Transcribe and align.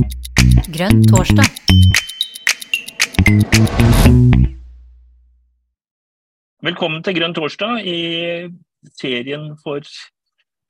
Grønn 0.00 1.02
torsdag. 1.10 1.44
Velkommen 6.64 7.02
til 7.04 7.16
Grønn 7.18 7.34
torsdag 7.36 7.84
i 7.84 7.98
serien 8.96 9.50
for 9.60 9.84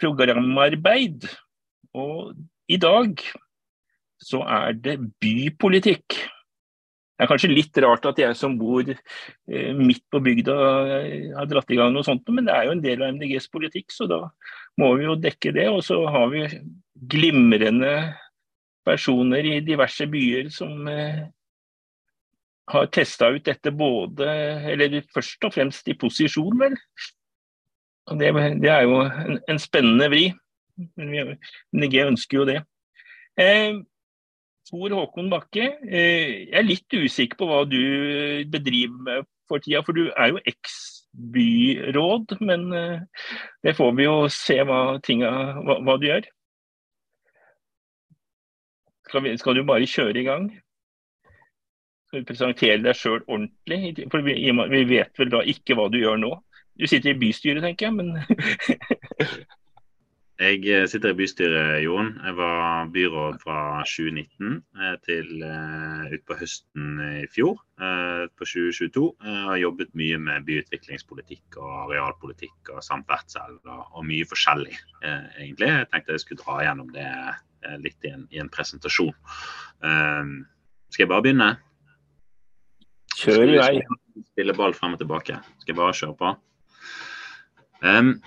programarbeid. 0.03 1.29
Og 1.95 2.33
i 2.71 2.79
dag 2.83 3.23
så 4.21 4.43
er 4.43 4.75
det 4.75 4.97
bypolitikk. 5.23 6.17
Det 6.17 7.27
er 7.27 7.31
kanskje 7.31 7.53
litt 7.53 7.79
rart 7.85 8.09
at 8.09 8.19
jeg 8.19 8.35
som 8.39 8.57
bor 8.59 8.83
eh, 8.89 9.71
midt 9.77 10.03
på 10.11 10.23
bygda 10.25 10.57
eh, 10.97 11.31
har 11.37 11.47
dratt 11.51 11.71
i 11.71 11.77
gang 11.79 11.93
noe 11.93 12.07
sånt, 12.07 12.25
men 12.33 12.49
det 12.49 12.55
er 12.57 12.67
jo 12.67 12.75
en 12.75 12.83
del 12.83 13.05
av 13.05 13.13
MDGs 13.13 13.51
politikk, 13.53 13.93
så 13.93 14.09
da 14.11 14.23
må 14.81 14.95
vi 14.97 15.05
jo 15.05 15.19
dekke 15.21 15.53
det. 15.55 15.69
Og 15.69 15.85
så 15.85 16.01
har 16.09 16.33
vi 16.33 16.47
glimrende 17.13 17.93
personer 18.91 19.47
i 19.47 19.61
diverse 19.65 20.07
byer 20.11 20.51
som 20.53 20.89
eh, 20.91 21.23
har 22.71 22.91
testa 22.95 23.31
ut 23.31 23.47
dette 23.47 23.73
både, 23.75 24.29
eller 24.73 25.01
først 25.15 25.47
og 25.47 25.55
fremst 25.55 25.89
i 25.91 25.97
posisjon, 25.99 26.59
vel. 26.61 26.77
Og 28.11 28.21
det, 28.21 28.31
det 28.63 28.71
er 28.73 28.87
jo 28.87 29.01
en, 29.05 29.39
en 29.51 29.63
spennende 29.63 30.11
vri. 30.11 30.25
Men 30.97 31.13
vi, 31.13 31.25
MDG 31.77 31.97
ønsker 32.07 32.41
jo 32.41 32.47
det. 32.49 32.61
Eh, 33.41 33.81
Tor 34.71 34.95
Håkon 34.95 35.31
Bakke, 35.33 35.67
eh, 35.89 36.47
jeg 36.47 36.57
er 36.61 36.67
litt 36.67 36.95
usikker 36.95 37.41
på 37.41 37.49
hva 37.51 37.63
du 37.69 37.81
bedriver 38.51 39.05
med 39.07 39.29
for 39.51 39.63
tida, 39.63 39.83
for 39.87 39.97
du 39.97 40.09
er 40.15 40.33
jo 40.33 40.43
eks-byråd. 40.47 42.37
Men 42.41 42.69
eh, 42.77 43.25
det 43.67 43.77
får 43.79 43.97
vi 43.99 44.07
jo 44.07 44.17
se 44.33 44.61
hva, 44.67 44.83
tinga, 45.07 45.33
hva, 45.67 45.81
hva 45.87 45.99
du 46.01 46.07
gjør. 46.11 46.29
Skal, 49.11 49.25
vi, 49.27 49.37
skal, 49.43 49.57
du 49.59 49.67
bare 49.67 49.87
kjøre 49.91 50.21
i 50.21 50.27
gang? 50.27 50.45
Skal 52.07 52.23
du 52.23 52.29
presentere 52.29 52.79
deg 52.85 52.95
sjøl 52.95 53.25
ordentlig? 53.25 54.07
For 54.13 54.23
vi, 54.23 54.37
vi, 54.47 54.83
vet 54.87 55.19
vel 55.19 55.33
da 55.33 55.41
ikke 55.51 55.75
hva 55.75 55.89
du 55.91 55.99
gjør 55.99 56.21
nå? 56.23 56.31
Du 56.79 56.87
sitter 56.87 57.11
i 57.11 57.19
bystyret, 57.19 57.65
tenker 57.67 57.89
jeg, 57.89 57.97
men 57.99 58.15
Jeg 60.41 60.63
eh, 60.73 60.87
sitter 60.89 61.13
i 61.13 61.17
bystyret, 61.19 61.83
Jon. 61.85 62.15
Jeg 62.23 62.37
var 62.39 62.87
byråd 62.95 63.35
fra 63.43 63.59
2019 63.85 64.55
eh, 64.79 64.95
til 65.05 65.43
uh, 65.45 66.07
utpå 66.17 66.39
høsten 66.41 67.03
i 67.19 67.27
fjor, 67.35 67.61
på 67.77 68.49
2022. 68.49 69.05
Jeg 69.27 69.45
har 69.51 69.61
jobbet 69.61 69.93
mye 69.99 70.23
med 70.23 70.47
byutviklingspolitikk 70.47 71.59
og 71.61 71.75
arealpolitikk 71.83 72.73
og 72.73 72.81
samferdsel 72.87 73.59
og, 73.67 74.01
mye 74.07 74.25
forskjellig, 74.31 74.79
egentlig. 75.03 75.69
Jeg 75.75 75.91
tenkte 75.93 76.17
jeg 76.17 76.25
skulle 76.25 76.47
dra 76.47 76.63
gjennom 76.65 76.95
det 76.95 77.11
litt 77.83 78.09
i 78.09 78.13
en, 78.15 78.27
i 78.33 78.41
en 78.43 78.49
presentasjon. 78.53 79.13
skal 79.81 81.03
jeg 81.05 81.11
bare 81.11 81.25
begynne? 81.25 81.49
Kjør 83.21 83.43
i 83.47 83.59
vei. 83.59 83.75
Spille 84.33 84.55
ball 84.57 84.77
frem 84.77 84.95
og 84.97 85.03
tilbake. 85.03 85.41
Skal 85.63 85.75
jeg 85.75 85.81
bare 85.81 85.97
kjøre 85.97 86.17
på? 86.21 86.37
Um, 87.81 88.19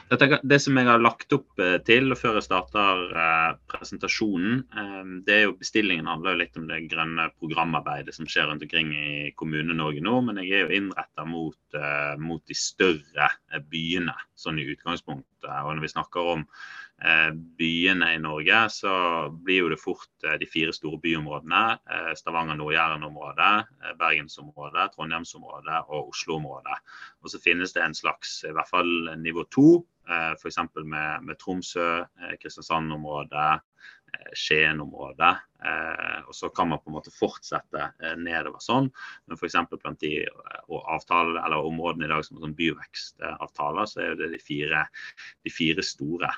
det 0.49 0.57
som 0.63 0.77
jeg 0.79 0.87
har 0.89 1.01
lagt 1.01 1.33
opp 1.35 1.59
uh, 1.61 1.75
til 1.85 2.09
og 2.09 2.17
før 2.17 2.39
jeg 2.39 2.47
starter 2.47 3.01
uh, 3.13 3.51
presentasjonen, 3.69 4.63
um, 4.73 5.11
det 5.27 5.35
er 5.35 5.43
jo 5.43 5.57
bestillingen 5.59 6.09
handler 6.09 6.33
jo 6.33 6.39
litt 6.41 6.57
om 6.57 6.65
det 6.71 6.79
grønne 6.89 7.27
programarbeidet 7.37 8.17
som 8.17 8.25
skjer 8.25 8.49
rundt 8.49 8.65
omkring 8.65 8.89
i 8.97 9.11
Kommune-Norge 9.37 10.01
nå. 10.01 10.15
Men 10.25 10.41
jeg 10.41 10.55
er 10.57 10.65
jo 10.65 10.79
innretta 10.79 11.27
mot, 11.29 11.59
uh, 11.77 12.15
mot, 12.17 12.41
de 12.49 12.57
større 12.57 13.29
byene 13.69 14.17
sånn 14.33 14.57
i 14.57 14.65
utgangspunktet. 14.73 15.51
Og 15.53 15.75
når 15.75 15.85
vi 15.85 15.93
snakker 15.93 16.33
om 16.33 16.47
Eh, 16.92 16.92
byene 17.59 18.13
i 18.15 18.19
Norge, 18.19 18.69
så 18.69 18.93
blir 19.43 19.63
jo 19.63 19.71
det 19.73 19.79
fort 19.81 20.27
eh, 20.27 20.37
de 20.39 20.47
fire 20.47 20.73
store 20.75 20.99
byområdene. 21.03 21.63
Eh, 21.91 22.11
Stavanger, 22.19 22.55
Nord-Jæren-området, 22.59 23.65
Bergensområdet, 23.99 24.93
Trondheimsområdet 24.95 25.81
og 25.89 26.13
Oslo-området. 26.13 26.77
Og 27.23 27.33
så 27.33 27.41
finnes 27.43 27.75
det 27.75 27.83
en 27.83 27.97
slags, 27.97 28.39
i 28.47 28.53
hvert 28.55 28.71
fall 28.71 28.93
nivå 29.19 29.43
to, 29.51 29.83
f.eks. 30.03 30.57
Med, 30.83 31.23
med 31.23 31.39
Tromsø, 31.39 32.03
Kristiansand-området, 32.41 33.61
Skien-området. 34.33 35.35
Eh, 35.63 36.19
og 36.27 36.35
så 36.35 36.49
kan 36.49 36.69
man 36.69 36.81
på 36.83 36.91
en 36.91 36.97
måte 36.97 37.13
fortsette 37.13 37.81
eh, 38.03 38.15
nedover 38.19 38.61
sånn. 38.63 38.89
Men 39.27 39.39
f.eks. 39.39 39.57
blant 39.73 40.01
de 40.03 40.25
avtale, 40.69 41.39
eller 41.39 41.69
områdene 41.69 42.07
i 42.07 42.11
dag 42.11 42.25
som 42.25 42.37
er 42.37 42.45
sånn 42.45 42.57
byvekstavtaler, 42.57 43.89
så 43.89 44.03
er 44.03 44.17
det 44.19 44.31
de 44.33 44.41
fire, 44.43 44.85
de 45.45 45.53
fire 45.53 45.85
store. 45.85 46.31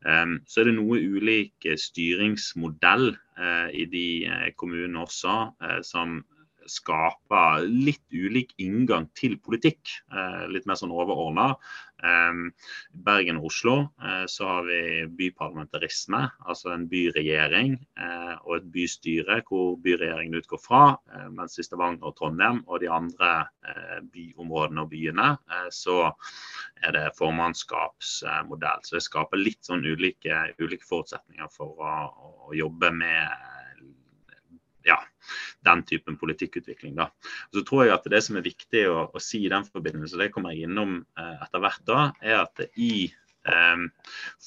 Um, 0.00 0.38
så 0.48 0.62
er 0.62 0.70
det 0.70 0.76
noe 0.78 0.96
ulik 0.96 1.66
styringsmodell 1.76 3.10
uh, 3.12 3.68
i 3.76 3.84
de 3.92 4.06
uh, 4.30 4.46
kommunene 4.56 5.02
også, 5.04 5.34
som 5.84 6.22
skaper 6.70 7.64
litt 7.66 8.02
ulik 8.12 8.52
inngang 8.60 9.08
til 9.18 9.36
politikk. 9.42 9.80
Eh, 10.12 10.44
litt 10.52 10.66
mer 10.68 10.78
sånn 10.78 10.94
overordna. 10.94 11.54
Eh, 12.00 12.66
Bergen 13.06 13.40
og 13.40 13.50
Oslo 13.50 13.76
eh, 14.02 14.24
så 14.30 14.48
har 14.48 14.66
vi 14.68 14.80
byparlamentarisme, 15.18 16.22
altså 16.46 16.72
en 16.74 16.88
byregjering 16.90 17.78
og 18.40 18.54
et 18.56 18.68
bystyre 18.72 19.40
hvor 19.48 19.76
byregjeringen 19.84 20.38
utgår 20.40 20.60
fra. 20.62 20.82
Mens 21.34 21.58
i 21.60 21.64
Stavanger 21.66 22.08
og 22.08 22.16
Trondheim 22.18 22.62
og 22.66 22.80
de 22.82 22.88
andre 22.92 23.30
byområdene 24.12 24.84
og 24.84 24.90
byene 24.92 25.28
så 25.74 25.98
er 26.80 26.96
det 26.96 27.04
formannskapsmodell. 27.18 28.84
Så 28.86 28.96
det 28.96 29.04
skaper 29.04 29.40
litt 29.40 29.68
sånn 29.68 29.84
ulike, 29.84 30.42
ulike 30.60 30.88
forutsetninger 30.88 31.50
for 31.52 31.76
å, 31.84 31.94
å 32.48 32.56
jobbe 32.56 32.92
med 32.96 33.49
den 35.66 35.82
typen 35.88 36.18
politikkutvikling. 36.20 36.96
Da. 36.98 37.10
så 37.54 37.64
tror 37.66 37.84
jeg 37.84 37.94
at 37.94 38.10
Det 38.10 38.22
som 38.24 38.38
er 38.38 38.46
viktig 38.46 38.84
å, 38.90 39.08
å 39.12 39.22
si 39.22 39.44
i 39.44 39.52
den 39.52 39.66
forbindelse, 39.66 40.18
det 40.20 40.30
kommer 40.34 40.54
jeg 40.54 40.68
innom 40.68 41.00
eh, 41.18 41.42
etter 41.44 41.64
hvert, 41.64 41.82
da, 41.88 42.04
er 42.22 42.44
at 42.44 42.62
i 42.76 43.10
eh, 43.48 43.84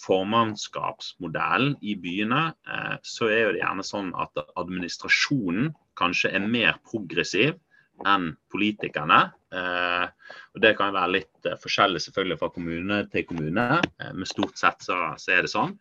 formannskapsmodellen 0.03 1.77
i 1.81 1.95
byene, 1.99 2.45
eh, 2.67 2.95
så 3.03 3.29
er 3.29 3.53
det 3.53 3.61
gjerne 3.63 3.85
sånn 3.87 4.13
at 4.17 4.43
administrasjonen 4.59 5.73
kanskje 5.99 6.33
er 6.33 6.49
mer 6.49 6.81
progressiv 6.89 7.59
enn 8.09 8.33
politikerne. 8.51 9.19
Eh, 9.53 10.05
og 10.53 10.61
Det 10.61 10.71
kan 10.77 10.93
være 10.95 11.13
litt 11.13 11.47
eh, 11.49 11.57
forskjellig 11.61 12.01
selvfølgelig 12.01 12.39
fra 12.41 12.49
kommune 12.53 12.99
til 13.13 13.25
kommune, 13.29 13.65
eh, 14.01 14.13
men 14.15 14.29
stort 14.29 14.57
sett 14.57 14.85
så, 14.85 14.97
er 15.29 15.45
det 15.45 15.51
sånn. 15.51 15.75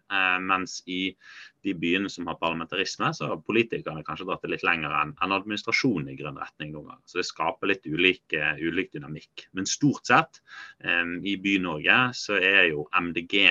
Mens 0.44 0.80
i 0.90 1.14
de 1.62 1.72
byene 1.78 2.10
som 2.10 2.26
har 2.28 2.40
parlamentarisme, 2.40 3.12
så 3.14 3.30
har 3.30 3.44
politikerne 3.46 4.02
kanskje 4.04 4.26
dratt 4.28 4.42
det 4.44 4.50
litt 4.52 4.66
lenger 4.66 4.92
enn 4.98 5.14
en 5.14 5.34
administrasjonen 5.38 6.10
i 6.10 6.16
grønn 6.18 6.40
retning 6.40 6.72
noen 6.72 6.90
ganger. 6.90 7.04
Så 7.06 7.20
det 7.20 7.28
skaper 7.28 7.70
litt 7.70 7.86
ulik, 7.86 8.34
ulik 8.58 8.90
dynamikk. 8.96 9.46
Men 9.54 9.68
stort 9.70 10.10
sett 10.10 10.42
i 10.82 11.36
By-Norge 11.38 12.00
så 12.18 12.40
er 12.42 12.72
jo 12.72 12.88
MDG 12.98 13.46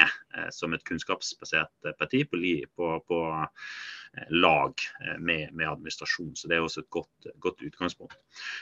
som 0.51 0.75
et 0.75 0.83
kunnskapsbasert 0.83 1.95
parti 1.95 2.25
på, 2.27 2.43
på, 2.75 2.91
på 3.07 3.21
lag 4.29 4.73
med, 5.19 5.53
med, 5.53 5.67
administrasjon. 5.69 6.33
Så 6.35 6.49
det 6.49 6.57
er 6.57 6.65
også 6.65 6.83
et 6.83 6.89
godt, 6.91 7.27
godt 7.43 7.61
utgangspunkt. 7.63 8.17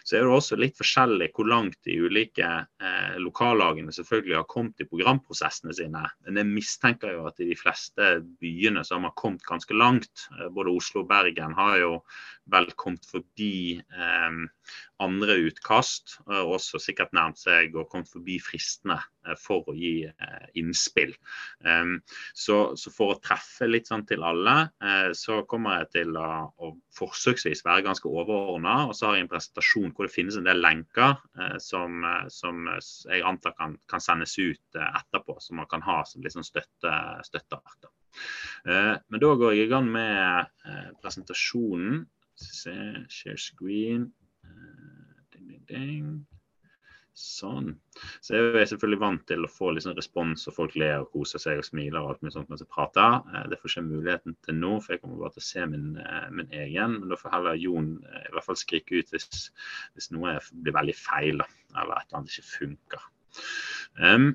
Så 0.06 0.18
er 0.18 0.26
det 0.26 0.34
også 0.34 0.58
litt 0.60 0.78
forskjellig 0.78 1.32
hvor 1.36 1.50
langt 1.50 1.80
de 1.88 1.96
ulike 2.06 2.48
eh, 2.48 3.16
lokallagene 3.22 3.94
selvfølgelig 3.96 4.38
har 4.38 4.50
kommet 4.52 4.84
i 4.84 4.88
programprosessene 4.90 5.74
sine. 5.76 6.04
Men 6.28 6.42
jeg 6.42 6.52
mistenker 6.52 7.16
jo 7.16 7.26
at 7.30 7.42
i 7.42 7.50
de 7.50 7.58
fleste 7.58 8.12
byene 8.42 8.84
så 8.86 8.98
har 8.98 9.06
man 9.08 9.18
kommet 9.20 9.46
ganske 9.48 9.78
langt. 9.78 10.28
Eh, 10.38 10.50
både 10.54 10.76
Oslo 10.76 11.04
og 11.04 11.10
Bergen 11.10 11.58
har 11.58 11.80
jo 11.82 11.94
vel 12.50 12.70
kommet 12.78 13.06
forbi 13.10 13.80
eh, 13.80 14.44
andre 15.00 15.38
utkast, 15.48 16.18
og 16.28 16.56
også 16.58 16.80
sikkert 16.82 17.14
nærmt 17.16 17.40
seg 17.40 17.76
og 17.78 17.88
kommet 17.92 18.12
forbi 18.12 18.38
fristene 18.44 18.98
eh, 19.26 19.38
for 19.40 19.68
å 19.70 19.76
gi 19.78 20.04
eh, 20.10 20.48
innspill. 20.60 21.14
Um, 21.64 22.00
så, 22.34 22.76
så, 22.80 22.92
for 22.94 23.16
å 23.16 23.20
treffe 23.24 23.70
litt 23.70 23.90
sånn 23.90 24.06
til 24.10 24.26
alle, 24.28 24.58
eh, 24.84 25.10
så 25.40 25.46
kommer 25.50 25.80
jeg 25.80 25.90
til 25.96 26.18
å, 26.20 26.28
å 26.60 26.72
forsøksvis 26.98 27.64
være 27.66 27.86
ganske 27.88 28.10
overordna. 28.10 28.90
Og 28.90 28.96
så 28.98 29.08
har 29.08 29.18
jeg 29.18 29.26
en 29.26 29.32
presentasjon 29.32 29.94
hvor 29.96 30.08
det 30.08 30.14
finnes 30.14 30.38
en 30.40 30.48
del 30.48 30.62
lenker 30.64 31.16
som, 31.64 32.04
som, 32.34 32.68
jeg 33.08 33.24
antar 33.28 33.56
kan, 33.60 33.78
kan, 33.92 34.04
sendes 34.04 34.36
ut 34.40 34.80
etterpå, 34.80 35.38
som 35.44 35.62
man 35.62 35.70
kan 35.72 35.84
ha 35.88 36.02
som 36.08 36.26
liksom 36.26 36.46
støtte, 36.48 36.94
støtte, 37.28 37.40
støttearter. 37.50 37.92
Men 39.10 39.22
da 39.22 39.34
går 39.40 39.56
jeg 39.56 39.68
i 39.68 39.72
gang 39.72 39.88
med 39.92 40.50
presentasjonen. 41.04 42.04
Se, 42.40 42.76
share 43.12 43.40
screen. 43.40 44.10
Ding, 45.34 45.48
ding, 45.48 45.64
ding. 45.68 46.39
Sånn. 47.18 47.74
Så 48.24 48.36
jeg 48.38 48.52
er 48.56 48.68
selvfølgelig 48.70 49.00
vant 49.02 49.24
til 49.28 49.44
å 49.44 49.52
få 49.52 49.74
liksom 49.76 49.96
respons, 49.98 50.46
og 50.48 50.56
folk 50.56 50.76
ler 50.80 51.02
og 51.02 51.10
koser 51.16 51.42
seg 51.44 51.60
og 51.60 51.68
smiler 51.68 52.00
og 52.00 52.14
alt 52.14 52.22
mye 52.24 52.36
sånt 52.36 52.52
mens 52.52 52.64
jeg 52.64 52.72
prater. 52.72 53.18
Eh, 53.34 53.48
det 53.52 53.60
får 53.60 53.74
ikke 53.74 53.86
muligheten 53.90 54.38
til 54.46 54.60
nå, 54.60 54.72
for 54.84 54.96
jeg 54.96 55.04
kommer 55.04 55.24
bare 55.24 55.36
til 55.36 55.44
å 55.44 55.48
se 55.50 55.66
min, 55.74 55.88
eh, 56.00 56.28
min 56.32 56.54
egen. 56.64 57.00
Men 57.00 57.12
da 57.12 57.20
får 57.20 57.36
heller 57.36 57.60
Jon 57.60 57.96
eh, 58.06 58.28
i 58.30 58.36
hvert 58.36 58.48
fall 58.48 58.60
skrike 58.62 59.02
ut 59.02 59.16
hvis, 59.16 59.50
hvis 59.96 60.12
noe 60.16 60.38
blir 60.54 60.78
veldig 60.80 60.96
feil, 61.00 61.44
eller 61.74 61.98
et 61.98 62.08
eller 62.08 62.22
annet 62.22 62.38
ikke 62.38 62.52
funker. 62.54 63.10
Um, 64.00 64.32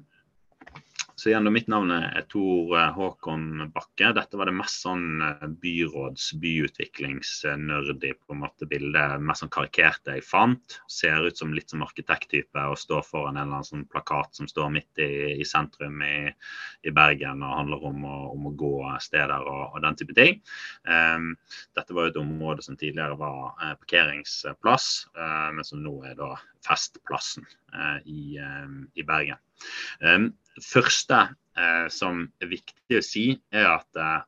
Så 1.17 1.29
igjen, 1.31 1.47
Mitt 1.55 1.69
navn 1.71 1.93
er 1.95 2.25
Tor 2.27 2.73
eh, 2.75 2.89
Håkon 2.97 3.69
Bakke. 3.71 4.09
Dette 4.17 4.39
var 4.39 4.49
det 4.51 4.57
mest 4.59 4.83
sånn 4.83 5.23
eh, 5.23 5.45
byråds-, 5.63 6.33
byutviklingsnerdy 6.43 8.11
på 8.19 8.35
en 8.35 8.41
måte 8.43 8.67
bildet, 8.67 9.23
Mest 9.23 9.45
sånn 9.45 9.53
karikerte 9.55 10.17
jeg 10.17 10.25
fant. 10.27 10.81
Ser 10.91 11.23
ut 11.23 11.39
som 11.39 11.55
litt 11.55 11.71
som 11.71 11.85
arkitekttype 11.87 12.65
og 12.67 12.81
står 12.83 13.07
foran 13.07 13.39
en 13.39 13.45
eller 13.45 13.61
annen 13.61 13.69
sånn 13.69 13.87
plakat 13.93 14.35
som 14.35 14.51
står 14.51 14.73
midt 14.75 15.05
i, 15.05 15.39
i 15.39 15.47
sentrum 15.47 16.03
i, 16.03 16.17
i, 16.83 16.95
Bergen 16.95 17.47
og 17.47 17.59
handler 17.61 17.87
om 17.93 18.03
å, 18.11 18.17
om 18.33 18.51
å 18.51 18.55
gå 18.59 18.75
steder 19.07 19.47
og, 19.47 19.63
og, 19.69 19.79
den 19.87 20.01
type 20.01 20.19
ting. 20.19 20.43
Um, 20.83 21.31
dette 21.79 21.95
var 21.95 22.09
jo 22.09 22.15
et 22.17 22.21
område 22.25 22.67
som 22.67 22.79
tidligere 22.81 23.15
var 23.23 23.55
uh, 23.63 23.77
parkeringsplass, 23.85 24.91
uh, 25.15 25.55
men 25.55 25.67
som 25.67 25.83
nå 25.85 25.95
er 26.11 26.19
da 26.19 26.35
Festplassen 26.65 27.47
uh, 27.75 27.99
i, 28.03 28.41
i, 28.41 29.07
Bergen. 29.07 29.39
Um, 30.01 30.33
første 30.63 31.21
eh, 31.59 31.87
som 31.93 32.25
er 32.43 32.53
viktig 32.53 32.99
å 32.99 33.05
si, 33.05 33.27
er 33.55 33.69
at 33.73 34.01
eh, 34.01 34.23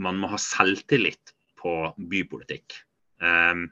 man 0.00 0.20
må 0.20 0.30
ha 0.32 0.40
selvtillit 0.40 1.34
på 1.60 1.74
bypolitikk. 2.10 2.78
Um, 3.20 3.66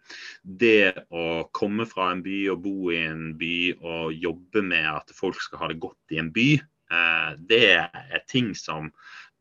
det 0.44 1.06
å 1.08 1.46
komme 1.56 1.86
fra 1.88 2.10
en 2.12 2.20
by 2.24 2.40
og 2.52 2.66
bo 2.66 2.90
i 2.92 2.98
en 3.06 3.30
by 3.40 3.54
og 3.78 4.12
jobbe 4.12 4.60
med 4.60 4.84
at 4.90 5.14
folk 5.16 5.40
skal 5.40 5.62
ha 5.62 5.70
det 5.70 5.78
godt 5.80 6.12
i 6.12 6.20
en 6.20 6.28
by, 6.34 6.50
uh, 6.92 7.32
det 7.48 7.62
er 7.78 8.26
ting 8.28 8.52
som 8.58 8.92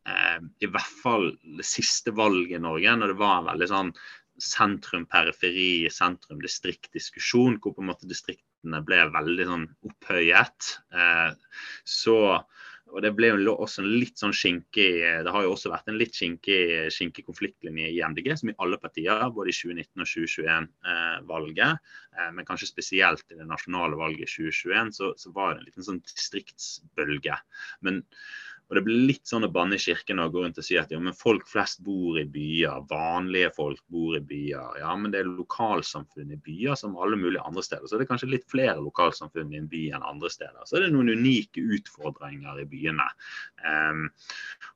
i 0.08 0.64
hvert 0.64 0.92
fall 1.02 1.26
det 1.58 1.66
siste 1.68 2.14
valget 2.16 2.54
i 2.56 2.62
Norge, 2.64 2.94
når 2.96 3.10
det 3.12 3.16
var 3.20 3.42
en 3.42 3.48
veldig 3.50 3.66
sånn 3.68 3.90
sentrum-periferi, 4.40 5.90
sentrum-distrikt-diskusjon, 5.92 7.58
hvor 7.60 7.74
på 7.76 7.82
en 7.82 7.90
måte 7.90 8.08
distriktene 8.58 8.84
ble 8.84 9.10
veldig 9.14 9.46
sånn 9.46 9.66
opphøyet. 9.86 10.78
Eh, 10.92 11.32
så 11.84 12.44
og 12.88 13.02
Det 13.02 13.12
ble 13.12 13.28
jo 13.28 13.52
også 13.52 13.82
en 13.82 13.98
litt 14.00 14.16
sånn 14.16 14.32
skinkig 14.32 15.20
Det 15.20 15.28
har 15.28 15.42
jo 15.44 15.50
også 15.52 15.68
vært 15.68 15.90
en 15.90 15.98
litt 16.00 16.14
skinkig, 16.16 16.88
skinkig 16.88 17.26
konfliktlinje 17.26 17.90
i 17.92 18.00
MDG, 18.00 18.32
som 18.40 18.48
i 18.48 18.56
alle 18.56 18.78
partier, 18.80 19.28
både 19.28 19.50
i 19.50 19.52
2019 19.52 20.00
og 20.00 20.08
2021-valget. 20.08 21.68
Eh, 21.68 22.22
eh, 22.24 22.30
men 22.32 22.46
kanskje 22.48 22.70
spesielt 22.70 23.28
i 23.28 23.36
det 23.36 23.44
nasjonale 23.44 23.94
valget 23.94 24.24
i 24.24 24.48
2021, 24.48 24.94
så, 24.96 25.12
så 25.20 25.34
var 25.36 25.52
det 25.52 25.60
en 25.60 25.68
liten 25.68 25.84
sånn 25.84 26.00
distriktsbølge. 26.00 27.36
Men 27.84 28.00
og 28.68 28.76
Det 28.76 28.82
blir 28.84 29.06
litt 29.08 29.28
sånn 29.28 29.46
å 29.46 29.52
banne 29.52 29.78
kirken 29.80 30.20
og 30.20 30.34
gå 30.34 30.42
rundt 30.44 30.58
og 30.60 30.66
si 30.66 30.76
at 30.76 30.90
ja, 30.92 30.98
men 31.00 31.16
folk 31.16 31.46
flest 31.48 31.80
bor 31.84 32.18
i 32.20 32.26
byer. 32.28 32.82
Vanlige 32.90 33.48
folk 33.56 33.80
bor 33.88 34.18
i 34.18 34.20
byer. 34.20 34.76
Ja, 34.82 34.92
men 34.92 35.14
det 35.14 35.22
er 35.22 35.30
lokalsamfunn 35.30 36.34
i 36.34 36.40
byer 36.44 36.76
som 36.76 36.98
alle 37.00 37.16
mulige 37.16 37.44
andre 37.48 37.64
steder. 37.64 37.88
Så 37.88 37.96
det 37.96 38.04
er 38.04 38.10
kanskje 38.10 38.28
litt 38.34 38.44
flere 38.52 38.76
lokalsamfunn 38.84 39.54
i 39.54 39.62
en 39.62 39.70
by 39.72 39.84
enn 39.96 40.04
andre 40.04 40.28
steder. 40.32 40.66
Så 40.68 40.76
er 40.76 40.84
det 40.84 40.90
noen 40.92 41.14
unike 41.16 41.64
utfordringer 41.78 42.60
i 42.60 42.66
byene. 42.68 43.08
Um, 43.64 44.04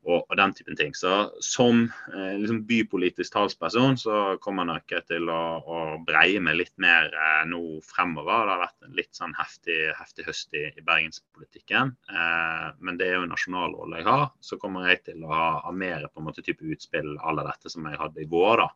og, 0.07 0.23
og, 0.23 0.33
den 0.41 0.57
typen 0.57 0.81
ting. 0.81 0.97
Så 0.97 1.13
som 1.45 1.85
eh, 2.15 2.33
liksom 2.41 2.65
bypolitisk 2.67 3.37
talsperson 3.37 4.01
så 4.01 4.23
kommer 4.43 4.65
jeg 4.65 4.73
nok 4.73 4.97
til 5.13 5.29
å, 5.31 5.43
å 5.61 5.83
breie 6.07 6.41
meg 6.41 6.59
litt 6.63 6.75
mer 6.81 7.13
eh, 7.13 7.45
nå 7.51 7.61
fremover. 7.87 8.49
Det 8.49 8.57
har 8.57 8.65
vært 8.65 8.89
en 8.89 8.97
litt 8.99 9.13
sånn 9.21 9.37
heftig, 9.37 9.79
heftig 10.01 10.27
høst 10.27 10.57
i, 10.57 10.65
i 10.73 10.87
bergenspolitikken. 10.89 11.93
Eh, 12.09 12.67
men 12.81 12.99
det 12.99 13.13
er 13.13 13.21
jo 13.21 13.31
nasjonal 13.31 13.82
rolle 13.83 14.01
jeg 14.01 14.09
har, 14.09 14.25
så 14.41 14.59
kommer 14.61 14.89
jeg 14.89 15.03
til 15.09 15.23
å 15.27 15.31
ha, 15.33 15.47
ha 15.67 15.73
mer 15.77 16.07
på 16.09 16.23
en 16.23 16.29
måte 16.29 16.45
type 16.47 16.65
utspill 16.65 17.15
à 17.19 17.35
dette 17.43 17.73
som 17.73 17.87
jeg 17.89 18.01
hadde 18.01 18.23
i 18.23 18.29
vår. 18.31 18.63
da, 18.63 18.69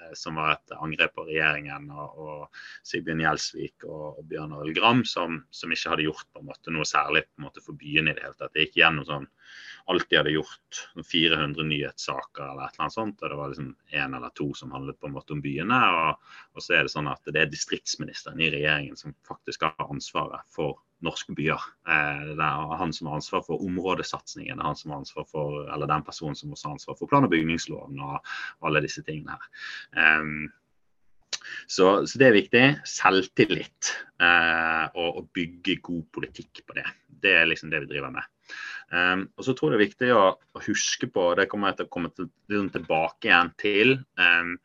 eh, 0.00 0.12
Som 0.18 0.40
var 0.40 0.56
et 0.56 0.74
angrep 0.78 1.14
på 1.14 1.26
regjeringen 1.28 1.90
og, 1.92 2.18
og 2.24 2.62
Sigbjørn 2.86 3.24
Gjelsvik 3.24 3.86
og, 3.88 4.20
og 4.20 4.24
Bjørn 4.30 4.56
Arild 4.58 4.78
Gram, 4.78 5.04
som, 5.08 5.42
som, 5.50 5.72
ikke 5.72 5.94
hadde 5.94 6.08
gjort 6.08 6.26
på 6.32 6.42
en 6.42 6.50
måte 6.50 6.74
noe 6.74 6.88
særlig 6.88 7.26
på 7.28 7.40
en 7.40 7.48
måte 7.48 7.64
for 7.64 7.78
byene 7.78 8.12
i 8.12 8.18
det 8.18 8.26
hele 8.26 8.38
tatt. 8.38 8.54
Det 8.54 8.66
gikk 8.66 8.80
gjennom 8.82 9.08
sånn 9.08 9.28
alt 9.86 10.06
de 10.10 10.16
hadde 10.16 10.32
gjort, 10.32 10.80
400 11.10 11.66
nyhetssaker 11.68 12.44
eller 12.44 12.64
et 12.64 12.76
eller 12.76 12.86
annet 12.86 12.96
sånt. 12.96 13.22
og 13.22 13.30
Det 13.30 13.36
var 13.36 13.52
liksom 13.52 13.68
én 13.92 14.16
eller 14.16 14.32
to 14.38 14.46
som 14.56 14.72
handlet 14.72 14.98
på 15.00 15.10
en 15.10 15.16
måte 15.16 15.36
om 15.36 15.42
byene. 15.44 15.80
Og, 15.98 16.32
og 16.54 16.64
så 16.64 16.78
er 16.78 16.86
det 16.86 16.94
sånn 16.94 17.10
at 17.10 17.20
det 17.28 17.42
er 17.42 17.52
distriktsministeren 17.52 18.40
i 18.40 18.50
regjeringen 18.54 18.96
som 18.96 19.16
faktisk 19.28 19.66
har 19.66 19.90
ansvaret 19.90 20.48
for 20.54 20.80
norske 21.04 21.36
byer. 21.36 21.68
Eh, 21.88 22.24
det 22.32 22.48
er 22.48 22.74
han 22.80 22.96
som 22.96 23.10
har 23.10 23.20
ansvar 23.20 23.44
for 23.44 23.64
områdesatsingen. 23.64 24.62
Han 24.64 24.76
som 24.80 24.94
har 24.94 25.04
ansvar 25.04 25.28
for, 25.28 25.64
eller 25.68 25.90
den 25.90 26.06
personen 26.06 26.38
som 26.38 26.56
også 26.56 26.70
har 26.70 26.78
ansvar 26.78 26.98
for 27.00 27.10
plan- 27.10 27.28
og 27.28 27.34
bygningsloven 27.34 28.00
og, 28.00 28.34
alle 28.64 28.80
disse 28.80 29.02
tingene 29.04 29.36
her. 29.36 30.52
Så, 31.66 32.04
så, 32.06 32.20
det 32.20 32.28
er 32.28 32.36
viktig. 32.36 32.64
Selvtillit 32.88 33.94
eh, 34.20 34.84
og 34.94 35.20
å 35.20 35.26
bygge 35.34 35.80
god 35.84 36.04
politikk 36.14 36.64
på 36.66 36.78
det. 36.78 36.86
Det 37.24 37.34
er 37.40 37.48
liksom 37.48 37.72
det 37.72 37.84
vi 37.84 37.92
driver 37.94 38.14
med. 38.14 38.30
Um, 38.92 39.24
og 39.38 39.46
så 39.46 39.54
tror 39.56 39.72
jeg 39.72 39.74
det 39.74 39.78
er 39.78 39.88
viktig 39.88 40.10
å, 40.14 40.24
å 40.36 40.62
huske 40.66 41.08
på, 41.10 41.30
det 41.38 41.48
kommer 41.50 41.72
jeg 41.72 41.78
til 41.78 41.86
å 41.88 41.92
komme 41.94 42.10
til, 42.14 42.28
tilbake 42.74 43.30
igjen 43.30 43.50
til. 43.58 43.96
Um, 44.20 44.58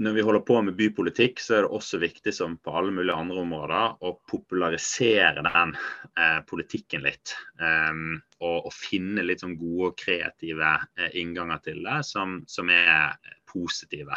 når 0.00 0.14
vi 0.16 0.22
holder 0.24 0.42
på 0.48 0.56
med 0.64 0.76
bypolitikk, 0.78 1.42
så 1.44 1.58
er 1.58 1.66
det 1.66 1.76
også 1.76 1.98
viktig 2.00 2.32
som 2.32 2.54
på 2.56 2.72
alle 2.72 2.92
mulige 2.96 3.18
andre 3.20 3.42
områder 3.42 4.06
å 4.08 4.14
popularisere 4.30 5.44
den 5.44 5.74
eh, 5.76 6.38
politikken 6.48 7.04
litt. 7.04 7.34
Um, 7.60 8.14
og, 8.38 8.70
og, 8.70 8.72
finne 8.72 9.26
litt 9.26 9.44
sånn 9.44 9.58
gode 9.60 9.90
og 9.90 9.98
kreative 10.00 10.72
eh, 10.96 11.12
innganger 11.20 11.60
til 11.66 11.82
det 11.84 11.98
som, 12.08 12.38
som 12.48 12.72
er 12.72 13.12
positive. 13.50 14.16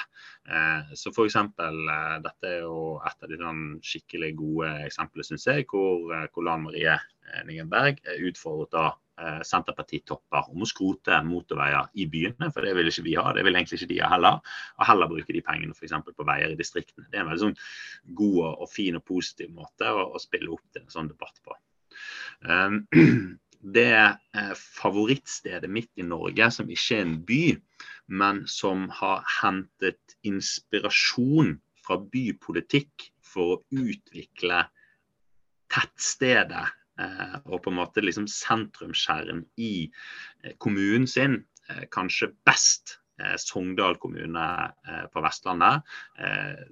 Eh, 0.50 0.94
så 0.98 1.12
f.eks. 1.14 1.36
Eh, 1.36 2.18
dette 2.24 2.50
er 2.50 2.64
jo 2.64 2.98
et 3.04 3.26
av 3.26 3.32
de 3.32 3.40
sånn 3.40 3.64
skikkelig 3.84 4.34
gode 4.40 4.74
eksemplene, 4.88 5.28
syns 5.28 5.48
jeg, 5.50 5.68
hvor, 5.72 6.10
eh, 6.14 6.28
hvor 6.34 6.48
Lan 6.48 6.68
Marie 6.68 6.98
Ningenberg 7.48 8.02
utfordret 8.28 8.76
av 8.78 9.00
Senterpartitopper 9.48 10.50
om 10.52 10.64
å 10.66 10.68
skrote 10.68 11.20
motorveier 11.24 11.86
i 12.02 12.08
byene, 12.10 12.50
for 12.52 12.66
det 12.66 12.74
vil 12.76 12.90
ikke 12.90 13.06
vi 13.06 13.14
ha. 13.16 13.30
Det 13.34 13.44
vil 13.46 13.56
egentlig 13.56 13.78
ikke 13.80 13.90
de 13.94 14.00
ha 14.02 14.10
heller. 14.12 14.40
Og 14.80 14.88
heller 14.90 15.12
bruke 15.12 15.36
de 15.36 15.44
pengene 15.46 15.78
f.eks. 15.78 15.94
på 16.10 16.26
veier 16.28 16.52
i 16.52 16.58
distriktene. 16.60 17.06
Det 17.08 17.20
er 17.20 17.24
en 17.24 17.30
veldig 17.30 17.44
sånn 17.46 18.18
god 18.18 18.42
og 18.50 18.66
fin 18.74 18.98
og 19.00 19.06
positiv 19.08 19.54
måte 19.56 19.88
å, 19.88 20.10
å 20.18 20.22
spille 20.22 20.52
opp 20.54 20.66
til 20.74 20.84
en 20.84 20.94
sånn 20.94 21.14
debatt 21.14 21.40
på. 21.46 21.56
Um, 22.50 22.82
det 23.64 24.18
favorittstedet 24.60 25.70
mitt 25.72 25.92
i 25.96 26.06
Norge, 26.06 26.50
som 26.52 26.70
ikke 26.70 26.98
er 26.98 27.06
en 27.06 27.18
by, 27.28 27.44
men 28.08 28.44
som 28.48 28.90
har 28.92 29.24
hentet 29.42 30.18
inspirasjon 30.28 31.58
fra 31.84 31.98
bypolitikk 32.00 33.10
for 33.24 33.56
å 33.56 33.62
utvikle 33.84 34.64
tettstedet 35.74 36.68
Eh, 37.02 37.38
og 37.50 37.64
på 37.64 37.72
en 37.72 37.80
måte 37.80 38.04
liksom 38.04 38.28
sentrumskjernen 38.30 39.42
i 39.58 39.88
eh, 40.44 40.54
kommunen 40.62 41.08
sin, 41.10 41.40
eh, 41.70 41.88
kanskje 41.94 42.34
best 42.48 43.00
Sogndal 43.38 43.94
kommune 44.02 44.44
på 45.14 45.22
Vestlandet. 45.22 45.84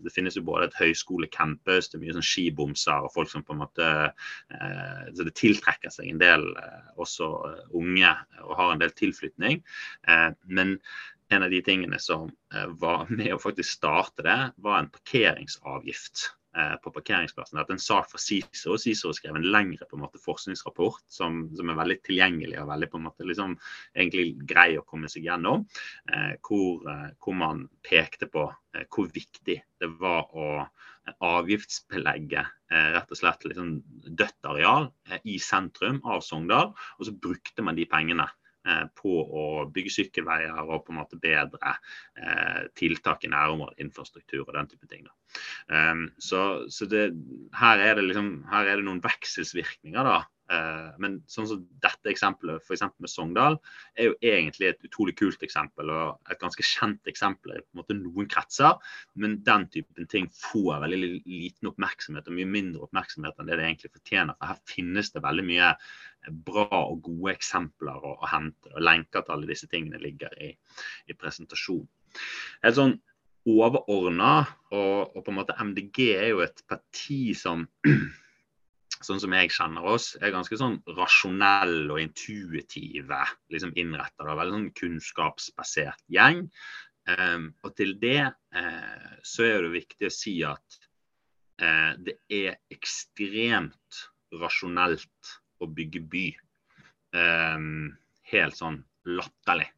Det 0.02 0.12
finnes 0.12 0.34
jo 0.36 0.42
både 0.44 0.66
et 0.66 0.78
høyskolecampus, 0.80 1.92
det 1.92 2.00
er 2.00 2.02
mye 2.02 2.16
sånn 2.16 2.26
skibomser 2.26 3.06
og 3.06 3.14
folk 3.14 3.30
som 3.30 3.46
på 3.46 3.54
en 3.54 3.62
måte 3.62 3.90
Så 4.50 5.28
det 5.28 5.36
tiltrekker 5.38 5.94
seg 5.94 6.10
en 6.10 6.20
del 6.20 6.48
også 6.98 7.30
unge 7.78 8.16
og 8.42 8.56
har 8.58 8.74
en 8.74 8.82
del 8.82 8.92
tilflytning. 8.98 9.62
Men 10.50 10.74
en 11.32 11.46
av 11.46 11.54
de 11.54 11.62
tingene 11.64 12.00
som 12.04 12.30
var 12.82 13.08
med 13.10 13.34
å 13.34 13.40
faktisk 13.40 13.78
starte 13.78 14.26
det, 14.26 14.38
var 14.60 14.82
en 14.82 14.90
parkeringsavgift. 14.92 16.28
Eh, 16.58 16.74
på 16.84 16.92
parkeringsplassen. 16.92 17.56
Det 17.56 17.62
er 17.64 17.78
en 17.78 17.80
sak 17.80 18.10
fra 18.12 18.20
CISO. 18.20 18.74
CICERO 18.76 19.14
skrev 19.16 19.38
en 19.40 19.46
lengre 19.54 19.86
en 19.96 20.02
måte, 20.02 20.20
forskningsrapport 20.20 21.06
som, 21.08 21.46
som, 21.56 21.70
er 21.72 21.78
veldig 21.80 21.96
tilgjengelig 22.04 22.58
og 22.60 22.68
veldig 22.68 22.90
måte 23.00 23.28
liksom, 23.30 23.54
grei 24.50 24.74
å 24.76 24.84
komme 24.84 25.08
seg 25.08 25.30
gjennom. 25.30 25.64
Eh, 26.12 26.34
hvor, 26.44 26.84
eh, 26.92 27.08
hvor, 27.24 27.38
man 27.40 27.64
pekte 27.88 28.28
på 28.28 28.50
eh, 28.76 28.84
hvor 28.92 29.08
viktig 29.16 29.62
det 29.64 29.92
var 30.02 30.28
å 30.36 30.50
avgiftsbelegge 31.24 32.44
eh, 32.44 32.90
rett 32.98 33.16
og 33.16 33.22
slett 33.22 33.48
liksom, 33.48 33.78
dødt 34.12 34.52
areal 34.52 34.92
eh, 35.08 35.24
i 35.24 35.40
sentrum 35.40 36.04
av 36.04 36.20
Sogndal. 36.20 36.76
Og 37.00 37.08
så 37.08 37.16
brukte 37.16 37.64
man 37.64 37.80
de 37.80 37.88
pengene 37.88 38.28
Eh, 38.28 38.41
på 38.98 39.14
å 39.26 39.46
bygge 39.74 39.94
sykkelveier 39.96 40.60
og 40.62 40.84
på 40.86 40.94
en 40.94 41.00
måte 41.00 41.20
bedre 41.22 41.76
eh, 42.18 42.68
tiltak 42.78 43.26
i 43.26 43.32
nærområdet, 43.32 43.80
infrastruktur 43.82 44.44
og 44.44 44.54
den 44.58 44.70
type 44.72 44.90
ting. 44.92 45.08
Um, 45.72 46.10
så, 46.22 46.68
så 46.70 46.86
det, 46.92 47.08
her, 47.58 47.82
er 47.82 48.04
liksom, 48.04 48.34
her 48.52 48.70
er 48.70 48.82
det 48.82 48.86
noen 48.86 49.02
vekselsvirkninger 49.04 50.06
da, 50.06 50.20
Eh, 50.41 50.41
men 51.02 51.18
sånn 51.32 51.48
som 51.48 51.62
dette 51.84 52.12
eksempelet, 52.12 52.64
for 52.66 52.76
eksempel 52.76 53.06
med 53.06 53.12
Sogndal, 53.12 53.58
er 53.96 54.10
jo 54.10 54.16
egentlig 54.26 54.72
et 54.72 54.88
utrolig 54.88 55.16
kult 55.20 55.44
eksempel. 55.46 55.92
Og 55.94 56.32
et 56.32 56.42
ganske 56.42 56.66
kjent 56.66 57.12
eksempel 57.12 57.56
i 57.56 57.62
måte, 57.78 57.96
noen 57.98 58.30
kretser. 58.32 58.80
Men 59.16 59.40
den 59.48 59.68
typen 59.74 60.10
ting 60.12 60.30
får 60.36 60.82
veldig 60.84 61.02
liten 61.02 61.72
oppmerksomhet, 61.72 62.28
og 62.28 62.38
mye 62.38 62.50
mindre 62.58 62.88
oppmerksomhet 62.88 63.40
enn 63.40 63.52
det 63.52 63.60
det 63.60 63.68
egentlig 63.70 63.94
fortjener. 63.96 64.40
For 64.40 64.54
her 64.54 64.64
finnes 64.70 65.14
det 65.16 65.24
veldig 65.26 65.48
mye 65.48 65.72
bra 66.50 66.68
og 66.82 67.00
gode 67.08 67.36
eksempler 67.36 68.10
å, 68.10 68.18
å 68.20 68.34
hente. 68.34 68.74
Og 68.76 68.84
lenker 68.84 69.24
til 69.24 69.38
alle 69.38 69.50
disse 69.50 69.70
tingene 69.72 70.02
ligger 70.04 70.36
i, 70.42 70.52
i 71.08 71.18
presentasjonen. 71.18 71.88
Et 72.68 72.76
sånn 72.76 72.98
overordna, 73.48 74.34
og, 74.70 75.16
og 75.16 75.24
på 75.24 75.32
en 75.32 75.38
måte 75.40 75.56
MDG 75.58 76.12
er 76.14 76.28
jo 76.34 76.44
et 76.46 76.62
parti 76.70 77.32
som 77.38 77.66
sånn 79.06 79.22
som 79.24 79.34
jeg 79.36 79.52
kjenner 79.54 79.88
oss, 79.94 80.12
er 80.22 80.34
ganske 80.34 80.58
sånn 80.60 80.80
rasjonell 80.98 81.92
og 81.92 82.02
intuitive 82.02 83.24
liksom 83.54 83.74
innretta. 83.80 84.28
Veldig 84.28 84.58
sånn 84.58 84.70
kunnskapsbasert 84.78 86.06
gjeng. 86.12 86.46
Um, 87.10 87.50
og 87.66 87.74
til 87.80 87.96
det 88.02 88.30
uh, 88.30 89.12
så 89.26 89.48
er 89.48 89.66
det 89.66 89.74
viktig 89.74 90.08
å 90.08 90.14
si 90.14 90.36
at 90.46 90.78
uh, 91.64 91.98
det 91.98 92.20
er 92.30 92.60
ekstremt 92.74 94.04
rasjonelt 94.38 95.36
å 95.62 95.70
bygge 95.70 96.06
by. 96.14 96.28
Um, 97.18 97.98
helt 98.32 98.58
sånn 98.58 98.84
latterlig. 99.10 99.72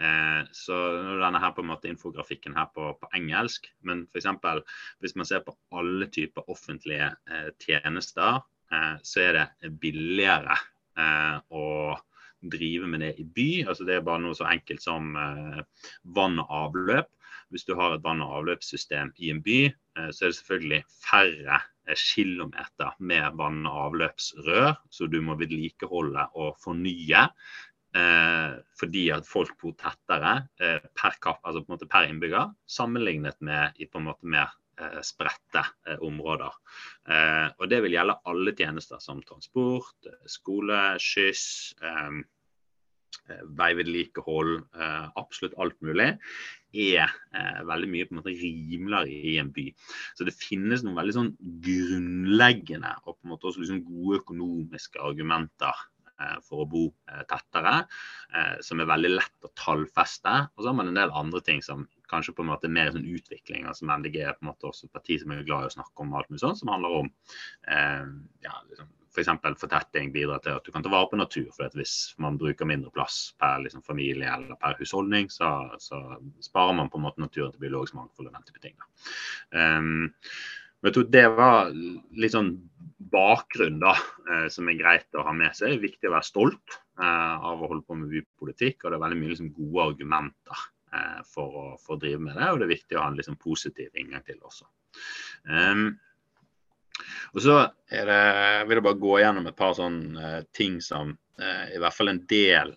Eh, 0.00 0.46
så 0.52 0.76
denne 1.20 1.38
her 1.38 1.52
på 1.54 1.62
en 1.62 1.70
måte 1.70 1.90
infografikken 1.90 2.56
her 2.58 2.66
på, 2.74 2.88
på 2.98 3.10
engelsk, 3.16 3.68
men 3.86 4.04
f.eks. 4.10 4.26
hvis 5.02 5.14
man 5.18 5.28
ser 5.28 5.44
på 5.46 5.54
alle 5.78 6.08
typer 6.12 6.50
offentlige 6.50 7.12
eh, 7.30 7.50
tjenester, 7.62 8.42
så 9.02 9.22
er 9.24 9.38
det 9.38 9.72
billigere 9.82 10.56
eh, 10.98 11.36
å 11.50 11.66
drive 12.44 12.88
med 12.90 13.04
det 13.04 13.12
i 13.20 13.24
by. 13.24 13.50
altså 13.68 13.86
Det 13.88 13.98
er 13.98 14.06
bare 14.06 14.22
noe 14.24 14.36
så 14.36 14.48
enkelt 14.50 14.84
som 14.84 15.14
eh, 15.16 15.60
vann 16.16 16.40
og 16.42 16.56
avløp. 16.62 17.10
Hvis 17.52 17.66
du 17.68 17.74
har 17.78 17.94
et 17.94 18.04
vann- 18.04 18.22
og 18.24 18.40
avløpssystem 18.40 19.12
i 19.22 19.30
en 19.32 19.42
by, 19.44 19.60
eh, 19.68 20.10
så 20.10 20.26
er 20.26 20.32
det 20.32 20.38
selvfølgelig 20.40 20.82
færre 21.04 21.60
kilometer 22.00 22.96
med 22.98 23.36
vann- 23.36 23.66
og 23.68 23.78
avløpsrør, 23.90 24.74
så 24.90 25.06
du 25.10 25.20
må 25.20 25.36
vedlikeholde 25.40 26.28
og 26.34 26.56
fornye. 26.64 27.28
Eh, 27.94 28.54
fordi 28.80 29.04
at 29.14 29.26
folk 29.28 29.54
bor 29.60 29.74
tettere 29.78 30.48
eh, 30.58 30.80
per, 30.98 31.14
altså 31.44 31.62
per 31.86 32.08
innbygger, 32.08 32.50
sammenlignet 32.66 33.38
med 33.38 33.78
i 33.78 33.86
på 33.86 34.00
en 34.00 34.08
måte 34.08 34.26
mer 34.26 34.48
eh, 34.48 34.63
spredte 35.06 35.62
eh, 35.86 35.98
områder. 36.04 36.54
Eh, 37.08 37.48
og 37.58 37.70
Det 37.70 37.80
vil 37.84 37.96
gjelde 37.96 38.20
alle 38.30 38.54
tjenester 38.56 39.02
som 39.02 39.22
transport, 39.22 39.96
eh, 40.10 40.22
skole, 40.30 40.84
skyss, 41.02 41.48
veivedlikehold, 43.56 44.64
absolutt 45.16 45.54
alt 45.62 45.76
mulig 45.86 46.08
er 46.74 47.12
veldig 47.64 47.88
mye 47.88 48.04
på 48.04 48.12
en 48.12 48.18
måte 48.18 48.34
rimeligere 48.34 49.20
i 49.30 49.36
en 49.40 49.52
by. 49.54 49.64
Så 50.18 50.26
det 50.26 50.34
finnes 50.34 50.82
noen 50.84 50.98
veldig 50.98 51.14
sånn 51.14 51.30
grunnleggende 51.64 52.90
og 53.06 53.14
på 53.14 53.24
en 53.24 53.32
måte 53.32 53.48
også 53.48 53.62
liksom 53.62 53.84
gode 53.86 54.18
økonomiske 54.18 55.00
argumenter 55.00 55.78
Eh, 56.22 56.36
for 56.46 56.62
å 56.62 56.68
bo 56.70 56.84
eh, 57.10 57.22
tettere, 57.26 57.74
eh, 58.30 58.58
som 58.62 58.78
er 58.78 58.86
veldig 58.86 59.10
lett 59.16 59.46
å 59.46 59.50
tallfeste. 59.58 60.34
Og 60.54 60.62
så 60.62 60.70
har 60.70 60.76
man 60.78 60.92
en 60.92 61.00
del 61.00 61.14
andre 61.14 61.42
ting 61.42 61.62
som 61.64 61.88
kanskje 62.14 62.34
på 62.36 62.44
en 62.44 62.52
måte 62.54 62.70
mer 62.72 62.92
sånn 62.94 63.06
utvikling. 63.10 63.68
altså 63.68 63.86
MDG 63.86 64.20
er 64.22 64.36
på 64.38 64.46
en 64.46 64.52
måte 64.52 64.70
også 64.70 64.88
et 64.88 64.96
parti 64.96 65.20
som 65.20 65.34
er 65.34 65.46
glad 65.46 65.66
i 65.66 65.72
å 65.72 65.76
snakke 65.76 66.04
om 66.04 66.14
alt 66.14 66.30
mulig 66.30 66.42
sånt, 66.42 66.60
som 66.60 66.72
handler 66.72 67.00
om 67.02 67.10
eh, 67.68 68.12
ja, 68.46 68.58
liksom, 68.70 68.90
f.eks. 69.14 69.30
For 69.42 69.60
fortetting 69.66 70.10
bidrar 70.14 70.42
til 70.42 70.58
at 70.58 70.66
du 70.66 70.72
kan 70.74 70.82
ta 70.84 70.90
vare 70.92 71.08
på 71.10 71.20
natur. 71.20 71.46
for 71.54 71.78
Hvis 71.78 72.14
man 72.22 72.38
bruker 72.40 72.68
mindre 72.68 72.90
plass 72.94 73.34
per 73.40 73.62
liksom, 73.62 73.84
familie 73.86 74.30
eller 74.30 74.58
per 74.60 74.76
husholdning, 74.80 75.30
så, 75.30 75.52
så, 75.78 76.00
sparer 76.42 76.74
man 76.74 76.90
på 76.90 76.98
en 76.98 77.06
måte 77.06 77.22
naturen 77.22 77.54
til 77.54 77.62
biologisk 77.62 77.98
mangfold 77.98 78.30
og 78.30 78.36
den 78.36 78.48
type 78.48 78.64
ting. 78.64 78.76
Um, 79.54 80.12
jeg 80.84 80.92
tror 80.92 81.06
det 81.08 81.28
var 81.32 81.70
litt 81.72 82.34
sånn 82.34 82.50
bakgrunn 83.14 83.78
da, 83.80 83.94
eh, 84.28 84.48
som 84.52 84.68
er 84.68 84.76
greit 84.76 85.16
å 85.16 85.24
ha 85.24 85.32
med 85.36 85.56
seg. 85.56 85.78
Viktig 85.80 86.10
å 86.10 86.16
være 86.16 86.28
stolt 86.28 86.76
eh, 87.00 87.36
av 87.36 87.62
å 87.62 87.70
holde 87.70 87.86
på 87.86 87.96
med 87.96 88.12
bypolitikk. 88.12 88.82
Og 88.82 88.92
det 88.92 88.98
er 88.98 89.04
veldig 89.06 89.20
mye 89.20 89.32
liksom, 89.32 89.52
gode 89.56 89.86
argumenter 89.94 90.58
eh, 90.58 90.73
for, 91.28 91.58
å, 91.60 91.66
for, 91.80 91.96
å, 91.96 92.00
drive 92.00 92.22
med 92.22 92.38
det. 92.38 92.48
Og 92.50 92.60
det 92.60 92.68
er 92.68 92.74
viktig 92.74 92.98
å 92.98 93.02
ha 93.02 93.10
en 93.10 93.18
liksom, 93.18 93.38
positiv 93.40 94.00
inngang 94.00 94.24
til 94.26 94.40
også. 94.42 94.68
Um, 95.48 95.86
og 97.34 97.42
så 97.42 97.58
det, 97.90 98.04
vil 98.68 98.78
jeg 98.78 98.86
bare 98.86 99.02
gå 99.02 99.18
gjennom 99.18 99.48
et 99.50 99.58
par 99.58 99.74
sånne 99.76 100.34
ting 100.54 100.78
som 100.84 101.10
i 101.34 101.80
hvert 101.82 101.96
fall 101.96 102.12
en 102.12 102.20
del 102.30 102.70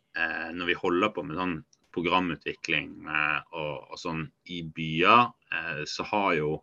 når 0.58 0.70
vi 0.72 0.76
holder 0.82 1.12
på 1.14 1.22
med 1.28 1.38
sånn 1.38 1.60
programutvikling 1.94 3.06
og, 3.06 3.92
og 3.94 4.00
sånn 4.02 4.24
i 4.50 4.64
byer, 4.66 5.30
så 5.86 6.06
har 6.10 6.32
jo 6.40 6.56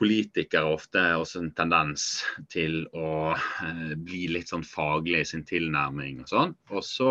politikere 0.00 0.64
ofte 0.72 1.02
også 1.20 1.42
en 1.42 1.50
tendens 1.56 2.06
til 2.52 2.86
å 2.96 3.34
eh, 3.34 3.92
bli 4.00 4.24
litt 4.32 4.48
sånn 4.48 4.64
faglig 4.64 5.20
i 5.20 5.28
sin 5.28 5.44
tilnærming 5.48 6.22
og 6.22 6.30
sånn. 6.30 6.54
Og 6.72 6.84
så 6.86 7.10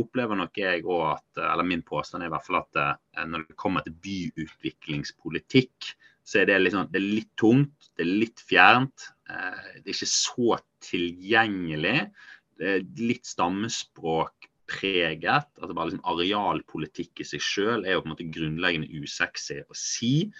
opplever 0.00 0.38
nok 0.40 0.56
jeg 0.60 0.86
òg 0.86 1.04
at, 1.10 1.42
eller 1.50 1.68
min 1.68 1.84
påstand 1.86 2.24
er 2.24 2.30
i 2.30 2.34
hvert 2.34 2.46
fall 2.46 2.62
at 2.62 2.80
eh, 2.80 3.26
når 3.28 3.44
det 3.50 3.58
kommer 3.60 3.84
til 3.84 3.98
byutviklingspolitikk, 4.06 5.92
så 6.24 6.42
er 6.42 6.50
det 6.50 6.72
sånn, 6.72 6.88
det 6.92 7.00
er 7.00 7.08
litt 7.18 7.32
tungt, 7.40 7.90
det 7.98 8.06
er 8.06 8.12
litt 8.24 8.44
fjernt. 8.48 9.10
Eh, 9.28 9.80
det 9.80 9.90
er 9.90 9.96
ikke 9.98 10.12
så 10.14 10.60
tilgjengelig. 10.86 11.98
Det 12.60 12.76
er 12.76 12.88
litt 13.00 13.28
stammespråk 13.28 14.48
preget. 14.70 15.48
altså 15.60 15.74
bare 15.74 15.90
liksom 15.90 16.06
Arealpolitikk 16.12 17.22
i 17.22 17.26
seg 17.26 17.42
selv 17.44 17.86
er 17.86 17.96
jo 17.96 18.04
på 18.04 18.10
en 18.10 18.14
måte 18.14 18.28
grunnleggende 18.32 19.02
usexy 19.02 19.60
å 19.66 19.76
si. 19.76 20.30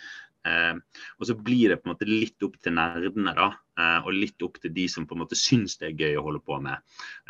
Eh, 0.48 0.76
og 1.18 1.28
så 1.28 1.36
blir 1.36 1.72
det 1.72 1.80
på 1.80 1.88
en 1.88 1.94
måte 1.94 2.08
litt 2.08 2.46
opp 2.46 2.56
til 2.62 2.76
nerdene, 2.76 3.34
da. 3.36 3.50
Eh, 3.80 3.98
og 4.04 4.16
litt 4.16 4.46
opp 4.46 4.60
til 4.62 4.72
de 4.76 4.86
som 4.90 5.08
på 5.08 5.16
en 5.16 5.24
måte 5.24 5.38
syns 5.38 5.78
det 5.80 5.90
er 5.90 6.06
gøy 6.06 6.20
å 6.20 6.26
holde 6.28 6.42
på 6.44 6.60
med. 6.64 6.76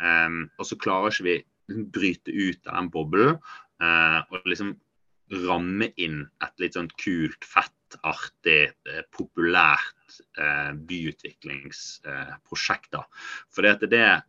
Eh, 0.01 0.29
og 0.57 0.67
så 0.67 0.79
klarer 0.79 1.11
ikke 1.11 1.27
vi 1.27 1.37
liksom 1.71 1.91
bryte 1.91 2.31
ut 2.31 2.67
av 2.67 2.75
den 2.79 2.89
boblen 2.93 3.31
eh, 3.81 4.19
og 4.29 4.41
liksom 4.49 4.79
ramme 5.31 5.87
inn 6.01 6.29
et 6.43 6.59
litt 6.59 6.73
sånn 6.75 6.89
kult, 6.99 7.45
fett, 7.47 7.95
artig, 8.07 8.71
eh, 8.87 9.03
populært 9.15 10.21
eh, 10.37 10.71
byutviklingsprosjekt. 10.75 12.91
da. 12.91 13.03
For 13.51 13.61
det, 13.63 13.79
det 13.91 14.21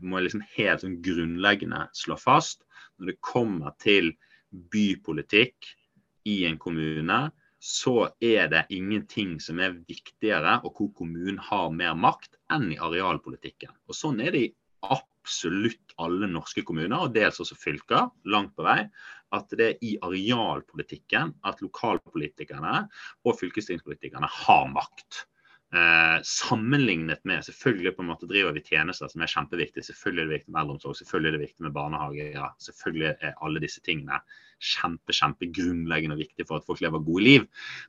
må 0.00 0.18
jeg 0.18 0.24
liksom 0.28 0.48
helt 0.56 0.80
sånn 0.84 1.02
grunnleggende 1.04 1.88
slå 1.96 2.16
fast. 2.20 2.58
Når 2.96 3.06
det 3.12 3.24
kommer 3.24 3.70
til 3.82 4.06
bypolitikk 4.72 5.56
i 6.26 6.44
en 6.48 6.58
kommune, 6.58 7.30
så 7.62 8.10
er 8.20 8.50
det 8.52 8.66
ingenting 8.74 9.36
som 9.40 9.60
er 9.62 9.78
viktigere, 9.88 10.58
og 10.64 10.76
hvor 10.76 10.92
kommunen 10.98 11.38
har 11.42 11.70
mer 11.74 11.96
makt, 11.98 12.36
enn 12.52 12.68
i 12.74 12.80
arealpolitikken. 12.82 13.72
Og 13.88 13.96
Sånn 13.96 14.20
er 14.22 14.34
det 14.34 14.42
i 14.44 14.54
absolutt 14.86 15.96
alle 16.02 16.28
norske 16.30 16.62
kommuner, 16.66 16.98
og 17.00 17.14
dels 17.16 17.40
også 17.42 17.56
fylker, 17.58 18.10
langt 18.28 18.54
på 18.56 18.66
vei. 18.66 18.82
At 19.34 19.50
det 19.58 19.70
er 19.70 19.80
i 19.82 19.96
arealpolitikken 20.06 21.32
at 21.48 21.62
lokalpolitikerne 21.64 22.84
og 23.26 23.40
fylkestingspolitikerne 23.40 24.28
har 24.44 24.68
makt. 24.70 25.24
Eh, 25.76 26.18
sammenlignet 26.22 27.24
med 27.28 27.44
Selvfølgelig 27.44 27.96
på 27.96 28.04
en 28.04 28.08
måte 28.08 28.28
driver 28.30 28.54
vi 28.56 28.62
tjenester 28.64 29.10
som 29.12 29.22
er 29.24 29.32
kjempeviktige. 29.32 29.84
Selvfølgelig 29.84 30.22
er 30.22 30.28
det 30.28 30.36
viktig 30.38 30.52
med 30.54 30.60
eldreomsorg, 30.62 30.96
selvfølgelig 30.96 31.28
er 31.28 31.36
det 31.36 31.42
viktig 31.42 31.66
med 31.66 31.74
barnehage. 31.76 32.28
Ja, 32.32 32.46
selvfølgelig 32.62 33.08
er 33.20 33.40
alle 33.44 33.62
disse 33.64 33.82
tingene 33.84 34.20
kjempe, 34.62 35.12
kjempegrunnleggende 35.12 36.16
og 36.16 36.22
viktige 36.22 36.48
for 36.48 36.60
at 36.60 36.68
folk 36.68 36.80
lever 36.80 37.04
gode 37.04 37.24
liv. 37.26 37.44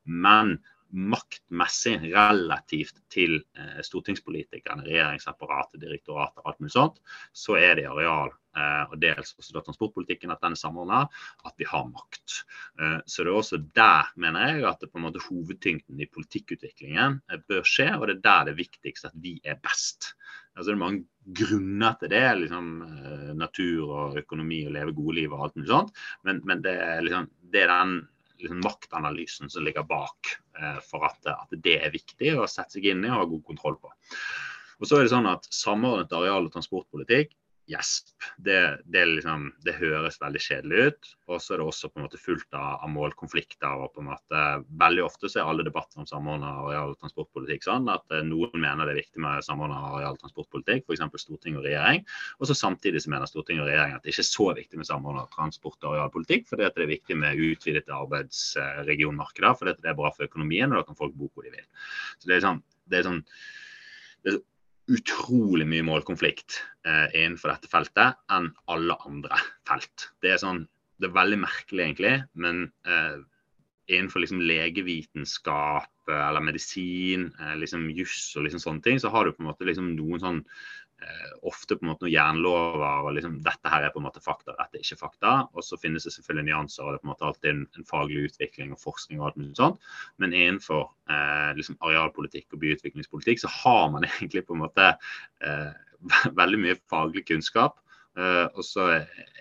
Men 0.05 0.57
maktmessig 0.95 1.97
relativt 2.13 3.01
til 3.11 3.39
eh, 3.57 3.79
stortingspolitikerne, 3.85 4.85
regjeringsapparatet, 4.87 5.81
direktoratet 5.81 6.45
alt 6.45 6.59
mulig 6.61 6.73
sånt, 6.75 7.01
så 7.35 7.57
er 7.59 7.75
det 7.77 7.85
i 7.85 7.89
areal 7.89 8.31
eh, 8.31 8.83
og 8.87 8.95
dels 9.01 9.33
også 9.37 9.57
da 9.57 9.63
transportpolitikken 9.65 10.33
at 10.33 10.41
den 10.43 10.55
er 10.55 10.61
samordna, 10.61 11.03
at 11.47 11.55
vi 11.59 11.67
har 11.69 11.87
makt. 11.91 12.39
Eh, 12.79 12.99
så 13.05 13.25
det 13.25 13.33
er 13.33 13.39
også 13.41 13.61
der, 13.77 14.11
mener 14.15 14.47
jeg, 14.53 14.65
at 14.69 14.81
det 14.83 14.91
på 14.93 15.01
en 15.01 15.07
måte 15.09 15.23
hovedtyngden 15.27 16.01
i 16.03 16.09
politikkutviklingen 16.11 17.21
eh, 17.27 17.45
bør 17.51 17.67
skje, 17.67 17.91
og 17.97 18.07
det 18.07 18.19
er 18.19 18.25
der 18.29 18.47
det 18.47 18.55
er 18.55 18.63
viktigst 18.63 19.11
at 19.11 19.21
vi 19.21 19.37
er 19.43 19.59
best. 19.63 20.13
Altså 20.57 20.71
Det 20.71 20.75
er 20.77 20.81
mange 20.81 21.33
grunner 21.37 21.97
til 21.99 22.13
det, 22.15 22.27
liksom 22.41 22.69
eh, 22.87 23.31
natur 23.37 23.89
og 23.91 24.21
økonomi 24.23 24.63
og 24.65 24.77
leve 24.79 24.95
gode 24.95 25.19
liv 25.19 25.33
og 25.33 25.43
alt 25.45 25.57
mulig 25.59 25.73
sånt, 25.73 26.05
men, 26.23 26.41
men 26.47 26.63
det, 26.63 26.77
liksom, 27.05 27.27
det 27.53 27.67
er 27.67 27.73
den 27.75 27.99
liksom, 28.39 28.61
maktanalysen 28.65 29.49
som 29.49 29.65
ligger 29.65 29.87
bak 29.87 30.33
eh, 30.59 30.79
for 30.85 31.07
at, 31.07 31.19
at, 31.31 31.57
det 31.63 31.79
er 31.81 31.93
viktig 31.93 32.35
å 32.37 32.47
sette 32.49 32.77
seg 32.77 32.89
inn 32.91 33.05
i 33.05 33.11
og 33.11 33.21
ha 33.21 33.25
god 33.33 33.43
kontroll 33.47 33.79
på. 33.81 33.91
Og 34.77 34.89
så 34.89 34.99
er 34.99 35.07
det 35.07 35.13
sånn 35.13 35.29
at 35.29 35.47
Samordnet 35.53 36.13
areal- 36.13 36.45
og 36.45 36.53
transportpolitikk 36.53 37.33
gjesp. 37.67 38.13
Det, 38.37 38.79
det, 38.85 39.05
liksom, 39.05 39.49
det, 39.65 39.75
høres 39.77 40.19
veldig 40.21 40.41
kjedelig 40.41 40.85
ut. 40.87 41.09
Og 41.27 41.41
så 41.43 41.53
er 41.53 41.61
det 41.61 41.67
også 41.67 41.89
på 41.91 41.99
en 41.99 42.05
måte 42.05 42.19
fullt 42.21 42.47
av, 42.55 42.79
av, 42.85 42.91
målkonflikter. 42.93 43.83
og 43.83 43.91
på 43.93 44.03
en 44.03 44.09
måte 44.11 44.43
Veldig 44.81 45.03
ofte 45.03 45.29
så 45.29 45.41
er 45.41 45.51
alle 45.51 45.65
debatter 45.67 46.01
om 46.01 46.07
samordna 46.07 46.53
areal- 46.63 46.93
og 46.93 47.01
transportpolitikk 47.01 47.67
sånn 47.67 47.89
at 47.91 48.15
eh, 48.15 48.23
noen 48.25 48.55
mener 48.61 48.87
det 48.87 48.95
er 48.95 49.01
viktig 49.01 49.23
med 49.23 49.45
samordna 49.45 49.81
areal- 49.91 50.15
og 50.15 50.23
transportpolitikk, 50.23 50.87
f.eks. 50.87 51.21
storting 51.23 51.59
og 51.59 51.67
regjering. 51.67 52.05
Og 52.39 52.49
så 52.49 52.57
samtidig 52.57 53.03
så 53.03 53.13
mener 53.13 53.29
storting 53.29 53.61
og 53.61 53.69
regjering 53.69 53.97
at 53.97 54.05
det 54.05 54.15
ikke 54.15 54.25
er 54.25 54.31
så 54.31 54.49
viktig 54.61 54.81
med 54.81 54.89
samordna 54.89 55.27
transport- 55.35 55.83
og 55.83 55.93
arealpolitikk, 55.93 56.47
fordi 56.49 56.67
at 56.67 56.77
det 56.77 56.87
er 56.87 56.93
viktig 56.95 57.19
med 57.19 57.45
utvidede 57.51 57.99
arbeidsregionmarkeder, 57.99 59.59
fordi 59.59 59.75
at 59.75 59.83
det 59.83 59.91
er 59.91 59.99
bra 59.99 60.13
for 60.15 60.27
økonomien, 60.29 60.71
og 60.71 60.79
da 60.79 60.87
kan 60.87 60.99
folk 60.99 61.15
bo 61.17 61.31
hvor 61.33 61.47
de 61.47 61.55
vil. 61.55 61.67
Så 62.17 62.31
det 62.31 62.37
er 62.37 62.45
sånn, 62.47 62.63
det 62.87 63.01
er 63.01 63.09
sånn 63.11 63.23
det 64.25 64.33
er 64.33 64.45
utrolig 64.87 65.67
mye 65.67 65.85
målkonflikt 65.85 66.61
eh, 66.87 67.07
innenfor 67.13 67.53
dette 67.53 67.71
feltet 67.71 68.19
enn 68.33 68.51
alle 68.71 68.95
andre 69.07 69.39
felt. 69.67 70.09
Det 70.23 70.31
er, 70.33 70.41
sånn, 70.41 70.63
det 71.01 71.09
er 71.09 71.17
veldig 71.17 71.41
merkelig, 71.43 71.83
egentlig, 71.83 72.13
men 72.39 72.69
eh, 72.87 73.17
innenfor 73.87 74.23
liksom 74.23 74.43
legevitenskap 74.43 76.11
eller 76.11 76.43
medisin, 76.43 77.29
liksom 77.59 77.89
juss 77.95 78.33
og 78.39 78.45
liksom 78.45 78.63
sånne 78.63 78.83
ting, 78.83 78.99
så 78.99 79.11
har 79.11 79.27
du 79.27 79.35
på 79.35 79.43
en 79.43 79.49
måte 79.49 79.67
liksom 79.67 79.93
noen 79.95 80.23
sånn 80.23 80.41
eh, 80.43 80.86
ofte 81.47 81.77
på 81.77 81.85
en 81.85 81.91
måte 81.91 82.05
noen 82.05 82.13
jernlover 82.13 83.05
og 83.05 83.13
liksom 83.15 83.37
dette 83.45 83.71
her 83.71 83.85
er 83.85 83.93
på 83.93 84.01
en 84.01 84.07
måte 84.07 84.23
fakta, 84.23 84.55
dette 84.57 84.79
er 84.79 84.83
ikke 84.83 84.99
fakta. 84.99 85.33
Og 85.53 85.65
så 85.65 85.79
finnes 85.79 86.07
det 86.07 86.13
selvfølgelig 86.15 86.49
nyanser, 86.49 86.83
og 86.83 86.93
det 86.93 86.99
er 86.99 87.03
på 87.03 87.07
en 87.07 87.13
måte 87.13 87.27
alltid 87.29 87.49
en, 87.51 87.63
en 87.77 87.87
faglig 87.87 88.23
utvikling 88.31 88.73
og 88.73 88.81
forskning 88.81 89.21
og 89.21 89.29
alt 89.29 89.41
mulig 89.41 89.57
sånt. 89.59 89.89
Men 90.17 90.35
innenfor 90.35 90.87
eh, 91.13 91.51
liksom 91.57 91.77
arealpolitikk 91.85 92.55
og 92.57 92.63
byutviklingspolitikk 92.63 93.43
så 93.43 93.51
har 93.59 93.91
man 93.93 94.07
egentlig 94.09 94.45
på 94.47 94.57
en 94.57 94.63
måte 94.65 94.93
eh, 94.93 95.75
veldig 96.41 96.63
mye 96.65 96.79
faglig 96.89 97.27
kunnskap. 97.29 97.79
Uh, 98.17 98.47
og 98.57 98.63
så 98.65 98.83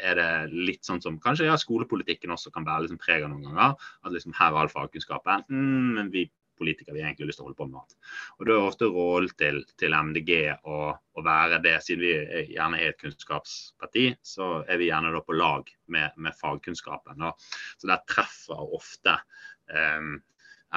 er 0.04 0.18
det 0.18 0.30
litt 0.52 0.84
sånn 0.84 1.00
som 1.00 1.14
kanskje 1.22 1.46
ja, 1.46 1.54
skolepolitikken 1.56 2.34
også 2.34 2.50
kan 2.52 2.66
være 2.66 2.84
liksom 2.84 2.98
prega 3.00 3.30
noen 3.30 3.46
ganger. 3.48 3.86
At 4.04 4.12
liksom 4.12 4.34
her 4.36 4.52
er 4.52 4.66
all 4.66 4.68
fagkunnskapen, 4.68 5.46
mm, 5.48 5.86
men 5.96 6.10
vi 6.12 6.26
politikere 6.58 6.96
vi 6.96 7.02
egentlig 7.02 7.26
har 7.26 7.30
lyst 7.30 7.40
til 7.40 7.46
å 7.46 7.48
holde 7.48 7.58
på 7.60 7.68
med. 7.70 7.96
Og 8.36 8.48
Da 8.48 8.54
er 8.54 8.68
ofte 8.68 8.88
rollen 8.92 9.34
til, 9.40 9.60
til, 9.80 9.96
MDG 9.96 10.32
å, 10.62 10.78
å, 10.96 11.24
være 11.26 11.60
det, 11.64 11.76
siden 11.84 12.04
vi 12.04 12.12
er, 12.16 12.50
gjerne 12.54 12.80
er 12.80 12.92
et 12.92 13.00
kunnskapsparti, 13.02 14.06
så 14.24 14.50
er 14.64 14.80
vi 14.80 14.90
gjerne 14.90 15.22
på 15.26 15.36
lag 15.36 15.70
med, 15.92 16.16
med 16.16 16.36
fagkunnskapen. 16.40 17.20
Da. 17.22 17.32
Så 17.76 17.90
der 17.90 18.04
treffer 18.10 18.76
ofte 18.80 19.18
eh, 19.70 20.12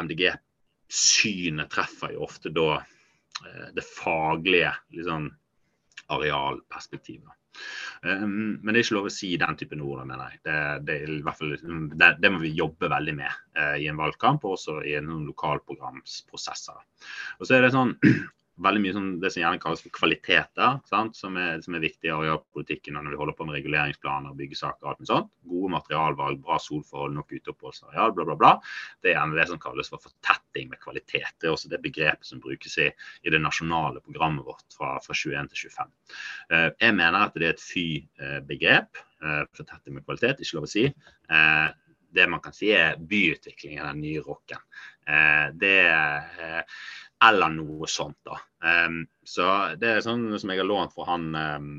MDG-synet 0.03 1.71
treffer 1.74 2.15
jo 2.15 2.25
ofte 2.27 2.53
da 2.53 2.79
eh, 2.79 3.69
det 3.75 3.86
faglige 3.88 4.75
liksom, 4.95 5.29
arealperspektivet. 6.08 7.36
Um, 8.03 8.60
men 8.62 8.72
det 8.72 8.79
er 8.79 8.86
ikke 8.86 8.98
lov 9.00 9.10
å 9.10 9.13
si 9.13 9.34
den 9.39 9.58
typen 9.60 9.84
ord, 9.84 10.06
mener 10.08 10.32
jeg. 10.32 10.41
Det, 10.48 10.58
det, 10.88 10.98
fall, 11.36 11.56
det, 12.00 12.12
det 12.24 12.32
må 12.32 12.41
vi 12.44 12.53
jobbe 12.56 12.91
veldig 12.91 13.15
med 13.18 13.39
uh, 13.60 13.75
i 13.75 13.89
en 13.91 14.00
valgkamp, 14.00 14.46
og 14.46 14.56
også 14.56 14.79
i 14.88 14.96
noen 15.03 15.27
lokalprogramsprosesser. 15.29 16.84
Og 17.39 17.48
så 17.50 17.58
er 17.58 17.65
det 17.65 17.74
sånn 17.75 17.96
veldig 18.63 18.82
mye 18.84 18.96
sånn, 18.96 19.10
det 19.22 19.32
som 19.34 19.42
gjerne 19.42 19.62
kalles 19.62 19.82
for 19.84 19.94
kvaliteter, 19.96 20.80
som 20.89 21.38
er, 21.39 21.62
som, 21.63 21.75
er, 21.75 21.84
viktig 21.84 22.10
i 22.10 22.13
arealpolitikken 22.13 22.98
når 22.98 23.13
vi 23.13 23.20
holder 23.22 23.38
på 23.38 23.48
med 23.48 23.58
reguleringsplaner, 23.58 24.36
byggesaker 24.39 24.84
og 24.84 24.92
alt 24.92 25.01
mulig 25.01 25.12
sånt. 25.12 25.32
Gode 25.51 25.72
materialvalg, 25.75 26.42
bra 26.44 26.60
solforhold, 26.63 27.16
nok 27.16 27.34
uteoppholdsareal, 27.38 28.13
bla, 28.18 28.28
bla, 28.28 28.38
bla. 28.39 28.54
Det 29.04 29.12
er 29.12 29.18
gjerne 29.18 29.39
det 29.39 29.48
som 29.51 29.62
kalles 29.63 29.92
for 29.92 30.04
fortetting 30.04 30.72
med 30.72 30.82
kvalitet. 30.84 31.32
Det 31.39 31.50
er 31.50 31.56
også 31.56 31.72
det 31.72 31.82
begrepet 31.86 32.28
som 32.28 32.44
brukes 32.44 32.80
i, 32.84 32.89
i 33.24 33.34
det 33.34 33.42
nasjonale 33.44 34.04
programmet 34.06 34.48
vårt 34.48 34.66
fra, 34.75 34.96
fra 35.06 35.16
21 35.16 35.51
til 35.54 35.70
25. 35.70 35.94
Eh, 36.51 36.70
jeg 36.86 36.98
mener 37.00 37.20
at 37.24 37.38
det 37.39 37.50
er 37.50 37.56
et 37.56 37.63
fy-begrep. 37.63 39.04
Eh, 39.24 39.44
fortetting 39.56 39.96
med 39.98 40.08
kvalitet, 40.08 40.44
ikke 40.44 40.60
lov 40.60 40.68
å 40.68 40.74
si. 40.75 40.88
Eh, 40.89 41.68
det 42.10 42.25
man 42.25 42.42
kan 42.42 42.56
si 42.58 42.72
er 42.74 42.98
byutviklingen 42.98 43.84
av 43.84 43.94
den 43.94 44.01
nye 44.01 44.22
rocken. 44.25 44.62
Det 45.62 45.75
er 45.86 46.63
eller 47.26 47.52
noe 47.52 47.88
sånt. 47.88 48.18
da. 48.24 48.38
Um, 48.64 49.04
så 49.28 49.76
Det 49.80 49.90
er 49.90 50.04
sånn 50.04 50.28
som 50.40 50.52
jeg 50.52 50.62
har 50.62 50.68
lånt 50.68 50.94
fra 50.96 51.06
han 51.10 51.28
um, 51.36 51.70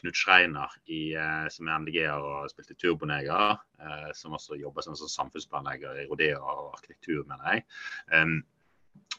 Knut 0.00 0.18
Schreiner, 0.18 0.74
i, 0.90 1.14
uh, 1.14 1.46
som 1.52 1.68
er 1.68 1.78
MDG-er 1.84 2.18
og 2.18 2.50
spilte 2.52 2.76
Turboneger. 2.78 3.58
Uh, 3.78 4.10
som 4.18 4.34
også 4.34 4.58
jobber 4.58 4.82
som, 4.82 4.96
som 4.98 5.10
samfunnsplanlegger 5.12 6.02
i 6.02 6.08
Rodea 6.10 6.40
og 6.42 6.74
arkitektur, 6.78 7.22
mener 7.30 7.54
jeg. 7.54 7.66
Um, 8.10 8.40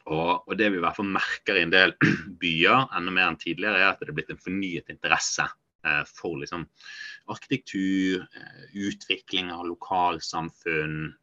og, 0.09 0.43
og, 0.47 0.53
det 0.59 0.69
vi 0.73 0.79
i 0.79 0.83
hvert 0.83 0.97
fall 0.97 1.11
merker 1.13 1.57
i 1.59 1.63
en 1.63 1.73
del 1.73 1.95
byer, 2.41 2.89
enda 2.97 3.15
mer 3.15 3.31
enn 3.31 3.39
tidligere, 3.39 3.79
er 3.79 3.93
at 3.93 4.03
det 4.03 4.11
er 4.11 4.19
blitt 4.19 4.35
en 4.35 4.43
fornyet 4.43 4.91
interesse 4.91 5.47
uh, 5.47 6.03
for 6.11 6.41
liksom, 6.43 6.67
arkitektur, 7.31 8.25
utvikling 8.75 9.51
av 9.53 9.67
lokalsamfunn, 9.69 11.13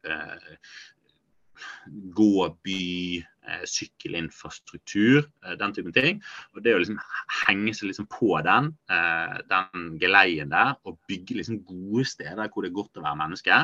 gåby, 1.93 3.17
eh, 3.17 3.23
sykkelinfrastruktur, 3.67 5.25
eh, 5.45 5.55
den 5.59 5.73
typen 5.75 5.95
ting. 5.95 6.21
Og 6.55 6.63
det 6.63 6.75
å 6.75 6.81
liksom 6.81 6.99
henge 7.45 7.73
seg 7.75 7.91
liksom 7.91 8.09
på 8.11 8.37
den, 8.45 8.71
eh, 8.91 9.37
den 9.49 9.99
geleien 10.01 10.51
der, 10.53 10.75
og 10.85 10.99
bygge 11.09 11.39
liksom 11.39 11.61
gode 11.67 12.05
steder 12.05 12.49
hvor 12.49 12.63
det 12.63 12.71
er 12.71 12.79
godt 12.79 12.99
å 12.99 13.05
være 13.05 13.21
menneske, 13.23 13.61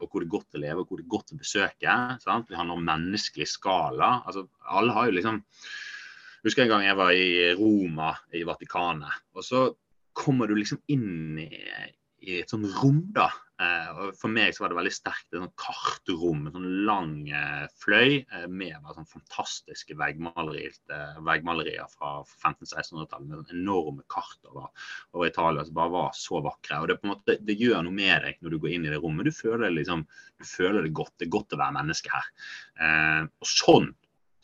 og 0.00 0.06
hvor 0.06 0.22
det 0.22 0.26
er 0.26 0.36
godt 0.36 0.54
å 0.54 0.60
leve 0.62 0.82
og 0.82 0.88
hvor 0.88 1.00
det 1.00 1.06
er 1.06 1.14
godt 1.16 1.32
å 1.34 1.40
besøke. 1.40 1.94
Sant? 2.22 2.48
Vi 2.48 2.54
har 2.54 2.66
noe 2.68 2.82
menneskelig 2.82 3.48
skala. 3.50 4.22
Altså, 4.26 4.46
alle 4.70 4.92
har 4.92 5.06
jo 5.06 5.18
liksom 5.18 5.42
Jeg 6.44 6.52
husker 6.52 6.62
en 6.62 6.68
gang 6.68 6.82
jeg 6.84 6.96
var 6.96 7.10
i 7.10 7.54
Roma, 7.58 8.12
i 8.30 8.44
Vatikanet. 8.46 9.10
og 9.34 9.42
så 9.42 9.74
kommer 10.14 10.46
du 10.46 10.54
liksom 10.54 10.78
inn 10.86 11.40
i, 11.42 11.48
i 12.22 12.40
et 12.40 12.52
sånt 12.52 12.68
rom, 12.78 13.02
da. 13.16 13.28
Eh, 13.56 13.90
og 13.96 14.16
For 14.20 14.28
meg 14.28 14.52
så 14.52 14.62
var 14.62 14.72
det 14.72 14.76
veldig 14.76 14.92
sterkt 14.92 15.30
et 15.30 15.40
sånt 15.40 15.54
kartrom, 15.60 16.42
en 16.44 16.54
sånn 16.58 16.84
lang 16.84 17.14
eh, 17.32 17.64
fløy 17.80 18.18
eh, 18.20 18.44
med 18.52 18.82
bare 18.82 18.98
sånn 18.98 19.08
fantastiske 19.08 19.96
veggmalerier 19.96 21.86
fra 21.94 22.10
1500-1600-tallet. 22.20 23.26
med 23.30 23.40
sånn 23.40 23.62
enorme 23.62 24.04
kart 24.12 24.50
over, 24.50 24.68
over, 25.14 25.30
Italia 25.30 25.64
som 25.64 25.78
bare 25.78 25.94
var 25.94 26.10
så 26.18 26.42
vakre. 26.44 26.82
og 26.82 26.92
Det 26.92 26.98
måte, 27.08 27.38
det 27.40 27.56
gjør 27.56 27.86
noe 27.86 27.96
med 27.96 28.26
deg 28.26 28.44
når 28.44 28.56
du 28.56 28.60
går 28.60 28.76
inn 28.76 28.88
i 28.88 28.92
det 28.92 29.00
rommet. 29.00 29.30
Du 29.30 29.32
føler, 29.32 29.72
liksom, 29.72 30.04
du 30.36 30.44
føler 30.48 30.84
det 30.84 30.96
godt. 30.96 31.16
Det 31.16 31.30
er 31.30 31.36
godt 31.38 31.56
å 31.56 31.62
være 31.62 31.78
menneske 31.78 32.12
her. 32.12 32.28
og 33.40 33.48
sånn 33.48 33.88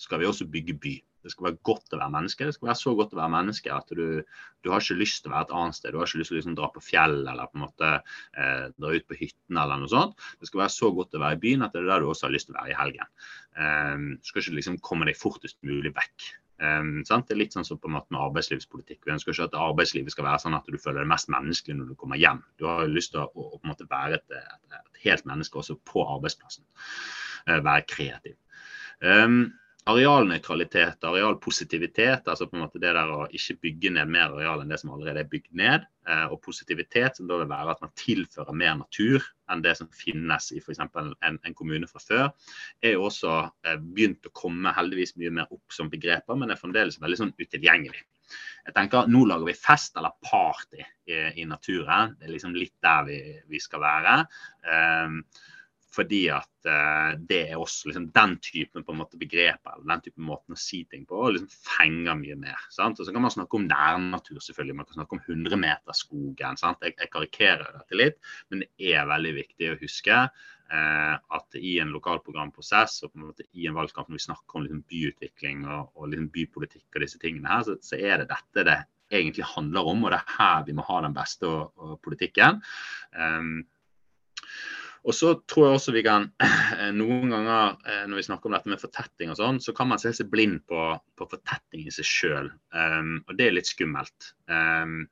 skal 0.01 0.23
vi 0.23 0.27
også 0.27 0.49
bygge 0.51 0.75
by. 0.83 0.97
Det 1.23 1.33
skal 1.33 1.49
være 1.49 1.61
godt 1.69 1.95
å 1.95 2.01
være 2.01 2.15
menneske. 2.15 2.49
Det 2.49 2.57
skal 2.57 2.71
være 2.71 2.81
så 2.81 2.95
godt 2.99 3.15
å 3.15 3.21
være 3.21 3.35
menneske 3.37 3.73
at 3.75 3.95
du, 3.97 4.05
du 4.63 4.71
har 4.73 4.85
ikke 4.85 4.99
lyst 4.99 5.23
til 5.23 5.31
å 5.31 5.35
være 5.37 5.49
et 5.49 5.55
annet 5.61 5.79
sted. 5.79 5.95
Du 5.95 6.01
har 6.01 6.11
ikke 6.11 6.23
lyst 6.23 6.33
til 6.33 6.39
å 6.39 6.41
liksom 6.41 6.59
dra 6.59 6.71
på 6.75 6.85
fjell 6.85 7.19
eller 7.23 7.51
på 7.51 7.59
en 7.59 7.65
måte 7.67 7.91
eh, 7.95 8.67
dra 8.75 8.93
ut 8.93 9.09
på 9.09 9.19
hytten 9.21 9.63
eller 9.63 9.83
noe 9.83 9.93
sånt. 9.93 10.29
Det 10.41 10.51
skal 10.51 10.65
være 10.65 10.77
så 10.77 10.93
godt 10.97 11.17
å 11.19 11.23
være 11.23 11.39
i 11.39 11.43
byen 11.47 11.67
at 11.67 11.75
det 11.75 11.83
er 11.83 11.91
der 11.93 12.05
du 12.05 12.11
også 12.11 12.29
har 12.29 12.35
lyst 12.35 12.51
til 12.51 12.57
å 12.57 12.61
være 12.61 12.75
i 12.75 12.79
helgen. 12.79 13.13
Um, 13.53 14.07
du 14.17 14.31
skal 14.31 14.43
ikke 14.45 14.57
liksom 14.59 14.79
komme 14.85 15.09
deg 15.09 15.19
fortest 15.19 15.59
mulig 15.67 15.93
vekk. 15.97 16.29
Um, 16.63 17.01
det 17.03 17.35
er 17.35 17.41
litt 17.41 17.57
sånn 17.57 17.67
som 17.67 17.81
på 17.81 17.91
en 17.91 17.97
måte 17.97 18.15
med 18.15 18.23
arbeidslivspolitikk. 18.23 19.03
Vi 19.07 19.15
ønsker 19.15 19.35
ikke 19.35 19.49
at 19.51 19.59
arbeidslivet 19.59 20.15
skal 20.15 20.29
være 20.29 20.45
sånn 20.45 20.57
at 20.59 20.69
du 20.71 20.79
føler 20.79 21.03
det 21.03 21.11
mest 21.11 21.31
menneskelig 21.33 21.79
når 21.79 21.91
du 21.93 21.97
kommer 21.99 22.21
hjem. 22.21 22.43
Du 22.61 22.69
har 22.71 22.87
lyst 22.91 23.15
til 23.15 23.25
å, 23.25 23.29
å, 23.35 23.59
å 23.59 23.89
være 23.91 24.21
et, 24.21 24.37
et, 24.39 24.77
et, 24.79 25.03
helt 25.07 25.27
menneske 25.27 25.59
også 25.59 25.79
på 25.89 26.05
arbeidsplassen. 26.07 26.65
Uh, 27.49 27.59
være 27.59 27.89
kreativ. 27.91 28.39
Um, 29.03 29.51
arealnøytralitet, 29.91 31.03
arealpositivitet, 31.03 32.29
altså 32.31 32.47
på 32.47 32.55
en 32.55 32.63
måte 32.63 32.79
det 32.83 32.93
der 32.95 33.11
å 33.11 33.25
ikke 33.35 33.57
bygge 33.67 33.91
ned 33.97 34.13
mer 34.15 34.31
areal 34.31 34.63
enn 34.63 34.71
det 34.71 34.79
som 34.79 34.93
allerede 34.95 35.25
er 35.25 35.31
bygd 35.31 35.51
ned, 35.59 35.87
eh, 36.07 36.27
og 36.29 36.39
positivitet, 36.45 37.19
som 37.19 37.27
da 37.27 37.41
vil 37.41 37.51
være 37.51 37.75
at 37.75 37.83
man 37.83 37.95
tilfører 37.99 38.55
mer 38.55 38.77
natur 38.79 39.27
enn 39.51 39.65
det 39.65 39.75
som 39.81 39.91
finnes 39.91 40.53
i 40.55 40.61
f.eks. 40.63 40.85
En, 40.87 41.41
en 41.43 41.59
kommune 41.59 41.91
fra 41.91 42.03
før, 42.05 42.31
er 42.85 42.95
jo 42.95 43.09
også 43.09 43.35
eh, 43.67 43.81
begynt 43.83 44.31
å 44.31 44.35
komme 44.39 44.75
heldigvis 44.77 45.17
mye 45.19 45.35
mer 45.41 45.51
opp 45.51 45.75
som 45.75 45.91
begreper, 45.91 46.39
men 46.39 46.55
er 46.55 46.61
fremdeles 46.61 47.01
veldig 47.03 47.19
sånn 47.19 47.37
utilgjengelig. 47.41 48.07
Jeg 48.63 48.77
tenker 48.77 49.11
Nå 49.11 49.25
lager 49.27 49.51
vi 49.51 49.59
fest 49.59 49.99
eller 49.99 50.15
party 50.23 50.79
i, 50.79 51.17
i 51.43 51.47
naturen. 51.51 52.15
Det 52.21 52.29
er 52.29 52.37
liksom 52.37 52.55
litt 52.55 52.77
der 52.85 53.03
vi, 53.09 53.19
vi 53.51 53.61
skal 53.61 53.83
være. 53.83 54.15
Um, 54.63 55.19
fordi 55.93 56.23
at 56.33 56.49
uh, 56.69 57.13
det 57.29 57.41
er 57.51 57.61
også 57.61 57.91
liksom, 57.91 58.09
den 58.15 58.37
typen 58.45 58.85
på 58.85 58.95
en 58.95 59.01
måte 59.03 59.21
begreper 59.21 59.75
eller 59.75 59.91
den 59.91 60.05
typen 60.07 60.25
måten 60.25 60.57
å 60.57 60.61
si 60.61 60.83
ting 60.89 61.05
på 61.09 61.19
og 61.19 61.35
liksom 61.35 61.51
fenger 61.67 62.17
mye 62.19 62.39
mer. 62.41 62.65
Sant? 62.73 63.01
Og 63.01 63.07
Så 63.07 63.13
kan 63.13 63.25
man 63.25 63.35
snakke 63.35 63.59
om 63.59 63.69
nærnatur, 63.69 64.41
selvfølgelig. 64.41 64.79
Man 64.79 64.89
kan 64.89 65.01
snakke 65.01 65.19
om 65.19 65.23
100-meterskogen. 65.27 66.61
Jeg, 66.63 66.97
jeg 66.97 67.13
karikerer 67.13 67.77
dette 67.77 67.99
litt, 67.99 68.19
men 68.51 68.65
det 68.65 68.93
er 68.95 69.11
veldig 69.11 69.35
viktig 69.37 69.73
å 69.73 69.79
huske 69.83 70.23
uh, 70.73 71.15
at 71.37 71.61
i 71.61 71.77
en 71.83 71.93
lokalprogramprosess 71.93 73.03
og 73.05 73.13
på 73.13 73.21
en 73.21 73.29
måte 73.29 73.49
i 73.53 73.69
en 73.69 73.77
valgkamp 73.77 74.09
når 74.09 74.21
vi 74.21 74.27
snakker 74.29 74.59
om 74.59 74.67
liksom, 74.67 74.83
byutvikling 74.89 75.67
og, 75.67 75.93
og 75.99 76.09
liksom, 76.13 76.33
bypolitikk 76.33 76.89
og 76.89 77.05
disse 77.05 77.21
tingene 77.23 77.53
her, 77.53 77.67
så, 77.69 77.77
så, 77.85 78.01
er 78.01 78.23
det 78.23 78.31
dette 78.33 78.67
det 78.71 78.81
egentlig 79.13 79.45
handler 79.45 79.93
om, 79.93 80.07
og 80.07 80.15
det 80.15 80.23
er 80.23 80.37
her 80.39 80.65
vi 80.65 80.75
må 80.77 80.85
ha 80.89 81.03
den 81.05 81.17
beste 81.17 81.49
og, 81.49 81.75
og 81.77 81.99
politikken. 82.05 82.63
Um, 83.13 83.59
og 85.03 85.17
så 85.17 85.33
tror 85.51 85.67
jeg 85.67 85.79
også 85.79 85.95
vi 85.97 86.05
kan 86.07 86.29
Noen 86.99 87.33
ganger 87.33 87.79
eh, 87.89 88.05
når 88.07 88.21
vi 88.21 88.27
snakker 88.29 88.51
om 88.51 88.57
dette 88.57 88.71
med 88.71 88.83
fortetting 88.83 89.33
og 89.33 89.39
sånn, 89.41 89.59
så 89.63 89.75
kan 89.77 89.91
man 89.91 90.03
se 90.03 90.13
seg 90.15 90.31
blind 90.31 90.63
på, 90.71 90.85
på 91.19 91.29
fortetting 91.31 91.89
i 91.89 91.95
seg 91.95 92.07
sjøl. 92.07 92.53
Um, 92.75 93.17
og 93.27 93.39
det 93.39 93.49
er 93.49 93.57
litt 93.57 93.71
skummelt. 93.71 94.33
Um, 94.47 95.09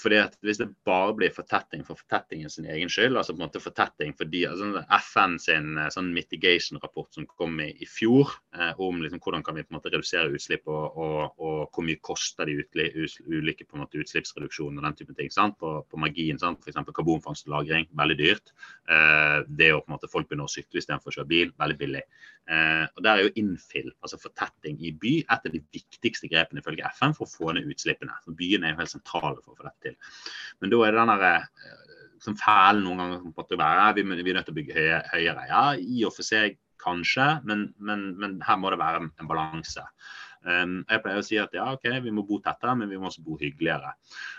fordi 0.00 0.20
at 0.22 0.36
Hvis 0.40 0.58
det 0.60 0.68
bare 0.86 1.14
blir 1.16 1.32
fortetting 1.34 1.82
for 1.86 1.98
fortettingen 1.98 2.50
sin 2.50 2.66
egen 2.70 2.88
skyld, 2.88 3.16
altså 3.16 3.34
på 3.34 3.40
en 3.40 3.46
måte 3.46 3.62
fortetting 3.62 4.14
fordi 4.16 4.44
altså 4.48 4.82
FN 5.10 5.36
sin 5.42 5.78
eh, 5.78 5.90
sånn 5.92 6.10
mitigation-rapport 6.16 7.14
som 7.14 7.26
kom 7.28 7.60
i, 7.60 7.70
i 7.82 7.88
fjor, 7.88 8.32
eh, 8.56 8.72
om 8.80 9.02
liksom 9.02 9.20
hvordan 9.22 9.44
kan 9.46 9.58
vi 9.58 9.64
på 9.66 9.74
en 9.74 9.78
måte 9.78 9.92
redusere 9.92 10.32
utslipp 10.36 10.68
og, 10.70 10.96
og, 10.96 11.40
og 11.40 11.58
hvor 11.74 11.86
mye 11.86 12.00
koster 12.04 12.48
de 12.48 12.58
utli, 12.62 12.88
us, 13.04 13.18
ulike 13.26 13.66
på 13.66 13.76
en 13.76 13.84
måte 13.84 14.00
utslippsreduksjoner 14.00 14.80
og 14.80 14.88
den 14.88 14.98
type 15.00 15.16
ting. 15.18 15.30
sant, 15.34 15.58
På, 15.60 15.80
på 15.90 16.00
margin, 16.00 16.40
sant, 16.40 16.62
f.eks. 16.64 16.80
karbonfangst 16.96 17.48
og 17.48 17.54
-lagring, 17.54 17.88
veldig 18.00 18.18
dyrt. 18.18 18.54
Eh, 18.88 19.38
det 19.48 19.72
å 19.74 19.82
på 19.82 19.90
en 19.90 19.96
måte 19.98 20.10
folk 20.12 20.28
begynner 20.30 20.48
å 20.48 20.54
sykle 20.54 20.80
istedenfor 20.80 21.12
å 21.12 21.18
kjøre 21.18 21.32
bil, 21.34 21.52
veldig 21.60 21.78
billig. 21.80 22.04
Eh, 22.48 22.86
og 22.96 23.02
Der 23.04 23.16
er 23.16 23.22
jo 23.26 23.34
infill, 23.42 23.92
altså 24.00 24.18
fortetting 24.20 24.80
i 24.80 24.92
by, 24.92 25.14
et 25.20 25.46
av 25.46 25.52
de 25.52 25.62
viktigste 25.72 26.30
grepene 26.30 26.62
ifølge 26.62 26.88
FN 26.96 27.14
for 27.16 27.26
å 27.26 27.30
få 27.30 27.54
ned 27.54 27.68
utslippene. 27.70 28.16
Så 28.24 28.34
Byene 28.36 28.70
er 28.70 28.74
jo 28.74 28.82
helt 28.82 28.94
sentrale 28.96 29.42
for 29.44 29.52
å 29.54 29.60
få 29.60 29.68
dette 29.68 29.89
til 29.89 29.89
til. 29.90 30.16
Men 30.62 30.72
da 30.72 30.80
er 30.86 30.96
det 30.96 31.02
den 31.02 31.14
der, 31.26 31.44
eh, 31.66 32.08
som 32.24 32.38
fælen 32.40 32.82
noen 32.86 33.04
ganger 33.04 33.22
på 33.26 33.36
måtte 33.42 33.60
være. 33.60 33.92
Vi, 33.98 34.06
vi 34.08 34.32
er 34.32 34.40
nødt 34.40 34.48
til 34.48 34.56
å 34.56 34.60
bygge 34.62 34.80
høye, 34.80 35.04
høyere. 35.12 35.46
Ja, 35.50 35.62
i 35.76 36.02
og 36.08 36.16
for 36.16 36.26
seg 36.26 36.58
kanskje, 36.80 37.28
men, 37.44 37.70
men, 37.78 38.10
men 38.20 38.40
her 38.46 38.58
må 38.60 38.72
det 38.72 38.80
være 38.80 39.04
en 39.04 39.28
balanse. 39.28 39.84
Um, 40.40 40.78
jeg 40.88 41.02
pleier 41.04 41.20
å 41.20 41.24
si 41.24 41.36
at 41.36 41.52
ja, 41.52 41.66
ok, 41.76 41.84
vi 42.00 42.12
må 42.16 42.24
bo 42.24 42.38
tettere, 42.40 42.72
men 42.80 42.88
vi 42.88 42.96
må 42.96 43.10
også 43.10 43.24
bo 43.26 43.36
hyggeligere. 43.40 43.92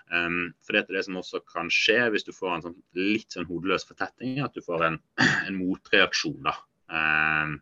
Um, 0.09 0.49
for 0.65 0.73
det 0.73 0.81
er 0.87 0.97
det 0.97 1.05
som 1.05 1.19
også 1.19 1.43
kan 1.45 1.69
skje 1.73 1.99
hvis 2.13 2.25
du 2.25 2.31
får 2.33 2.55
en 2.55 2.65
sånn, 2.65 2.77
litt 2.97 3.35
sånn 3.35 3.45
hodeløs 3.49 3.85
fortetting, 3.85 4.39
at 4.41 4.57
du 4.57 4.65
får 4.65 4.87
en, 4.87 4.97
en 5.47 5.59
motreaksjon. 5.59 6.39
da. 6.47 6.55
Um, 6.91 7.59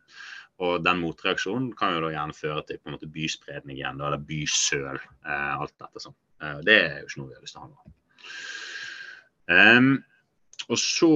og 0.64 0.84
den 0.84 1.04
motreaksjonen 1.04 1.70
kan 1.80 1.96
jo 1.96 2.04
da 2.04 2.14
gjerne 2.16 2.36
føre 2.36 2.64
til 2.68 2.80
på 2.80 2.90
en 2.90 2.98
måte 2.98 3.12
byspredning 3.12 3.80
igjen, 3.80 4.00
da, 4.00 4.10
eller 4.10 4.24
bysøl. 4.32 5.04
Uh, 5.28 5.60
alt 5.60 5.76
dette 5.76 6.08
sånn. 6.08 6.18
Uh, 6.40 6.60
det 6.66 6.78
er 6.82 7.00
jo 7.02 7.10
ikke 7.10 7.22
noe 7.22 7.32
vi 7.32 7.38
har 7.38 7.46
lyst 7.46 7.58
til 7.58 7.62
å 7.62 7.68
ha 7.68 7.72
nå. 7.74 7.96
Um, 9.50 9.92
og 10.70 10.78
så 10.78 11.14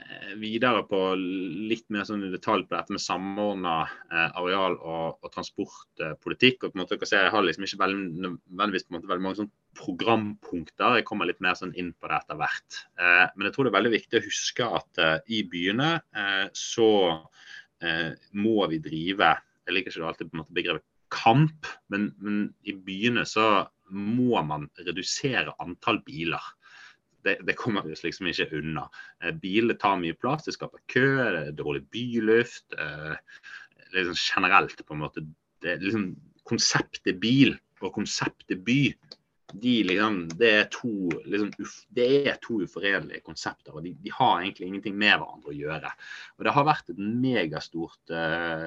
eh, 0.00 0.30
videre 0.40 0.80
på 0.88 0.98
litt 1.18 1.84
mer 1.92 2.06
sånn 2.08 2.22
i 2.24 2.30
detalj 2.32 2.64
på 2.64 2.72
dette 2.72 2.94
med 2.94 3.02
samordna 3.04 3.74
eh, 3.84 4.38
areal- 4.40 4.78
og, 4.78 5.18
og 5.20 5.32
transportpolitikk. 5.34 6.64
og 6.64 6.72
på 6.72 6.78
en 6.78 6.82
måte, 6.82 6.96
dere 6.96 7.10
ser, 7.10 7.26
Jeg 7.26 7.34
har 7.34 7.44
liksom 7.44 7.66
ikke 7.66 7.80
veldig, 7.82 8.06
nødvendigvis 8.24 8.86
på 8.86 8.94
en 8.94 8.98
måte 8.98 9.10
veldig 9.10 9.26
mange 9.26 9.40
sånn 9.42 9.52
programpunkter. 9.76 10.96
Jeg 10.96 11.08
kommer 11.10 11.28
litt 11.28 11.44
mer 11.44 11.58
sånn 11.60 11.74
inn 11.76 11.92
på 11.92 12.08
det 12.08 12.16
etter 12.22 12.40
hvert. 12.40 12.80
Eh, 12.96 13.26
men 13.34 13.48
jeg 13.48 13.56
tror 13.56 13.68
det 13.68 13.74
er 13.74 13.78
veldig 13.78 13.94
viktig 13.98 14.20
å 14.20 14.24
huske 14.30 14.70
at 14.80 15.04
eh, 15.04 15.18
i 15.36 15.42
byene 15.52 15.90
eh, 16.00 16.46
så 16.56 16.90
eh, 17.84 18.10
må 18.40 18.56
vi 18.72 18.80
drive 18.88 19.34
Jeg 19.64 19.76
liker 19.76 19.92
ikke 19.92 20.08
alltid 20.08 20.30
på 20.32 20.38
en 20.38 20.44
måte 20.46 20.56
begrepet 20.56 20.90
kamp, 21.14 21.68
men, 21.92 22.08
men 22.24 22.46
i 22.66 22.72
byene 22.72 23.22
så 23.28 23.66
må 23.94 24.42
man 24.46 24.68
redusere 24.86 25.54
antall 25.62 26.02
biler 26.06 26.52
det, 27.24 27.38
det, 27.46 27.54
kommer 27.56 27.82
vi 27.86 27.96
liksom 27.96 28.28
ikke 28.28 28.50
unna. 28.58 28.84
Eh, 29.22 29.32
biler 29.40 29.78
tar 29.80 29.96
mye 29.96 30.16
plass, 30.20 30.44
det 30.44 30.56
skaper 30.58 30.82
kø, 30.92 31.06
det 31.32 31.40
er 31.40 31.56
dårlig 31.56 31.86
byluft. 31.94 32.76
Eh, 32.76 33.14
liksom 33.94 34.18
generelt, 34.18 34.84
på 34.84 34.96
en 34.96 35.04
måte. 35.06 35.24
Det, 35.64 35.78
liksom, 35.80 36.10
konseptet 36.44 37.16
bil 37.22 37.54
og 37.80 37.94
konseptet 37.96 38.60
by 38.66 38.92
de 39.54 39.74
liksom, 39.86 40.18
det, 40.40 40.50
er 40.50 40.68
to, 40.72 40.90
liksom, 41.30 41.50
det 41.94 42.06
er 42.28 42.38
to 42.42 42.58
uforenlige 42.64 43.22
konsepter. 43.24 43.72
og 43.72 43.84
de, 43.84 43.94
de, 44.02 44.12
har 44.12 44.42
egentlig 44.42 44.68
ingenting 44.68 44.96
med 44.98 45.14
hverandre 45.14 45.52
å 45.52 45.56
gjøre. 45.56 45.92
Og 46.36 46.44
Det 46.46 46.54
har 46.56 46.68
vært 46.68 46.92
et 46.92 47.00
megastort 47.00 48.14
Eh, 48.14 48.66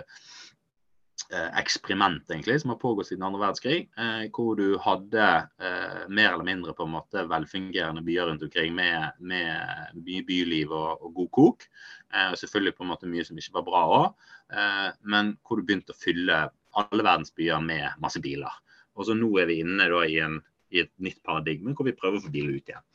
eksperiment 1.59 2.31
egentlig, 2.31 2.61
som 2.61 2.71
har 2.71 2.79
pågått 2.79 3.09
siden 3.09 3.25
andre 3.25 3.41
verdenskrig. 3.41 3.89
Eh, 3.99 4.25
hvor 4.33 4.55
du 4.59 4.77
hadde 4.81 5.25
eh, 5.59 6.03
mer 6.09 6.33
eller 6.33 6.45
mindre 6.47 6.75
på 6.77 6.85
en 6.85 6.93
måte 6.93 7.23
velfungerende 7.27 8.03
byer 8.05 8.29
rundt 8.29 8.45
omkring 8.47 8.75
med, 8.77 9.17
med 9.19 9.97
mye 9.97 10.23
byliv 10.27 10.71
og, 10.71 11.03
og 11.03 11.13
god 11.21 11.31
kok. 11.39 11.67
Eh, 12.13 12.29
og 12.31 12.37
selvfølgelig 12.39 12.75
på 12.77 12.85
en 12.85 12.91
måte 12.93 13.11
mye 13.11 13.25
som 13.27 13.39
ikke 13.39 13.57
var 13.59 13.67
bra 13.67 13.83
òg. 13.97 14.29
Eh, 14.53 14.89
men 15.13 15.33
hvor 15.43 15.59
du 15.59 15.67
begynte 15.67 15.95
å 15.95 15.99
fylle 15.99 16.43
alle 16.77 17.07
verdens 17.07 17.33
byer 17.35 17.63
med 17.65 18.03
masse 18.03 18.21
biler. 18.23 18.61
Og 18.97 19.09
så 19.09 19.17
nå 19.17 19.31
er 19.41 19.49
vi 19.49 19.61
inne 19.63 19.89
da, 19.91 20.03
i, 20.05 20.19
en, 20.23 20.39
i 20.73 20.83
et 20.85 20.93
nytt 21.03 21.19
paradigme 21.25 21.75
hvor 21.77 21.89
vi 21.89 21.97
prøver 21.97 22.21
å 22.21 22.27
få 22.27 22.33
biler 22.33 22.57
ut 22.57 22.71
igjen. 22.71 22.85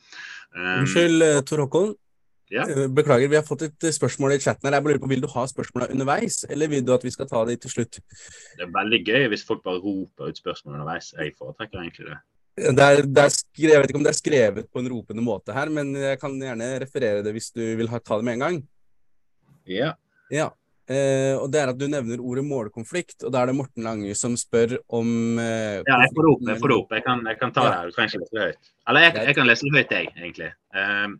Unnskyld, 0.53 1.25
Tor 1.49 1.65
Håkon. 1.65 1.93
Ja. 2.53 2.65
Eh, 2.69 2.87
beklager, 2.93 3.31
vi 3.31 3.39
har 3.39 3.45
fått 3.47 3.65
et 3.65 3.87
eh, 3.87 3.95
spørsmål 3.95 4.35
i 4.35 4.41
chatten. 4.43 4.67
her. 4.67 4.77
Jeg 4.77 4.85
lurer 4.85 5.01
på, 5.01 5.09
Vil 5.09 5.23
du 5.23 5.29
ha 5.31 5.45
spørsmåla 5.49 5.89
underveis, 5.93 6.43
eller 6.49 6.69
vil 6.69 6.85
du 6.85 6.93
at 6.93 7.05
vi 7.05 7.13
skal 7.13 7.29
ta 7.29 7.41
de 7.49 7.57
til 7.57 7.73
slutt? 7.73 7.97
Det 8.57 8.67
er 8.67 8.73
veldig 8.75 9.01
gøy 9.07 9.27
hvis 9.33 9.45
folk 9.47 9.63
bare 9.65 9.81
roper 9.81 10.29
ut 10.29 10.41
spørsmål 10.41 10.77
underveis. 10.77 11.13
Jeg 11.17 11.33
foretrekker 11.39 11.81
egentlig 11.81 12.11
det. 12.11 12.19
Det 12.53 12.85
er, 12.85 13.01
det 13.09 13.23
er 13.23 13.31
skrevet, 13.33 13.71
jeg 13.73 13.81
vet 13.81 13.91
ikke 13.91 13.97
om 13.97 14.05
det 14.05 14.11
er 14.11 14.19
skrevet 14.19 14.67
på 14.69 14.81
en 14.83 14.89
ropende 14.91 15.23
måte 15.25 15.55
her, 15.55 15.71
men 15.73 15.89
jeg 15.97 16.19
kan 16.21 16.35
gjerne 16.37 16.67
referere 16.83 17.23
det 17.25 17.33
hvis 17.33 17.49
du 17.49 17.63
vil 17.79 17.89
ha, 17.89 17.97
ta 17.97 18.19
det 18.19 18.27
med 18.27 18.37
en 18.37 18.45
gang. 18.45 18.59
Ja. 19.65 19.95
ja. 20.29 20.51
Eh, 20.83 21.33
og 21.39 21.47
det 21.47 21.61
er 21.61 21.69
at 21.71 21.77
Du 21.79 21.85
nevner 21.87 22.19
ordet 22.19 22.43
målkonflikt, 22.43 23.23
og 23.23 23.31
da 23.33 23.41
er 23.41 23.49
det 23.49 23.55
Morten 23.55 23.85
Lange 23.87 24.13
som 24.19 24.35
spør 24.35 24.75
om 24.91 25.39
eh, 25.39 25.79
Ja, 25.79 25.99
jeg 26.03 26.11
får 26.13 26.29
opp. 26.29 26.43
Jeg, 26.43 26.59
jeg, 26.99 27.05
kan, 27.07 27.23
jeg 27.25 27.39
kan 27.39 27.53
ta 27.55 27.65
ja. 27.65 27.75
det. 27.75 27.89
Du 27.89 27.97
trenger 27.97 28.11
ikke 28.11 28.25
lese 28.25 28.35
det 28.35 28.47
høyt. 28.47 28.73
Eller 28.91 29.05
jeg, 29.07 29.13
jeg 29.29 29.37
kan 29.37 29.49
lese 29.49 29.65
det 29.65 29.73
høyt, 29.77 29.95
jeg, 29.97 30.11
egentlig. 30.19 30.49
Um, 30.75 31.15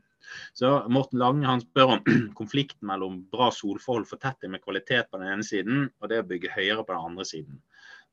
så 0.54 0.74
Morten 0.94 1.22
Lange 1.22 1.48
han 1.50 1.64
spør 1.64 1.96
om 1.98 2.04
konflikten 2.40 2.88
mellom 2.90 3.22
bra 3.34 3.50
solforhold, 3.54 4.08
for 4.08 4.20
fortetting 4.20 4.54
med 4.54 4.64
kvalitet 4.64 5.10
på 5.10 5.22
den 5.22 5.32
ene 5.34 5.48
siden, 5.48 5.88
og 6.02 6.12
det 6.12 6.22
å 6.22 6.28
bygge 6.30 6.54
høyere 6.54 6.86
på 6.86 6.94
den 6.94 7.08
andre 7.12 7.26
siden. 7.28 7.62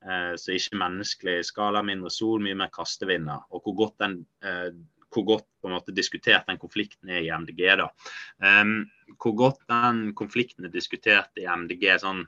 Eh, 0.01 0.33
så 0.41 0.57
ikke 0.57 0.81
menneskelig 0.81 1.37
skala, 1.51 1.85
mindre 1.85 2.13
sol, 2.13 2.41
mye 2.43 2.57
mer 2.57 2.73
kastevinder. 2.73 3.45
Og 3.53 3.67
hvor 3.67 3.77
godt 3.85 4.01
den 4.01 4.23
eh, 4.41 4.73
hvor 5.11 5.27
godt 5.27 5.47
på 5.61 5.69
en 5.69 5.75
måte 5.75 5.95
diskutert 5.95 6.47
den 6.47 6.59
konflikten 6.61 7.11
er 7.11 7.25
i 7.25 7.31
MDG. 7.35 7.65
da. 7.81 7.89
Um, 8.39 8.85
hvor 9.19 9.35
godt 9.35 9.65
den 9.71 10.13
konflikten 10.15 10.69
er 10.69 10.75
diskutert 10.75 11.35
i 11.41 11.49
MDG 11.51 11.89
sånn 12.03 12.23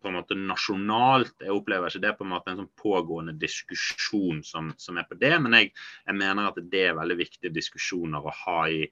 på 0.00 0.08
en 0.08 0.16
måte 0.16 0.36
nasjonalt. 0.38 1.34
Jeg 1.42 1.54
opplever 1.54 1.90
ikke 1.90 2.02
det 2.04 2.12
på 2.18 2.26
en 2.26 2.32
måte 2.32 2.52
en 2.52 2.62
sånn 2.62 2.72
pågående 2.80 3.34
diskusjon 3.40 4.42
som, 4.46 4.72
som 4.80 4.98
er 5.00 5.08
på 5.08 5.18
det, 5.20 5.34
men 5.44 5.56
jeg, 5.58 5.72
jeg, 6.06 6.18
mener 6.20 6.50
at 6.50 6.60
det 6.72 6.84
er 6.88 6.98
veldig 6.98 7.18
viktige 7.20 7.54
diskusjoner 7.54 8.24
å 8.24 8.34
ha 8.44 8.58
i, 8.72 8.82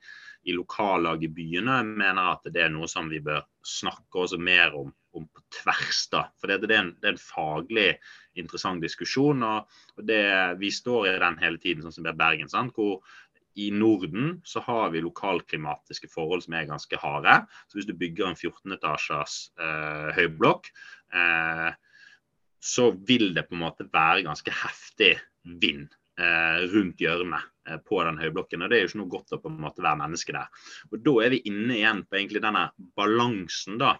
i 0.48 0.56
lokallag 0.56 1.24
i 1.24 1.32
byene. 1.32 1.80
Jeg 1.80 1.98
mener 2.04 2.32
at 2.34 2.48
det 2.52 2.64
er 2.66 2.72
noe 2.74 2.88
som 2.90 3.10
vi 3.12 3.22
bør 3.24 3.44
snakke 3.66 4.24
også 4.24 4.40
mer 4.40 4.76
om, 4.76 4.92
om 5.16 5.28
på 5.28 5.44
tvers. 5.60 6.04
da, 6.12 6.26
for 6.40 6.50
det, 6.50 6.62
det, 6.66 6.74
er 6.74 6.84
en, 6.84 6.92
det, 6.98 7.06
er 7.06 7.16
en, 7.16 7.22
faglig 7.22 7.88
interessant 8.38 8.84
diskusjon. 8.84 9.42
og, 9.42 9.80
og 9.96 10.10
det, 10.10 10.20
Vi 10.60 10.72
står 10.74 11.08
i 11.08 11.16
den 11.24 11.40
hele 11.42 11.62
tiden, 11.62 11.86
sånn 11.86 12.00
som 12.00 12.10
er 12.10 12.20
Bergen. 12.20 12.52
sant, 12.52 12.76
hvor 12.76 13.00
i 13.58 13.70
Norden 13.74 14.36
så 14.46 14.60
har 14.62 14.92
vi 14.94 15.02
lokalklimatiske 15.02 16.10
forhold 16.12 16.44
som 16.44 16.54
er 16.54 16.68
ganske 16.68 17.00
harde. 17.02 17.40
Så 17.66 17.78
hvis 17.78 17.88
du 17.88 17.96
bygger 17.98 18.30
en 18.30 18.38
14-etasjers 18.38 19.38
eh, 19.58 20.10
høyblokk, 20.14 20.70
så 22.60 22.90
vil 23.06 23.32
det 23.34 23.46
på 23.48 23.56
en 23.56 23.62
måte 23.62 23.86
være 23.92 24.26
ganske 24.26 24.52
heftig 24.52 25.14
vind 25.62 25.94
eh, 26.18 26.64
rundt 26.72 27.00
hjørnet 27.02 27.46
eh, 27.68 27.78
på 27.86 28.00
den 28.04 28.18
høyblokken. 28.20 28.62
og 28.62 28.70
Det 28.70 28.78
er 28.78 28.84
jo 28.84 28.90
ikke 28.90 29.02
noe 29.02 29.14
godt 29.14 29.36
å 29.36 29.42
på 29.42 29.52
en 29.52 29.60
måte 29.62 29.84
være 29.84 30.02
menneske 30.02 30.34
der. 30.36 30.64
Og 30.90 31.04
Da 31.06 31.14
er 31.24 31.34
vi 31.34 31.44
inne 31.50 31.78
igjen 31.78 32.04
på 32.06 32.18
egentlig 32.18 32.42
denne 32.44 32.68
balansen 32.98 33.78
da, 33.80 33.94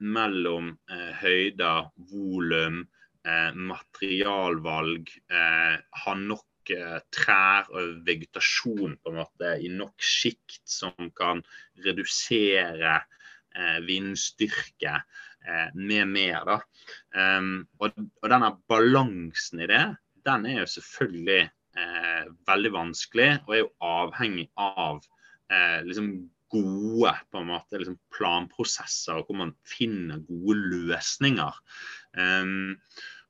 mellom 0.00 0.72
eh, 0.90 1.10
høyder, 1.20 1.90
volum, 2.12 2.82
eh, 3.26 3.50
materialvalg, 3.72 5.10
ha 5.30 6.14
nok 6.16 6.46
trær 7.10 7.70
og 7.72 8.02
vegetasjon 8.06 8.92
på 9.00 9.10
en 9.10 9.16
måte 9.16 9.54
i 9.64 9.70
nok 9.72 10.04
sikt 10.04 10.60
som 10.68 11.08
kan 11.16 11.40
redusere 11.82 13.00
vindstyrke 13.88 14.92
eh, 14.92 15.24
med 15.74 16.10
mer. 16.10 16.44
da. 16.46 16.58
Um, 17.16 17.64
og, 17.80 17.96
og, 18.20 18.26
denne 18.30 18.50
balansen 18.70 19.64
i 19.64 19.68
det, 19.70 19.84
den 20.26 20.44
er 20.46 20.60
jo 20.60 20.66
selvfølgelig 20.68 21.40
eh, 21.80 22.26
veldig 22.48 22.72
vanskelig, 22.74 23.30
og 23.46 23.54
er 23.54 23.62
jo 23.62 23.70
avhengig 23.84 24.48
av 24.60 25.00
eh, 25.52 25.80
liksom 25.86 26.12
gode 26.50 27.14
på 27.30 27.40
en 27.40 27.50
måte, 27.52 27.78
liksom 27.78 27.98
planprosesser, 28.16 29.22
hvor 29.24 29.38
man 29.38 29.54
finner 29.68 30.22
gode 30.26 30.58
løsninger. 30.72 31.60
Um, 32.18 32.80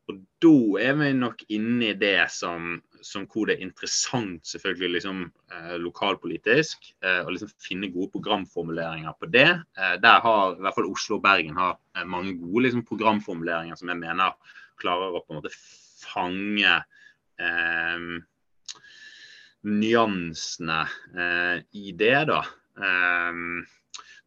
og 0.09 0.23
da 0.42 0.55
er 0.83 0.96
vi 0.99 1.11
nok 1.18 1.44
inne 1.53 1.92
i 1.92 1.99
det 2.01 2.31
som, 2.33 2.79
som 3.07 3.27
hvor 3.31 3.49
det 3.49 3.57
er 3.57 3.65
interessant 3.65 4.47
selvfølgelig 4.49 4.91
liksom 4.97 5.23
eh, 5.53 5.77
lokalpolitisk 5.81 6.91
eh, 7.05 7.21
å 7.25 7.33
liksom 7.33 7.53
finne 7.63 7.91
gode 7.93 8.13
programformuleringer 8.15 9.17
på 9.21 9.29
det. 9.33 9.49
Eh, 9.79 9.97
der 10.03 10.23
har 10.25 10.57
i 10.57 10.65
hvert 10.65 10.77
fall 10.77 10.91
Oslo 10.91 11.19
og 11.19 11.25
Bergen 11.25 11.59
har 11.59 11.79
eh, 11.97 12.07
mange 12.09 12.37
gode 12.41 12.67
liksom, 12.67 12.85
programformuleringer 12.89 13.79
som 13.81 13.93
jeg 13.93 14.03
mener 14.03 14.37
klarer 14.81 15.17
å 15.17 15.25
på 15.25 15.35
en 15.35 15.41
måte 15.41 15.55
fange 16.01 16.77
eh, 17.41 18.07
nyansene 19.71 20.81
eh, 21.15 21.57
i 21.77 21.93
det, 21.93 22.17
da. 22.31 22.41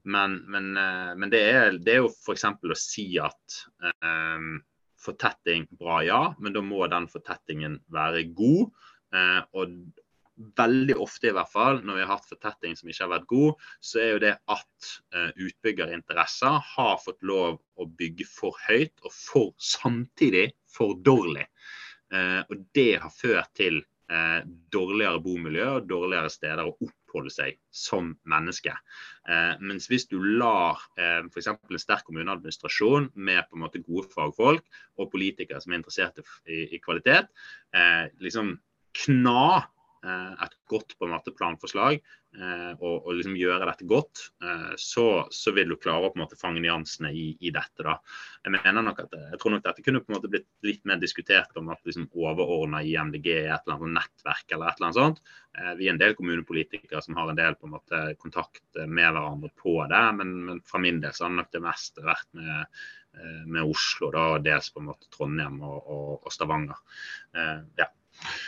men, 0.03 0.33
men, 0.51 0.67
men 1.17 1.31
det, 1.31 1.39
er, 1.41 1.77
det, 1.81 1.95
er, 1.95 2.03
jo 2.03 2.11
f.eks. 2.11 2.43
å 2.45 2.77
si 2.77 3.07
at 3.17 3.55
fortetting 5.03 5.67
bra, 5.79 5.99
ja, 6.05 6.23
men 6.39 6.55
da 6.55 6.63
må 6.65 6.85
den 6.91 7.09
fortettingen 7.11 7.79
være 7.93 8.25
god. 8.37 8.71
Eh, 9.13 9.41
og 9.53 9.75
veldig 10.57 10.95
ofte, 11.01 11.29
i 11.29 11.35
hvert 11.35 11.51
fall, 11.51 11.81
når 11.85 11.97
vi 11.97 12.03
har 12.03 12.11
hatt 12.15 12.29
fortetting 12.29 12.75
som 12.77 12.89
ikke 12.89 13.05
har 13.05 13.11
vært 13.11 13.29
god, 13.29 13.65
så 13.85 14.01
er 14.01 14.09
jo 14.13 14.21
det 14.23 14.33
at 14.55 14.91
eh, 15.13 15.29
utbyggerinteresser 15.45 16.59
har 16.73 17.01
fått 17.03 17.21
lov 17.25 17.59
å 17.77 17.87
bygge 17.99 18.27
for 18.29 18.57
høyt 18.67 18.95
og 19.03 19.13
for 19.13 19.51
samtidig 19.61 20.49
for 20.73 20.97
dårlig. 21.05 21.45
Eh, 22.13 22.41
og 22.47 22.65
det 22.75 22.91
har 23.03 23.13
ført 23.13 23.53
til 23.57 23.79
eh, 24.09 24.41
dårligere 24.73 25.21
bomiljø 25.23 25.69
og 25.77 25.89
dårligere 25.89 26.33
steder 26.33 26.65
å 26.65 26.75
opp 26.75 26.97
oppholde 27.13 27.31
seg 27.33 27.59
som 27.69 28.15
menneske. 28.25 28.73
Eh, 29.29 29.53
mens 29.61 29.85
hvis 29.91 30.07
du 30.09 30.17
lar 30.17 30.81
eh, 30.97 31.21
f.eks. 31.29 31.51
en 31.53 31.81
sterk 31.81 32.07
kommuneadministrasjon 32.07 33.11
med 33.13 33.45
på 33.49 33.57
en 33.57 33.63
måte 33.63 33.83
gode 33.85 34.09
fagfolk 34.09 34.65
og 34.97 35.11
politikere 35.13 35.61
som 35.61 35.73
er 35.73 35.83
interessert 35.83 36.23
i, 36.49 36.73
i 36.73 36.81
kvalitet, 36.81 37.29
eh, 37.77 38.09
liksom 38.23 38.57
kna 39.05 39.63
et 40.03 40.55
godt 40.67 40.97
på 40.99 41.07
en 41.07 41.13
måte 41.13 41.31
planforslag 41.35 41.99
og, 42.79 42.95
og 43.05 43.09
liksom 43.13 43.35
gjøre 43.37 43.67
dette 43.69 43.85
godt, 43.87 44.23
så, 44.81 45.03
så, 45.31 45.51
vil 45.53 45.69
du 45.69 45.75
klare 45.77 46.07
å 46.07 46.11
på 46.11 46.17
en 46.17 46.23
måte 46.23 46.39
fange 46.39 46.63
nyansene 46.63 47.11
i, 47.13 47.27
i, 47.37 47.51
dette. 47.53 47.85
da. 47.85 47.93
Jeg 48.41 48.55
mener 48.55 48.83
nok 48.83 49.03
at, 49.03 49.13
jeg 49.35 49.39
tror 49.39 49.53
nok 49.53 49.65
dette 49.67 49.85
kunne 49.85 50.01
på 50.01 50.09
en 50.09 50.17
måte 50.17 50.31
blitt 50.33 50.49
litt 50.65 50.81
mer 50.89 50.97
diskutert 50.99 51.53
om 51.61 51.69
at 51.71 51.85
liksom 51.85 52.09
overordna 52.09 52.81
i 52.81 52.95
MDG 52.97 53.29
et 53.35 53.53
eller 53.53 53.77
annet 53.77 53.99
nettverk 53.99 54.55
eller 54.55 54.71
et 54.71 54.81
eller 54.81 54.89
annet 54.89 54.99
sånt. 54.99 55.21
Vi 55.77 55.87
er 55.87 55.93
en 55.93 56.01
del 56.01 56.17
kommunepolitikere 56.17 57.03
som 57.05 57.21
har 57.21 57.29
en 57.29 57.39
del 57.39 57.59
på 57.59 57.69
en 57.69 57.75
måte 57.77 58.01
kontakt 58.17 58.81
med 58.81 59.13
hverandre 59.13 59.53
på 59.61 59.77
det, 59.93 60.03
men, 60.17 60.35
men 60.49 60.65
fra 60.67 60.81
min 60.81 60.99
del 61.05 61.13
så 61.13 61.29
har 61.29 61.37
nok 61.37 61.53
det 61.53 61.63
mest 61.63 62.01
vært 62.01 62.27
med 62.33 62.73
Eh, 63.13 63.47
med 63.47 63.63
Oslo, 63.63 64.09
da, 64.11 64.39
dels 64.41 64.71
på 64.73 64.81
en 64.81 64.87
måte 64.89 65.09
Trondheim 65.13 65.59
og, 65.61 65.75
og, 65.85 66.13
og 66.25 66.33
Stavanger. 66.33 66.79
Eh, 67.37 67.59
ja. 67.77 67.91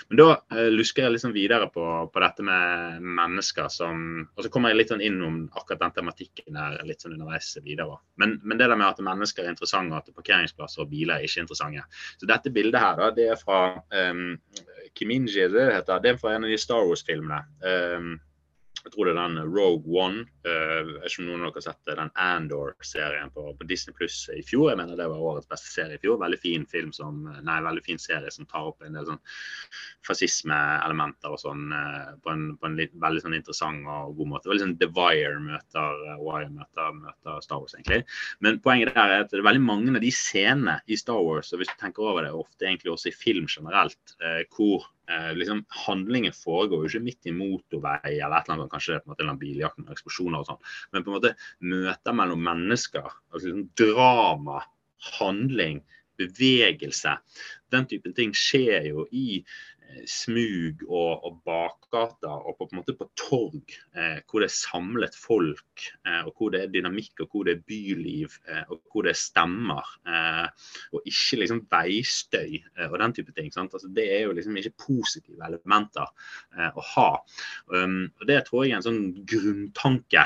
Men 0.09 0.19
da 0.19 0.27
eh, 0.55 0.69
lusker 0.73 1.05
jeg 1.05 1.15
liksom 1.15 1.33
videre 1.35 1.67
på, 1.73 1.85
på, 2.11 2.21
dette 2.23 2.45
med 2.45 3.05
mennesker 3.19 3.69
som 3.73 4.03
Og 4.25 4.45
så 4.45 4.51
kommer 4.53 4.71
jeg 4.71 4.79
litt 4.79 4.93
sånn 4.93 5.03
inn 5.05 5.17
om 5.25 5.39
akkurat 5.53 5.83
den 5.85 5.95
tematikken 5.99 6.59
der 6.59 6.77
litt 6.87 7.03
sånn 7.03 7.15
underveis 7.15 7.53
videre. 7.63 7.97
Men, 8.21 8.37
men 8.43 8.59
det 8.59 8.69
der 8.69 8.79
med 8.79 8.87
at 8.87 9.03
mennesker 9.03 9.45
er 9.45 9.53
interessante, 9.53 9.95
og 9.95 10.03
at 10.03 10.15
parkeringsplasser 10.17 10.85
og 10.85 10.91
biler 10.91 11.17
er 11.17 11.27
ikke 11.27 11.45
interessante. 11.45 11.85
Så 12.19 12.29
dette 12.29 12.53
bildet 12.53 12.81
her, 12.81 12.99
da, 12.99 13.09
det 13.15 13.27
er 13.33 13.39
fra 13.39 13.59
um, 14.11 14.37
Kiminji, 14.95 15.47
det 15.51 15.67
heter. 15.73 16.01
Det 16.03 16.13
er 16.13 16.21
fra 16.21 16.35
en 16.35 16.47
av 16.47 16.53
de 16.53 16.61
Star 16.61 16.85
Wars-filmene. 16.87 17.41
Um, 17.65 18.15
jeg 18.85 18.93
tror 18.93 19.07
det 19.07 19.15
er 19.15 19.17
den 19.17 19.49
Rogue 19.49 19.89
One. 19.97 20.23
Uh, 20.45 20.51
jeg 20.53 20.85
vet 20.91 21.07
ikke 21.09 21.23
noen 21.25 21.41
av 21.41 21.47
dere 21.49 21.57
har 21.57 21.65
sett 21.65 21.89
den 21.89 22.11
Andor-serien 22.21 23.31
på, 23.33 23.45
på, 23.57 23.67
Disney 23.69 23.95
Pluss 23.97 24.19
i 24.29 24.43
fjor. 24.45 24.67
Jeg 24.71 24.79
mener 24.79 24.99
det 24.99 25.07
var 25.09 25.23
årets 25.31 25.49
beste 25.49 25.71
serie 25.73 25.97
i 25.97 26.01
fjor. 26.03 26.19
Veldig 26.21 26.39
fin 26.43 26.67
film 26.69 26.91
som, 26.93 27.23
nei, 27.25 27.57
veldig 27.65 27.81
fin 27.85 28.01
serie 28.01 28.29
som 28.33 28.45
tar 28.49 28.69
opp 28.69 28.85
en 28.85 28.97
del 28.97 29.07
sånn 29.09 29.21
fascismeelementer 30.05 31.33
og 31.33 31.41
sånn 31.41 31.73
på 32.21 32.33
en, 32.33 32.45
på 32.61 32.69
en 32.69 32.77
litt, 32.77 32.93
veldig 33.01 33.25
sånn 33.25 33.37
interessant 33.39 33.89
og 33.89 34.13
god 34.19 34.33
måte. 34.35 34.51
Veldig 34.51 34.65
sånn 34.67 34.77
The 34.81 34.91
Wire 34.93 35.41
møter 35.41 36.01
Wire 36.21 36.51
møter, 36.53 36.93
møter, 36.99 37.41
Star 37.41 37.63
Wars, 37.63 37.73
egentlig. 37.77 38.03
Men 38.45 38.61
poenget 38.61 38.93
der 38.93 39.15
er 39.17 39.25
at 39.25 39.33
det 39.33 39.41
er 39.41 39.49
veldig 39.49 39.65
mange 39.65 39.95
av 39.95 40.03
de 40.05 40.13
scenene 40.13 40.77
i 40.85 40.99
Star 40.99 41.25
Wars, 41.25 41.49
og 41.53 41.61
hvis 41.61 41.73
du 41.73 41.79
tenker 41.81 42.05
over 42.05 42.21
det, 42.21 42.35
ofte 42.37 42.69
egentlig 42.69 42.93
også 42.93 43.09
i 43.09 43.17
film 43.17 43.49
generelt, 43.49 44.17
hvor 44.53 44.85
eh, 45.11 45.31
liksom, 45.37 45.63
handlingen 45.85 46.35
foregår 46.35 46.85
jo 46.85 46.91
ikke 46.91 47.05
midt 47.05 47.29
i 47.29 47.35
motorvei 47.35 48.15
eller 48.15 48.37
et 48.37 48.47
eller 48.47 48.57
annet, 48.57 48.71
kanskje 48.71 49.01
på 49.01 49.09
en 49.09 49.13
måte 49.13 49.27
en 49.27 49.41
biljakt 49.41 49.81
med 49.81 49.91
eksplosjoner 49.95 50.41
og 50.41 50.49
sånn, 50.49 50.63
men 50.93 51.05
på 51.05 51.11
en 51.11 51.17
måte 51.17 51.35
møter 51.73 52.17
mellom 52.17 52.47
mennesker. 52.49 53.11
altså 53.31 53.45
liksom 53.49 53.67
Drama, 53.79 54.63
handling, 55.19 55.83
bevegelse. 56.17 57.17
Den 57.73 57.87
typen 57.91 58.13
ting 58.15 58.33
skjer 58.35 58.87
jo 58.87 59.05
i 59.11 59.41
smug 60.09 60.83
og, 60.87 61.25
og 61.25 61.39
bakgater 61.47 62.31
og 62.33 62.57
på, 62.57 62.65
på, 62.65 62.73
en 62.73 62.79
måte 62.79 62.95
på 62.97 63.07
torg 63.19 63.75
eh, 63.95 64.19
hvor 64.25 64.43
det 64.43 64.49
er 64.49 64.55
samlet 64.55 65.17
folk, 65.17 65.85
eh, 66.05 66.21
og 66.25 66.33
hvor 66.35 66.53
det 66.53 66.63
er 66.63 66.73
dynamikk 66.73 67.25
og 67.25 67.31
hvor 67.31 67.47
det 67.47 67.55
er 67.55 67.65
byliv 67.69 68.37
eh, 68.49 68.63
og 68.69 68.81
hvor 68.91 69.05
det 69.07 69.13
er 69.13 69.19
stemmer. 69.19 69.95
Eh, 70.09 70.69
og 70.95 71.09
ikke 71.09 71.41
liksom 71.41 71.63
veistøy 71.71 72.59
eh, 72.59 72.87
og 72.87 72.97
den 73.01 73.17
type 73.17 73.35
ting. 73.35 73.51
Altså, 73.55 73.89
det 73.95 74.07
er 74.17 74.25
jo 74.25 74.35
liksom 74.37 74.57
ikke 74.59 74.75
positive 74.87 75.41
elementer 75.45 76.09
å 76.75 76.83
ha. 76.93 77.09
Um, 77.71 78.07
og 78.19 78.27
Det 78.29 78.37
tror 78.47 78.65
jeg 78.65 78.75
er 78.75 78.79
en 78.79 78.85
sånn 78.85 79.03
grunntanke 79.27 80.25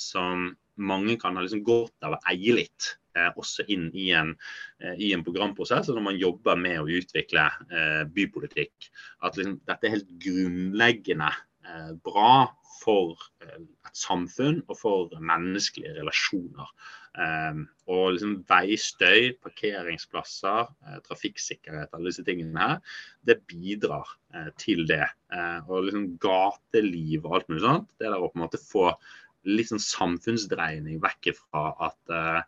som 0.00 0.50
mange 0.80 1.16
kan 1.20 1.36
ha 1.36 1.44
liksom 1.44 1.62
godt 1.64 2.06
av 2.06 2.16
å 2.16 2.20
eie 2.30 2.54
litt 2.56 2.88
eh, 2.88 2.99
også 3.36 3.66
inn 3.72 3.88
i 3.96 4.10
en, 4.16 4.34
eh, 4.82 4.96
i 4.98 5.12
en, 5.14 5.24
programprosess. 5.26 5.90
Og 5.90 5.98
når 5.98 6.06
man 6.10 6.20
jobber 6.20 6.60
med 6.60 6.80
å 6.80 6.88
utvikle 7.00 7.48
eh, 7.70 8.04
bypolitikk. 8.14 8.90
At 9.26 9.38
liksom, 9.38 9.60
dette 9.68 9.86
er 9.86 9.98
helt 9.98 10.14
grunnleggende 10.22 11.30
eh, 11.66 11.92
bra 12.06 12.48
for 12.80 13.18
eh, 13.44 13.60
et 13.60 13.98
samfunn 13.98 14.62
og 14.68 14.78
for 14.78 15.20
menneskelige 15.20 15.98
relasjoner. 15.98 16.72
Eh, 17.20 17.62
og 17.90 18.04
liksom 18.14 18.36
veistøy, 18.48 19.34
parkeringsplasser, 19.42 20.70
trafikksikkerhet, 21.08 21.90
alle 21.92 22.12
disse 22.12 22.26
tingene 22.26 22.62
her, 22.62 22.98
det 23.26 23.40
bidrar 23.50 24.16
til 24.62 24.84
det. 24.86 25.08
og 25.66 25.88
liksom 25.88 26.04
gateliv 26.22 27.24
og 27.24 27.32
alt 27.34 27.48
mulig 27.50 27.64
sånt. 27.64 27.88
Det 27.98 28.06
der 28.06 28.22
å 28.22 28.28
på 28.30 28.38
en 28.38 28.44
måte 28.44 28.60
få 28.62 28.92
litt 29.48 29.70
sånn 29.70 29.82
samfunnsdreining 29.82 31.00
vekk 31.00 31.30
fra 31.38 31.62
at 31.86 32.12
uh, 32.12 32.40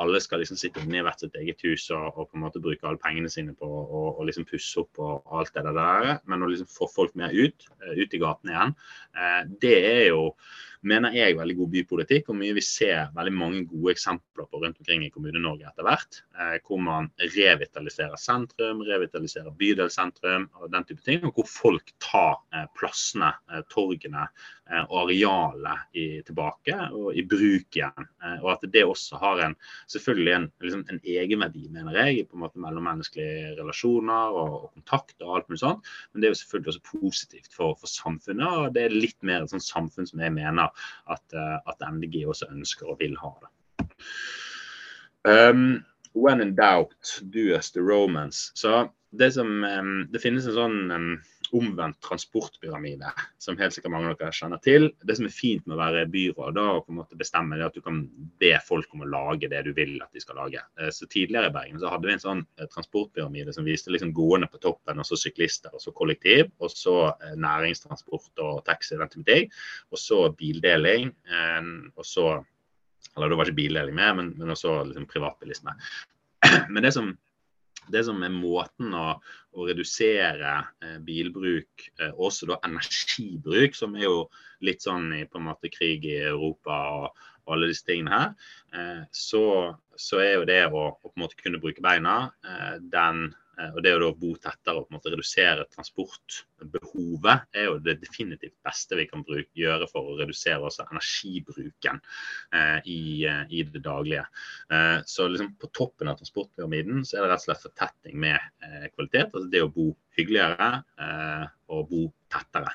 alle 0.00 0.20
skal 0.24 0.40
liksom 0.40 0.58
sitte 0.60 0.80
inne 0.82 1.00
i 1.00 1.04
hvert 1.04 1.20
sitt 1.20 1.36
eget 1.36 1.60
hus 1.66 1.88
og, 1.92 2.06
og, 2.14 2.30
på 2.30 2.38
en 2.38 2.44
måte 2.46 2.62
bruke 2.64 2.88
alle 2.88 3.00
pengene 3.02 3.30
sine 3.32 3.52
på 3.56 3.66
å 3.68 4.24
liksom 4.24 4.48
pusse 4.48 4.80
opp 4.80 5.02
og, 5.02 5.26
alt 5.36 5.52
det 5.56 5.74
der. 5.76 6.08
Men 6.24 6.44
å 6.44 6.50
liksom 6.50 6.70
få 6.72 6.88
folk 6.92 7.16
mer 7.18 7.34
ut, 7.36 7.68
uh, 7.82 7.92
ut 7.96 8.16
i 8.16 8.22
gatene 8.22 8.54
igjen, 8.54 8.76
uh, 9.18 9.42
det 9.62 9.76
er 9.90 10.04
jo 10.10 10.22
mener 10.86 11.14
jeg 11.16 11.36
veldig 11.38 11.56
god 11.58 11.72
bypolitikk, 11.72 12.30
og 12.30 12.38
mye 12.38 12.56
vi 12.56 12.64
ser 12.64 13.10
veldig 13.16 13.34
mange 13.34 13.62
gode 13.70 13.94
eksempler 13.94 14.48
på 14.48 14.60
rundt 14.62 14.80
omkring 14.82 15.06
i 15.06 15.10
Kommune-Norge 15.14 15.68
etter 15.68 15.86
hvert. 15.86 16.20
Eh, 16.38 16.56
hvor 16.66 16.80
man 16.82 17.08
revitaliserer 17.20 18.18
sentrum, 18.20 18.84
revitaliserer 18.86 19.54
bydelssentrum 19.58 20.48
og 20.60 20.70
den 20.72 20.86
type 20.88 21.02
ting. 21.06 21.24
Og 21.26 21.40
hvor 21.40 21.48
folk 21.50 21.94
tar 22.02 22.38
eh, 22.54 22.68
plassene, 22.78 23.32
eh, 23.52 23.64
torgene 23.72 24.28
og 24.66 25.04
arealet 25.04 25.94
i, 25.94 26.04
tilbake 26.26 26.74
og 26.90 27.14
i 27.14 27.22
bruk 27.22 27.76
igjen. 27.78 28.06
Og 28.40 28.48
at 28.50 28.64
det 28.74 28.82
også 28.82 29.20
har 29.22 29.38
en, 29.44 29.52
selvfølgelig 29.92 30.32
en, 30.34 30.48
liksom 30.64 30.82
en 30.90 30.98
egenverdi, 31.06 31.68
mener 31.70 31.94
jeg, 31.94 32.24
på 32.26 32.34
en 32.34 32.42
måte 32.42 32.58
mellommenneskelige 32.64 33.52
relasjoner 33.60 34.34
og, 34.34 34.56
og, 34.56 34.66
kontakt 34.74 35.22
og 35.22 35.36
alt 35.36 35.52
mulig 35.52 35.62
sånt. 35.62 35.86
Men 36.10 36.18
det 36.18 36.26
er 36.26 36.34
jo 36.34 36.40
selvfølgelig 36.40 36.72
også 36.72 36.98
positivt 36.98 37.54
for, 37.54 37.78
for 37.78 37.92
samfunnet, 37.92 38.58
og 38.58 38.74
det 38.74 38.88
er 38.88 38.96
litt 38.96 39.20
mer 39.22 39.46
et 39.46 39.54
sånt 39.54 39.68
samfunn 39.68 40.10
som 40.10 40.24
jeg 40.26 40.34
mener 40.34 40.74
at, 41.10 41.24
eh, 41.34 41.58
at 41.66 41.86
MDG 41.92 42.24
også 42.26 42.50
ønsker 42.52 42.92
og 42.92 43.00
vil 43.00 43.16
ha. 43.22 43.32
det. 43.42 43.50
Um, 45.26 45.84
when 46.14 46.40
in 46.40 46.54
doubt, 46.54 47.22
do 47.30 47.54
as 47.54 47.70
the 47.70 47.82
romance. 47.82 48.52
Så 48.54 48.88
det, 49.10 49.32
som, 49.34 49.64
um, 49.64 50.06
det 50.12 50.22
finnes 50.22 50.46
en 50.46 50.56
sånn 50.56 50.78
um, 50.92 51.10
omvendt 51.54 51.98
transportpyramide, 52.04 53.10
som 53.38 53.58
helt 53.58 53.74
sikkert 53.74 53.92
mange 53.92 54.10
av 54.10 54.16
dere 54.18 54.34
kjenner 54.34 54.60
til. 54.64 54.88
Det 55.06 55.16
som 55.18 55.28
er 55.28 55.34
fint 55.34 55.66
med 55.66 55.76
å 55.76 55.80
være 55.80 56.06
byråd, 56.12 56.56
da, 56.56 56.64
og 56.76 56.86
på 56.86 56.94
en 56.94 57.00
måte 57.00 57.18
bestemme 57.18 57.58
det 57.58 57.66
at 57.68 57.76
du 57.76 57.82
kan 57.84 58.02
be 58.40 58.52
folk 58.66 58.94
om 58.94 59.04
å 59.04 59.10
lage 59.10 59.50
det 59.52 59.62
du 59.66 59.72
vil 59.76 59.96
at 60.04 60.10
de 60.16 60.22
skal 60.22 60.40
lage. 60.40 60.62
Eh, 60.80 60.90
så 60.94 61.08
Tidligere 61.10 61.50
i 61.50 61.54
Bergen 61.54 61.80
så 61.82 61.92
hadde 61.92 62.08
vi 62.08 62.16
en 62.16 62.24
sånn 62.24 62.42
eh, 62.58 62.68
transportpyramide 62.72 63.54
som 63.56 63.68
viste 63.68 63.92
liksom 63.94 64.14
gående 64.16 64.50
på 64.52 64.60
toppen, 64.62 65.02
og 65.02 65.08
så 65.08 65.18
syklister, 65.20 65.74
og 65.74 65.82
så 65.82 65.94
kollektiv, 65.96 66.50
og 66.62 66.72
så 66.72 66.96
eh, 67.12 67.36
næringstransport 67.38 68.44
og 68.44 68.64
taxi. 68.66 68.96
Og 68.96 69.98
så 70.00 70.18
bildeling, 70.38 71.10
og 71.96 72.04
så 72.06 72.44
Eller 73.16 73.30
det 73.30 73.36
var 73.38 73.48
ikke 73.48 73.56
bildeling 73.56 73.94
med, 73.96 74.16
men, 74.16 74.26
men 74.36 74.50
også 74.52 74.82
liksom 74.84 75.06
privatbilisme. 75.08 75.72
Men 76.68 76.82
det 76.82 76.92
som 76.92 77.14
det 77.92 78.02
som 78.08 78.22
er 78.24 78.34
måten 78.34 78.94
å, 78.96 79.06
å 79.56 79.68
redusere 79.68 80.56
eh, 80.82 80.98
bilbruk, 81.04 81.86
eh, 82.00 82.12
også 82.12 82.50
da 82.50 82.58
energibruk, 82.66 83.76
som 83.78 83.96
er 83.96 84.06
jo 84.06 84.18
litt 84.66 84.84
sånn 84.84 85.10
i 85.16 85.24
på 85.28 85.40
en 85.40 85.48
måte 85.50 85.72
krig 85.72 86.06
i 86.08 86.18
Europa 86.28 86.78
og, 86.96 87.24
og 87.46 87.56
alle 87.56 87.70
disse 87.70 87.86
tingene 87.86 88.20
her, 88.20 88.52
eh, 88.74 89.02
så, 89.14 89.44
så, 89.94 90.20
er 90.22 90.32
jo 90.38 90.46
det 90.48 90.62
å, 90.68 90.86
å, 90.90 91.08
på 91.08 91.14
en 91.14 91.26
måte 91.26 91.40
kunne 91.40 91.62
bruke 91.62 91.84
beina 91.84 92.18
eh, 92.46 92.76
den 92.92 93.28
og 93.56 93.78
Det 93.84 93.92
å 93.96 94.00
da 94.02 94.10
bo 94.12 94.32
tettere 94.36 94.80
og 94.80 94.86
på 94.86 94.92
en 94.92 94.96
måte 94.98 95.12
redusere 95.12 95.64
transportbehovet 95.72 97.56
er 97.56 97.68
jo 97.70 97.78
det 97.80 97.96
definitivt 98.02 98.56
beste 98.66 98.98
vi 98.98 99.06
kan 99.08 99.24
bruke, 99.24 99.48
gjøre 99.56 99.88
for 99.90 100.10
å 100.10 100.16
redusere 100.18 100.60
også 100.68 100.86
energibruken 100.90 102.00
eh, 102.52 102.78
i, 102.84 103.00
eh, 103.28 103.44
i, 103.48 103.62
det 103.64 103.82
daglige. 103.84 104.26
Eh, 104.72 104.98
så 105.08 105.28
liksom 105.30 105.54
på 105.60 105.70
toppen 105.76 106.12
av 106.12 106.20
transportpyramiden 106.20 107.04
så 107.06 107.16
er 107.16 107.24
det 107.24 107.32
rett 107.32 107.44
og 107.44 107.48
slett 107.48 107.64
fortetting 107.64 108.20
med 108.26 108.36
eh, 108.36 108.86
kvalitet. 108.92 109.32
altså 109.32 109.48
Det 109.52 109.64
å 109.64 109.72
bo 109.72 109.88
hyggeligere 110.18 110.70
eh, 111.00 111.48
og 111.72 111.90
bo 111.90 112.06
tettere. 112.32 112.72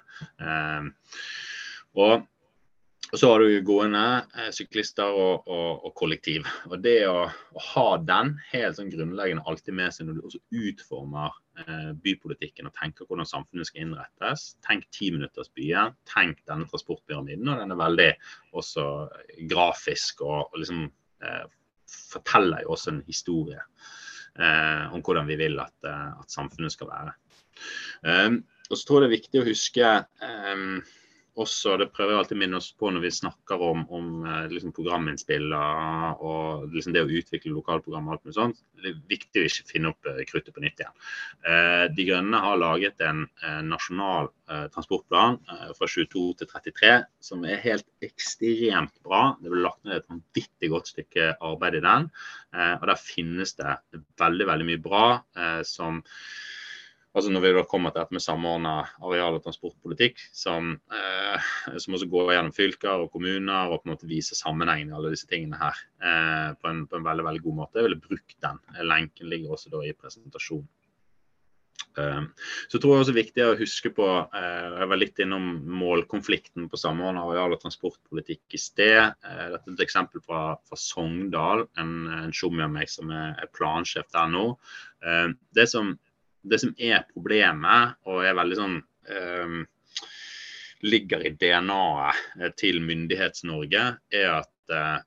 og 2.02 2.31
og 3.12 3.19
så 3.19 3.30
har 3.32 3.43
du 3.43 3.65
gående, 3.67 4.04
eh, 4.39 4.50
syklister 4.56 5.12
og, 5.12 5.47
og, 5.47 5.86
og, 5.86 5.93
kollektiv. 6.00 6.47
Og 6.69 6.78
Det 6.84 6.95
å, 7.10 7.26
å, 7.28 7.63
ha 7.74 7.88
den 8.08 8.34
helt 8.54 8.78
sånn 8.78 8.91
grunnleggende 8.93 9.43
alltid 9.52 9.76
med 9.76 9.95
seg 9.95 10.08
når 10.08 10.19
du 10.19 10.28
også 10.30 10.41
utformer 10.63 11.36
eh, 11.60 11.89
bypolitikken 12.06 12.69
og 12.69 12.76
tenker 12.80 13.10
hvordan 13.10 13.28
samfunnet 13.28 13.67
skal 13.67 13.84
innrettes. 13.86 14.45
Tenk 14.63 14.88
timinuttersbyen, 14.95 15.97
tenk 16.08 16.39
denne 16.47 16.69
transportpyramiden. 16.71 17.52
Og 17.52 17.60
den 17.60 17.76
er 17.76 17.82
veldig 17.84 18.12
også 18.62 18.88
grafisk 19.52 20.24
og, 20.24 20.45
og 20.47 20.63
liksom 20.63 20.88
eh, 21.26 21.43
forteller 21.91 22.63
jo 22.63 22.78
også 22.78 22.93
en 22.93 23.04
historie 23.10 23.60
eh, 24.39 24.88
om 24.95 25.04
hvordan 25.04 25.28
vi 25.28 25.39
vil 25.41 25.60
at, 25.60 25.76
eh, 25.84 26.08
at 26.15 26.32
samfunnet 26.32 26.74
skal 26.74 26.91
være. 26.93 27.13
Um, 28.08 28.41
og 28.71 28.78
så 28.80 28.88
tror 28.88 29.02
jeg 29.02 29.04
det 29.04 29.10
er 29.12 29.19
viktig 29.19 29.41
å 29.41 29.47
huske 29.50 29.89
um, 30.24 30.80
også, 31.39 31.78
det 31.80 31.88
prøver 31.96 32.12
jeg 32.12 32.20
alltid 32.22 32.36
å 32.36 32.39
minne 32.41 32.60
oss 32.60 32.67
på 32.76 32.89
når 32.91 33.06
vi 33.06 33.12
snakker 33.15 33.62
om, 33.63 33.86
om 33.96 34.08
eh, 34.28 34.50
liksom 34.52 34.74
programinnspill 34.76 35.54
og 35.56 36.65
liksom 36.74 36.96
det 36.96 37.06
å 37.06 37.12
utvikle 37.20 37.54
lokalprogram 37.56 38.10
og 38.10 38.15
alt 38.15 38.26
mulig 38.26 38.36
sånt. 38.36 38.60
Det 38.76 38.91
er 38.91 39.00
viktig 39.13 39.39
å 39.39 39.48
ikke 39.48 39.67
finne 39.70 39.94
opp 39.94 40.10
eh, 40.12 40.22
kruttet 40.28 40.56
på 40.56 40.63
nytt 40.63 40.84
igjen. 40.84 40.98
Eh, 41.48 41.86
de 41.96 42.08
Grønne 42.10 42.44
har 42.44 42.60
laget 42.60 43.04
en 43.06 43.24
nasjonal 43.67 44.32
transportplan 44.74 45.38
fra 45.78 45.88
22 45.88 46.22
til 46.41 46.48
33 46.50 46.89
som 47.24 47.46
er 47.48 47.62
helt 47.63 47.86
ekstremt 48.04 48.98
bra. 49.06 49.38
Det 49.39 49.52
ble 49.54 49.62
lagt 49.63 49.86
ned 49.88 50.02
et 50.02 50.10
vanvittig 50.12 50.72
godt 50.74 50.91
stykke 50.91 51.30
arbeid 51.39 51.78
i 51.80 51.84
den. 51.86 52.10
og 52.74 52.84
der 52.89 53.00
finnes 53.00 53.56
det 53.56 53.78
veldig, 54.20 54.48
veldig 54.50 54.67
mye 54.67 54.82
bra 54.84 55.06
som 55.63 56.02
altså 57.12 57.32
når 57.34 57.43
vi 57.43 57.54
da 57.58 57.63
kommer 57.67 57.93
til 57.93 58.02
dette 58.02 58.15
med 58.15 58.24
samordna 58.24 58.74
areal- 59.04 59.38
og 59.38 59.43
transportpolitikk, 59.45 60.19
som, 60.36 60.74
eh, 60.95 61.50
som, 61.78 61.95
også 61.97 62.10
går 62.12 62.34
gjennom 62.36 62.56
fylker 62.56 63.06
og 63.06 63.12
kommuner 63.13 63.71
og 63.71 63.82
på 63.82 63.89
en 63.89 63.95
måte 63.95 64.10
viser 64.10 64.39
sammenhengen 64.39 64.93
i 64.93 64.97
alle 64.97 65.13
disse 65.13 65.30
tingene 65.30 65.60
her 65.60 65.82
eh, 66.02 66.52
på, 66.56 66.71
en, 66.71 66.86
på, 66.88 67.00
en, 67.00 67.08
veldig 67.08 67.28
veldig 67.28 67.43
god 67.47 67.58
måte. 67.63 67.82
Jeg 67.82 67.89
ville 67.89 68.04
brukt 68.04 68.38
den. 68.47 68.62
Lenken 68.88 69.32
ligger 69.32 69.58
også 69.58 69.74
da 69.74 69.84
i 69.86 69.97
presentasjonen. 69.97 70.69
Uh, 71.97 72.24
så 72.71 72.80
tror 72.80 72.93
jeg 72.93 73.04
også 73.04 73.13
viktig 73.15 73.43
å 73.43 73.56
huske 73.60 73.89
på 73.91 74.06
uh, 74.08 74.67
Jeg 74.80 74.88
var 74.88 75.00
litt 75.00 75.17
innom 75.19 75.58
målkonflikten 75.76 76.69
på 76.71 76.80
samordna 76.80 77.26
areal- 77.26 77.52
og 77.52 77.60
transportpolitikk 77.60 78.56
i 78.56 78.62
sted. 78.62 79.12
Uh, 79.26 79.47
dette 79.52 79.65
er 79.65 79.76
et 79.76 79.84
eksempel 79.84 80.24
fra, 80.24 80.43
fra 80.69 80.80
Sogndal, 80.80 81.65
en, 81.82 81.91
en 82.21 82.32
tjommi 82.36 82.63
av 82.63 82.71
meg 82.78 82.91
som 82.91 83.12
er 83.12 83.52
plansjef 83.58 84.08
der 84.13 84.32
nå. 84.32 84.45
det 85.58 85.65
som 85.67 85.95
det 86.41 86.62
som 86.62 86.73
er 86.77 87.06
problemet, 87.12 87.97
og 88.10 88.25
er 88.25 88.38
veldig 88.38 88.58
sånn 88.58 88.80
um, 88.82 89.62
ligger 90.82 91.23
i 91.25 91.34
DNA-et 91.38 92.58
til 92.58 92.82
Myndighets-Norge, 92.86 93.84
er 94.17 94.30
at 94.39 94.73
uh, 94.73 94.99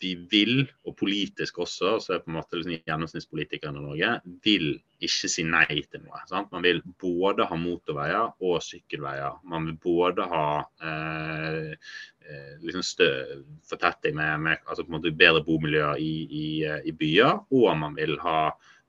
vi 0.00 0.14
vil, 0.30 0.62
og 0.88 0.96
politisk 0.96 1.60
også, 1.64 1.98
så 2.00 2.14
er 2.14 2.22
på 2.24 2.30
en 2.30 2.38
måte 2.38 2.56
liksom 2.56 2.78
gjennomsnittspolitikerne 2.88 3.80
i 3.80 3.84
Norge, 3.84 4.12
vil 4.44 4.70
ikke 5.04 5.28
si 5.32 5.44
nei 5.44 5.66
til 5.68 6.04
noe. 6.04 6.22
Sant? 6.30 6.50
Man 6.54 6.64
vil 6.64 6.80
både 7.00 7.46
ha 7.48 7.58
motorveier 7.60 8.32
og 8.46 8.64
sykkelveier. 8.64 9.40
Man 9.52 9.68
vil 9.68 9.76
både 9.84 10.26
ha 10.32 10.46
eh, 10.88 11.76
eh 12.30 12.50
liksom 12.64 12.84
fortetting 13.68 14.16
med, 14.16 14.40
med 14.40 14.66
altså 14.66 14.84
på 14.84 14.92
en 14.92 14.98
måte 14.98 15.16
bedre 15.16 15.44
bomiljøer 15.44 16.00
i, 16.00 16.12
i, 16.42 16.48
i, 16.84 16.92
byer, 16.96 17.44
og 17.50 17.70
man 17.76 17.96
vil 18.00 18.16
ha 18.24 18.38
eh, 18.48 18.79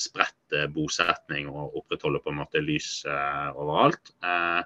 spredt 0.00 0.54
eh, 0.56 0.68
bosetning 0.72 1.48
og 1.50 1.76
opprettholde 1.80 2.20
på 2.22 2.32
en 2.32 2.38
måte 2.42 2.62
lys 2.64 2.90
eh, 3.08 3.48
overalt. 3.56 4.12
Eh, 4.24 4.62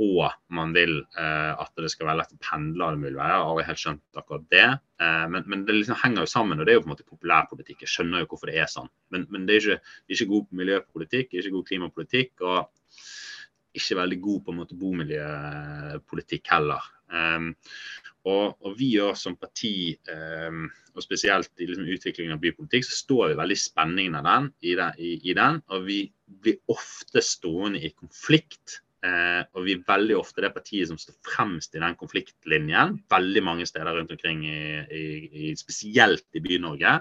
og 0.00 0.32
man 0.56 0.72
vil 0.72 0.94
eh, 1.20 1.52
at 1.60 1.72
det 1.76 1.90
skal 1.92 2.08
være 2.08 2.22
lett 2.22 2.32
å 2.32 2.40
pendle 2.40 2.86
alle 2.86 3.00
mulige 3.00 3.18
veier. 3.18 3.34
Jeg 3.34 3.42
har 3.42 3.50
aldri 3.52 3.66
helt 3.68 3.82
skjønt 3.82 4.20
akkurat 4.22 4.46
det. 4.54 4.66
Eh, 5.04 5.26
men, 5.34 5.44
men, 5.44 5.64
det 5.68 5.76
liksom 5.76 6.00
henger 6.00 6.24
jo 6.24 6.32
sammen, 6.34 6.60
og 6.60 6.66
det 6.66 6.74
er 6.74 6.80
jo 6.80 6.84
på 6.86 6.90
en 6.90 6.94
måte 6.94 7.08
populærpolitikk. 7.08 7.84
Jeg 7.84 7.94
skjønner 7.94 8.24
jo 8.24 8.30
hvorfor 8.32 8.52
det 8.52 8.60
er 8.62 8.70
sånn. 8.72 8.88
Men, 9.12 9.26
men 9.34 9.48
det 9.48 9.58
er 9.58 9.66
ikke, 9.66 9.96
ikke 10.16 10.30
god 10.32 10.60
miljøpolitikk, 10.62 11.34
ikke 11.36 11.56
god 11.58 11.68
klimapolitikk. 11.72 12.32
og 12.40 12.62
ikke 13.78 14.00
veldig 14.00 14.18
god 14.22 14.40
på 14.42 14.52
en 14.52 14.58
måte 14.58 14.78
bomiljøpolitikk 14.78 16.48
heller. 16.50 16.86
Um, 17.10 17.52
og, 18.28 18.58
og, 18.60 18.74
vi 18.76 18.90
gjør 18.96 19.16
som 19.16 19.36
parti, 19.40 19.96
um, 20.12 20.66
og 20.92 21.04
spesielt 21.04 21.50
i 21.56 21.68
liksom, 21.70 21.88
utviklingen 21.88 22.36
av 22.36 22.42
bypolitikk, 22.42 22.84
så 22.84 22.98
står 22.98 23.30
vi 23.30 23.40
veldig 23.40 23.56
i 23.56 23.62
spenningen 23.62 24.18
av 24.18 24.28
den, 24.28 24.52
i, 24.60 24.76
den, 24.76 25.00
i, 25.00 25.14
i 25.30 25.36
den, 25.38 25.62
Og 25.72 25.88
vi 25.88 26.00
blir 26.44 26.60
ofte 26.72 27.24
stående 27.24 27.80
i 27.80 27.92
konflikt. 27.96 28.80
Uh, 29.00 29.40
og 29.56 29.64
vi 29.64 29.78
er 29.78 29.84
veldig 29.86 30.18
ofte 30.18 30.42
det 30.44 30.50
partiet 30.52 30.90
som 30.90 30.98
står 31.00 31.14
fremst 31.24 31.72
i 31.72 31.80
den 31.80 31.94
konfliktlinjen, 31.96 32.98
veldig 33.08 33.42
mange 33.46 33.64
steder 33.64 33.96
rundt 33.96 34.12
omkring, 34.12 34.42
i, 34.44 35.54
spesielt 35.56 36.26
i 36.36 36.42
By-Norge, 36.44 36.98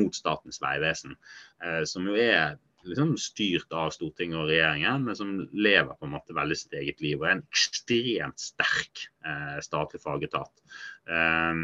mot 0.00 0.16
Statens 0.16 0.62
vegvesen. 0.64 1.18
Uh, 1.60 1.82
som 1.88 2.08
jo 2.08 2.16
er 2.16 2.56
liksom 2.88 3.14
styrt 3.20 3.72
av 3.74 3.92
Stortinget 3.94 4.40
og 4.40 4.48
regjeringen, 4.50 5.04
men 5.06 5.16
som 5.18 5.32
lever 5.52 5.94
på 5.96 6.06
en 6.06 6.14
måte 6.14 6.36
veldig 6.36 6.56
sitt 6.58 6.74
eget 6.78 7.02
liv 7.04 7.18
og 7.20 7.28
er 7.28 7.36
en 7.36 7.44
ekstremt 7.44 8.42
sterk 8.42 9.04
eh, 9.26 9.58
statlig 9.64 10.02
fagetat. 10.02 10.52
Eh, 11.08 11.62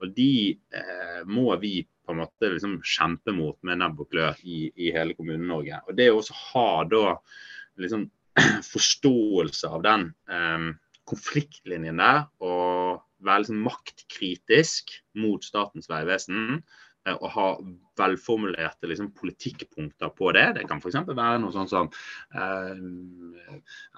og 0.00 0.14
de 0.16 0.32
eh, 0.76 1.20
må 1.28 1.48
vi 1.62 1.80
på 1.84 2.14
en 2.14 2.22
måte 2.22 2.52
liksom 2.54 2.78
kjempe 2.82 3.34
mot 3.36 3.58
med 3.66 3.82
nebb 3.82 4.00
og 4.02 4.10
klør 4.12 4.38
i, 4.42 4.64
i 4.74 4.92
hele 4.94 5.16
Kommune-Norge. 5.18 5.82
Og 5.86 5.98
det 5.98 6.10
å 6.10 6.20
også 6.20 6.38
ha 6.52 6.70
da 6.90 7.04
liksom 7.80 8.08
forståelse 8.72 9.70
av 9.70 9.84
den 9.86 10.10
eh, 10.30 10.70
konfliktlinjen 11.10 12.00
der, 12.00 12.26
og 12.42 13.02
være 13.24 13.44
liksom 13.44 13.64
maktkritisk 13.66 14.94
mot 15.20 15.44
Statens 15.44 15.90
vegvesen, 15.90 16.62
Eh, 17.08 17.16
å 17.16 17.28
ha 17.32 17.46
velformulerte 17.96 18.88
liksom, 18.90 19.10
politikkpunkter 19.16 20.12
på 20.16 20.32
det. 20.36 20.46
Det 20.58 20.66
kan 20.68 20.82
f.eks. 20.82 20.98
være 21.08 21.40
noe 21.40 21.52
sånn 21.54 21.68
som 21.70 21.90
eh, 22.36 22.72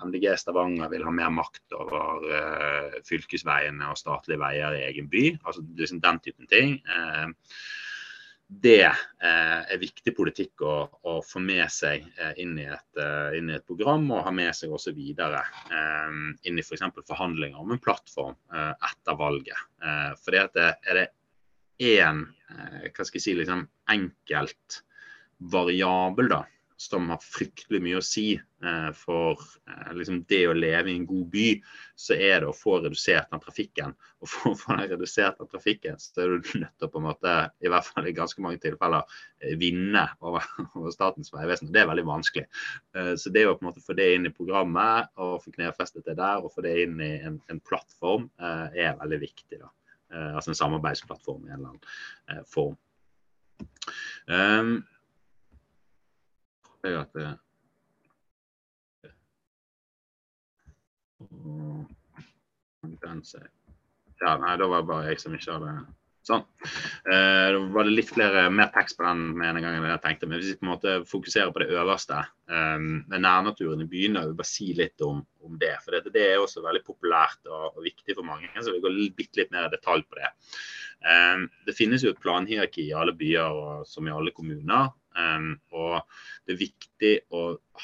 MDG 0.06 0.28
Stavanger 0.38 0.90
vil 0.92 1.06
ha 1.06 1.14
mer 1.14 1.32
makt 1.34 1.74
over 1.78 2.26
eh, 2.38 2.98
fylkesveiene 3.06 3.90
og 3.90 3.98
statlige 3.98 4.42
veier 4.42 4.78
i 4.78 4.84
egen 4.90 5.10
by. 5.10 5.30
altså 5.42 5.64
liksom 5.78 6.02
Den 6.04 6.20
typen 6.22 6.50
ting. 6.50 6.76
Eh, 6.86 7.56
det 8.62 8.84
eh, 8.84 9.60
er 9.64 9.80
viktig 9.80 10.12
politikk 10.14 10.62
å, 10.62 10.74
å 11.08 11.16
få 11.24 11.40
med 11.42 11.64
seg 11.72 12.04
eh, 12.20 12.36
inn 12.44 12.52
i, 12.60 12.68
et, 12.68 13.02
inn, 13.34 13.50
i 13.50 13.56
et, 13.56 13.66
program, 13.66 14.04
og 14.12 14.26
ha 14.28 14.34
med 14.34 14.52
seg 14.54 14.70
også 14.70 14.92
videre 14.94 15.40
inn 15.72 16.60
i 16.60 16.62
f.eks. 16.62 16.84
For 16.84 17.10
forhandlinger 17.14 17.58
om 17.58 17.74
en 17.74 17.82
plattform 17.82 18.38
etter 18.52 19.18
valget. 19.18 19.66
For 20.22 20.36
det 20.36 20.68
er 20.68 21.00
det 21.00 21.08
én 21.82 22.24
eh, 22.52 22.88
hva 22.88 23.06
jeg 23.06 23.22
si, 23.22 23.36
liksom 23.36 23.66
enkelt 23.90 24.82
variabel 25.52 26.28
da, 26.30 26.42
som 26.82 27.08
har 27.10 27.22
fryktelig 27.22 27.80
mye 27.82 27.98
å 27.98 28.04
si 28.04 28.26
eh, 28.34 28.90
for 28.98 29.40
eh, 29.70 29.90
liksom 29.96 30.22
det 30.30 30.40
å 30.50 30.54
leve 30.56 30.90
i 30.90 30.96
en 30.98 31.06
god 31.06 31.28
by, 31.32 31.46
så 31.98 32.14
er 32.14 32.42
det 32.42 32.50
å 32.50 32.56
få 32.56 32.78
redusert 32.82 33.30
den 33.30 33.42
trafikken. 33.42 33.94
Og 34.22 34.30
for 34.30 34.52
å 34.52 34.58
få 34.58 34.78
den 34.78 34.94
redusert 34.94 35.38
den 35.38 35.50
trafikken, 35.50 35.98
så 36.02 36.24
er 36.24 36.32
du 36.32 36.48
nødt 36.62 36.74
til 36.78 36.88
å 36.88 36.92
på 36.92 37.02
en 37.02 37.08
måte, 37.08 37.34
i 37.62 37.70
hvert 37.70 37.88
fall 37.88 38.08
i 38.10 38.14
ganske 38.16 38.42
mange 38.44 38.62
tilfeller, 38.62 39.18
vinne 39.60 40.06
over, 40.22 40.46
over 40.78 40.94
Statens 40.94 41.34
vegvesen. 41.34 41.70
Det 41.74 41.82
er 41.82 41.90
veldig 41.90 42.06
vanskelig. 42.08 42.48
Så 43.18 43.34
det 43.34 43.46
å 43.46 43.54
på 43.58 43.66
en 43.66 43.70
måte 43.70 43.84
få 43.84 43.98
det 43.98 44.08
inn 44.16 44.26
i 44.30 44.34
programmet, 44.34 45.12
og 45.22 45.40
få 45.44 45.54
knefestet 45.54 46.06
det 46.08 46.18
der, 46.18 46.42
og 46.42 46.54
få 46.54 46.66
det 46.66 46.74
inn 46.86 46.98
i 47.02 47.14
en, 47.26 47.38
en 47.50 47.62
plattform, 47.62 48.30
er 48.38 48.98
veldig 49.02 49.22
viktig. 49.26 49.62
da. 49.62 49.70
Eh, 50.12 50.34
altså 50.34 50.50
en 50.50 50.54
samarbeidsplattform 50.54 51.46
i 51.46 51.50
en 51.50 51.52
eller 51.52 51.68
annen 51.68 51.84
eh, 52.30 52.44
form. 52.54 52.76
Um, 54.28 54.86
at 56.84 57.12
det 57.14 57.38
Ja, 64.22 64.36
nei, 64.38 64.56
da 64.56 64.66
var 64.70 64.82
det 64.82 64.86
bare 64.86 65.06
jeg 65.06 65.20
som 65.20 65.34
ikke 65.34 65.52
hadde 65.56 65.72
Sånn. 66.22 66.44
Eh, 67.10 67.48
da 67.50 67.60
var 67.74 67.88
det 67.88 67.94
litt 67.96 68.12
flere, 68.14 68.44
mer 68.54 68.68
tekst 68.74 68.98
på 68.98 69.06
den 69.06 69.24
med 69.38 69.56
en 69.56 69.64
gang 69.64 69.78
enn 69.78 69.88
jeg 69.90 70.02
tenkte. 70.04 70.28
Men 70.30 70.38
hvis 70.38 70.52
vi 70.52 70.58
på 70.60 70.66
en 70.66 70.70
måte 70.70 70.94
fokuserer 71.10 71.50
på 71.54 71.64
det 71.64 71.72
øverste, 71.74 72.20
eh, 72.46 72.86
nærnaturen 73.16 73.82
i 73.82 73.88
byene, 73.90 74.22
vil 74.28 74.38
bare 74.38 74.52
si 74.52 74.70
litt 74.78 75.02
om, 75.02 75.24
om 75.42 75.58
det. 75.58 75.74
For 75.82 75.96
det, 75.96 76.14
det, 76.14 76.28
er 76.30 76.42
også 76.42 76.62
veldig 76.62 76.84
populært 76.86 77.50
og, 77.50 77.72
og, 77.72 77.82
viktig 77.88 78.16
for 78.18 78.28
mange. 78.28 78.52
Så 78.60 78.74
vi 78.74 78.82
går 78.84 78.94
litt, 78.94 79.34
litt 79.38 79.54
mer 79.54 79.66
i 79.66 79.74
detalj 79.74 80.06
på 80.06 80.20
det. 80.20 80.30
Eh, 81.10 81.46
det 81.66 81.76
finnes 81.78 82.06
jo 82.06 82.14
et 82.14 82.22
planhierarki 82.22 82.86
i 82.86 82.96
alle 82.96 83.16
byer 83.18 83.62
og 83.64 83.88
som 83.90 84.06
i 84.06 84.14
alle 84.14 84.34
kommuner. 84.36 84.92
Um, 85.12 85.58
og 85.76 85.98
det 86.46 86.54
er 86.54 86.62
viktig 86.62 87.12
å 87.36 87.42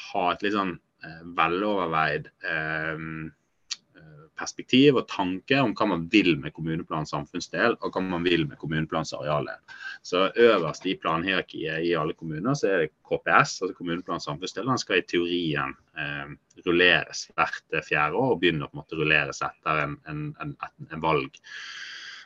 ha 0.09 0.23
et 0.31 0.45
litt 0.45 0.55
sånn 0.55 0.71
uh, 0.79 1.19
veloverveid 1.37 2.31
um, 2.41 3.27
perspektiv 4.39 4.99
og 5.01 5.07
tanke 5.11 5.59
om 5.61 5.73
hva 5.77 5.87
man 5.91 6.05
vil 6.11 6.33
med 6.39 6.53
kommuneplanens 6.55 7.11
samfunnsdel, 7.13 7.75
og 7.79 7.93
hva 7.93 8.03
man 8.05 8.25
vil 8.25 8.45
med 8.47 8.59
kommuneplanens 8.61 9.13
arealdel. 9.17 9.59
Så 10.05 10.29
Øverst 10.39 10.87
i 10.87 10.95
planhierarkiet 10.95 11.83
i 11.85 11.93
alle 11.99 12.15
kommuner 12.17 12.55
så 12.57 12.71
er 12.71 12.85
det 12.85 12.93
KPS, 13.09 13.59
altså 13.61 13.75
kommuneplanens 13.77 14.29
samfunnsdel. 14.29 14.71
Den 14.71 14.81
skal 14.81 15.01
i 15.01 15.07
teorien 15.09 15.75
eh, 15.99 16.33
rulleres 16.65 17.27
hvert 17.35 17.79
fjerde 17.85 18.19
år 18.19 18.35
og 18.35 18.41
begynne 18.41 18.67
å 18.67 18.73
på 18.73 18.87
rulleres 18.99 19.43
etter 19.45 19.85
en, 19.85 19.99
en, 20.07 20.25
en, 20.41 20.57
en 20.89 21.03
valg 21.03 21.39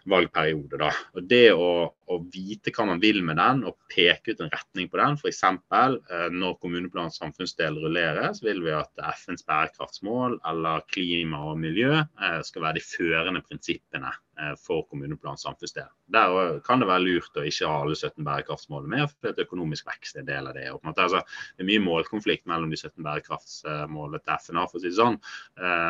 valgperiode. 0.09 0.79
Da. 0.81 0.91
Og 1.15 1.27
Det 1.29 1.45
å, 1.55 1.69
å, 2.11 2.19
vite 2.33 2.71
hva 2.73 2.85
man 2.87 3.01
vil 3.03 3.21
med 3.25 3.37
den 3.39 3.63
og 3.67 3.77
peke 3.91 4.33
ut 4.33 4.41
en 4.43 4.51
retning 4.53 4.89
på 4.91 4.99
den. 4.99 5.17
F.eks. 5.19 5.43
Eh, 5.43 6.27
når 6.33 6.57
kommuneplanens 6.61 7.19
samfunnsdel 7.21 7.79
rulleres, 7.81 8.43
vil 8.43 8.63
vi 8.65 8.73
at 8.75 9.03
FNs 9.21 9.45
bærekraftsmål 9.47 10.39
eller 10.49 10.85
klima 10.91 11.43
og 11.51 11.59
miljø 11.61 11.95
eh, 12.01 12.39
skal 12.45 12.67
være 12.67 12.79
de 12.79 12.85
førende 12.85 13.43
prinsippene 13.45 14.11
eh, 14.11 14.53
for 14.59 14.87
kommuneplanens 14.89 15.45
samfunnsdel. 15.47 15.89
Der 16.13 16.59
kan 16.65 16.83
det 16.83 16.89
være 16.89 17.05
lurt 17.05 17.39
å 17.39 17.45
ikke 17.47 17.69
ha 17.69 17.83
alle 17.83 17.97
17 17.97 18.25
bærekraftsmålene 18.27 18.95
med, 18.95 19.15
for 19.15 19.31
at 19.31 19.41
økonomisk 19.43 19.87
vekst 19.89 20.19
er 20.19 20.27
del 20.27 20.49
av 20.49 20.57
det. 20.57 20.67
Altså, 20.73 21.23
det 21.55 21.65
er 21.65 21.71
mye 21.71 21.85
målkonflikt 21.85 22.47
mellom 22.49 22.73
de 22.73 22.79
17 22.79 22.99
bærekraftsmålene 23.05 24.21
til 24.21 24.45
FNA, 24.47 24.67
for 24.69 24.79
å 24.79 24.83
si 24.83 24.91
det 24.91 24.99
sånn. 24.99 25.17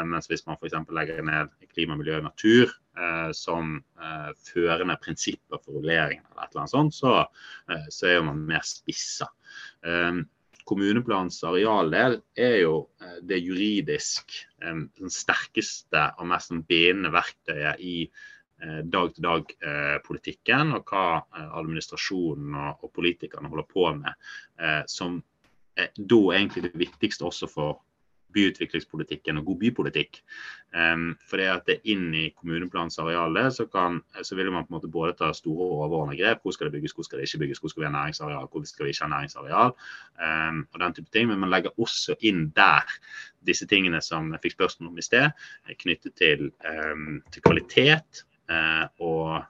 Mens 0.07 0.29
hvis 0.31 0.45
man 0.47 0.59
f.eks. 0.59 0.77
legger 0.95 1.25
ned 1.27 1.51
klima, 1.73 1.97
miljø 1.99 2.21
og 2.21 2.29
natur 2.29 2.71
som 3.35 3.79
førende 4.45 4.95
prinsipper 5.01 5.59
for 5.63 5.81
rulleringen, 6.13 6.25
eller 6.31 6.43
et 6.43 6.51
eller 6.51 6.61
annet 6.61 6.71
sånt, 6.71 6.95
så, 6.95 7.27
eh, 7.71 7.87
så 7.89 8.07
er 8.07 8.23
man 8.23 8.45
mer 8.45 8.61
spissa. 8.65 9.27
Eh, 9.85 10.23
kommuneplanens 10.65 11.43
arealdel 11.43 12.21
er 12.35 12.57
jo 12.61 12.89
eh, 13.01 13.19
det 13.21 13.43
juridisk 13.43 14.31
eh, 14.61 14.75
den 14.99 15.09
sterkeste 15.09 16.13
og 16.19 16.27
mest 16.27 16.47
sånn 16.51 16.65
bindende 16.67 17.11
verktøyet 17.13 17.79
i 17.79 18.09
dag-til-dag-politikken, 18.63 20.69
og 20.77 20.87
hva 20.87 21.19
administrasjonen 21.59 22.55
og, 22.55 22.85
politikerne 22.95 23.49
holder 23.51 23.65
på 23.67 23.89
med, 23.97 24.13
som 24.87 25.17
da 25.75 26.19
egentlig 26.37 26.69
det 26.69 26.79
viktigste 26.79 27.25
også 27.27 27.49
for 27.51 27.81
byutviklingspolitikken 28.33 29.39
og 29.39 29.45
god 29.51 29.59
bypolitikk. 29.61 30.19
Um, 30.73 31.11
for 31.29 31.37
det 31.37 31.47
at 31.51 31.67
det 31.69 31.75
inn 31.89 32.07
i 32.17 32.25
kommuneplanens 32.33 32.97
arealer, 33.01 33.51
så, 33.53 33.67
så 34.21 34.37
vil 34.37 34.51
man 34.51 34.65
på 34.65 34.73
en 34.73 34.77
måte 34.77 34.91
både 34.91 35.13
ta 35.19 35.29
store 35.37 35.67
overordnede 35.77 36.19
grep. 36.21 36.41
Hvor 36.43 36.55
skal 36.55 36.69
det 36.69 36.79
bygges, 36.79 36.95
hvor 36.97 37.07
skal 37.07 37.21
det 37.21 37.29
ikke 37.29 37.43
bygges, 37.45 37.61
hvor 37.61 37.73
skal 37.73 37.83
vi 37.85 37.89
ha 37.89 37.93
næringsareal, 37.93 38.49
hvor 38.51 38.65
skal 38.69 38.87
vi 38.87 38.95
ikke 38.95 39.05
ha 39.05 39.11
næringsareal. 39.13 39.77
Um, 40.17 40.65
og 40.73 40.83
den 40.83 40.97
type 40.99 41.13
ting. 41.13 41.29
Men 41.29 41.41
man 41.45 41.53
legger 41.53 41.75
også 41.77 42.17
inn 42.21 42.47
der 42.57 42.97
disse 43.47 43.67
tingene 43.67 44.01
som 44.01 44.31
jeg 44.33 44.43
fikk 44.43 44.57
spørsmål 44.57 44.93
om 44.93 45.01
i 45.01 45.05
sted, 45.05 45.31
knyttet 45.83 46.15
til, 46.19 46.51
um, 46.65 47.19
til 47.31 47.43
kvalitet 47.45 48.23
uh, 48.51 48.87
og 48.99 49.43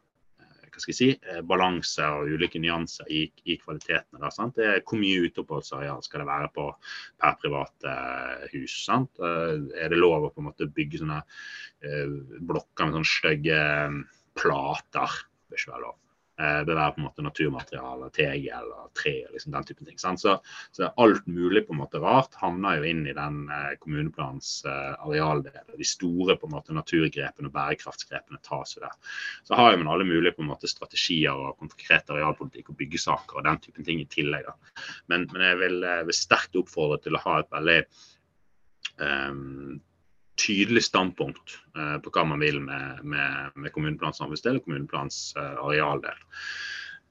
hva 0.73 0.81
skal 0.81 0.93
jeg 0.93 0.97
si, 0.97 1.09
eh, 1.29 1.41
balanse 1.45 2.05
og 2.17 2.31
ulike 2.33 2.61
nyanser 2.61 3.09
i, 3.13 3.23
i 3.45 3.57
kvalitetene. 3.61 4.21
Da, 4.21 4.31
sant? 4.33 4.57
Det 4.57 4.65
er 4.69 4.81
Hvor 4.81 4.99
mye 5.01 5.27
uteoppholdsareal 5.27 6.01
skal 6.05 6.23
det 6.23 6.29
være 6.29 6.49
på 6.55 6.67
per 7.21 7.37
private 7.41 7.93
uh, 7.93 8.47
hus? 8.55 8.77
Sant? 8.87 9.13
Uh, 9.21 9.69
er 9.77 9.93
det 9.93 10.01
lov 10.01 10.27
å 10.27 10.33
på 10.33 10.41
en 10.41 10.49
måte 10.49 10.69
bygge 10.69 11.03
sånne 11.03 11.21
blokker 12.47 12.87
med 12.87 12.95
sånne 12.95 13.09
stygge 13.09 13.59
plater? 14.39 15.19
Det 15.43 15.53
bør 15.53 15.63
ikke 15.63 15.83
lov. 15.83 15.97
Eh, 16.41 16.59
det 16.65 16.73
være 16.73 16.95
på 16.95 17.01
en 17.01 17.05
måte 17.05 17.23
naturmateriale, 17.25 18.07
tegel 18.15 18.71
tre 18.97 19.11
og 19.27 19.35
liksom 19.35 19.53
den 19.53 19.67
typen 19.67 19.85
ting. 19.85 19.99
Så, 20.01 20.33
så, 20.73 20.89
alt 21.03 21.27
mulig 21.29 21.61
på 21.67 21.75
en 21.75 21.81
måte 21.83 22.01
rart 22.01 22.33
havner 22.41 22.79
jo 22.79 22.87
inn 22.89 23.03
i 23.05 23.13
den 23.13 23.43
eh, 23.53 23.75
kommuneplanens 23.83 24.49
eh, 24.65 24.95
arealdel. 25.05 25.59
De 25.77 25.87
store 25.87 26.37
på 26.41 26.49
en 26.49 26.55
måte 26.55 26.73
naturgrepene 26.73 27.51
og 27.51 27.53
bærekraftsgrepene 27.53 28.41
tas 28.45 28.73
jo 28.73 28.81
der. 28.81 28.97
Så 29.45 29.59
har 29.59 29.77
man 29.77 29.91
alle 29.93 30.09
mulige 30.09 30.33
på 30.33 30.45
en 30.45 30.49
måte 30.49 30.71
strategier 30.71 31.37
og 31.37 31.59
konkret 31.61 32.09
arealpolitikk 32.09 32.73
og 32.73 32.81
byggesaker 32.81 33.37
og 33.37 33.47
den 33.49 33.61
typen 33.61 33.85
ting 33.85 34.01
i 34.01 34.09
tillegg. 34.09 34.49
Men, 35.13 35.29
men 35.29 35.47
jeg 35.51 35.61
vil, 35.61 35.85
vil 36.09 36.17
sterkt 36.17 36.57
oppfordre 36.57 36.97
til 37.05 37.13
å 37.13 37.25
ha 37.27 37.39
et 37.43 37.53
veldig 37.53 37.79
um, 38.97 39.81
tydelig 40.39 40.85
standpunkt 40.87 41.57
uh, 41.77 41.97
på 42.03 42.13
hva 42.13 42.25
man 42.29 42.41
vil 42.43 42.61
med, 42.63 43.03
med, 43.03 43.57
med 43.57 43.73
kommuneplans 43.75 44.21
samfunnsdel 44.21 44.59
og 44.59 44.67
kommuneplans 44.67 45.19
arealdel. 45.37 46.17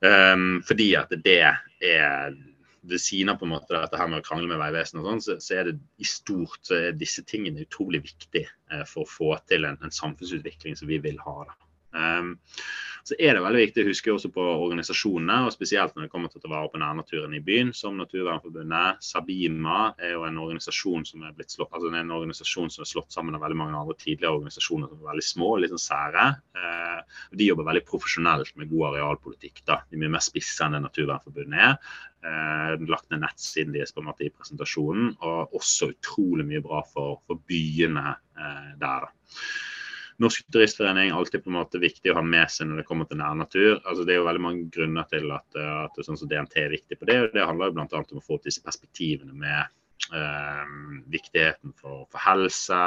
Um, 0.02 0.62
fordi 0.66 0.88
at 0.98 1.12
det 1.22 1.38
er 1.46 2.34
ved 2.82 2.98
siden 2.98 3.30
av 3.30 3.38
på 3.38 3.46
en 3.46 3.52
måte 3.54 3.76
dette 3.76 3.98
her 3.98 4.08
med 4.10 4.22
å 4.22 4.26
krangle 4.26 4.48
med 4.50 4.58
Vegvesenet, 4.58 5.04
sånn, 5.06 5.22
så, 5.22 5.36
så, 5.42 5.54
er 5.60 5.68
det 5.70 5.76
i 6.02 6.06
stort 6.08 6.58
så 6.66 6.78
er 6.78 6.96
disse 6.98 7.22
tingene 7.28 7.62
utrolig 7.66 8.02
viktige 8.08 8.50
uh, 8.72 8.82
for 8.88 9.04
å 9.04 9.10
få 9.10 9.30
til 9.50 9.68
en, 9.68 9.78
en, 9.82 9.94
samfunnsutvikling 9.94 10.78
som 10.78 10.90
vi 10.90 10.98
vil 11.04 11.20
ha. 11.22 11.36
Da. 11.46 11.61
Um, 11.92 12.36
så 13.02 13.16
er 13.18 13.34
det 13.34 13.42
veldig 13.42 13.62
viktig 13.64 13.82
å 13.82 13.88
huske 13.88 14.12
også 14.12 14.28
på 14.30 14.42
organisasjonene, 14.62 15.40
og 15.46 15.54
spesielt 15.54 15.96
når 15.96 16.06
det 16.06 16.12
kommer 16.12 16.30
til 16.30 16.38
å 16.38 16.44
ta 16.44 16.50
vare 16.52 16.70
på 16.70 16.78
nærnaturen 16.78 17.32
i 17.34 17.40
byen, 17.42 17.72
som 17.74 17.96
Naturvernforbundet. 17.98 19.02
Sabima 19.02 19.88
er 19.98 20.14
jo 20.14 20.22
en 20.28 20.38
organisasjon 20.38 21.06
som 21.08 21.24
er 21.26 21.34
blitt 21.34 21.50
slått, 21.50 21.72
altså 21.74 21.90
en 21.90 22.14
organisasjon 22.14 22.70
som 22.70 22.84
er 22.84 22.90
slått 22.92 23.14
sammen 23.14 23.34
av 23.34 23.42
veldig 23.42 23.58
mange 23.58 23.80
andre 23.80 23.96
tidligere 23.98 24.36
organisasjoner 24.36 24.92
som 24.92 25.00
er 25.00 25.10
veldig 25.10 25.26
små, 25.26 25.50
litt 25.58 25.74
sånn 25.74 25.82
sære. 25.82 26.28
Eh, 26.62 27.18
de 27.42 27.50
jobber 27.50 27.68
veldig 27.72 27.84
profesjonelt 27.90 28.54
med 28.60 28.70
god 28.70 28.92
arealpolitikk. 28.92 29.64
da. 29.66 29.80
De 29.90 29.98
er 29.98 30.04
mye 30.04 30.14
mer 30.14 30.24
spisse 30.24 30.62
enn 30.62 30.78
det 30.78 30.84
Naturvernforbundet 30.86 31.66
er. 31.66 31.98
Eh, 32.22 32.86
lagt 32.86 33.10
ned 33.10 33.24
nettsiden 33.26 33.74
deres 33.74 33.90
på 33.90 34.04
en 34.04 34.12
måte 34.12 34.28
i 34.28 34.30
presentasjonen, 34.30 35.16
og 35.26 35.58
også 35.58 35.90
utrolig 35.96 36.46
mye 36.46 36.62
bra 36.62 36.86
for, 36.86 37.18
for 37.26 37.42
byene 37.50 38.14
eh, 38.14 38.72
der. 38.78 39.10
da. 39.10 39.40
Norsk 40.22 40.46
turistforening 40.54 41.10
er 41.10 41.18
alltid 41.18 41.42
på 41.42 41.50
en 41.50 41.58
måte 41.58 41.80
viktig 41.82 42.12
å 42.12 42.18
ha 42.20 42.22
med 42.24 42.50
seg 42.52 42.68
når 42.68 42.82
det 42.82 42.86
kommer 42.88 43.08
til 43.10 43.18
nærnatur. 43.18 43.80
Altså, 43.80 44.06
det 44.06 44.14
er 44.14 44.20
jo 44.20 44.26
veldig 44.28 44.44
mange 44.44 44.66
grunner 44.74 45.08
til 45.10 45.30
at, 45.34 45.46
eh, 45.58 45.78
at 45.86 46.02
sånn 46.06 46.18
som 46.20 46.30
DNT 46.30 46.58
er 46.62 46.74
viktig 46.76 46.98
på 47.00 47.08
det. 47.10 47.18
og 47.20 47.34
Det 47.34 47.46
handler 47.48 47.72
jo 47.72 47.78
bl.a. 47.78 48.02
om 48.02 48.20
å 48.20 48.26
få 48.26 48.38
opp 48.38 48.46
disse 48.46 48.62
perspektivene 48.64 49.34
med 49.34 49.72
viktigheten 51.12 51.72
for, 51.78 52.06
for 52.10 52.20
helse, 52.20 52.78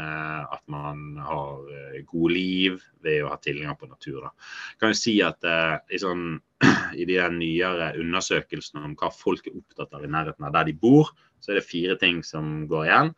eh, 0.00 0.42
at 0.52 0.62
man 0.72 1.16
har 1.22 1.70
eh, 1.72 2.02
gode 2.08 2.34
liv 2.34 2.80
ved 3.04 3.22
å 3.24 3.30
ha 3.32 3.38
tilgang 3.40 3.76
på 3.78 3.88
natur. 3.88 4.26
Da. 4.26 4.32
Jeg 4.72 4.82
kan 4.82 4.92
jo 4.92 4.98
si 4.98 5.14
at 5.24 5.46
eh, 5.46 5.76
i, 5.94 6.00
sånn, 6.02 6.26
i 7.00 7.06
de 7.08 7.20
nyere 7.36 7.94
undersøkelsene 8.00 8.84
om 8.84 8.96
hva 8.98 9.12
folk 9.14 9.46
er 9.48 9.56
opptatt 9.60 9.94
av 9.96 10.04
i 10.04 10.10
nærheten 10.12 10.48
av 10.48 10.54
der 10.56 10.68
de 10.70 10.76
bor, 10.82 11.12
så 11.40 11.52
er 11.52 11.60
det 11.60 11.68
fire 11.68 11.96
ting 12.00 12.22
som 12.26 12.64
går 12.70 12.88
igjen. 12.88 13.16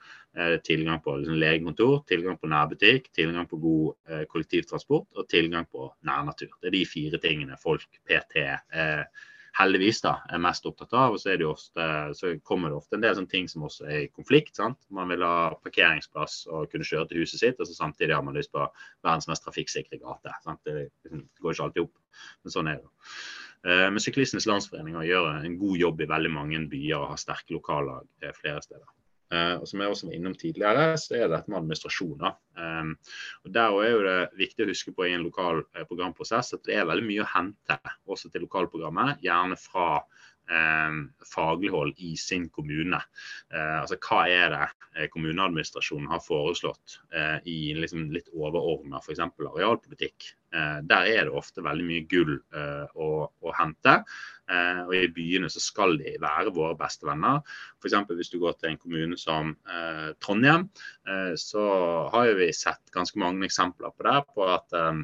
Tilgang 0.62 1.00
på 1.02 1.16
liksom, 1.18 1.38
legekontor, 1.40 2.02
tilgang 2.06 2.36
på 2.38 2.50
nærbutikk, 2.52 3.08
tilgang 3.16 3.48
på 3.50 3.58
god 3.58 4.12
eh, 4.12 4.26
kollektivtransport 4.30 5.18
og 5.18 5.26
tilgang 5.32 5.66
på 5.66 5.88
nærnatur. 6.06 6.52
Det 6.60 6.70
er 6.70 6.76
de 6.76 6.84
fire 6.86 7.18
tingene 7.22 7.58
folk 7.58 7.98
PT 8.06 8.44
eh, 8.44 9.02
heldigvis 9.58 10.00
da, 10.04 10.14
er 10.30 10.42
mest 10.42 10.66
opptatt 10.68 10.94
av. 10.94 11.16
Og 11.16 11.22
så, 11.22 11.34
ofte, 11.48 11.88
så, 12.18 12.32
kommer 12.46 12.70
det 12.70 12.78
ofte 12.78 12.98
en 12.98 13.04
del 13.04 13.16
sånne 13.18 13.32
ting 13.32 13.48
som 13.50 13.66
også 13.66 13.88
er 13.88 14.04
i 14.04 14.10
konflikt. 14.12 14.54
sant? 14.58 14.78
Man 14.94 15.10
vil 15.12 15.24
ha 15.26 15.50
parkeringsplass 15.64 16.40
og 16.52 16.70
kunne 16.72 16.86
kjøre 16.88 17.10
til 17.10 17.24
huset 17.24 17.42
sitt, 17.42 17.58
og 17.58 17.68
så 17.68 17.76
samtidig 17.76 18.16
har 18.16 18.24
man 18.26 18.38
lyst 18.38 18.54
på 18.54 18.64
verdens 19.06 19.28
mest 19.30 19.46
trafikksikre 19.46 20.00
gate. 20.02 20.36
sant? 20.46 20.62
Det, 20.66 20.88
det 21.04 21.22
går 21.42 21.56
ikke 21.56 21.68
alltid 21.68 21.84
opp, 21.86 22.22
men 22.44 22.54
sånn 22.54 22.72
er 22.72 22.80
det. 22.82 23.12
Eh, 23.66 23.88
men 23.90 24.02
Syklistenes 24.02 24.46
Landsforening 24.50 24.98
gjør 25.08 25.32
en 25.40 25.58
god 25.60 25.82
jobb 25.82 26.04
i 26.04 26.12
veldig 26.14 26.34
mange 26.34 26.62
byer 26.70 27.00
og 27.00 27.12
har 27.14 27.22
sterke 27.24 27.56
lokallag 27.56 28.32
flere 28.38 28.62
steder. 28.64 28.86
Uh, 29.28 29.60
og 29.60 29.66
som 29.68 29.82
jeg 29.82 29.92
også 29.92 30.08
var 30.08 30.14
innom 30.16 30.34
tidligere, 30.40 30.84
så 30.96 31.18
er 31.18 31.26
det 31.26 31.34
dette 31.34 31.52
med 31.52 31.58
administrasjon. 31.60 32.22
Um, 32.56 32.94
og 33.44 33.50
Der 33.52 33.74
er 33.76 33.90
jo 33.92 34.04
det 34.06 34.16
viktig 34.40 34.64
å 34.64 34.70
huske 34.70 34.94
på 34.96 35.04
i 35.04 35.12
en 35.12 35.26
lokal 35.26 35.60
uh, 35.66 35.82
programprosess 35.90 36.54
at 36.56 36.64
det 36.64 36.78
er 36.78 36.88
veldig 36.88 37.04
mye 37.10 37.26
å 37.26 37.30
hente 37.34 37.76
også 38.08 38.32
til 38.32 38.46
lokalprogrammet. 38.46 39.20
Gjerne 39.24 39.58
fra 39.60 39.88
faglig 41.28 41.70
hold 41.74 41.98
i 42.00 42.14
sin 42.16 42.46
kommune. 42.48 43.00
Uh, 43.52 43.82
altså 43.82 43.98
Hva 44.00 44.22
er 44.32 44.54
det 44.54 45.10
kommuneadministrasjonen 45.12 46.08
har 46.10 46.22
foreslått 46.24 46.96
i 47.46 47.74
liksom 47.78 48.08
litt 48.10 48.32
overordna 48.34 48.98
f.eks. 48.98 49.20
arealpolitikk? 49.22 50.32
der 50.88 51.04
er 51.12 51.28
det 51.28 51.34
ofte 51.36 51.60
veldig 51.62 51.84
mye 51.84 52.06
gull 52.08 52.32
å, 52.96 53.08
å 53.28 53.52
hente. 53.54 53.98
Eh, 54.48 54.80
og 54.86 54.94
i 54.96 55.08
byene 55.12 55.50
så 55.52 55.60
skal 55.60 55.98
de 56.00 56.14
være 56.22 56.54
våre 56.56 56.76
beste 56.78 57.06
venner. 57.08 57.42
F.eks. 57.82 57.98
hvis 58.16 58.32
du 58.32 58.38
går 58.40 58.56
til 58.56 58.72
en 58.72 58.80
kommune 58.80 59.18
som 59.20 59.52
eh, 59.68 60.08
Trondheim, 60.24 60.68
eh, 61.08 61.34
så 61.40 61.64
har 62.14 62.32
vi 62.38 62.48
sett 62.56 62.94
ganske 62.94 63.20
mange 63.20 63.44
eksempler 63.48 63.92
på 63.92 64.08
det. 64.08 64.16
På 64.32 64.48
at 64.54 64.76
eh, 64.76 65.02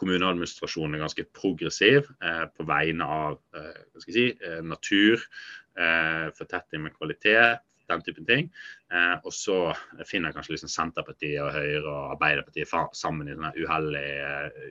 kommuneadministrasjonen 0.00 0.96
er 0.96 1.04
ganske 1.04 1.26
progressiv 1.36 2.08
eh, 2.24 2.46
på 2.54 2.66
vegne 2.68 3.06
av 3.08 3.38
eh, 3.56 4.00
si, 4.06 4.32
natur, 4.64 5.22
fortetting 5.74 6.84
med 6.84 6.92
kvalitet, 6.94 7.64
den 7.90 8.02
typen 8.06 8.26
ting. 8.28 8.50
Eh, 8.94 9.16
og 9.26 9.32
så 9.34 9.56
finner 10.06 10.32
kanskje 10.32 10.54
liksom 10.54 10.70
Senterpartiet 10.70 11.42
og 11.42 11.50
Høyre 11.56 11.82
og 11.90 12.12
Arbeiderpartiet 12.14 12.70
sammen 12.94 13.28
i 13.28 13.34
en 13.34 13.48
uheldig, 13.58 14.06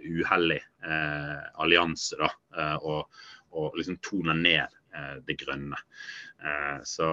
uheldig 0.08 0.62
eh, 0.62 1.42
allianse. 1.66 2.18
da, 2.22 2.32
og, 2.80 3.12
og 3.54 3.78
liksom 3.78 4.00
toner 4.04 4.38
ned 4.38 4.66
eh, 4.96 5.16
det 5.28 5.38
grønne. 5.44 5.80
Eh, 6.44 6.80
så, 6.84 7.08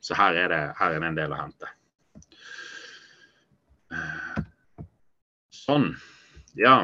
så 0.00 0.18
her, 0.18 0.42
er 0.44 0.52
det, 0.52 0.62
her, 0.78 0.94
er 0.94 1.00
det, 1.00 1.10
en 1.10 1.18
del 1.18 1.34
å 1.34 1.40
hente. 1.40 1.72
Eh, 3.94 4.40
sånn. 5.54 5.92
Ja. 6.58 6.80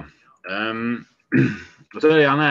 Um, 0.50 1.06
og 1.94 2.00
så 2.02 2.10
er 2.10 2.18
det 2.18 2.26
gjerne 2.26 2.48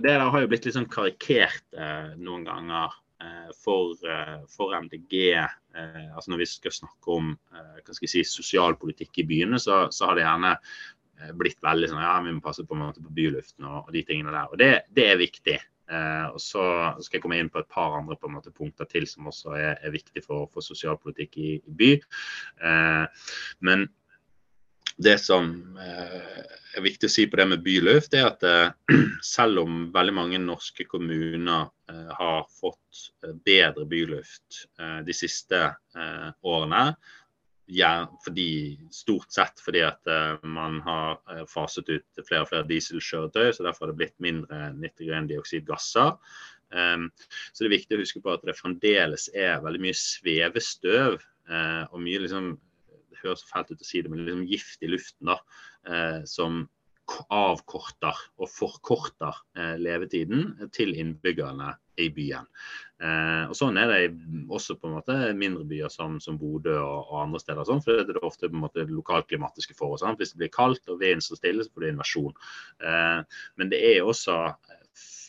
Det 0.00 0.02
der 0.08 0.24
har 0.24 0.42
jo 0.42 0.48
blitt 0.50 0.66
litt 0.66 0.76
sånn 0.76 0.88
karikert 0.90 1.64
eh, 1.78 2.12
noen 2.20 2.42
ganger 2.48 2.94
eh, 3.22 3.50
for, 3.56 3.94
eh, 4.02 4.38
for, 4.50 4.74
MDG. 4.74 5.36
altså 6.14 6.32
Når 6.32 6.42
vi 6.42 6.48
skal 6.50 6.74
snakke 6.74 7.16
om 7.16 7.34
hva 7.50 7.94
skal 7.94 8.06
jeg 8.08 8.14
si, 8.16 8.24
sosialpolitikk 8.26 9.22
i 9.22 9.28
byene, 9.28 9.60
så, 9.62 9.84
så 9.94 10.10
har 10.10 10.18
det 10.18 10.26
gjerne 10.26 10.56
blitt 11.36 11.60
veldig 11.62 11.90
sånn 11.90 12.00
ja, 12.00 12.14
vi 12.24 12.32
må 12.32 12.40
passe 12.42 12.64
på, 12.64 12.74
på 12.74 13.12
byluften 13.14 13.66
og, 13.68 13.84
og 13.84 13.92
de 13.94 14.02
tingene 14.08 14.32
der. 14.32 14.48
Og 14.48 14.58
det, 14.60 14.72
det 14.96 15.06
er 15.12 15.20
viktig. 15.20 15.58
Eh, 15.90 16.26
og 16.30 16.40
Så 16.40 16.62
skal 17.02 17.18
jeg 17.18 17.24
komme 17.24 17.38
inn 17.40 17.50
på 17.50 17.60
et 17.60 17.70
par 17.70 17.96
andre 17.98 18.16
på 18.16 18.28
en 18.28 18.36
måte, 18.38 18.54
punkter 18.54 18.86
til 18.90 19.06
som 19.10 19.28
også 19.30 19.56
er, 19.58 19.78
er 19.82 19.94
viktig 19.94 20.22
for, 20.26 20.46
for 20.54 20.64
sosialpolitikk 20.64 21.38
i, 21.38 21.50
i 21.58 21.74
by. 21.82 21.90
Eh, 22.70 23.24
men 23.66 23.88
det 25.00 25.16
som 25.22 25.52
eh, 25.80 26.40
er 26.76 26.84
viktig 26.84 27.08
å 27.08 27.12
si 27.12 27.26
på 27.30 27.40
det 27.40 27.46
med 27.52 27.62
byluft, 27.64 28.14
er 28.16 28.28
at 28.30 28.44
eh, 28.46 28.96
selv 29.34 29.64
om 29.64 29.86
veldig 29.94 30.16
mange 30.16 30.42
norske 30.42 30.84
kommuner 30.90 31.70
eh, 31.90 32.12
har 32.18 32.44
fått 32.60 33.06
bedre 33.46 33.86
byluft 33.88 34.64
de 35.06 35.14
siste 35.14 35.58
årene, 36.42 36.82
ja, 37.70 37.92
fordi, 38.24 38.80
stort 38.90 39.30
sett 39.30 39.60
fordi 39.62 39.84
at 39.86 40.08
uh, 40.10 40.40
man 40.42 40.80
har 40.82 41.44
faset 41.46 41.86
ut 41.86 42.22
flere 42.26 42.42
og 42.42 42.48
flere 42.50 42.66
dieselkjøretøy, 42.66 43.52
så 43.54 43.62
derfor 43.62 43.86
har 43.86 43.92
det 43.92 44.00
blitt 44.00 44.16
mindre 44.24 44.72
nitrogendioksidgasser. 44.74 46.16
Um, 46.74 47.06
så 47.52 47.62
det 47.62 47.68
er 47.68 47.76
viktig 47.76 47.94
å 47.94 48.02
huske 48.02 48.24
på 48.24 48.34
at 48.34 48.42
det 48.48 48.56
fremdeles 48.58 49.28
er 49.38 49.62
veldig 49.62 49.84
mye 49.86 50.00
svevestøv 50.00 51.20
uh, 51.20 51.84
og 51.92 52.02
mye 52.02 52.24
liksom, 52.24 52.56
høres 53.24 53.46
fælt 53.48 53.72
ut 53.72 53.82
å 53.82 53.88
si 53.88 54.02
det, 54.02 54.12
men 54.12 54.24
liksom 54.26 54.44
gift 54.50 54.84
i 54.84 54.90
luften 54.90 55.32
da, 55.32 55.38
som 56.28 56.62
avkorter 57.34 58.18
og 58.38 58.50
forkorter 58.52 59.40
levetiden 59.82 60.68
til 60.76 60.92
innbyggerne 60.94 61.72
i 62.00 62.08
byen. 62.14 62.48
Eh, 63.00 63.44
og 63.48 63.56
Sånn 63.56 63.78
er 63.80 63.90
det 63.90 64.00
også 64.52 64.76
på 64.80 64.88
en 64.88 64.96
måte 64.98 65.16
mindre 65.36 65.66
byer 65.68 65.92
som, 65.92 66.18
som 66.22 66.38
Bodø 66.40 66.76
og, 66.78 66.98
og, 67.06 67.16
andre 67.24 67.42
steder. 67.42 67.66
Sånn, 67.68 67.82
for 67.84 68.02
Det 68.06 68.16
er 68.16 68.26
ofte 68.26 68.48
på 68.48 68.58
en 68.58 68.64
måte 68.64 68.86
lokalklimatiske 68.88 69.76
forhold. 69.78 70.02
Sånn. 70.02 70.18
Hvis 70.20 70.34
det 70.34 70.42
blir 70.44 70.54
kaldt 70.54 70.90
og 70.90 71.00
vinden 71.02 71.24
står 71.24 71.40
stille, 71.40 71.66
så 71.66 71.72
får 71.74 71.86
du 71.86 71.90
invasjon. 71.90 72.36
Eh, 72.84 73.40
men 73.60 73.72
det 73.72 73.82
er 73.92 74.02
også 74.04 74.42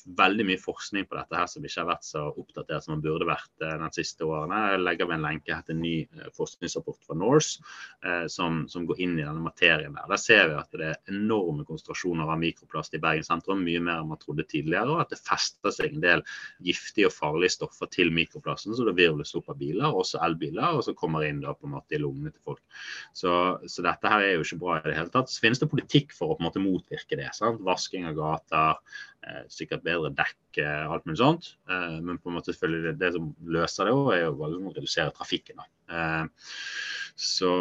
veldig 0.05 0.45
mye 0.47 0.59
forskning 0.61 1.05
på 1.09 1.17
dette 1.17 1.37
her 1.37 1.47
som 1.49 1.65
ikke 1.65 1.81
har 1.81 1.89
vært 1.89 2.05
så 2.07 2.23
oppdatert 2.29 2.85
som 2.85 2.95
man 2.95 3.03
burde 3.03 3.27
vært 3.29 3.65
eh, 3.65 3.75
de 3.81 3.89
siste 3.95 4.25
årene. 4.25 4.59
Jeg 4.73 4.83
legger 4.83 5.09
ved 5.09 5.17
en 5.17 5.25
lenke 5.27 5.57
til 5.67 5.75
en 5.75 5.81
ny 5.83 5.93
eh, 6.03 6.31
forskningsrapport 6.37 7.07
fra 7.07 7.17
Norse 7.19 7.61
eh, 8.05 8.25
som, 8.31 8.63
som, 8.71 8.87
går 8.89 9.01
inn 9.05 9.17
i 9.19 9.25
denne 9.25 9.43
materien. 9.43 9.95
Der 9.97 10.09
Der 10.11 10.21
ser 10.21 10.49
vi 10.49 10.57
at 10.59 10.77
det 10.77 10.87
er 10.89 11.13
enorme 11.13 11.65
konsentrasjoner 11.67 12.31
av 12.31 12.41
mikroplast 12.41 12.97
i 12.97 13.01
Bergen 13.03 13.27
sentrum, 13.27 13.63
mye 13.65 13.83
mer 13.83 14.01
enn 14.01 14.11
man 14.11 14.21
trodde 14.21 14.47
tidligere. 14.49 14.89
Og 14.95 15.03
at 15.05 15.13
det 15.13 15.21
fester 15.21 15.75
seg 15.75 15.95
en 15.95 16.05
del 16.05 16.25
giftige 16.65 17.11
og 17.11 17.15
farlige 17.15 17.55
stoffer 17.57 17.91
til 17.93 18.11
mikroplasten, 18.15 18.75
så 18.75 18.87
det 18.87 18.97
virvles 18.99 19.35
opp 19.37 19.51
av 19.53 19.59
biler, 19.61 19.87
også 20.01 20.21
elbiler, 20.25 20.77
og 20.77 20.85
så 20.87 20.95
kommer 20.97 21.27
inn 21.27 21.43
da 21.43 21.55
på 21.55 21.69
en 21.69 21.75
måte 21.77 21.97
i 21.97 22.01
lungene 22.01 22.33
til 22.33 22.41
folk. 22.51 22.63
Så, 23.13 23.31
så, 23.67 23.85
dette 23.85 24.11
her 24.11 24.25
er 24.25 24.35
jo 24.35 24.45
ikke 24.45 24.61
bra 24.61 24.79
i 24.79 24.89
det 24.89 24.97
hele 24.97 25.13
tatt. 25.13 25.31
Så 25.31 25.43
finnes 25.43 25.61
det 25.61 25.69
politikk 25.71 26.15
for 26.15 26.33
å 26.33 26.37
på 26.37 26.43
en 26.43 26.49
måte 26.49 26.63
motvirke 26.63 27.19
det. 27.19 27.31
Sant? 27.37 27.61
Vasking 27.65 28.07
av 28.09 28.17
gater, 28.17 28.79
Eh, 29.21 29.41
sikkert 29.53 29.83
bedre 29.85 29.90
dekk, 30.17 30.61
og 30.61 30.95
alt 30.95 31.09
mulig 31.09 31.19
sånt. 31.21 31.51
Eh, 31.69 31.97
men 32.03 32.19
på 32.21 32.31
en 32.31 32.37
måte 32.37 32.53
selvfølgelig 32.53 32.95
det, 33.01 33.11
som 33.15 33.31
løser 33.57 33.89
det, 33.89 33.97
er 34.15 34.23
jo 34.25 34.35
å 34.37 34.73
redusere 34.75 35.13
trafikken. 35.17 35.63
Så, 37.21 37.51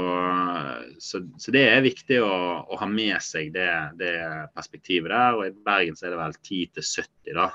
så, 1.02 1.18
så, 1.36 1.52
det 1.52 1.64
er 1.68 1.82
viktig 1.84 2.20
å, 2.22 2.34
å 2.64 2.78
ha 2.80 2.86
med 2.88 3.18
seg 3.24 3.50
det, 3.52 3.68
det, 4.00 4.12
perspektivet 4.56 5.10
der. 5.12 5.36
Og 5.36 5.48
i 5.48 5.56
Bergen 5.66 5.98
så 5.98 6.06
er 6.06 6.14
det 6.14 6.20
vel 6.22 6.36
10-70 6.38 7.34
da, 7.36 7.50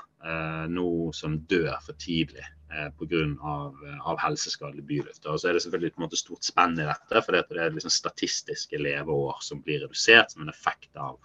nå 0.70 0.90
som 1.16 1.40
dør 1.50 1.72
for 1.82 1.98
tidlig 2.02 2.44
eh, 2.44 2.90
pga. 3.00 3.24
Av, 3.40 3.82
av 4.12 4.20
helseskadelig 4.22 4.84
byluft. 4.86 5.24
Og 5.26 5.40
så 5.40 5.50
er 5.50 5.56
det 5.56 5.64
selvfølgelig 5.64 5.94
på 5.94 6.02
en 6.02 6.06
måte 6.06 6.20
stort 6.20 6.46
spenn 6.46 6.78
i 6.78 6.86
dette, 6.86 7.22
for 7.24 7.36
det 7.36 7.64
er 7.64 7.74
liksom 7.74 7.94
statistiske 7.94 8.80
leveår 8.80 9.42
som 9.44 9.62
blir 9.64 9.82
redusert 9.84 10.32
som 10.32 10.44
en 10.44 10.52
effekt 10.52 10.92
av, 11.00 11.18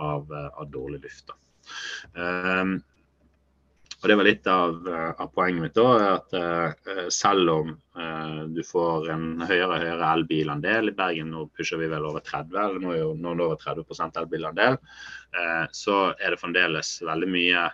av, 0.00 0.32
av 0.32 0.70
dårlig 0.72 1.02
luft. 1.04 1.34
Um, 2.14 2.80
og 4.02 4.08
Det 4.10 4.16
var 4.18 4.26
litt 4.26 4.46
av, 4.50 4.78
av 4.90 5.28
poenget 5.34 5.62
mitt. 5.62 5.78
da, 5.78 6.16
at 6.16 6.34
uh, 6.34 7.08
Selv 7.14 7.50
om 7.52 7.72
uh, 7.98 8.40
du 8.50 8.62
får 8.66 9.10
en 9.14 9.26
høyere 9.46 9.68
og 9.68 9.84
høyere 9.84 10.12
elbilandel 10.18 10.90
I 10.90 10.96
Bergen 10.98 11.30
nå 11.30 11.46
pusher 11.54 11.78
vi 11.78 11.90
vel 11.92 12.08
over 12.08 12.24
30, 12.26 12.56
eller 12.64 12.82
nå 12.82 12.94
er 12.94 13.02
jo 13.04 13.12
nå 13.14 13.36
over 13.36 13.60
30 13.62 14.18
elbilandel. 14.24 14.80
Uh, 15.36 15.68
så 15.70 16.08
er 16.18 16.34
det 16.34 16.42
fremdeles 16.42 16.96
veldig 17.06 17.30
mye 17.30 17.68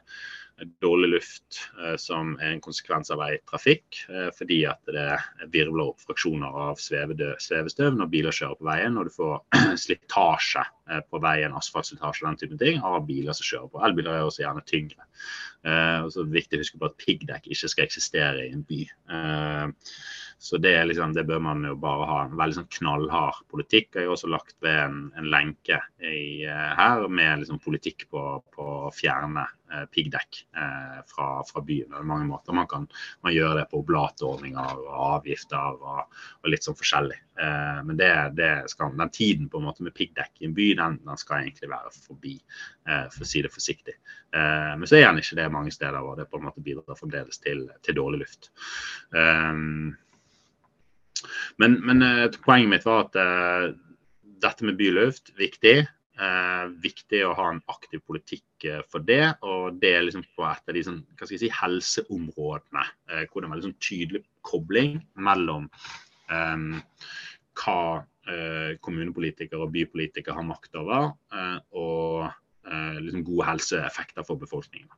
dårlig 0.65 1.09
luft 1.09 1.71
eh, 1.85 1.97
som 1.97 2.35
er 2.41 2.53
en 2.53 2.63
konsekvens 2.63 3.11
av 3.15 3.21
veitrafikk, 3.23 4.01
eh, 4.11 4.29
fordi 4.35 4.61
at 4.71 4.81
det 4.91 5.19
virvler 5.53 5.93
opp 5.93 6.03
fraksjoner 6.03 6.59
av 6.67 6.81
svevestøv 6.83 7.99
når 7.99 8.11
biler 8.13 8.35
kjører 8.35 8.59
på 8.59 8.69
veien, 8.69 8.99
og 8.99 9.09
du 9.09 9.15
får 9.15 9.37
slitasje 9.85 10.65
eh, 10.91 11.03
på 11.07 11.23
veien, 11.23 11.55
asfaltslitasje 11.59 12.25
og 12.25 12.31
den 12.31 12.41
type 12.43 12.61
ting, 12.63 12.83
av 12.83 13.01
biler 13.09 13.37
som 13.37 13.51
kjører 13.51 13.73
på. 13.73 13.85
Elbiler 13.89 14.19
er 14.19 14.27
også 14.27 14.45
gjerne 14.45 14.67
tyngre. 14.69 15.09
Og 16.05 16.13
så 16.13 16.23
er 16.23 16.29
det 16.29 16.39
viktig 16.39 16.59
å 16.59 16.63
huske 16.63 16.81
på 16.81 16.89
at 16.89 16.99
piggdekk 17.01 17.49
ikke 17.53 17.73
skal 17.73 17.87
eksistere 17.87 18.47
i 18.47 18.53
en 18.55 18.65
by. 18.69 18.83
Så 20.41 20.57
det, 20.57 20.85
liksom, 20.85 21.13
det, 21.13 21.25
bør 21.25 21.41
man 21.43 21.65
jo 21.67 21.75
bare 21.83 22.05
ha 22.07 22.19
en 22.25 22.37
veldig 22.39 22.61
sånn 22.61 22.71
knallhard 22.77 23.41
politikk. 23.51 23.91
Jeg 23.97 24.07
har 24.07 24.15
også 24.15 24.31
lagt 24.31 24.55
ved 24.63 24.77
en, 24.85 25.01
en 25.19 25.27
lenke 25.33 25.81
i, 25.99 26.47
uh, 26.47 26.69
her 26.79 27.07
med 27.11 27.43
liksom, 27.43 27.59
politikk 27.65 28.07
på, 28.13 28.23
på 28.55 28.67
å 28.87 28.93
fjerne 28.95 29.43
eh, 29.43 29.83
piggdekk 29.91 30.39
eh, 30.63 31.01
fra, 31.11 31.27
fra, 31.49 31.63
byen. 31.67 31.91
Det 31.91 31.99
er 31.99 32.07
mange 32.07 32.29
måter 32.31 32.55
man 32.55 32.71
kan 32.71 32.87
man 33.27 33.35
gjøre 33.35 33.59
det 33.59 33.67
på 33.73 33.83
oblatordninger 33.83 34.85
og 34.85 35.03
avgifter 35.09 35.83
og, 35.83 36.23
og 36.39 36.55
litt 36.55 36.65
sånn 36.65 36.79
forskjellig. 36.79 37.19
men 37.87 37.99
det, 37.99 38.11
det 38.35 38.51
skal, 38.73 38.97
den 38.99 39.13
tiden 39.15 39.51
på 39.51 39.61
en 39.61 39.67
måte 39.69 39.85
med 39.87 39.95
piggdekk 39.95 40.41
i 40.41 40.49
en 40.49 40.57
by, 40.57 40.73
den, 40.79 40.97
den 41.07 41.21
skal 41.21 41.45
egentlig 41.45 41.71
være 41.71 41.93
forbi, 41.95 42.33
for 43.15 43.23
å 43.23 43.29
si 43.31 43.43
det 43.45 43.53
forsiktig. 43.55 43.95
men 44.35 44.83
så 44.91 44.99
er 44.99 45.07
den 45.07 45.23
ikke 45.23 45.39
det 45.39 45.47
mange 45.55 45.71
steder, 45.71 46.03
og 46.03 46.19
det 46.19 46.27
på 46.33 46.41
en 46.41 46.49
måte 46.49 46.65
bidrar 46.67 46.99
fremdeles 46.99 47.39
til, 47.45 47.69
til 47.87 47.99
dårlig 48.01 48.25
luft. 48.25 48.51
Um, 49.15 49.95
men, 51.63 51.79
men 51.85 52.03
uh, 52.05 52.27
poenget 52.45 52.73
mitt 52.73 52.89
var 52.89 53.07
at 53.07 53.19
uh, 53.19 53.69
dette 54.43 54.67
med 54.67 54.79
byluft, 54.81 55.33
viktig. 55.39 55.81
Uh, 56.19 56.67
viktig 56.83 57.21
å 57.23 57.35
ha 57.39 57.45
en 57.53 57.61
aktiv 57.71 58.03
politikk 58.07 58.67
for 58.91 59.05
det. 59.07 59.23
Og 59.47 59.79
det 59.83 59.95
er 59.95 60.07
liksom 60.07 60.25
på 60.35 60.47
et 60.49 60.73
av 60.73 60.77
de 60.77 60.85
sånn, 60.87 61.03
hva 61.15 61.27
skal 61.27 61.37
jeg 61.37 61.45
si, 61.47 61.53
helseområdene 61.61 62.87
hvor 63.31 63.45
det 63.45 63.49
er 63.49 63.55
en 63.55 63.67
sånn 63.69 63.81
tydelig 63.83 64.25
kobling 64.47 64.99
mellom 65.15 65.69
um, 66.33 66.73
hva 67.59 67.81
kommunepolitikere 68.85 69.65
og 69.65 69.71
bypolitikere 69.73 70.37
har 70.37 70.45
makt 70.45 70.75
over, 70.77 71.07
og 71.73 72.27
liksom 73.01 73.23
gode 73.25 73.47
helseeffekter 73.49 74.27
for 74.29 74.37
befolkningen. 74.37 74.91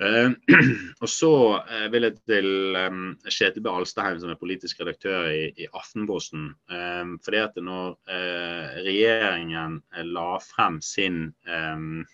Uh, 0.00 0.32
og 1.02 1.10
så 1.12 1.32
uh, 1.60 1.86
vil 1.92 2.06
jeg 2.06 2.16
til 2.28 2.76
um, 2.78 3.02
Kjetil 3.28 3.64
B. 3.64 3.68
Alstaheim, 3.68 4.20
som 4.22 4.32
er 4.32 4.38
politisk 4.40 4.80
redaktør 4.80 5.28
i, 5.28 5.50
i 5.60 5.66
Aftenposten. 5.76 6.54
Um, 6.72 7.18
fordi 7.24 7.42
at 7.42 7.60
når 7.60 7.98
uh, 8.08 8.78
regjeringen 8.86 9.80
la 10.14 10.30
frem 10.44 10.80
sin 10.84 11.26
um, 11.44 12.06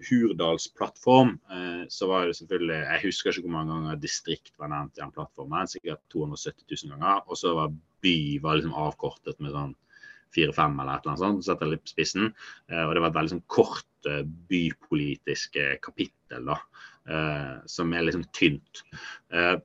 Hurdalsplattform, 0.00 1.34
så 1.92 2.06
var 2.08 2.24
det 2.24 2.38
selvfølgelig 2.38 2.76
Jeg 2.78 3.00
husker 3.02 3.34
ikke 3.34 3.42
hvor 3.44 3.52
mange 3.52 3.74
ganger 3.74 3.98
distrikt 4.00 4.54
var 4.56 4.70
nevnt 4.72 4.96
i 4.96 5.02
den 5.02 5.12
plattformen. 5.12 5.68
Sikkert 5.68 6.00
270 6.14 6.86
000 6.86 6.94
ganger. 6.94 7.20
Og 7.28 7.36
så 7.36 7.52
var 7.52 7.74
by 8.00 8.14
var 8.40 8.56
liksom 8.56 8.72
avkortet 8.80 9.36
med 9.44 9.52
sånn 9.52 9.74
fire-fem 10.32 10.80
eller 10.80 10.94
et 10.94 11.04
eller 11.04 11.12
annet 11.12 11.24
sånt. 11.26 11.44
Setter 11.44 11.68
litt 11.68 11.84
på 11.84 11.92
spissen. 11.92 12.32
og 12.72 12.94
det 12.96 13.04
var 13.04 13.10
et 13.10 13.18
veldig 13.18 13.34
sånn 13.34 13.44
kort 13.52 13.89
bypolitisk 14.50 15.58
kapittel. 15.82 16.46
da 16.46 16.58
eh, 17.08 17.56
som 17.66 17.92
er 17.92 18.04
liksom 18.06 18.24
tynt. 18.36 18.84
Eh, 19.32 19.56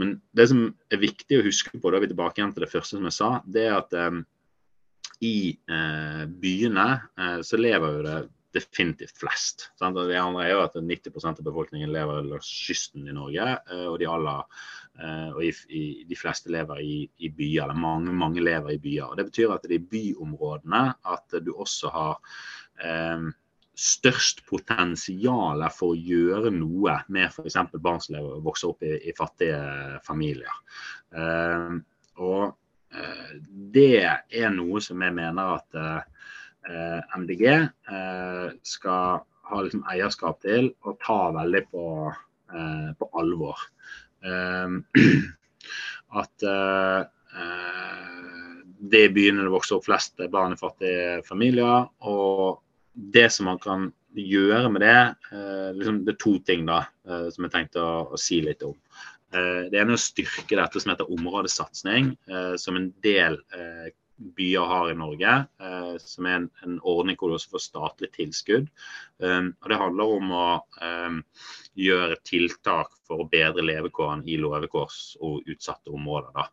men 0.00 0.18
det 0.36 0.48
som 0.50 0.68
er 0.92 1.02
viktig 1.02 1.40
å 1.40 1.46
huske 1.46 1.74
på, 1.78 1.90
da 1.90 1.98
er 1.98 2.06
vi 2.06 2.12
tilbake 2.12 2.40
igjen 2.40 2.54
til 2.54 2.66
det 2.66 2.72
første 2.72 2.98
som 2.98 3.08
jeg 3.08 3.18
sa, 3.18 3.34
det 3.46 3.66
er 3.68 3.76
at 3.78 3.98
eh, 3.98 4.22
i 5.24 5.36
eh, 5.70 6.24
byene 6.28 6.88
eh, 7.18 7.42
så 7.46 7.60
lever 7.60 7.98
jo 7.98 8.06
det 8.06 8.16
definitivt 8.54 9.18
flest. 9.18 9.68
Sant? 9.80 9.98
Det 9.98 10.14
andre 10.14 10.44
er 10.44 10.52
jo 10.52 10.62
at 10.62 10.76
90% 10.78 11.40
av 11.40 11.46
befolkningen 11.46 11.90
lever 11.90 12.28
langs 12.28 12.46
kysten 12.46 13.08
i 13.10 13.14
Norge, 13.14 13.48
eh, 13.66 13.86
og 13.90 13.98
de 14.02 14.10
aller 14.10 14.44
og 14.94 15.40
i, 15.42 15.48
i, 15.74 15.80
de 16.06 16.14
fleste 16.14 16.52
lever 16.54 16.78
i, 16.78 16.98
i, 17.26 17.32
byer, 17.34 17.64
eller 17.64 17.74
mange, 17.82 18.12
mange 18.14 18.38
lever 18.46 18.76
i 18.76 18.78
byer. 18.78 19.08
Og 19.08 19.16
Det 19.18 19.24
betyr 19.26 19.50
at 19.50 19.64
det 19.66 19.72
er 19.72 19.80
i 19.80 19.88
byområdene 19.90 20.82
at 21.10 21.34
du 21.42 21.50
også 21.50 21.90
har 21.90 22.36
eh, 22.78 23.26
størst 23.74 24.44
potensial 24.46 25.64
for 25.74 25.92
å 25.92 25.98
gjøre 25.98 26.52
noe 26.54 26.96
med 27.12 27.26
f.eks. 27.30 27.56
barn 27.82 28.02
som 28.02 28.28
vokser 28.44 28.70
opp 28.70 28.84
i, 28.86 28.94
i 29.10 29.14
fattige 29.18 29.58
familier. 30.06 30.54
Uh, 31.14 31.82
og 32.22 32.54
uh, 32.94 33.30
det 33.74 34.04
er 34.06 34.54
noe 34.54 34.82
som 34.84 35.02
jeg 35.02 35.16
mener 35.16 35.56
at 35.58 35.78
uh, 35.78 36.02
eh, 36.70 37.00
MDG 37.18 37.42
skal 38.64 39.24
ha 39.50 39.58
liksom, 39.60 39.82
eierskap 39.90 40.38
til 40.40 40.70
og 40.86 40.96
ta 41.02 41.18
veldig 41.34 41.60
på, 41.68 41.84
på 42.96 43.08
alvor. 43.20 43.60
at 46.22 46.46
det 48.84 49.02
er 49.02 49.12
byene 49.12 49.44
det 49.44 49.52
vokser 49.52 49.76
opp 49.76 49.84
flest 49.90 50.24
barn 50.32 50.56
i 50.56 50.60
fattige 50.60 51.20
familier. 51.28 51.90
Og 52.08 52.63
det 52.94 53.28
som 53.34 53.48
man 53.50 53.60
kan 53.62 53.88
gjøre 54.14 54.70
med 54.70 54.84
det, 54.84 54.98
liksom, 55.74 56.04
det 56.06 56.14
er 56.14 56.20
to 56.22 56.36
ting 56.46 56.68
da, 56.68 56.84
som 57.04 57.46
jeg 57.46 57.52
tenkte 57.54 57.82
å, 57.82 58.04
å 58.14 58.20
si 58.20 58.38
litt 58.44 58.62
om. 58.62 58.76
Det 59.34 59.74
ene 59.74 59.96
er 59.96 59.98
å 59.98 59.98
styrke 59.98 60.54
dette 60.54 60.78
som 60.78 60.92
heter 60.92 61.10
områdesatsing, 61.10 62.12
som 62.62 62.78
en 62.78 62.92
del 63.02 63.40
byer 64.16 64.66
har 64.70 64.90
i 64.90 64.96
Norge, 64.98 65.32
eh, 65.60 65.94
som 65.98 66.26
er 66.26 66.36
en, 66.38 66.48
en, 66.64 66.78
ordning 66.86 67.18
hvor 67.18 67.30
du 67.30 67.36
også 67.36 67.54
får 67.54 67.64
statlig 67.64 68.10
tilskudd. 68.14 68.70
Um, 69.18 69.52
og 69.62 69.70
Det 69.70 69.80
handler 69.80 70.14
om 70.18 70.32
å 70.34 70.46
um, 70.80 71.20
gjøre 71.78 72.20
tiltak 72.26 72.94
for 73.08 73.24
å 73.24 73.28
bedre 73.30 73.64
levekårene 73.66 74.26
i 74.30 74.38
levekårs- 74.40 75.16
og 75.20 75.50
utsatte 75.50 75.94
områder. 75.94 76.30
Da. 76.36 76.48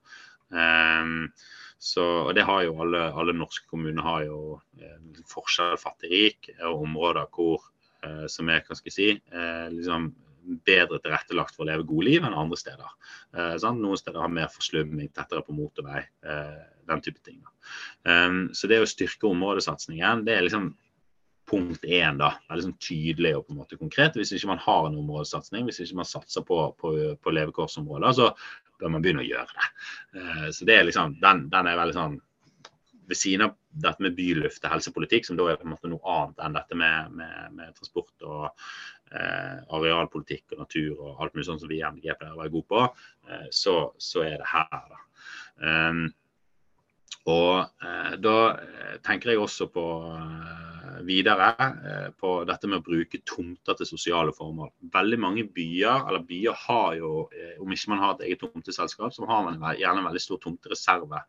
Så, 1.81 2.03
og 2.27 2.35
det 2.37 2.45
har 2.45 2.61
jo 2.67 2.75
alle, 2.83 3.07
alle 3.17 3.33
norske 3.33 3.65
kommuner 3.69 4.05
har 4.05 4.25
jo 4.27 4.41
eh, 4.77 5.21
forskjell 5.31 5.79
fattig-rik, 5.81 6.51
og 6.59 6.83
områder 6.85 7.29
hvor, 7.33 7.63
eh, 8.05 8.27
som 8.29 8.51
er 8.53 8.61
hva 8.67 8.77
skal 8.77 8.91
jeg 8.91 8.97
si, 8.97 9.07
eh, 9.33 9.65
liksom 9.73 10.11
bedre 10.65 10.99
tilrettelagt 11.01 11.55
for 11.55 11.65
å 11.65 11.69
leve 11.71 11.87
gode 11.87 12.07
liv 12.07 12.25
enn 12.25 12.37
andre 12.37 12.59
steder. 12.59 12.93
Eh, 13.37 13.55
Noen 13.77 13.99
steder 13.99 14.21
har 14.21 14.33
mer 14.33 14.51
forslumming, 14.53 15.09
tettere 15.13 15.43
på 15.45 15.55
motorvei, 15.57 16.03
eh, 16.25 16.61
den 16.89 17.01
type 17.01 17.21
ting. 17.25 17.41
Um, 18.03 18.49
så 18.57 18.67
det 18.67 18.81
å 18.81 18.89
styrke 18.89 19.29
områdesatsingen, 19.29 20.25
det 20.25 20.35
er 20.35 20.45
liksom 20.47 20.71
punkt 21.51 21.83
én. 21.83 22.17
da, 22.17 22.33
det 22.41 22.51
er 22.51 22.59
liksom 22.61 22.77
tydelig 22.79 23.35
og 23.37 23.45
på 23.47 23.53
en 23.53 23.61
måte 23.61 23.77
konkret. 23.77 24.17
Hvis 24.17 24.31
ikke 24.35 24.53
man 24.53 24.61
har 24.63 24.87
en 24.87 24.97
områdesatsing, 25.01 25.65
hvis 25.67 25.81
ikke 25.83 25.99
man 26.01 26.09
satser 26.09 26.45
på, 26.47 26.59
på, 26.79 26.93
på 27.21 27.33
levekårsområder, 27.35 28.11
så 28.17 28.31
bør 28.81 28.95
man 28.95 29.05
begynne 29.05 29.23
å 29.23 29.29
gjøre 29.29 29.55
det. 29.55 29.71
Uh, 30.17 30.49
så 30.55 30.67
det 30.67 30.77
er 30.77 30.87
liksom, 30.89 31.15
den, 31.21 31.47
den 31.53 31.69
er 31.71 31.79
veldig 31.79 31.97
sånn 31.97 32.19
ved 33.11 33.19
siden 33.19 33.45
av 33.45 33.57
dette 33.83 34.03
med 34.03 34.15
byluft 34.15 34.63
og 34.63 34.71
helsepolitikk, 34.71 35.25
som 35.27 35.37
da 35.39 35.49
er 35.51 35.59
på 35.59 35.67
en 35.67 35.73
måte 35.73 35.89
noe 35.91 36.13
annet 36.13 36.41
enn 36.45 36.55
dette 36.55 36.77
med, 36.79 37.15
med, 37.19 37.55
med 37.57 37.75
transport 37.75 38.25
og 38.27 38.45
eh, 39.11 39.57
arealpolitikk 39.75 40.55
og 40.55 40.63
natur 40.63 40.93
og 40.95 41.23
alt 41.23 41.35
mulig 41.35 41.47
sånn 41.49 41.59
som 41.59 41.71
vi 41.71 41.81
i 41.81 41.85
MDG 41.87 42.15
pleier 42.15 42.35
å 42.35 42.39
være 42.39 42.53
gode 42.53 42.69
på, 42.71 42.85
eh, 43.27 43.47
så, 43.51 43.75
så, 43.99 44.23
er 44.27 44.37
det 44.39 44.47
her. 44.53 44.85
da. 44.93 45.01
Um, 45.61 46.05
og 47.29 47.85
eh, 47.85 48.13
da 48.21 48.37
eh, 48.57 48.97
tenker 49.05 49.33
jeg 49.33 49.41
også 49.41 49.67
på 49.69 49.83
eh, 50.09 51.01
videre 51.05 51.49
eh, 51.59 52.07
på 52.17 52.33
dette 52.49 52.69
med 52.69 52.79
å 52.79 52.85
bruke 52.85 53.21
tomter 53.27 53.77
til 53.77 53.89
sosiale 53.89 54.33
formål. 54.33 54.71
Veldig 54.93 55.19
mange 55.21 55.45
byer, 55.45 56.07
eller 56.09 56.25
byer 56.25 56.57
har 56.65 56.95
jo, 56.97 57.11
om 57.61 57.75
ikke 57.75 57.93
man 57.93 58.01
har 58.01 58.15
et 58.15 58.25
eget 58.29 58.41
tomteselskap, 58.41 59.13
så 59.13 59.29
har 59.29 59.45
man 59.45 59.61
gjerne 59.77 60.01
en 60.01 60.09
veldig 60.09 60.23
stor 60.23 60.41
tomtereserve 60.41 61.21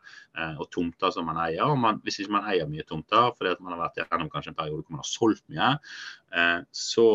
og 0.57 0.65
tomter 0.73 1.13
som 1.13 1.29
man 1.29 1.41
eier. 1.45 1.65
Og 1.67 1.77
man, 1.81 2.01
hvis 2.05 2.23
ikke 2.23 2.37
man 2.39 2.49
eier 2.49 2.69
mye 2.69 2.85
tomter 2.89 3.29
fordi 3.37 3.53
at 3.53 3.61
man 3.61 3.75
har 3.75 3.85
vært 3.85 4.01
gjennom 4.01 4.31
kanskje 4.33 4.53
en 4.53 4.59
periode 4.61 4.81
hvor 4.81 4.97
man 4.97 5.03
har 5.03 5.09
solgt 5.09 5.45
mye, 5.53 5.73
så 6.73 7.07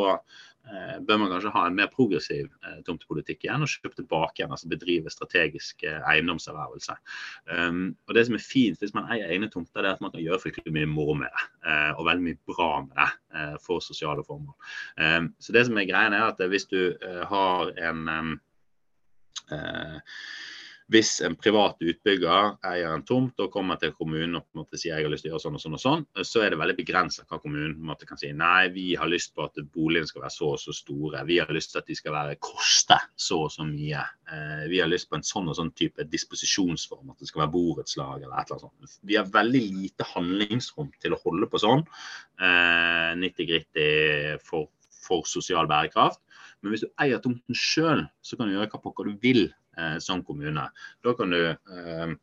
bør 1.07 1.21
man 1.21 1.31
kanskje 1.33 1.53
ha 1.55 1.65
en 1.69 1.77
mer 1.79 1.89
progressiv 1.93 2.49
eh, 2.67 2.81
tomtepolitikk 2.87 3.47
igjen 3.47 3.65
og 3.65 3.71
kjøpe 3.73 3.99
tilbake 3.99 4.41
igjen, 4.41 4.53
altså 4.55 4.71
bedrive 4.71 5.13
strategisk 5.13 5.85
eh, 5.87 6.01
eiendomservervelse. 6.13 6.97
Um, 7.53 7.83
og 8.09 8.17
Det 8.17 8.27
som 8.29 8.39
er 8.39 8.45
fint 8.45 8.83
hvis 8.83 8.95
man 8.97 9.09
eier 9.13 9.31
egne 9.33 9.51
tomter, 9.53 9.83
det 9.83 9.93
er 9.93 9.99
at 9.99 10.05
man 10.05 10.13
kan 10.15 10.25
gjøre 10.25 10.41
fryktelig 10.43 10.75
mye 10.75 10.91
moro 10.91 11.17
med 11.19 11.33
det. 11.33 11.47
Uh, 11.69 11.93
og 11.99 12.09
veldig 12.11 12.27
mye 12.27 12.41
bra 12.51 12.71
med 12.85 12.95
det 12.99 13.09
uh, 13.37 13.57
for 13.65 13.85
sosiale 13.85 14.25
formål. 14.27 14.57
Um, 15.01 15.33
så 15.39 15.57
det 15.57 15.67
som 15.69 15.81
er 15.81 15.89
greia 15.89 16.13
er 16.13 16.29
at 16.29 16.45
hvis 16.53 16.69
du 16.71 16.81
uh, 16.93 17.25
har 17.31 17.73
en 17.91 18.05
um, 18.09 18.37
hvis 20.89 21.19
en 21.27 21.35
privat 21.37 21.77
utbygger 21.85 22.55
eier 22.65 22.95
en 22.95 23.05
tomt 23.05 23.41
og 23.45 23.51
kommer 23.53 23.77
til 23.81 23.93
kommunen 23.93 24.39
og 24.39 24.47
på 24.47 24.57
en 24.57 24.63
måte 24.63 24.79
sier 24.81 24.97
jeg 24.97 25.05
har 25.05 25.13
lyst 25.13 25.27
til 25.27 25.31
å 25.31 25.35
gjøre 25.35 25.45
sånn 25.45 25.59
og 25.59 25.63
sånn, 25.63 25.77
og 25.77 25.83
sånn, 25.83 26.05
så 26.25 26.41
er 26.45 26.55
det 26.55 26.61
veldig 26.63 26.77
begrenset 26.79 27.29
hva 27.29 27.41
kommunen 27.43 27.75
på 27.77 27.83
en 27.85 27.91
måte 27.91 28.09
kan 28.09 28.21
si. 28.21 28.31
Nei, 28.33 28.71
vi 28.73 28.87
har 28.97 29.11
lyst 29.11 29.35
på 29.37 29.45
at 29.45 29.61
boligene 29.75 30.09
skal 30.09 30.25
være 30.25 30.33
så 30.33 30.49
og 30.55 30.63
så 30.63 30.73
store. 30.73 31.21
Vi 31.29 31.37
har 31.43 31.53
lyst 31.53 31.75
til 31.75 31.83
at 31.83 31.91
de 31.91 31.97
skal 31.99 32.17
være, 32.17 32.39
koste 32.41 32.97
så 33.21 33.43
og 33.45 33.53
så 33.53 33.67
mye. 33.69 34.01
Eh, 34.33 34.65
vi 34.73 34.81
har 34.81 34.89
lyst 34.89 35.11
på 35.11 35.19
en 35.19 35.27
sånn 35.29 35.53
og 35.53 35.59
sånn 35.61 35.75
type 35.77 36.09
disposisjonsform, 36.09 37.13
at 37.13 37.21
det 37.21 37.29
skal 37.29 37.45
være 37.45 37.55
borettslag 37.59 38.23
eller 38.23 38.39
et 38.41 38.49
eller 38.49 38.71
annet 38.71 38.95
sånt. 38.95 39.05
Vi 39.13 39.21
har 39.21 39.29
veldig 39.37 39.65
lite 39.69 40.09
handlingsrom 40.15 40.89
til 41.05 41.13
å 41.13 41.21
holde 41.27 41.51
på 41.53 41.61
sånn. 41.61 41.85
Eh, 42.41 43.13
90-gritty 43.21 43.91
for, 44.49 44.71
for 45.05 45.29
sosial 45.29 45.69
bærekraft. 45.69 46.23
Men 46.63 46.73
hvis 46.73 46.83
du 46.87 46.91
eier 47.03 47.21
tomten 47.23 47.55
sjøl, 47.55 48.07
så 48.25 48.39
kan 48.39 48.49
du 48.49 48.57
gjøre 48.57 48.71
hva 48.73 48.81
pokker 48.83 49.07
du 49.07 49.19
vil 49.23 49.45
eh, 49.47 49.68
som 50.03 50.23
kommune. 50.27 50.65
Da 51.05 51.15
kan, 51.19 51.31
du, 51.35 51.43
eh, 51.51 52.15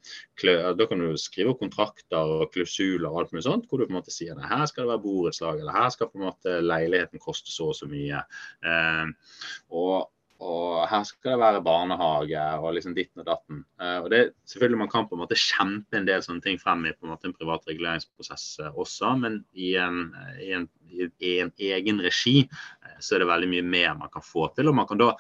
da 0.76 0.88
kan, 0.90 1.04
du, 1.04 1.14
skrive 1.20 1.56
kontrakter 1.60 2.34
og 2.40 2.50
klausuler 2.56 3.08
og 3.10 3.22
alt 3.22 3.36
mulig 3.36 3.46
sånt, 3.48 3.70
hvor 3.70 3.80
du 3.80 3.88
på 3.88 3.94
en 3.94 4.00
måte 4.00 4.14
sier 4.14 4.38
at 4.38 4.50
her 4.52 4.66
skal 4.70 4.86
det 4.86 4.94
være 4.96 5.06
borettslag, 5.06 5.62
eller 5.62 5.78
her 5.78 5.94
skal 5.94 6.12
på 6.12 6.22
en 6.22 6.28
måte 6.30 6.58
leiligheten 6.64 7.24
koste 7.24 7.54
så 7.54 7.72
og 7.72 7.80
så 7.80 7.90
mye. 7.92 8.26
Eh, 8.66 9.08
og 9.74 10.12
og 10.44 10.82
her 10.92 11.04
skal 11.08 11.32
det 11.32 11.40
være 11.40 11.62
barnehage 11.64 12.42
og 12.60 12.74
liksom 12.76 12.96
ditten 12.96 13.22
og 13.24 13.28
datten. 13.30 13.62
Og 13.80 14.10
det, 14.12 14.34
selvfølgelig 14.46 14.80
Man 14.82 14.90
kan 14.92 15.08
på 15.08 15.16
en 15.16 15.22
måte 15.22 15.38
kjempe 15.40 15.96
en 15.96 16.08
del 16.08 16.24
sånne 16.26 16.44
ting 16.44 16.60
frem 16.60 16.84
i 16.86 16.92
på 16.92 17.08
en 17.08 17.14
måte 17.14 17.30
en 17.30 17.38
privat 17.38 17.64
reguleringsprosess 17.70 18.60
også, 18.74 19.14
men 19.22 19.40
i 19.54 19.76
en, 19.80 20.12
i, 20.44 20.52
en, 20.58 20.68
i 21.24 21.38
en, 21.40 21.54
egen 21.56 22.04
regi 22.04 22.50
så 23.00 23.16
er 23.16 23.24
det 23.24 23.32
veldig 23.32 23.52
mye 23.54 23.64
mer 23.64 23.96
man 24.02 24.12
kan 24.12 24.26
få 24.26 24.50
til. 24.56 24.68
Og 24.68 24.76
man 24.76 24.90
kan 24.92 25.00
da 25.00 25.14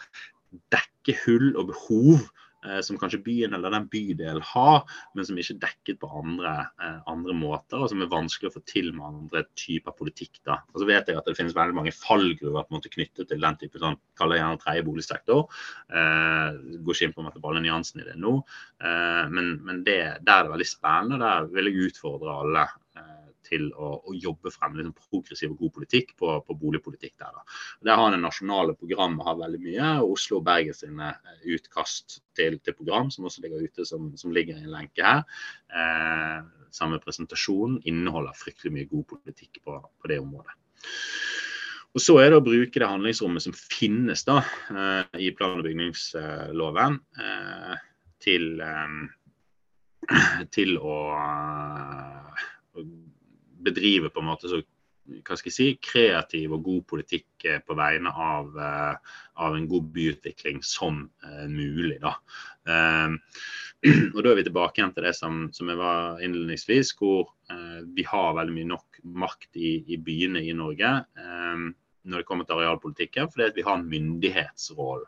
dekke 0.73 1.15
hull 1.25 1.53
og 1.55 1.69
behov 1.71 2.25
eh, 2.65 2.79
som 2.85 2.97
kanskje 2.99 3.21
byen 3.25 3.55
eller 3.55 3.73
den 3.73 3.87
bydelen 3.91 4.43
har, 4.53 4.83
men 5.15 5.27
som 5.27 5.37
ikke 5.39 5.55
er 5.55 5.61
dekket 5.65 5.99
på 6.01 6.09
andre, 6.21 6.53
eh, 6.81 6.99
andre, 7.11 7.35
måter, 7.37 7.81
og 7.81 7.91
som 7.91 8.03
er 8.03 8.11
vanskelig 8.11 8.51
å 8.51 8.55
få 8.55 8.63
til 8.69 8.91
med 8.95 9.07
andre 9.07 9.43
typer 9.59 9.95
politikk. 9.97 10.39
da. 10.45 10.59
Og 10.73 10.81
så 10.81 10.89
vet 10.89 11.11
jeg 11.11 11.19
at 11.19 11.27
det 11.29 11.35
finnes 11.37 11.57
veldig 11.57 11.77
mange 11.77 11.95
fallgruver 11.95 12.63
på 12.63 12.73
en 12.73 12.79
måte 12.79 12.93
knyttet 12.93 13.29
til 13.29 13.43
den 13.43 13.59
type 13.61 13.81
sånn, 13.81 13.99
kaller 14.19 14.41
gjerne 14.41 14.61
tredje 14.63 14.87
boligsektor. 14.87 15.45
Eh, 15.89 16.79
går 16.85 16.97
ikke 16.97 17.09
inn 17.09 17.17
på 17.17 17.51
alle 17.51 17.65
nyansene 17.65 18.05
i 18.05 18.09
det 18.09 18.17
nå, 18.21 18.37
eh, 18.81 19.25
men, 19.29 19.55
men 19.65 19.83
det, 19.87 19.99
der 20.25 20.39
er 20.39 20.49
det 20.49 20.55
veldig 20.55 20.71
spennende. 20.71 21.21
Der 21.25 21.53
vil 21.53 21.71
jeg 21.71 21.91
utfordre 21.91 22.39
alle 22.41 22.67
til 23.45 23.67
å, 23.73 23.91
å 24.09 24.15
jobbe 24.17 24.51
frem 24.53 24.77
liksom, 24.79 24.95
progressiv 25.11 25.53
og 25.53 25.61
god 25.63 25.75
politikk 25.79 26.15
på, 26.19 26.31
på 26.45 26.57
boligpolitikk 26.59 27.15
der. 27.21 27.35
Da. 27.35 27.57
Der 27.89 28.01
har 28.01 28.13
det 28.13 28.21
nasjonale 28.23 28.75
programmet 28.79 29.25
har 29.27 29.39
veldig 29.39 29.61
mye. 29.63 29.91
Oslo 30.05 30.39
og 30.41 30.47
Bergen 30.47 30.77
sine 30.77 31.11
eh, 31.13 31.39
utkast 31.55 32.19
til, 32.37 32.59
til, 32.59 32.77
program, 32.77 33.11
som 33.13 33.27
også 33.29 33.45
ligger 33.45 33.63
ute, 33.65 33.87
som, 33.87 34.11
som 34.19 34.33
ligger 34.35 34.59
i 34.59 34.65
en 34.65 34.73
lenke 34.73 35.05
her. 35.05 35.23
Eh, 35.69 36.39
samme 36.75 36.99
presentasjon 37.03 37.79
inneholder 37.87 38.35
fryktelig 38.37 38.73
mye 38.75 38.91
god 38.91 39.07
politikk 39.15 39.61
på, 39.63 39.79
på 39.79 40.11
det 40.11 40.19
området. 40.23 40.57
Og 41.95 42.03
Så 42.03 42.17
er 42.19 42.33
det 42.33 42.41
å 42.41 42.43
bruke 42.43 42.79
det 42.81 42.87
handlingsrommet 42.91 43.45
som 43.45 43.53
finnes 43.55 44.25
da, 44.27 44.41
eh, 44.67 45.19
i 45.27 45.31
plan- 45.31 45.61
og 45.61 45.63
bygningsloven 45.63 46.97
eh, 47.23 47.75
til, 48.25 48.59
til 50.57 50.75
å 50.81 50.97
bedrive 53.65 54.11
på 54.13 54.21
en 54.21 54.29
måte 54.29 54.51
så 54.51 54.61
hva 55.05 55.37
skal 55.37 55.51
jeg 55.51 55.55
si, 55.55 55.67
kreativ 55.83 56.55
og 56.55 56.65
god 56.65 56.85
politikk 56.89 57.45
eh, 57.45 57.61
på 57.61 57.77
vegne 57.77 58.11
av, 58.11 58.49
eh, 58.57 59.15
av 59.45 59.57
en 59.57 59.67
god 59.69 59.89
byutvikling 59.93 60.61
som 60.65 61.03
uh, 61.25 61.45
mulig. 61.51 61.99
Da. 62.01 62.15
Og 64.15 64.19
da 64.23 64.31
er 64.31 64.37
vi 64.39 64.45
tilbake 64.47 64.81
igjen 64.81 64.93
til 64.95 65.05
det 65.05 65.13
som, 65.13 65.43
som 65.53 65.69
jeg 65.69 65.77
var 65.77 66.21
innledningsvis, 66.25 66.95
hvor 66.97 67.27
vi 67.93 68.05
har 68.07 68.31
veldig 68.33 68.55
mye 68.55 68.69
nok 68.71 68.97
makt 69.21 69.59
i, 69.61 69.75
i 69.93 69.99
byene 70.01 70.41
i 70.41 70.55
Norge 70.57 70.89
når 71.13 72.23
det 72.23 72.25
kommer 72.25 72.47
til 72.47 72.57
arealpolitikken, 72.57 73.29
fordi 73.29 73.51
vi 73.59 73.65
har 73.67 73.77
en 73.77 73.85
myndighetsrolle. 73.91 75.05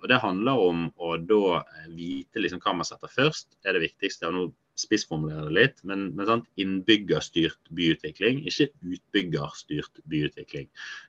Og 0.00 0.06
Det 0.08 0.20
handler 0.22 0.62
om 0.62 0.86
å 0.96 1.10
da 1.20 1.60
vite 1.92 2.40
liksom 2.40 2.62
hva 2.64 2.78
man 2.78 2.88
setter 2.88 3.12
først, 3.12 3.58
er 3.66 3.76
det 3.76 3.84
viktigste. 3.84 4.30
og 4.30 4.38
nå 4.38 4.46
spissformulere 4.78 5.48
det 5.48 5.56
litt, 5.56 5.80
men, 5.88 6.08
men 6.18 6.44
innbyggerstyrt 6.60 7.70
byutvikling, 7.74 8.44
ikke 8.48 8.68
utbyggerstyrt 8.94 10.02
byutvikling. 10.10 10.68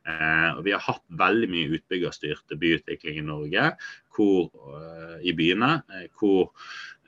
Eh, 0.09 0.49
og 0.55 0.63
Vi 0.65 0.75
har 0.75 0.85
hatt 0.85 1.05
veldig 1.21 1.49
mye 1.53 1.73
utbyggerstyrt 1.77 2.57
byutvikling 2.59 3.21
i 3.21 3.25
Norge 3.25 3.71
hvor, 4.15 4.49
uh, 4.73 5.17
i 5.23 5.33
byene, 5.37 5.79
eh, 5.95 6.07
hvor 6.19 6.49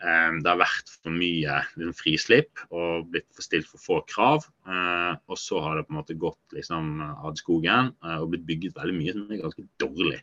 eh, 0.02 0.38
det 0.38 0.48
har 0.48 0.60
vært 0.62 0.92
for 1.02 1.14
mye 1.14 1.58
liksom, 1.76 1.94
frislipp 1.98 2.64
og 2.70 3.10
blitt 3.12 3.44
stilt 3.44 3.70
for 3.70 3.84
få 3.84 4.00
krav. 4.10 4.48
Eh, 4.68 5.14
og 5.28 5.40
så 5.40 5.62
har 5.66 5.78
det 5.78 5.88
på 5.88 5.96
en 5.96 6.00
måte 6.02 6.18
gått 6.20 6.58
liksom, 6.58 6.94
ad 7.02 7.42
skogen 7.42 7.94
eh, 8.06 8.18
og 8.20 8.32
blitt 8.34 8.48
bygget 8.50 8.78
veldig 8.80 8.98
mye 8.98 9.16
som 9.18 9.26
er 9.28 9.46
ganske 9.46 9.68
dårlig. 9.82 10.22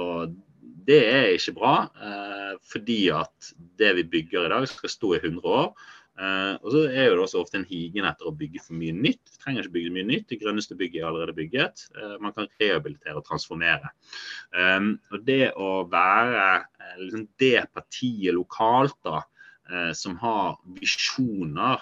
og 0.00 0.38
det 0.86 1.00
er 1.06 1.30
ikke 1.34 1.56
bra, 1.56 1.74
eh, 1.94 2.52
fordi 2.72 3.00
at 3.14 3.52
det 3.78 3.94
vi 3.98 4.06
bygger 4.16 4.46
i 4.46 4.52
dag, 4.52 4.68
skal 4.68 4.92
stå 4.92 5.14
i 5.16 5.20
100 5.22 5.42
år. 5.44 5.72
Eh, 6.20 6.54
og 6.60 6.68
så 6.74 6.84
er 6.90 7.08
det 7.08 7.22
også 7.22 7.40
ofte 7.40 7.60
en 7.60 7.68
higen 7.68 8.04
etter 8.08 8.28
å 8.28 8.34
bygge 8.36 8.62
for 8.64 8.76
mye 8.76 8.92
nytt. 8.92 9.22
Vi 9.30 9.40
trenger 9.42 9.64
ikke 9.64 9.76
bygge 9.78 9.94
mye 9.94 10.08
nytt. 10.08 10.26
Det 10.28 10.40
grønneste 10.42 10.76
bygget 10.76 11.02
er 11.02 11.08
allerede 11.08 11.36
bygget. 11.36 11.86
Eh, 11.96 12.16
man 12.20 12.34
kan 12.36 12.50
rehabilitere 12.60 13.16
og 13.20 13.26
transformere. 13.28 13.92
Og 15.10 15.24
det 15.24 15.52
å 15.56 15.70
være 15.90 16.64
liksom 17.00 17.28
det 17.40 17.68
partiet 17.72 18.34
lokalt 18.36 18.96
da, 19.06 19.22
som 19.94 20.16
har 20.18 20.56
visjoner 20.80 21.78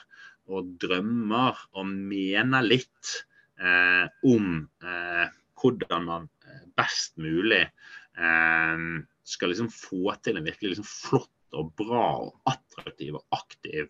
og 0.52 0.74
drømmer 0.80 1.56
og 1.76 1.88
mener 1.88 2.64
litt 2.64 3.14
eh, 3.60 4.06
om 4.28 4.64
eh, 4.82 5.26
hvordan 5.58 6.08
man 6.08 6.28
best 6.78 7.16
mulig 7.20 7.64
skal 8.18 9.52
liksom 9.52 9.68
få 9.70 10.14
til 10.24 10.38
en 10.38 10.46
virkelig 10.46 10.72
liksom 10.72 10.86
flott 10.88 11.30
og 11.56 11.70
bra 11.78 12.04
og 12.20 12.48
attraktiv 12.48 13.16
og 13.16 13.24
aktiv 13.34 13.88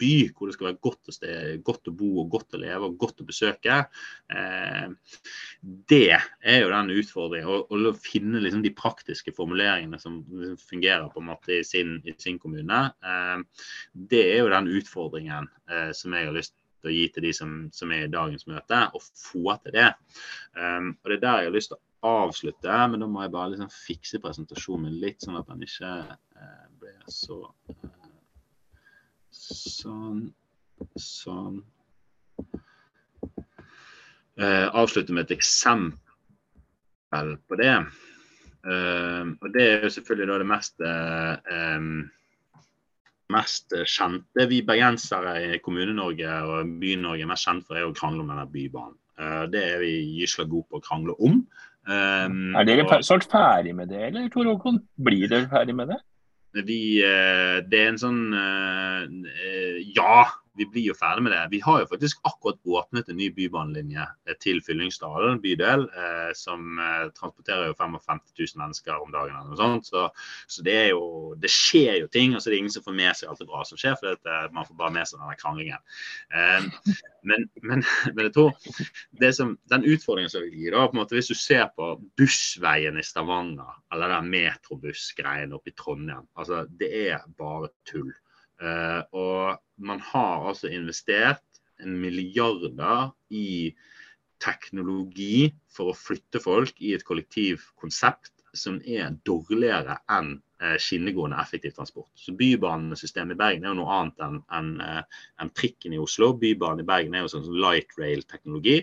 by 0.00 0.12
hvor 0.36 0.48
det 0.48 0.56
skal 0.56 0.68
være 0.68 0.80
godt 0.84 1.10
å, 1.10 1.14
sted, 1.14 1.62
godt 1.64 1.88
å, 1.88 1.94
bo 1.96 2.10
og 2.22 2.30
godt 2.34 2.56
å 2.56 2.60
leve 2.60 2.90
og 2.90 2.98
godt 3.00 3.22
å 3.22 3.26
besøke. 3.28 3.78
Eh, 4.32 4.86
det 5.92 6.18
er 6.18 6.60
jo 6.60 6.70
den 6.74 6.92
utfordringen. 6.98 7.64
Å 7.64 7.94
finne 8.02 8.42
liksom, 8.44 8.62
de 8.64 8.74
praktiske 8.76 9.34
formuleringene 9.36 10.00
som 10.02 10.20
liksom, 10.28 10.60
fungerer 10.68 11.08
på 11.12 11.22
en 11.22 11.30
måte 11.30 11.58
i 11.58 11.64
sin, 11.66 11.98
i 12.04 12.14
sin 12.20 12.40
kommune. 12.42 12.84
Eh, 13.00 13.36
det 14.12 14.24
er 14.34 14.42
jo 14.42 14.54
den 14.54 14.72
utfordringen 14.78 15.48
eh, 15.70 15.92
som 15.96 16.16
jeg 16.16 16.28
har 16.28 16.36
lyst 16.36 16.56
til 16.82 16.92
å 16.92 16.94
gi 16.94 17.06
til 17.14 17.24
de 17.26 17.34
som, 17.34 17.54
som 17.74 17.92
er 17.94 18.06
i 18.06 18.12
dagens 18.12 18.46
møte, 18.50 18.84
og 18.94 19.02
få 19.18 19.56
til 19.64 19.74
det. 19.74 19.88
Um, 20.54 20.92
og 21.02 21.10
Det 21.10 21.16
er 21.16 21.24
der 21.24 21.40
jeg 21.42 21.50
har 21.50 21.56
lyst 21.56 21.72
til 21.72 21.78
å 21.78 21.87
avslutte, 22.06 22.74
men 22.90 23.02
da 23.02 23.08
må 23.10 23.24
jeg 23.24 23.34
bare 23.34 23.52
liksom 23.54 23.70
fikse 23.74 24.20
presentasjonen 24.22 25.00
litt, 25.02 25.24
sånn 25.24 25.38
at 25.40 25.48
den 25.50 25.64
ikke 25.66 25.92
blir 26.78 26.98
så 27.10 27.42
Sånn. 29.38 30.32
Sånn. 30.98 31.62
Eh, 34.38 34.66
avslutte 34.78 35.14
med 35.14 35.26
et 35.26 35.36
eksempel 35.38 37.34
på 37.48 37.58
det. 37.58 37.74
Eh, 38.68 39.24
og 39.26 39.52
Det 39.54 39.64
er 39.64 39.82
jo 39.86 39.90
selvfølgelig 39.94 40.28
da 40.30 40.38
det 40.38 40.46
mest, 40.46 40.80
eh, 40.80 41.80
mest 43.34 43.74
kjente. 43.84 44.48
Vi 44.48 44.62
bergensere 44.62 45.34
i 45.54 45.58
Kommune-Norge 45.58 46.42
og 46.46 46.78
By-Norge 46.80 47.22
er 47.22 47.32
mest 47.32 47.46
kjent 47.46 47.66
for 47.66 47.76
er 47.76 47.88
å 47.88 47.94
krangle 47.94 48.22
om 48.22 48.28
denne 48.28 48.46
bybanen. 48.46 48.98
Eh, 49.18 49.46
det 49.50 49.62
er 49.64 49.78
vi 49.82 50.20
gysla 50.20 50.46
gode 50.48 50.68
på 50.70 50.78
å 50.78 50.84
krangle 50.84 51.14
om. 51.18 51.46
Um, 51.88 52.52
er 52.52 52.66
dere 52.68 53.00
snart 53.00 53.24
ferdig 53.30 53.72
med 53.76 53.88
det, 53.88 54.02
eller 54.10 54.28
Tor 54.32 54.44
Håkon? 54.50 54.82
Blir 55.00 55.28
dere 55.30 55.48
ferdig 55.48 55.76
med 55.76 55.94
det? 55.94 56.02
Vi, 56.68 57.00
eh, 57.04 57.58
det 57.68 57.80
er 57.80 57.90
en 57.92 58.00
sånn 58.00 58.20
eh, 58.34 59.02
eh, 59.44 59.78
Ja, 59.96 60.24
vi 60.58 60.66
blir 60.66 60.88
jo 60.90 60.96
ferdig 60.98 61.22
med 61.24 61.32
det. 61.32 61.42
Vi 61.52 61.60
har 61.62 61.82
jo 61.82 61.88
faktisk 61.90 62.20
akkurat 62.26 62.58
åpnet 62.66 63.08
en 63.08 63.18
ny 63.20 63.28
bybanelinje 63.34 64.04
til 64.42 64.60
Fyllingsdalen 64.66 65.40
bydel, 65.42 65.86
eh, 65.88 66.30
som 66.36 66.80
eh, 66.82 67.06
transporterer 67.16 67.70
jo 67.70 67.76
55 67.78 68.20
000 68.40 68.62
mennesker 68.62 68.96
om 68.98 69.14
dagen. 69.14 69.36
eller 69.36 69.52
noe 69.52 69.60
sånt. 69.60 69.90
Så, 69.90 70.08
så, 70.46 70.64
det 70.66 70.78
jo 70.90 71.34
Det 71.38 71.50
skjer 71.52 72.00
jo 72.02 72.10
ting. 72.12 72.34
altså 72.34 72.50
Det 72.50 72.56
er 72.56 72.64
ingen 72.64 72.74
som 72.74 72.86
får 72.86 72.98
med 72.98 73.16
seg 73.16 73.30
alt 73.30 73.42
det 73.42 73.48
bra 73.50 73.64
som 73.64 73.80
skjer, 73.80 73.96
for 74.00 74.18
det, 74.26 74.38
man 74.56 74.66
får 74.66 74.80
bare 74.82 74.96
med 74.98 75.08
seg 75.08 75.22
denne 75.22 75.38
kranglingen. 75.38 75.82
Eh, 76.34 76.94
men, 77.28 77.48
men, 77.62 77.84
men, 78.14 78.24
jeg 78.26 78.34
tror 78.34 79.32
som, 79.36 79.56
den 79.70 79.86
utfordringen 79.86 80.32
som 80.32 80.44
vil 80.46 80.54
gi, 80.54 80.70
da, 80.74 80.86
på 80.86 80.96
en 80.96 81.02
måte 81.02 81.18
hvis 81.18 81.30
du 81.30 81.38
ser 81.38 81.68
på 81.76 81.94
bussveien 82.18 82.98
i 82.98 83.06
Stavanger, 83.06 83.78
eller 83.94 84.16
den 84.16 84.32
metrobussgreien 84.32 85.54
oppe 85.56 85.72
i 85.72 85.76
Trondheim, 85.78 86.26
altså 86.38 86.64
det 86.80 86.90
er 87.08 87.28
bare 87.38 87.70
tull. 87.88 88.10
Uh, 88.58 89.02
og 89.14 89.60
man 89.78 90.00
har 90.02 90.48
altså 90.50 90.70
investert 90.74 91.44
en 91.78 91.94
milliarder 92.02 93.12
i 93.30 93.74
teknologi 94.42 95.50
for 95.74 95.92
å 95.92 95.98
flytte 95.98 96.42
folk 96.42 96.80
i 96.82 96.94
et 96.96 97.04
kollektivkonsept 97.06 98.37
som 98.60 98.80
er 98.84 99.16
dårligere 99.26 100.00
enn 100.10 100.36
Eh, 100.62 100.74
skinnegående 100.78 101.36
effektiv 101.38 101.70
transport. 101.70 102.10
Så 102.14 102.32
Bybanesystemet 102.34 103.36
i 103.36 103.38
Bergen 103.38 103.62
er 103.62 103.70
jo 103.70 103.76
noe 103.78 103.92
annet 103.94 104.22
enn 104.26 104.38
en, 104.56 104.70
en 104.82 105.44
eh, 105.44 105.50
trikken 105.54 105.92
i 105.94 106.00
Oslo. 106.02 106.32
Bybanen 106.34 106.82
i 106.82 106.86
Bergen 106.88 107.14
er 107.14 107.22
jo 107.22 107.30
sånn 107.30 107.46
light 107.62 107.94
rail-teknologi. 107.94 108.80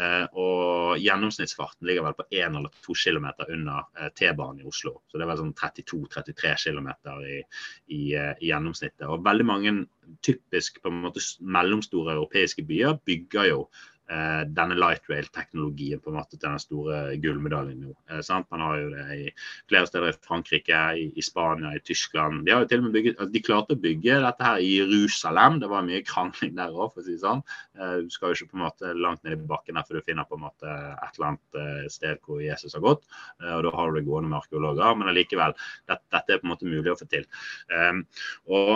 Eh, 0.00 0.24
og 0.40 0.96
gjennomsnittsfarten 1.04 1.84
ligger 1.84 2.06
vel 2.06 2.16
på 2.16 2.24
1 2.30 2.56
eller 2.62 2.72
2 2.86 2.96
km 3.02 3.28
under 3.44 4.08
T-banen 4.16 4.62
i 4.64 4.70
Oslo. 4.72 4.94
Så 5.04 5.20
det 5.20 5.26
er 5.26 5.32
vel 5.34 5.42
sånn 5.42 5.52
32-33 5.60 6.54
km 6.64 6.88
i, 7.18 7.36
i, 7.36 8.00
i, 8.00 8.48
gjennomsnittet. 8.48 9.04
Og 9.12 9.28
veldig 9.28 9.48
mange 9.52 9.76
typisk 10.24 10.80
på 10.80 10.88
en 10.88 11.04
måte 11.04 11.20
mellomstore 11.44 12.16
europeiske 12.16 12.64
byer 12.72 12.96
bygger 13.04 13.52
jo 13.52 13.60
denne 14.08 14.76
light 14.78 15.04
rail-teknologien 15.10 16.00
på 16.00 16.08
en 16.08 16.16
måte 16.16 16.36
til 16.36 16.46
den 16.46 16.60
store 16.62 17.00
gullmedaljen 17.20 17.82
nå. 17.84 17.94
Eh, 18.10 18.22
Man 18.50 18.64
har 18.64 18.78
jo 18.80 18.88
det 18.92 19.04
i 19.16 19.26
flere 19.68 19.86
steder 19.86 20.08
i 20.08 20.16
Frankrike, 20.24 20.80
i, 20.96 21.22
Spania, 21.24 21.74
i 21.76 21.82
Tyskland. 21.84 22.44
De 22.46 22.54
har 22.54 22.64
jo 22.64 22.68
til 22.70 22.82
og 22.82 22.88
med 22.88 22.96
bygget, 22.96 23.18
altså 23.18 23.34
de 23.34 23.44
klarte 23.44 23.76
å 23.76 23.82
bygge 23.82 24.20
dette 24.24 24.48
her 24.48 24.62
i 24.64 24.70
Jerusalem. 24.78 25.60
Det 25.60 25.70
var 25.70 25.86
mye 25.86 26.04
krangling 26.06 26.56
der 26.56 26.74
òg, 26.74 26.92
for 26.94 27.02
å 27.02 27.06
si 27.06 27.16
det 27.16 27.24
sånn. 27.24 27.44
Eh, 27.78 27.96
du 28.06 28.12
skal 28.14 28.32
jo 28.32 28.38
ikke 28.38 28.52
på 28.52 28.60
en 28.60 28.66
måte 28.66 28.94
langt 28.96 29.24
ned 29.24 29.36
i 29.36 29.50
bakken 29.54 29.78
der 29.78 29.88
for 29.88 29.98
du 29.98 30.06
finner 30.06 30.28
på 30.28 30.38
en 30.38 30.46
måte 30.46 30.68
et 30.68 31.18
eller 31.18 31.30
annet 31.32 31.62
eh, 31.62 31.88
sted 31.92 32.22
hvor 32.24 32.42
Jesus 32.44 32.76
har 32.78 32.84
gått. 32.84 33.08
Eh, 33.42 33.54
og 33.58 33.66
da 33.66 33.74
har 33.76 33.90
du 33.90 34.00
det 34.00 34.06
gående 34.08 34.32
med 34.32 34.40
arkeologer. 34.40 34.94
Men 34.98 35.12
allikevel, 35.12 35.56
dette, 35.90 36.04
dette 36.14 36.36
er 36.36 36.42
på 36.42 36.48
en 36.48 36.54
måte 36.54 36.70
mulig 36.70 36.94
å 36.94 36.98
få 36.98 37.08
til. 37.10 37.28
Og 38.48 38.72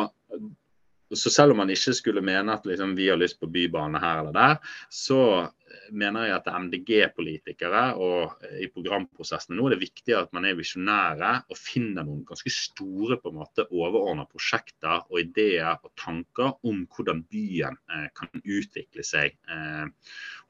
så 1.18 1.32
selv 1.32 1.54
om 1.54 1.62
man 1.62 1.72
ikke 1.72 1.94
skulle 1.96 2.24
mene 2.24 2.54
at 2.56 2.68
liksom, 2.68 2.94
vi 2.98 3.08
har 3.10 3.20
lyst 3.20 3.40
på 3.40 3.50
bybane 3.52 4.00
her 4.02 4.22
eller 4.22 4.36
der, 4.36 4.76
så 4.90 5.48
mener 5.92 6.26
jeg 6.26 6.36
at 6.36 6.48
MDG-politikere 6.52 7.82
og 8.00 8.44
i 8.60 8.68
programprosessene 8.72 9.56
nå 9.56 9.66
er 9.66 9.74
det 9.74 9.82
viktig 9.82 10.14
at 10.16 10.32
man 10.36 10.46
er 10.48 10.56
visjonære 10.58 11.32
og 11.48 11.58
finner 11.58 12.06
noen 12.06 12.24
ganske 12.28 12.52
store 12.52 13.18
på 13.20 13.32
en 13.32 13.38
måte 13.40 13.66
overordna 13.70 14.26
prosjekter 14.28 15.04
og 15.08 15.20
ideer 15.22 15.74
og 15.74 15.92
tanker 16.00 16.54
om 16.68 16.84
hvordan 16.92 17.24
byen 17.32 17.78
eh, 17.92 18.08
kan 18.16 18.32
utvikle 18.42 19.04
seg 19.06 19.36
eh, 19.48 19.86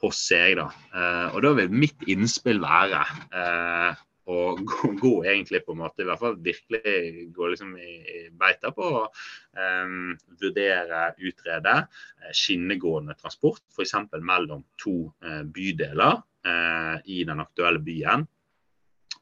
hos 0.03 0.23
seg. 0.29 0.57
da. 0.61 0.69
Eh, 0.93 1.29
og 1.33 1.43
Da 1.47 1.55
vil 1.59 1.77
mitt 1.85 2.09
innspill 2.11 2.63
være 2.63 3.05
eh, 3.31 4.03
og 4.31 4.61
gå, 5.03 5.12
egentlig 5.25 5.62
på 5.66 5.75
en 5.75 5.83
måte, 5.83 6.05
i 6.05 6.09
hvert 6.09 6.20
fall 6.20 6.37
virkelig 6.43 7.29
gå 7.35 7.49
liksom 7.53 7.73
i, 7.79 7.95
i 8.03 8.20
beita 8.39 8.70
på 8.75 8.87
å 8.87 9.07
um, 9.07 10.12
vurdere, 10.43 11.09
utrede 11.18 11.79
uh, 11.83 12.29
skinnegående 12.37 13.16
transport, 13.18 13.64
f.eks. 13.75 13.97
mellom 14.20 14.62
to 14.81 15.09
uh, 15.25 15.43
bydeler 15.43 16.20
uh, 16.47 16.97
i 17.05 17.25
den 17.29 17.43
aktuelle 17.43 17.83
byen. 17.83 18.29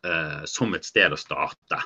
Uh, 0.01 0.47
som 0.49 0.73
et 0.73 0.87
sted 0.89 1.13
å 1.13 1.17
starte. 1.21 1.77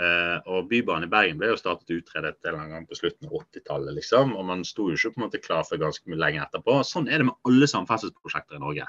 Uh, 0.00 0.38
og 0.48 0.70
Bybanen 0.70 1.04
i 1.04 1.10
Bergen 1.12 1.36
ble 1.36 1.50
jo 1.50 1.58
startet 1.60 1.98
utredet 1.98 2.38
en 2.48 2.70
gang 2.72 2.86
på 2.88 2.96
slutten 2.96 3.28
av 3.28 3.34
80-tallet. 3.42 3.92
Liksom, 3.98 4.32
og 4.40 4.46
Man 4.48 4.64
sto 4.64 4.86
jo 4.88 4.96
ikke 4.96 5.10
på 5.12 5.20
en 5.20 5.24
måte 5.26 5.40
klar 5.44 5.66
for 5.68 5.80
ganske 5.80 6.08
mye 6.08 6.16
lenge 6.16 6.40
etterpå. 6.46 6.78
Sånn 6.88 7.10
er 7.12 7.20
det 7.20 7.26
med 7.28 7.36
alle 7.44 7.68
samferdselsprosjekter 7.68 8.56
i 8.56 8.62
Norge. 8.62 8.88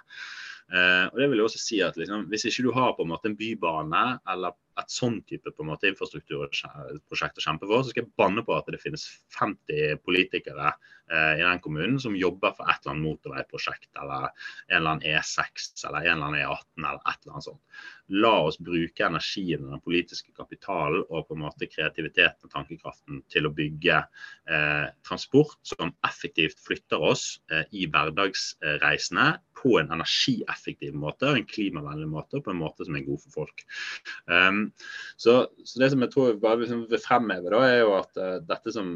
Eh, 0.70 1.05
og 1.09 1.15
det 1.17 1.26
vil 1.32 1.39
jeg 1.39 1.47
også 1.47 1.59
si 1.63 1.78
at 1.82 1.95
liksom, 1.97 2.28
Hvis 2.30 2.43
ikke 2.45 2.67
du 2.67 2.74
har 2.76 2.91
på 2.93 3.01
en 3.01 3.09
måte 3.09 3.26
en 3.32 3.38
bybane 3.39 4.03
eller 4.30 4.53
et 4.78 4.93
sånn 4.93 5.17
type 5.28 5.49
på 5.49 5.63
en 5.63 5.72
måte 5.72 5.89
infrastrukturprosjekt 5.89 7.41
å 7.41 7.43
kjempe 7.43 7.65
for, 7.65 7.82
så 7.82 7.91
skal 7.91 8.05
jeg 8.05 8.13
banne 8.22 8.43
på 8.45 8.53
at 8.55 8.70
det 8.70 8.80
finnes 8.80 9.03
50 9.36 9.97
politikere 10.05 10.70
eh, 10.70 11.41
i 11.41 11.43
den 11.43 11.63
kommunen 11.63 11.97
som 11.99 12.15
jobber 12.15 12.53
for 12.55 12.70
et 12.70 12.80
eller 12.84 12.93
annet 12.93 13.07
motorveiprosjekt 13.07 13.89
eller 13.97 14.30
en 14.30 14.78
eller 14.78 14.93
annen 14.93 15.07
E6 15.09 15.74
eller 15.89 16.05
en 16.05 16.13
eller 16.13 16.30
annen 16.30 16.43
E18 16.45 16.86
eller 16.86 17.01
et 17.01 17.17
eller 17.17 17.34
annet 17.34 17.49
sånt. 17.49 17.82
La 18.10 18.34
oss 18.47 18.57
bruke 18.62 19.05
energien 19.05 19.66
og 19.66 19.76
den 19.76 19.84
politiske 19.86 20.34
kapitalen 20.38 21.03
og 21.07 21.28
på 21.28 21.38
en 21.38 21.43
måte 21.43 21.70
kreativiteten 21.70 22.47
og 22.47 22.53
tankekraften 22.53 23.22
til 23.30 23.45
å 23.45 23.53
bygge 23.53 23.99
eh, 24.49 24.88
transport 25.05 25.60
som 25.68 25.93
effektivt 26.07 26.62
flytter 26.66 27.05
oss 27.12 27.28
eh, 27.53 27.68
i 27.72 27.86
hverdagsreisene 27.91 29.28
på 29.60 29.76
en 29.80 29.91
energieffektiv 29.93 30.95
måte 30.97 31.30
og 31.30 31.39
en 31.39 31.47
klimavennlig 31.49 32.10
måte, 32.10 32.39
og 32.39 32.45
på 32.45 32.53
en 32.53 32.62
måte 32.62 32.88
som 32.88 32.95
er 32.95 33.05
god 33.07 33.24
for 33.26 33.41
folk. 33.41 33.66
Um, 34.26 34.62
så, 35.20 35.41
så, 35.66 35.82
det 35.82 35.91
som 35.93 36.05
jeg 36.05 36.14
tror 36.14 36.30
jeg 36.30 36.41
bare 36.43 36.62
liksom 36.64 36.86
vil 36.91 37.03
fremheve, 37.03 37.51
da, 37.51 37.64
er 37.68 37.82
jo 37.82 37.95
at 37.97 38.22
uh, 38.22 38.38
dette 38.47 38.74
som 38.76 38.93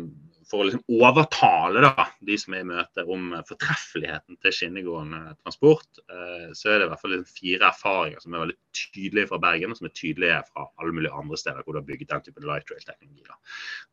for 0.53 0.61
å 0.61 0.67
liksom 0.67 0.83
overtale 1.01 1.81
da, 1.81 2.05
de 2.21 2.35
som 2.37 2.53
er 2.53 2.61
i 2.61 2.67
møte 2.69 3.05
om 3.09 3.31
fortreffeligheten 3.47 4.37
til 4.43 4.53
skinnegående 4.53 5.21
transport, 5.41 6.01
uh, 6.13 6.51
så 6.53 6.69
er 6.69 6.77
det 6.77 6.87
i 6.87 6.91
hvert 6.91 7.01
fall 7.01 7.15
fire 7.25 7.71
erfaringer 7.71 8.21
som 8.21 8.35
er 8.35 8.43
veldig 8.43 8.57
tydelige 8.77 9.31
fra 9.31 9.39
Bergen, 9.41 9.73
og 9.73 9.79
som 9.79 9.89
er 9.89 9.95
tydelige 9.97 10.37
fra 10.51 10.67
alle 10.77 10.93
mulige 10.93 11.23
andre 11.23 11.39
steder 11.41 11.65
hvor 11.65 11.73
du 11.73 11.81
har 11.81 11.87
bygget 11.87 12.13
den 12.13 12.27
type 12.27 12.45
light 12.45 12.69
rail-teknologi. 12.69 13.25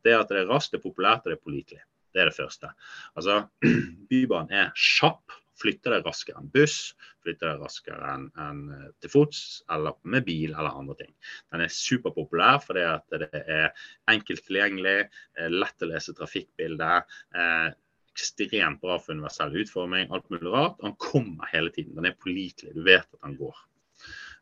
Det 0.04 0.12
er 0.12 0.20
at 0.20 0.28
det 0.28 0.42
er 0.42 0.52
raskt, 0.52 0.74
det 0.74 0.82
er 0.82 0.84
populært 0.84 1.24
og 1.24 1.32
det 1.32 1.38
er 1.38 1.46
pålitelig. 1.48 1.82
Det 2.10 2.20
er 2.20 2.28
det 2.28 2.36
første. 2.36 2.74
Altså, 3.16 3.40
Bybanen 4.10 4.52
er 4.60 4.74
kjapp 4.76 5.39
flytte 5.60 5.92
deg 5.92 6.06
raskere 6.06 6.40
enn 6.40 6.50
buss, 6.54 6.78
flytte 7.24 7.46
deg 7.46 7.60
raskere 7.62 8.14
enn 8.14 8.26
en 8.44 8.62
eh, 8.76 8.88
til 9.02 9.12
fots 9.12 9.42
eller 9.72 9.98
med 10.02 10.26
bil 10.28 10.54
eller 10.54 10.76
andre 10.80 10.96
ting. 11.02 11.12
Den 11.52 11.64
er 11.64 11.74
superpopulær 11.74 12.60
fordi 12.64 12.86
at 12.88 13.20
det 13.20 13.30
er 13.40 13.86
enkelt 14.12 14.44
tilgjengelig, 14.46 14.98
eh, 15.38 15.50
lett 15.52 15.84
å 15.84 15.90
lese 15.90 16.16
trafikkbildet. 16.16 17.16
Eh, 17.36 17.68
ekstremt 18.10 18.80
bra 18.82 18.98
for 18.98 19.14
universell 19.14 19.54
utforming, 19.62 20.10
alt 20.10 20.28
mulig 20.32 20.50
rart. 20.52 20.80
Han 20.82 20.96
kommer 21.00 21.48
hele 21.52 21.70
tiden. 21.74 21.94
Den 21.96 22.10
er 22.10 22.18
pålitelig. 22.18 22.74
Du 22.74 22.82
vet 22.84 23.06
at 23.06 23.20
den 23.22 23.36
går. 23.38 23.60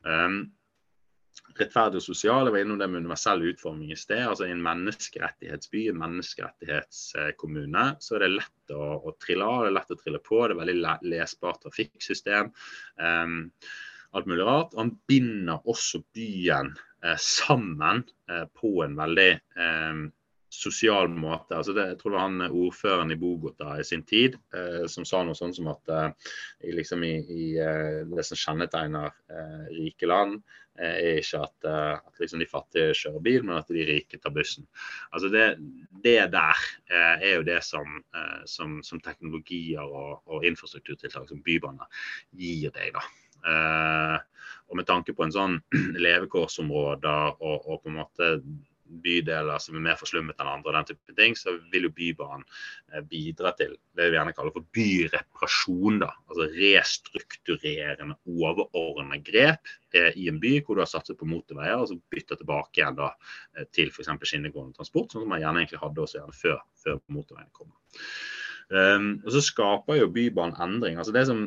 Um, 0.06 0.38
rettferdig 1.58 2.00
og 2.00 2.04
sosial. 2.04 2.46
Jeg 2.48 2.54
var 2.54 2.64
innom 2.64 2.80
det 2.80 2.88
med 2.90 3.04
universell 3.04 3.44
utforming 3.50 3.92
i 3.92 3.98
sted. 3.98 4.24
altså 4.26 4.46
I 4.46 4.52
en 4.54 4.64
menneskerettighetsby, 4.64 5.88
en 5.88 6.00
menneskerettighetskommune, 6.02 7.84
så 8.04 8.16
er 8.16 8.24
det 8.24 8.32
lett 8.36 8.74
å, 8.76 8.84
å 9.08 9.14
trille 9.22 9.44
av, 9.46 9.64
det 9.64 9.72
er 9.72 9.78
lett 9.80 9.94
å 9.94 10.00
trille 10.02 10.22
på. 10.24 10.40
Det 10.44 10.56
er 10.56 10.62
veldig 10.62 10.96
lesbart 11.14 11.62
trafikksystem. 11.64 12.52
Um, 13.00 13.40
alt 14.16 14.28
mulig 14.28 14.46
rart. 14.46 14.76
Han 14.76 14.94
binder 15.08 15.64
også 15.68 16.00
byen 16.16 16.72
eh, 17.04 17.18
sammen 17.20 18.04
eh, 18.30 18.46
på 18.56 18.78
en 18.84 18.96
veldig 18.98 19.30
eh, 19.36 20.00
sosial 20.58 21.08
måte. 21.08 21.56
Altså 21.56 21.74
det, 21.76 21.86
jeg 21.92 21.98
tror 22.00 22.12
det 22.12 22.18
var 22.18 22.26
han 22.26 22.46
ordføreren 22.48 23.12
i 23.14 23.18
Bogota 23.18 23.76
i 23.78 23.86
sin 23.86 24.04
tid 24.06 24.36
eh, 24.54 24.86
som 24.90 25.06
sa 25.06 25.22
noe 25.24 25.38
sånt 25.38 25.56
som 25.58 25.68
at 25.70 25.92
eh, 25.94 26.30
liksom 26.74 27.04
i, 27.06 27.14
i 27.22 27.44
eh, 27.62 28.00
det 28.10 28.24
som 28.26 28.40
kjennetegner 28.40 29.12
eh, 29.30 29.68
rike 29.76 30.08
land, 30.10 30.40
eh, 30.80 30.96
er 30.96 31.20
ikke 31.22 31.42
at, 31.46 31.68
eh, 31.70 31.92
at 31.94 32.22
liksom 32.22 32.42
de 32.42 32.48
fattige 32.50 32.96
kjører 32.98 33.24
bil, 33.28 33.46
men 33.46 33.60
at 33.60 33.70
de 33.70 33.86
rike 33.86 34.18
tar 34.18 34.34
bussen. 34.34 34.66
Altså 35.12 35.30
det, 35.32 35.46
det 36.04 36.18
der 36.34 36.64
er 36.90 37.36
jo 37.36 37.46
det 37.46 37.60
som, 37.66 38.00
som, 38.48 38.80
som 38.82 39.02
teknologier 39.04 39.84
og, 39.84 40.24
og, 40.26 40.46
infrastrukturtiltak 40.48 41.28
som 41.30 41.44
bybaner 41.44 42.02
gir 42.34 42.74
deg. 42.74 42.96
da. 42.96 43.04
og 44.68 44.76
med 44.80 44.86
tanke 44.88 45.14
på 45.14 45.22
en 45.22 45.34
sånn 45.34 45.60
levekårsområder 46.06 47.38
og, 47.38 47.68
og 47.68 47.84
på 47.84 47.92
en 47.92 47.98
måte 48.00 48.32
bydeler 49.04 49.60
som 49.62 49.76
er 49.78 49.84
mer 49.84 49.98
forslummet 50.00 50.38
enn 50.38 50.50
andre, 50.50 50.70
og 50.70 50.76
den 50.76 50.88
type 50.90 51.16
ting, 51.18 51.36
så 51.38 51.54
vil 51.72 51.88
jo 51.88 51.92
Bybanen 51.94 52.46
eh, 52.92 53.04
bidra 53.08 53.52
til 53.58 53.76
det 53.98 54.08
vi 54.08 54.18
gjerne 54.18 54.34
kaller 54.36 54.54
for 54.54 54.66
byreparasjon. 54.76 56.00
da, 56.04 56.10
altså 56.30 56.48
Restrukturerende, 56.54 58.18
overordnede 58.28 59.20
grep 59.26 59.72
eh, 59.94 60.10
i 60.16 60.28
en 60.32 60.40
by 60.42 60.58
hvor 60.62 60.78
du 60.78 60.84
har 60.84 60.90
satset 60.90 61.18
på 61.20 61.28
motorveier, 61.28 61.78
og 61.78 61.90
så 61.90 61.98
bytter 62.12 62.40
tilbake 62.40 62.82
igjen 62.82 62.98
da 62.98 63.12
eh, 63.56 63.68
til 63.74 63.92
f.eks. 63.92 64.10
skinnegående 64.24 64.78
transport, 64.78 65.12
sånn 65.12 65.24
som 65.24 65.32
man 65.32 65.44
gjerne 65.44 65.64
egentlig 65.64 65.84
hadde 65.84 66.04
også 66.04 66.20
gjerne 66.20 66.40
før, 66.40 66.60
før 66.84 67.00
motorveiene 67.12 67.54
kom. 67.56 67.72
Um, 68.68 69.14
og 69.24 69.32
så 69.32 69.40
skaper 69.40 69.96
jo 69.96 70.10
Bybanen 70.12 70.58
endring. 70.60 70.98
altså 71.00 71.14
det 71.14 71.24
som 71.24 71.46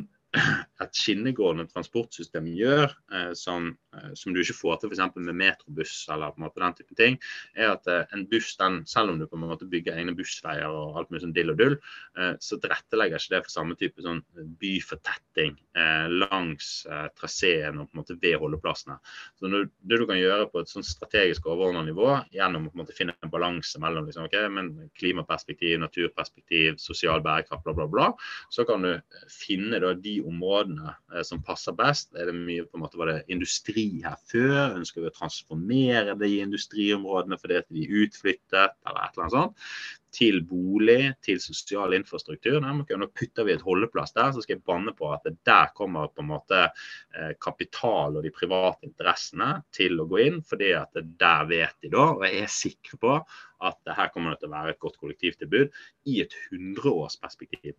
et 0.82 0.98
skinnegående 0.98 1.66
transportsystem 1.70 2.48
gjør, 2.52 2.92
eh, 3.14 3.32
som, 3.38 3.70
eh, 3.96 4.10
som, 4.18 4.34
du 4.34 4.42
ikke 4.42 4.56
får 4.58 4.80
til 4.80 4.92
f.eks. 4.92 5.16
med 5.16 5.38
metrobuss 5.38 5.94
eller 6.12 6.34
på 6.34 6.40
en 6.40 6.46
måte 6.46 6.62
den 6.62 6.76
type 6.78 6.98
ting, 6.98 7.18
er 7.56 7.74
at 7.74 7.88
eh, 7.90 8.04
en 8.16 8.26
buss, 8.30 8.54
den, 8.60 8.82
selv 8.88 9.12
om 9.12 9.20
du 9.20 9.26
på 9.28 9.38
en 9.38 9.46
måte 9.46 9.68
bygger 9.70 9.98
egne 9.98 10.16
bussveier 10.18 10.68
og 10.68 10.98
alt 11.00 11.12
mye 11.12 11.22
sånn 11.22 11.34
dill 11.36 11.52
og 11.54 11.60
dull, 11.60 11.78
eh, 12.18 12.34
så 12.42 12.58
tilrettelegger 12.62 13.20
ikke 13.20 13.36
det 13.36 13.42
for 13.46 13.54
samme 13.54 13.78
type 13.80 14.04
sånn 14.04 14.22
byfortetting 14.62 15.56
eh, 15.78 16.08
langs 16.24 16.72
eh, 16.90 17.08
traseen 17.18 17.80
og 17.80 17.90
på 17.90 17.96
en 17.96 18.02
måte 18.02 18.18
ved 18.22 18.38
holdeplassene. 18.42 18.98
Så 19.38 19.50
når, 19.50 19.68
Det 19.82 19.98
du 19.98 20.06
kan 20.08 20.20
gjøre 20.20 20.48
på 20.52 20.62
et 20.62 20.70
sånn 20.70 20.86
strategisk 20.86 21.46
overordnet 21.50 21.90
nivå, 21.90 22.08
gjennom 22.34 22.68
å 22.68 22.72
på 22.72 22.78
en 22.78 22.84
måte 22.84 22.96
finne 22.96 23.14
en 23.22 23.32
balanse 23.32 23.80
mellom 23.82 24.06
liksom, 24.08 24.26
okay, 24.28 24.48
men 24.52 24.72
klimaperspektiv, 24.98 25.78
naturperspektiv, 25.82 26.78
sosial 26.80 27.22
bærekraft, 27.24 27.64
bla, 27.66 27.74
bla, 27.76 27.88
bla, 27.90 28.08
så 28.52 28.64
kan 28.68 28.84
du 28.86 28.92
finne 29.30 29.80
da, 29.82 29.92
de 29.94 30.18
områdene 30.24 30.71
eh, 30.80 31.22
som 31.26 31.42
passer 31.44 31.74
best? 31.76 32.12
Er 32.16 32.30
det 32.30 32.36
mye 32.36 32.64
på 32.66 32.78
en 32.78 32.84
måte, 32.84 32.98
Var 33.00 33.10
det 33.10 33.18
industri 33.32 33.86
her 34.04 34.18
før? 34.30 34.76
Ønsker 34.78 35.02
vi 35.02 35.10
å 35.10 35.16
transformere 35.16 36.16
det 36.18 36.30
i 36.30 36.40
industriområdene 36.44 37.38
fordi 37.40 37.62
de 37.68 37.84
er 37.84 37.96
utflyttet, 38.06 38.78
eller 38.86 39.02
et 39.02 39.16
eller 39.16 39.26
annet 39.26 39.36
sånt? 39.36 39.66
Til 40.12 40.42
bolig, 40.44 41.14
til 41.24 41.40
sosial 41.40 41.94
infrastruktur. 41.96 42.58
Nå 42.60 43.08
putter 43.16 43.46
vi 43.48 43.54
et 43.54 43.64
holdeplass 43.64 44.12
der, 44.16 44.32
så 44.34 44.44
skal 44.44 44.58
jeg 44.58 44.66
banne 44.68 44.92
på 44.96 45.08
at 45.14 45.24
der 45.48 45.72
kommer 45.76 46.10
på 46.12 46.24
en 46.24 46.32
måte 46.34 46.58
eh, 46.68 47.32
kapital 47.40 48.18
og 48.18 48.26
de 48.26 48.34
private 48.34 48.88
interessene 48.90 49.54
til 49.72 50.00
å 50.02 50.08
gå 50.10 50.20
inn. 50.26 50.42
fordi 50.42 50.72
at 50.76 51.00
der 51.00 51.48
vet 51.48 51.78
de 51.80 51.92
da, 51.92 52.10
og 52.16 52.26
jeg 52.26 52.44
er 52.44 52.52
sikker 52.52 53.00
på 53.00 53.16
at 53.62 53.94
her 53.96 54.10
kommer 54.12 54.36
til 54.38 54.50
å 54.50 54.56
være 54.56 54.74
et 54.74 54.82
godt 54.82 54.98
kollektivtilbud 55.00 55.72
i 56.10 56.18
et 56.24 56.34
hundreårsperspektiv. 56.48 57.76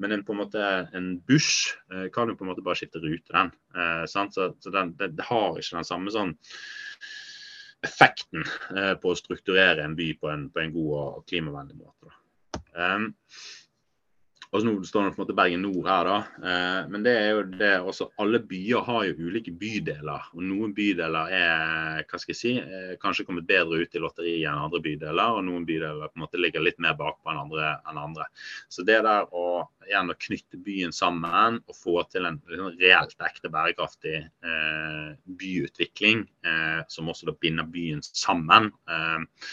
Men 0.00 0.16
en, 0.16 0.24
på 0.24 0.34
en, 0.34 0.40
måte, 0.42 0.64
en 0.96 1.12
buss 1.28 1.76
eh, 1.92 2.08
kan 2.14 2.30
jo 2.30 2.38
på 2.38 2.46
en 2.46 2.52
måte 2.52 2.64
bare 2.66 2.80
skifte 2.80 3.02
rute, 3.02 3.28
den. 3.32 3.52
Eh, 3.76 4.04
så, 4.10 4.26
så 4.32 4.74
den, 4.74 4.94
det, 4.98 5.12
det, 5.18 5.28
har 5.28 5.58
ikke 5.60 5.78
den 5.78 5.88
samme 5.88 6.14
sånn 6.14 6.34
effekten 7.86 8.44
eh, 8.76 8.94
på 9.00 9.12
å 9.12 9.18
strukturere 9.18 9.84
en 9.86 9.96
by 9.98 10.10
på 10.20 10.30
en, 10.32 10.48
på 10.52 10.62
en 10.62 10.74
god 10.74 10.92
og 11.00 11.24
klimavennlig 11.30 11.78
måte. 11.78 12.14
Um, 12.76 13.12
og 14.52 14.64
nå 14.64 14.74
står 14.86 15.06
det 15.06 15.14
på 15.14 15.20
en 15.20 15.24
måte 15.24 15.36
Bergen 15.36 15.64
Nord 15.64 15.88
her, 15.88 16.08
da. 16.08 16.16
Eh, 16.50 16.80
men 16.92 17.06
det 17.06 17.14
er 17.18 17.30
jo 17.34 17.44
det 17.50 17.72
også 17.82 18.08
Alle 18.22 18.40
byer 18.40 18.84
har 18.86 19.04
jo 19.08 19.28
ulike 19.28 19.52
bydeler. 19.52 20.30
Og 20.36 20.44
noen 20.46 20.74
bydeler 20.76 21.32
er 21.34 22.04
hva 22.06 22.20
skal 22.20 22.34
jeg 22.34 22.40
si, 22.40 22.52
eh, 22.60 22.94
kanskje 23.02 23.26
kommet 23.28 23.48
bedre 23.48 23.82
ut 23.82 23.96
i 23.96 24.02
lotteriet 24.02 24.46
enn 24.46 24.66
andre 24.66 24.82
bydeler. 24.84 25.38
Og 25.38 25.46
noen 25.48 25.66
bydeler 25.68 26.12
på 26.12 26.20
en 26.20 26.26
måte 26.26 26.40
ligger 26.40 26.64
litt 26.64 26.78
mer 26.82 26.96
bakpå 26.98 27.32
enn 27.32 27.42
andre. 27.46 27.72
Enn 27.90 28.02
andre. 28.02 28.28
Så 28.72 28.86
det 28.86 29.02
der 29.06 29.26
å 29.34 29.46
igjen 29.86 30.10
å 30.10 30.18
knytte 30.26 30.60
byen 30.66 30.94
sammen 30.94 31.60
og 31.66 31.76
få 31.78 32.00
til 32.10 32.26
en 32.28 32.38
liksom, 32.50 32.78
reelt 32.80 33.26
ekte 33.28 33.50
bærekraftig 33.52 34.16
eh, 34.24 35.10
byutvikling, 35.40 36.26
eh, 36.46 36.80
som 36.92 37.10
også 37.12 37.30
da 37.30 37.36
binder 37.40 37.68
byen 37.70 38.02
sammen 38.06 38.70
eh, 38.90 39.50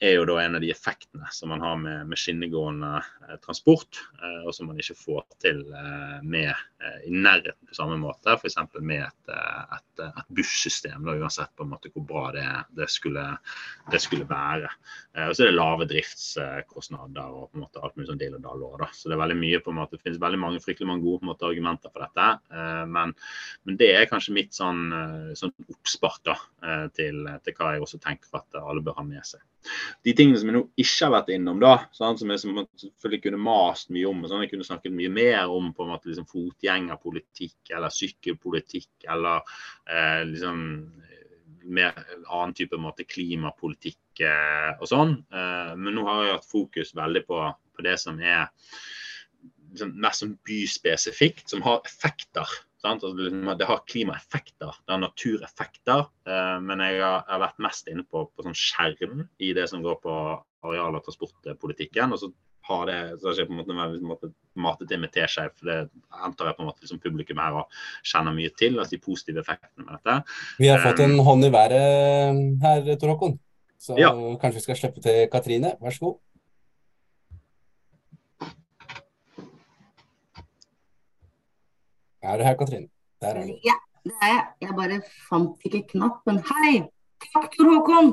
er 0.00 0.14
jo 0.16 0.24
da 0.24 0.38
en 0.40 0.56
av 0.56 0.62
de 0.64 0.70
effektene 0.72 1.28
som 1.32 1.50
man 1.52 1.60
har 1.60 1.76
med, 1.76 2.08
med 2.08 2.18
skinnegående 2.18 2.90
eh, 3.00 3.36
transport, 3.44 4.00
eh, 4.22 4.46
og 4.48 4.54
som 4.56 4.70
man 4.70 4.80
ikke 4.80 4.96
får 4.96 5.26
til 5.44 5.60
eh, 5.76 6.20
med 6.24 6.54
i 7.04 7.10
nærheten 7.12 7.68
på 7.68 7.76
samme 7.76 7.98
måte, 8.00 8.32
f.eks. 8.32 8.56
med 8.80 9.02
et, 9.04 9.32
et, 9.76 10.00
et 10.06 10.30
bussystem, 10.32 11.02
da, 11.04 11.12
uansett 11.20 11.52
på 11.52 11.66
en 11.66 11.74
måte 11.74 11.90
hvor 11.92 12.06
bra 12.08 12.22
det, 12.32 12.44
det, 12.78 12.86
skulle, 12.88 13.24
det 13.92 14.00
skulle, 14.00 14.24
være. 14.30 14.70
Og 15.26 15.34
så 15.36 15.44
er 15.44 15.50
det 15.50 15.58
lave 15.58 15.88
driftskostnader 15.90 17.36
og 17.36 17.50
på 17.50 17.58
en 17.58 17.66
måte 17.66 17.82
alt 17.84 17.98
mulig 17.98 18.08
sånn 18.08 18.22
del 18.22 18.38
og 18.38 18.46
dall 18.46 18.64
Da. 18.80 18.88
Så 18.96 19.10
det 19.10 19.18
er 19.18 19.20
veldig 19.20 19.36
mye 19.42 19.60
på 19.60 19.74
en 19.74 19.78
måte, 19.82 19.98
det 19.98 20.06
finnes 20.06 20.22
veldig 20.24 20.40
mange 20.40 20.64
fryktelig 20.64 20.88
mange 20.88 21.04
gode 21.04 21.28
måte, 21.28 21.50
argumenter 21.50 21.92
for 21.92 22.06
dette, 22.06 22.30
men, 22.88 23.12
men, 23.68 23.78
det 23.80 23.92
er 23.98 24.08
kanskje 24.08 24.38
mitt 24.38 24.56
sånn, 24.56 24.86
sånn 25.36 25.52
oppspark 25.68 26.24
da, 26.32 26.38
til, 26.96 27.28
til 27.44 27.60
hva 27.60 27.74
jeg 27.76 27.84
også 27.84 28.00
tenker 28.00 28.40
at 28.40 28.62
alle 28.64 28.84
bør 28.84 29.02
ha 29.02 29.04
med 29.04 29.28
seg 29.28 29.44
de 30.06 30.14
tingene 30.16 30.40
som 30.40 30.50
jeg 30.50 30.56
nå 30.56 30.62
ikke 30.80 31.06
har 31.06 31.14
vært 31.14 31.32
innom, 31.34 31.60
da, 31.62 31.74
sånn, 31.96 32.18
som 32.20 32.32
jeg 32.32 32.42
selvfølgelig 32.42 33.22
kunne 33.26 33.42
mast 33.44 33.92
mye 33.94 34.08
om, 34.08 34.22
sånn, 34.28 34.44
jeg 34.44 34.52
kunne 34.54 34.66
snakket 34.66 34.96
mye 34.96 35.12
mer 35.12 35.52
om 35.52 35.70
på 35.76 35.84
en 35.84 35.92
måte 35.92 36.10
liksom 36.10 36.28
fotgjengerpolitikk 36.30 37.74
eller 37.76 37.94
sykkelpolitikk 37.94 39.08
eller 39.12 39.42
eh, 39.90 40.22
liksom 40.30 40.62
mer 41.70 41.98
annen 42.24 42.54
type 42.56 42.78
måte, 42.80 43.04
klimapolitikk 43.08 44.22
eh, 44.24 44.72
og 44.80 44.88
sånn. 44.88 45.18
Eh, 45.28 45.74
men 45.76 45.96
nå 45.96 46.06
har 46.08 46.24
jeg 46.24 46.38
hatt 46.38 46.48
fokus 46.48 46.94
veldig 46.96 47.24
på, 47.28 47.42
på 47.76 47.84
det 47.84 47.98
som 48.00 48.20
er 48.22 48.48
liksom, 49.74 49.94
mest 50.00 50.24
sånn 50.24 50.36
byspesifikt, 50.46 51.48
som 51.52 51.64
har 51.66 51.84
effekter 51.84 52.48
Altså, 52.86 53.10
det 53.58 53.66
har 53.68 53.82
klimaeffekter, 53.86 54.76
det 54.86 54.94
har 54.94 55.02
natureffekter. 55.02 56.06
Eh, 56.26 56.58
men 56.64 56.84
jeg 56.84 57.02
har, 57.04 57.42
vært 57.42 57.60
mest 57.62 57.90
inne 57.92 58.06
på, 58.08 58.24
på 58.32 58.46
sånn 58.46 58.56
skjerm 58.56 59.26
i 59.42 59.52
det 59.56 59.66
som 59.70 59.82
går 59.84 59.98
på 60.04 60.14
areal- 60.66 60.96
og 60.96 61.04
transportpolitikken. 61.04 62.14
og 62.14 62.22
så 62.22 62.30
har 62.70 62.86
det 62.86 62.98
så 63.20 63.28
har 63.28 63.38
jeg 63.40 63.48
på 63.48 63.54
en 63.56 63.60
måte, 63.60 64.00
måte 64.06 64.30
matet 64.54 64.92
inn 64.94 65.02
med 65.02 65.12
teskje, 65.14 65.48
for 65.58 65.70
det 65.70 65.78
antar 66.22 66.50
jeg 66.50 66.58
på 66.58 66.64
en 66.64 66.68
måte 66.70 66.84
liksom 66.84 67.02
publikum 67.02 67.40
her 67.42 67.60
og 67.62 67.78
kjenner 68.06 68.36
mye 68.36 68.52
til. 68.56 68.78
altså 68.78 68.96
De 68.96 69.04
positive 69.04 69.42
effektene 69.44 69.86
med 69.86 69.98
dette. 69.98 70.34
Vi 70.60 70.70
har 70.70 70.82
fått 70.84 71.02
en 71.04 71.18
um, 71.18 71.24
hånd 71.26 71.48
i 71.48 71.52
været 71.54 72.42
her, 72.64 72.92
Tor 73.00 73.14
Håkon. 73.14 73.38
Så 73.80 73.96
ja. 73.96 74.12
kanskje 74.40 74.60
vi 74.60 74.66
skal 74.68 74.76
slippe 74.76 75.04
til 75.04 75.22
Katrine. 75.32 75.72
Vær 75.80 75.96
så 75.96 76.10
god. 76.10 76.18
Er 82.22 82.36
du 82.36 82.44
her, 82.44 82.54
Katrine? 82.54 82.88
Der 83.20 83.28
er 83.28 83.46
du. 83.46 83.54
Ja, 83.64 83.76
det 84.04 84.12
er 84.22 84.28
jeg. 84.28 84.42
Jeg 84.60 84.74
bare 84.76 84.98
fant 85.28 85.62
ikke 85.64 85.86
knappen. 85.94 86.42
Hei! 86.50 86.82
Takk, 87.32 87.54
Tor 87.56 87.70
Håkon! 87.70 88.10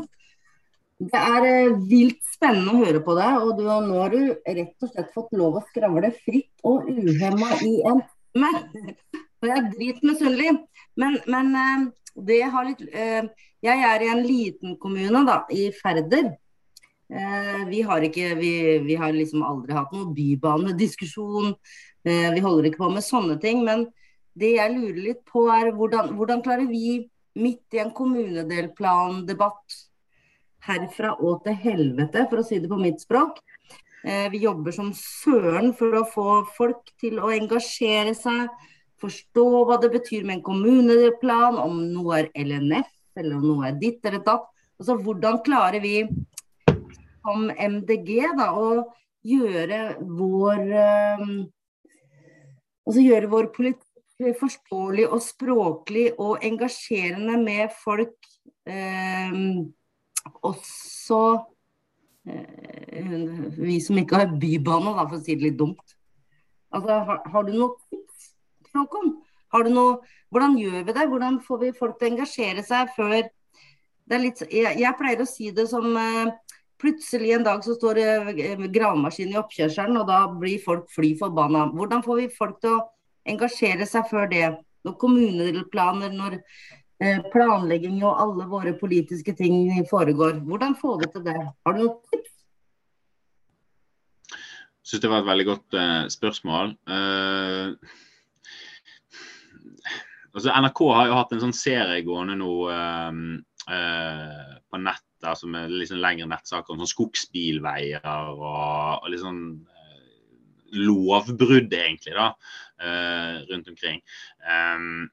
Det 0.98 1.20
er 1.20 1.46
eh, 1.46 1.76
vilt 1.90 2.24
spennende 2.34 2.72
å 2.72 2.86
høre 2.86 3.02
på 3.04 3.18
deg. 3.18 3.42
Og 3.44 3.60
du, 3.60 3.66
nå 3.68 4.00
har 4.00 4.16
du 4.16 4.22
rett 4.32 4.88
og 4.88 4.94
slett 4.94 5.12
fått 5.16 5.36
lov 5.38 5.60
å 5.60 5.66
skravle 5.68 6.14
fritt 6.24 6.68
og 6.68 6.88
uhemma 6.88 7.52
i 7.68 7.74
en 7.84 8.02
time. 8.08 8.54
Og 9.38 9.46
jeg 9.46 9.58
er 9.60 9.68
dritmisunnelig. 9.76 10.56
Men, 10.98 11.20
men 11.30 11.52
eh, 11.60 11.86
det 12.32 12.42
har 12.50 12.66
litt 12.66 12.80
eh, 12.88 13.28
Jeg 13.62 13.84
er 13.92 14.06
i 14.06 14.12
en 14.14 14.24
liten 14.24 14.80
kommune, 14.82 15.26
da, 15.28 15.42
i 15.52 15.68
Færder. 15.76 16.32
Vi 17.08 17.82
har 17.88 18.04
ikke 18.04 18.34
vi, 18.36 18.52
vi, 18.84 18.96
har 19.00 19.14
liksom 19.16 19.44
aldri 19.48 19.72
hatt 19.78 19.94
noen 19.96 20.10
bybanediskusjon. 20.12 21.54
vi 22.04 22.42
holder 22.44 22.68
ikke 22.68 22.82
på 22.82 22.90
med 22.92 23.06
sånne 23.06 23.38
ting. 23.40 23.62
Men 23.64 23.86
det 24.38 24.58
jeg 24.58 24.74
lurer 24.76 25.00
litt 25.06 25.22
på, 25.30 25.46
er 25.54 25.72
hvordan, 25.76 26.12
hvordan 26.20 26.44
klarer 26.44 26.68
vi 26.68 27.08
midt 27.40 27.78
i 27.78 27.82
en 27.82 27.94
kommunedelplandebatt 27.96 29.78
herfra 30.68 31.14
og 31.24 31.44
til 31.46 31.58
helvete, 31.64 32.26
for 32.30 32.42
å 32.42 32.46
si 32.46 32.60
det 32.62 32.70
på 32.72 32.80
mitt 32.82 33.02
språk. 33.04 33.40
Eh, 34.08 34.28
vi 34.34 34.44
jobber 34.44 34.76
som 34.76 34.92
søren 34.96 35.74
for 35.78 36.00
å 36.00 36.08
få 36.08 36.28
folk 36.58 36.92
til 37.02 37.22
å 37.22 37.32
engasjere 37.36 38.14
seg, 38.18 38.52
forstå 39.02 39.46
hva 39.68 39.78
det 39.82 39.92
betyr 39.94 40.26
med 40.26 40.40
en 40.40 40.46
kommuneplan, 40.46 41.60
om 41.62 41.82
noe 41.94 42.24
er 42.24 42.32
LNF 42.34 42.90
eller 43.18 43.38
om 43.38 43.46
noe 43.46 43.70
er 43.70 43.78
ditt 43.82 44.06
eller 44.06 44.24
datt. 44.26 44.48
Altså, 44.78 44.98
hvordan 45.02 45.42
klarer 45.46 45.82
vi 45.82 46.02
som 47.28 47.50
MDG 47.52 48.22
da, 48.38 48.52
og 48.56 48.94
gjøre 49.28 49.98
vår 50.00 50.64
um, 51.20 51.38
Altså 52.88 53.02
gjøre 53.04 53.28
vår 53.28 53.50
politikk 53.52 54.38
forståelig 54.40 55.10
og 55.12 55.20
språklig 55.20 56.06
og 56.24 56.46
engasjerende 56.48 57.36
med 57.42 57.74
folk. 57.82 58.16
Um, 58.64 59.74
også 60.40 61.20
uh, 62.32 63.60
vi 63.60 63.76
som 63.84 64.00
ikke 64.00 64.22
har 64.24 64.32
bybane, 64.32 64.96
da, 64.96 65.04
for 65.04 65.20
å 65.20 65.26
si 65.26 65.36
det 65.36 65.50
litt 65.50 65.60
dumt. 65.60 65.98
Altså, 66.72 67.02
har, 67.10 67.20
har 67.28 67.44
du 67.44 67.52
noe 67.58 67.76
tips, 67.90 68.32
Håkon? 68.72 69.18
Har 69.52 69.68
du 69.68 69.74
noe, 69.76 70.00
hvordan 70.32 70.56
gjør 70.60 70.88
vi 70.88 70.96
det? 70.96 71.10
Hvordan 71.12 71.42
får 71.44 71.62
vi 71.66 71.76
folk 71.76 72.00
til 72.00 72.08
å 72.08 72.14
engasjere 72.14 72.64
seg 72.64 72.96
før 72.96 73.20
det 74.08 74.16
er 74.16 74.24
litt, 74.24 74.42
jeg, 74.48 74.78
jeg 74.80 74.96
pleier 75.00 75.22
å 75.22 75.28
si 75.28 75.50
det 75.56 75.68
som 75.68 75.92
uh, 75.92 76.32
Plutselig 76.78 77.32
en 77.34 77.46
dag 77.46 77.64
så 77.66 77.74
står 77.74 77.98
det 77.98 78.68
gravemaskin 78.74 79.32
i 79.34 79.40
oppkjørselen, 79.40 79.98
og 79.98 80.10
da 80.10 80.20
blir 80.30 80.62
folk 80.62 80.86
fly 80.94 81.16
forbanna. 81.18 81.66
Hvordan 81.74 82.04
får 82.06 82.20
vi 82.22 82.28
folk 82.38 82.60
til 82.62 82.76
å 82.78 82.84
engasjere 83.28 83.88
seg 83.90 84.06
før 84.12 84.30
det? 84.30 84.46
Når 84.86 84.94
kommuneplaner, 85.02 86.14
når 86.14 86.38
eh, 86.38 87.22
planlegging 87.34 87.98
og 88.06 88.22
alle 88.22 88.48
våre 88.50 88.76
politiske 88.78 89.34
ting 89.38 89.72
foregår. 89.90 90.42
Hvordan 90.46 90.78
får 90.78 91.00
vi 91.02 91.12
til 91.16 91.26
det? 91.26 91.38
Har 91.66 91.78
du 91.78 91.84
noen 91.84 91.98
tips? 92.12 92.34
Jeg 94.88 94.94
syns 94.94 95.04
det 95.04 95.12
var 95.12 95.24
et 95.24 95.28
veldig 95.28 95.48
godt 95.50 95.76
uh, 95.76 96.04
spørsmål. 96.08 96.70
Uh, 96.88 97.74
altså 100.32 100.54
NRK 100.54 100.82
har 100.96 101.10
jo 101.10 101.18
hatt 101.18 101.34
en 101.36 101.44
sånn 101.44 101.58
serie 101.58 102.06
gående 102.08 102.38
nå 102.40 102.54
uh, 102.72 103.12
på 103.68 104.80
nett 104.86 105.07
altså 105.26 105.50
med 105.50 105.74
liksom 105.74 106.02
lengre 106.04 106.28
nettsaker 106.30 106.74
om 106.74 106.84
sånn 106.84 106.92
skogsbilveier 106.92 108.06
og, 108.06 108.44
og 109.04 109.16
eh, 109.16 109.96
lovbrudd, 110.78 111.74
egentlig, 111.74 112.14
da, 112.18 112.30
eh, 112.84 113.42
rundt 113.50 113.72
omkring. 113.74 114.04
Um, 114.44 115.10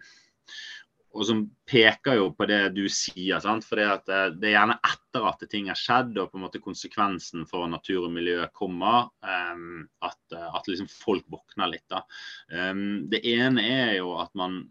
og 1.15 1.23
som 1.29 1.45
peker 1.71 2.19
jo 2.19 2.31
på 2.35 2.47
det 2.51 2.73
du 2.75 2.89
sier. 2.91 3.39
sant? 3.43 3.63
For 3.63 3.79
det, 3.79 4.15
er 4.35 4.55
gjerne 4.57 4.81
etter 4.83 5.29
at 5.29 5.45
ting 5.51 5.69
har 5.71 5.79
skjedd 5.79 6.19
og 6.19 6.33
på 6.33 6.41
en 6.41 6.43
måte 6.43 6.63
konsekvensen 6.63 7.45
for 7.47 7.71
natur 7.71 8.09
og 8.09 8.17
miljø 8.17 8.49
kommer, 8.51 9.13
at, 9.23 10.19
at 10.35 10.67
liksom 10.67 10.91
folk 10.91 11.29
våkner 11.31 11.71
litt. 11.71 11.87
da. 11.87 12.03
Det 12.51 13.23
ene 13.31 13.63
er 13.63 13.93
jo 14.01 14.17
at 14.19 14.35
man 14.35 14.65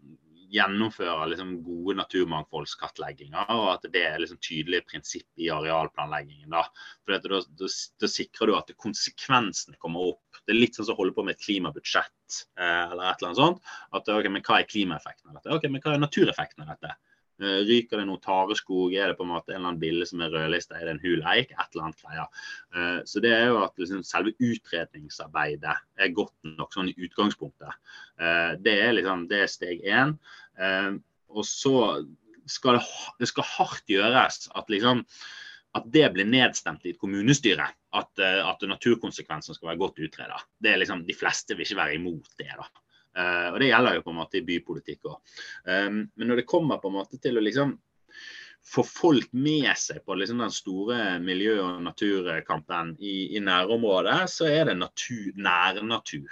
gjennomfører 0.54 1.30
liksom 1.32 1.54
gode 1.66 1.96
naturmangfoldskartlegginger, 1.98 3.50
og 3.54 3.70
at 3.72 3.88
det 3.94 4.04
er 4.06 4.20
liksom 4.22 4.40
tydelige 4.42 4.86
prinsipp 4.90 5.42
i 5.42 5.50
arealplanleggingen. 5.54 6.50
Da, 6.54 6.64
For 7.04 7.16
da, 7.16 7.40
da, 7.44 7.70
da, 8.02 8.10
sikrer 8.10 8.50
du 8.50 8.56
at 8.58 8.70
konsekvensene 8.80 9.80
kommer 9.82 10.12
opp. 10.12 10.42
Det 10.44 10.54
er 10.54 10.60
litt 10.60 10.78
sånn 10.78 10.88
som 10.88 10.96
å 10.96 11.00
holde 11.02 11.16
på 11.16 11.24
med 11.26 11.36
et 11.36 11.46
klimabudsjett 11.46 12.44
eh, 12.60 12.84
eller 12.92 13.08
et 13.08 13.18
eller 13.18 13.32
annet 13.32 13.42
sånt. 13.42 13.74
At, 13.90 14.12
ok, 14.12 14.30
men 14.30 14.44
Hva 14.44 14.60
er 14.60 14.70
klimaeffekten 14.70 15.32
av 15.32 15.40
dette? 15.40 15.56
Ok, 15.56 15.66
men 15.70 15.82
Hva 15.82 15.96
er 15.96 16.06
natureffekten 16.06 16.66
av 16.66 16.74
dette? 16.74 16.94
Eh, 17.42 17.64
ryker 17.66 17.98
det 17.98 18.06
noe 18.06 18.22
tareskog? 18.22 18.92
Er 18.94 19.10
det 19.10 19.16
på 19.18 19.24
en 19.26 19.32
måte 19.32 19.50
en 19.50 19.56
eller 19.56 19.72
annen 19.72 19.80
bille 19.82 20.06
som 20.06 20.22
er 20.22 20.30
rødlista? 20.30 20.76
Er 20.78 20.86
det 20.86 20.94
en 20.94 21.02
hul 21.02 21.24
eik? 21.32 21.50
Et 21.50 21.74
eller 21.74 21.88
annet 21.88 22.04
greier. 22.04 22.44
Eh, 22.76 23.00
så 23.10 23.22
det 23.24 23.32
er 23.34 23.48
jo 23.50 23.58
at 23.64 23.82
liksom 23.82 24.04
selve 24.06 24.34
utredningsarbeidet 24.38 25.74
er 25.74 26.14
godt 26.14 26.34
nok 26.46 26.76
sånn 26.76 26.92
i 26.92 26.96
utgangspunktet. 27.08 27.74
Eh, 28.22 28.52
det 28.62 28.76
er 28.84 28.94
liksom 28.94 29.26
det 29.30 29.42
er 29.42 29.50
steg 29.50 29.82
én. 29.82 30.14
Og 30.54 31.46
så 31.48 31.78
skal 32.46 32.78
det, 32.78 32.84
det 33.18 33.28
skal 33.30 33.46
hardt 33.48 33.88
gjøres 33.90 34.44
at 34.54 34.70
liksom 34.70 35.02
at 35.74 35.86
det 35.90 36.06
blir 36.14 36.28
nedstemt 36.30 36.84
i 36.86 36.92
et 36.92 37.00
kommunestyre. 37.00 37.64
At, 37.98 38.20
at 38.22 38.62
naturkonsekvensene 38.70 39.56
skal 39.56 39.72
være 39.72 39.80
godt 39.80 39.98
utreda. 40.06 40.36
Liksom, 40.62 41.02
de 41.06 41.16
fleste 41.18 41.56
vil 41.56 41.66
ikke 41.66 41.80
være 41.80 41.96
imot 41.98 42.28
det. 42.38 42.52
da. 42.54 42.68
Uh, 43.14 43.48
og 43.54 43.60
Det 43.62 43.70
gjelder 43.70 43.96
jo 43.96 44.04
på 44.04 44.10
en 44.14 44.18
måte 44.18 44.38
i 44.40 44.46
bypolitikk 44.46 45.10
òg. 45.10 45.34
Um, 45.70 46.00
men 46.18 46.30
når 46.30 46.42
det 46.42 46.50
kommer 46.50 46.80
på 46.82 46.90
en 46.90 46.96
måte 46.98 47.20
til 47.22 47.38
å 47.38 47.44
liksom 47.44 47.76
få 48.64 48.82
folk 48.88 49.28
med 49.36 49.68
seg 49.76 50.00
på 50.06 50.16
liksom 50.16 50.40
den 50.40 50.54
store 50.54 50.98
miljø- 51.22 51.60
og 51.62 51.82
naturkampen 51.84 52.94
i, 52.96 53.36
i 53.36 53.42
nærområdet, 53.44 54.24
så 54.32 54.48
er 54.48 54.70
det 54.70 54.78
natur, 54.80 55.34
nærnatur 55.36 56.24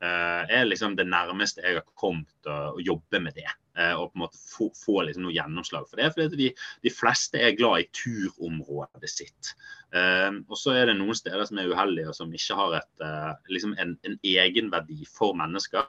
er 0.00 0.64
liksom 0.64 0.94
det 0.96 1.04
nærmeste 1.08 1.60
jeg 1.60 1.76
har 1.76 1.84
kommet 1.98 2.48
å, 2.48 2.72
å 2.72 2.80
jobbe 2.80 3.20
med 3.20 3.36
det. 3.36 3.50
Uh, 3.78 3.94
og 3.96 4.10
på 4.10 4.18
en 4.18 4.22
måte 4.24 4.40
få, 4.40 4.66
få 4.76 5.02
liksom 5.06 5.24
noe 5.24 5.34
gjennomslag 5.34 5.86
for 5.88 6.00
det. 6.00 6.08
For 6.12 6.36
de, 6.36 6.48
de, 6.84 6.92
fleste 6.92 7.38
er 7.40 7.56
glad 7.56 7.84
i 7.84 7.88
turområdet 7.96 9.10
sitt. 9.12 9.52
Uh, 9.94 10.42
og 10.50 10.58
så 10.58 10.74
er 10.76 10.90
det 10.90 10.96
noen 10.98 11.16
steder 11.16 11.46
som 11.48 11.60
er 11.60 11.70
uheldige 11.70 12.10
og 12.10 12.18
som 12.18 12.34
ikke 12.34 12.58
har 12.58 12.76
et, 12.80 13.06
liksom 13.52 13.76
en, 13.80 13.94
en 14.06 14.18
egenverdi 14.26 15.06
for 15.08 15.36
mennesker. 15.38 15.86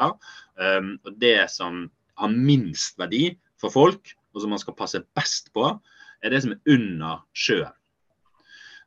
Og 0.62 1.12
det 1.22 1.38
som 1.53 1.86
har 2.22 2.32
minst 2.32 2.99
verdi 3.01 3.32
for 3.62 3.74
folk, 3.74 4.14
og 4.32 4.43
som 4.43 4.53
man 4.53 4.62
skal 4.62 4.78
passe 4.78 5.03
best 5.18 5.51
på, 5.55 5.68
er 6.22 6.34
det 6.34 6.43
som 6.45 6.53
er 6.53 6.76
under 6.76 7.24
sjøen. 7.34 7.76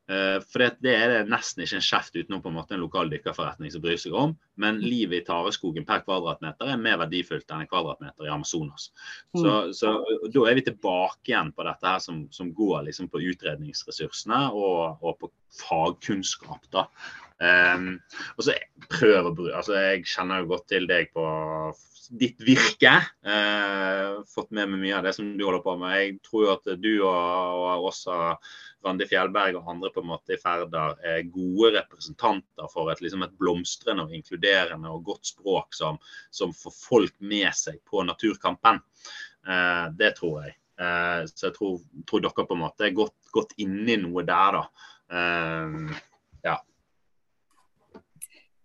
Uh, 0.05 0.37
for 0.53 0.61
det, 0.61 0.67
det, 0.85 0.93
er 1.01 1.09
det 1.09 1.33
nesten 1.33 1.63
ikke 1.65 1.79
en 1.79 1.85
kjeft 1.87 2.17
utenom 2.19 2.43
på 2.45 2.51
en 2.51 2.57
måte 2.59 2.77
en 2.77 2.83
lokal 2.83 3.09
dykkerforretning 3.09 3.73
som 3.73 3.81
bryr 3.85 4.01
seg 4.01 4.17
om. 4.21 4.35
Men 4.61 4.83
livet 4.85 5.23
i 5.23 5.25
tareskogen 5.25 5.87
per 5.89 6.03
kvadratmeter 6.05 6.75
er 6.75 6.83
mer 6.83 6.99
verdifullt 7.01 7.49
enn 7.49 7.65
en 7.65 7.71
kvadratmeter 7.71 8.29
i 8.29 8.33
Amazonas. 8.35 8.91
Så, 9.33 9.49
mm. 9.49 9.73
så 9.79 9.95
da 10.29 10.45
er 10.51 10.61
vi 10.61 10.67
tilbake 10.69 11.33
igjen 11.33 11.55
på 11.57 11.65
dette 11.65 11.89
her 11.89 12.05
som, 12.05 12.25
som 12.37 12.53
går 12.53 12.85
liksom 12.91 13.09
på 13.13 13.23
utredningsressursene 13.33 14.43
og, 14.53 15.01
og 15.01 15.19
på 15.23 15.33
fagkunnskap. 15.63 16.69
da. 16.75 16.89
Um, 17.43 17.97
og 18.39 18.47
så 18.47 18.55
prøv 18.93 19.27
å 19.27 19.33
bruke 19.35 19.57
altså 19.59 19.75
Jeg 19.75 20.05
kjenner 20.07 20.45
jo 20.45 20.53
godt 20.53 20.69
til 20.71 20.85
deg 20.87 21.09
på 21.15 21.25
ditt 22.21 22.41
virke. 22.45 22.93
Uh, 23.25 24.23
fått 24.29 24.53
med 24.55 24.71
meg 24.71 24.83
mye 24.83 24.99
av 24.99 25.07
det 25.07 25.15
som 25.17 25.33
du 25.35 25.45
holder 25.45 25.65
på 25.65 25.75
med. 25.81 25.97
Jeg 25.99 26.15
tror 26.27 26.45
jo 26.45 26.53
at 26.53 26.71
du 26.81 26.93
og, 27.01 27.65
og 27.65 27.89
også 27.91 28.19
Randi 28.85 29.09
Fjellberg 29.09 29.59
og 29.59 29.71
andre 29.73 29.91
på 29.95 30.03
en 30.03 30.11
måte 30.13 30.37
i 30.37 30.41
Færder 30.41 30.99
er 31.07 31.25
gode 31.33 31.73
representanter 31.79 32.69
for 32.73 32.93
et, 32.93 33.01
liksom 33.05 33.25
et 33.25 33.37
blomstrende 33.41 34.05
og 34.05 34.15
inkluderende 34.15 34.93
og 34.93 35.07
godt 35.09 35.33
språk 35.33 35.77
som, 35.77 35.99
som 36.35 36.53
får 36.57 36.77
folk 36.77 37.17
med 37.25 37.51
seg 37.57 37.81
på 37.89 38.05
naturkampen. 38.07 38.83
Uh, 39.49 39.89
det 39.97 40.15
tror 40.21 40.45
jeg. 40.45 40.59
Uh, 40.81 41.23
så 41.31 41.49
jeg 41.49 41.57
tror, 41.57 41.79
tror, 42.09 42.25
dere 42.25 42.49
på 42.49 42.57
en 42.57 42.67
måte 42.67 42.89
er 42.89 42.97
godt, 42.97 43.17
godt 43.35 43.57
inni 43.63 43.97
noe 44.05 44.27
der, 44.27 44.61
da. 44.61 44.67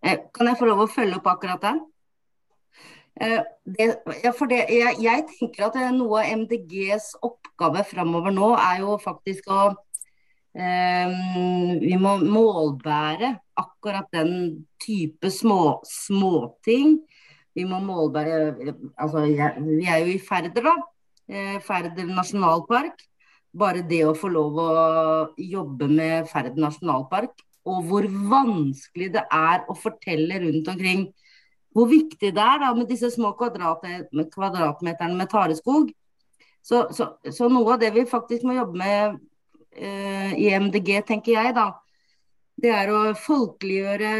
Eh. 0.04 0.12
Eh, 0.12 0.20
kan 0.34 0.47
jeg 0.47 0.60
få 0.60 0.70
lov 0.70 0.86
å 0.86 0.91
følge 0.91 1.20
opp 1.20 1.28
akkurat 1.28 1.64
det? 1.64 1.76
Eh, 3.20 3.41
det, 3.66 3.88
ja, 4.24 4.32
det, 4.32 4.60
jeg, 4.72 4.95
jeg, 5.04 5.26
tenker 5.34 5.68
at 5.68 5.78
noe 5.95 6.22
av 6.22 6.30
MDGs 6.45 7.18
oppgave 7.26 7.84
framover 7.88 8.32
nå 8.32 8.54
er 8.56 8.80
jo 8.86 8.95
faktisk 9.02 9.50
å 9.52 9.74
um, 9.74 11.74
Vi 11.84 11.97
må 12.00 12.16
målbære 12.24 13.34
akkurat 13.60 14.08
den 14.16 14.64
type 14.80 15.32
små, 15.32 15.82
småting. 15.84 17.02
Vi 17.56 17.68
må 17.68 17.82
målbære 17.84 18.72
Altså, 18.95 19.26
jeg, 19.28 19.68
vi 19.68 19.89
er 19.89 20.06
jo 20.06 20.16
i 20.16 20.24
Færder, 20.24 20.64
da. 20.64 20.76
Færder 21.62 22.08
nasjonalpark. 22.08 23.04
Bare 23.60 23.84
det 23.86 24.04
å 24.06 24.16
få 24.18 24.30
lov 24.32 24.58
å 24.62 24.70
jobbe 25.38 25.89
med 25.91 26.30
Færder 26.30 26.58
nasjonalpark, 26.62 27.41
og 27.68 27.82
hvor 27.89 28.05
vanskelig 28.32 29.10
det 29.16 29.26
er 29.36 29.66
å 29.68 29.76
fortelle 29.78 30.39
rundt 30.45 30.70
omkring 30.72 31.10
hvor 31.76 31.89
viktig 31.89 32.32
det 32.34 32.43
er 32.43 32.62
da, 32.64 32.72
med 32.74 32.89
disse 32.89 33.12
små 33.14 33.34
kvadratmeterne 33.38 35.18
med 35.18 35.30
tareskog. 35.32 35.91
Så, 36.66 36.88
så, 36.95 37.12
så, 37.30 37.49
noe 37.51 37.76
av 37.76 37.82
det 37.82 37.91
vi 37.95 38.07
faktisk 38.10 38.43
må 38.47 38.55
jobbe 38.57 38.80
med 38.82 39.20
eh, 39.78 40.34
i 40.34 40.49
MDG, 40.60 40.95
tenker 41.07 41.38
jeg, 41.38 41.53
da, 41.55 41.70
det 42.60 42.72
er 42.76 42.91
å 42.91 43.01
folkeliggjøre 43.16 44.14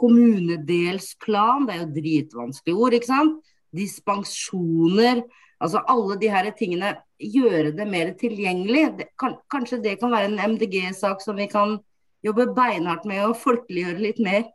kommunedelsplan. 0.00 1.68
Det 1.68 1.76
er 1.76 1.82
jo 1.84 1.90
dritvanskelige 1.98 2.86
ord, 2.86 2.96
ikke 2.96 3.10
sant. 3.10 3.52
Dispensjoner. 3.76 5.22
Altså 5.62 5.82
alle 5.90 6.16
de 6.18 6.30
her 6.32 6.48
tingene. 6.58 6.96
Gjøre 7.22 7.72
det 7.76 7.86
mer 7.90 8.10
tilgjengelig. 8.18 8.84
Det, 8.98 9.08
kan, 9.20 9.36
kanskje 9.52 9.80
det 9.84 9.96
kan 10.00 10.14
være 10.14 10.32
en 10.32 10.56
MDG-sak 10.56 11.22
som 11.22 11.38
vi 11.38 11.46
kan 11.50 11.76
jobbe 12.24 12.48
beinhardt 12.54 13.06
med 13.08 13.24
å 13.26 13.36
folkeliggjøre 13.36 14.02
litt 14.02 14.22
mer. 14.22 14.46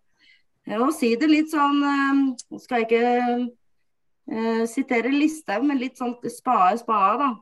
Og 0.79 0.93
si 0.95 1.11
det 1.19 1.27
litt 1.27 1.49
sånn 1.51 1.81
Nå 1.83 2.59
Skal 2.63 2.83
jeg 2.83 2.87
ikke 2.87 3.07
uh, 4.31 4.63
sitere 4.69 5.11
Listhaug, 5.11 5.65
men 5.67 5.81
litt 5.81 5.99
sånn 5.99 6.15
spade 6.31 6.79
spade, 6.79 7.25
da. 7.25 7.33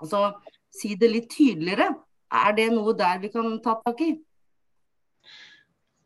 Altså 0.00 0.22
si 0.72 0.94
det 0.96 1.10
litt 1.12 1.28
tydeligere. 1.32 1.90
Er 2.30 2.54
det 2.56 2.70
noe 2.72 2.94
der 2.96 3.20
vi 3.20 3.28
kan 3.32 3.58
ta 3.62 3.76
tak 3.84 4.00
i? 4.06 4.14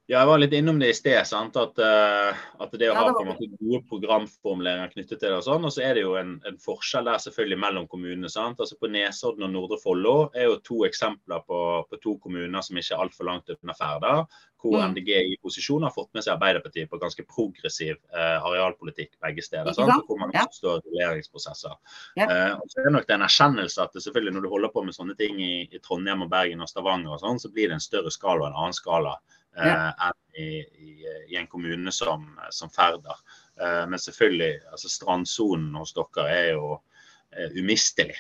Ja, 0.05 0.19
jeg 0.19 0.29
var 0.29 0.41
litt 0.43 0.53
innom 0.53 0.77
det 0.83 0.91
i 0.93 0.97
sted. 0.97 1.17
sant? 1.25 1.55
At, 1.57 1.79
uh, 1.81 2.41
at 2.61 2.75
det 2.77 2.91
å 2.93 2.97
ha 2.99 3.07
på 3.09 3.23
en 3.23 3.31
måte 3.31 3.47
gode 3.57 3.81
programformuleringer 3.89 4.91
knyttet 4.93 5.17
til 5.17 5.31
det 5.31 5.39
og 5.39 5.45
sånn. 5.47 5.65
Og 5.65 5.73
så 5.73 5.81
er 5.87 5.97
det 5.97 6.03
jo 6.05 6.17
en, 6.21 6.35
en, 6.45 6.59
forskjell 6.61 7.07
der 7.09 7.23
selvfølgelig 7.25 7.61
mellom 7.63 7.87
kommunene. 7.89 8.29
sant? 8.29 8.61
Altså 8.61 8.77
På 8.77 8.91
Nesodden 8.93 9.47
og 9.47 9.55
Nordre 9.55 9.79
Follo 9.81 10.17
er 10.37 10.51
jo 10.51 10.59
to 10.67 10.83
eksempler 10.85 11.47
på, 11.49 11.61
på 11.89 12.01
to 12.03 12.19
kommuner 12.21 12.67
som 12.67 12.77
ikke 12.77 12.93
er 12.93 13.05
altfor 13.07 13.31
langt 13.31 13.55
unna 13.55 13.77
ferda. 13.79 14.17
Hvor 14.61 14.77
mm. 14.77 14.93
MDG 14.93 15.11
i 15.15 15.39
posisjon 15.45 15.87
har 15.89 15.93
fått 15.95 16.11
med 16.17 16.27
seg 16.27 16.35
Arbeiderpartiet 16.35 16.91
på 16.93 17.01
ganske 17.01 17.25
progressiv 17.25 17.97
uh, 18.13 18.45
arealpolitikk 18.45 19.15
begge 19.25 19.45
steder. 19.47 19.73
sant? 19.73 20.05
Hvor 20.05 20.21
man 20.21 20.35
ja. 20.37 20.45
står 20.53 20.83
reguleringsprosesser. 20.83 21.79
Ja. 22.21 22.29
Uh, 22.29 22.51
og 22.59 22.69
så 22.69 22.83
er 22.83 22.91
det 22.91 22.93
nok 22.99 23.09
det 23.09 23.17
en 23.17 23.25
erkjennelse 23.25 23.89
at 23.89 23.97
det 23.97 24.05
selvfølgelig 24.05 24.37
når 24.37 24.45
du 24.45 24.53
holder 24.53 24.75
på 24.77 24.85
med 24.85 24.97
sånne 25.01 25.17
ting 25.17 25.41
i, 25.41 25.55
i 25.65 25.81
Trondheim 25.81 26.27
og 26.29 26.33
Bergen 26.37 26.61
og 26.61 26.69
Stavanger 26.69 27.17
og 27.17 27.25
sånn, 27.25 27.41
så 27.41 27.49
blir 27.49 27.73
det 27.73 27.79
en 27.81 27.89
større 27.89 28.13
skala 28.13 28.45
og 28.45 28.53
en 28.53 28.61
annen 28.67 28.77
skala 28.77 29.15
ja. 29.57 29.71
Eh, 29.71 30.07
enn 30.09 30.21
i, 30.43 30.49
i, 30.59 30.93
i, 31.29 31.37
en 31.37 31.47
kommune 31.47 31.93
som, 31.93 32.27
som 32.51 32.71
Færder. 32.71 33.19
Eh, 33.61 33.83
men 33.89 33.99
selvfølgelig, 33.99 34.61
altså 34.73 34.91
strandsonen 34.91 35.75
hos 35.79 35.95
dere 35.95 36.29
er 36.31 36.49
jo 36.57 36.71
eh, 37.37 37.51
umistelig. 37.61 38.17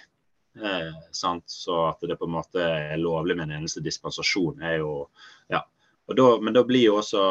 Så 1.11 1.76
at 1.89 2.05
det 2.07 2.14
på 2.14 2.28
en 2.28 2.37
måte 2.37 2.62
er 2.62 3.01
lovlig 3.03 3.35
med 3.35 3.49
en 3.49 3.57
eneste 3.57 3.80
dispensasjon, 3.82 4.62
er 4.62 4.76
jo 4.85 5.09
ja. 5.51 5.64
Da, 6.07 6.26
men 6.39 6.55
da 6.55 6.62
blir 6.68 6.85
jo 6.85 6.99
også, 7.01 7.22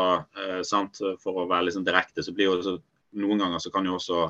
sant, 0.65 0.97
for 1.21 1.43
å 1.43 1.45
være 1.47 1.69
liksom 1.69 1.85
direkte, 1.87 2.23
så 2.25 2.33
blir 2.35 2.49
jo 2.49 2.55
også 2.57 2.73
noen 3.21 3.39
ganger 3.39 3.61
så 3.63 3.71
kan 3.71 3.87
jo 3.87 3.95
også 3.95 4.25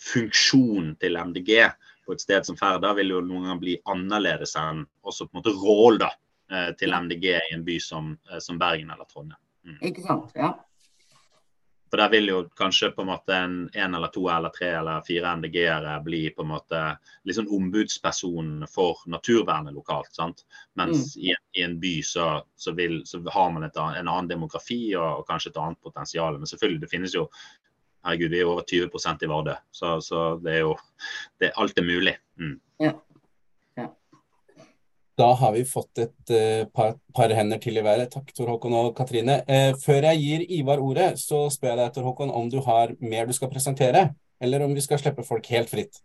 funksjonen 0.00 0.94
til 1.02 1.18
MDG 1.20 1.50
på 2.06 2.14
et 2.14 2.24
sted 2.24 2.46
som 2.46 2.56
Færder 2.58 2.96
vil 2.98 3.12
jo 3.14 3.20
noen 3.24 3.44
ganger 3.44 3.60
bli 3.60 3.76
annerledes 3.90 4.56
enn 4.58 4.84
også 5.06 5.26
på 5.26 5.34
en 5.34 5.40
måte 5.42 5.54
Rål, 5.58 6.00
da. 6.02 6.10
Eh, 6.50 6.72
til 6.74 6.94
MDG 6.94 7.24
i 7.30 7.54
en 7.54 7.64
by 7.64 7.78
som, 7.80 8.18
eh, 8.32 8.38
som 8.38 8.58
Bergen 8.58 8.90
eller 8.90 9.04
Trondheim. 9.04 9.38
Mm. 9.66 9.78
Ikke 9.86 10.02
sant, 10.02 10.32
ja. 10.34 10.56
For 11.90 11.98
der 11.98 12.10
vil 12.10 12.28
jo 12.30 12.40
kanskje 12.58 12.90
på 12.94 13.02
en 13.02 13.10
måte 13.10 13.34
en, 13.34 13.54
en 13.74 13.94
eller 13.94 14.10
to 14.14 14.24
eller 14.30 14.50
tre 14.54 14.68
eller 14.78 15.02
fire 15.06 15.32
MDG-ere 15.36 15.96
bli 16.06 16.20
på 16.34 16.42
en 16.42 16.50
måte 16.52 16.80
liksom 17.26 17.48
ombudsperson 17.50 18.66
for 18.70 18.98
naturvernet 19.10 19.74
lokalt. 19.74 20.10
sant? 20.14 20.44
Mens 20.78 21.16
mm. 21.16 21.22
i, 21.22 21.34
i, 21.58 21.64
en 21.66 21.80
by 21.82 21.96
så, 22.06 22.28
så, 22.56 22.74
vil, 22.78 23.00
så 23.06 23.22
har 23.26 23.50
man 23.50 23.66
et, 23.66 23.78
en 23.78 24.06
annen 24.06 24.30
demografi 24.30 24.94
og, 24.94 25.20
og, 25.20 25.26
kanskje 25.30 25.50
et 25.50 25.58
annet 25.62 25.82
potensial. 25.82 26.38
Men 26.38 26.50
selvfølgelig, 26.50 26.82
det 26.82 26.94
finnes 26.94 27.14
jo 27.18 27.28
Herregud, 28.00 28.30
vi 28.32 28.38
er 28.40 28.48
over 28.48 28.64
20% 28.64 29.26
i 29.26 29.28
Vardø, 29.28 29.54
så, 29.76 29.98
så, 30.00 30.20
det 30.40 30.54
er 30.54 30.62
jo 30.62 30.70
det, 31.36 31.50
Alt 31.60 31.78
er 31.78 31.84
mulig. 31.84 32.14
Mm. 32.40 32.54
Ja. 32.80 32.94
Da 35.20 35.28
har 35.36 35.52
vi 35.52 35.64
fått 35.68 36.00
et 36.00 36.32
uh, 36.32 36.64
par, 36.72 36.94
par, 37.16 37.32
hender 37.36 37.60
til 37.60 37.76
i 37.76 37.84
været. 37.84 38.10
Takk, 38.14 38.30
Tor 38.36 38.48
Håkon 38.54 38.76
og 38.78 38.94
Katrine. 38.96 39.40
Uh, 39.48 39.76
før 39.82 40.08
jeg 40.10 40.22
gir 40.22 40.44
Ivar 40.60 40.82
ordet, 40.82 41.12
så 41.20 41.44
spør 41.52 41.74
jeg 41.74 41.80
deg, 41.82 41.92
Tor 41.96 42.08
Håkon, 42.08 42.32
om 42.32 42.48
du 42.52 42.60
har 42.64 42.94
mer 43.04 43.28
du 43.28 43.36
skal 43.36 43.52
presentere, 43.52 44.08
eller 44.40 44.64
om 44.64 44.72
vi 44.76 44.84
skal 44.84 45.00
slippe 45.02 45.26
folk 45.26 45.46
helt 45.52 45.72
fritt? 45.72 46.00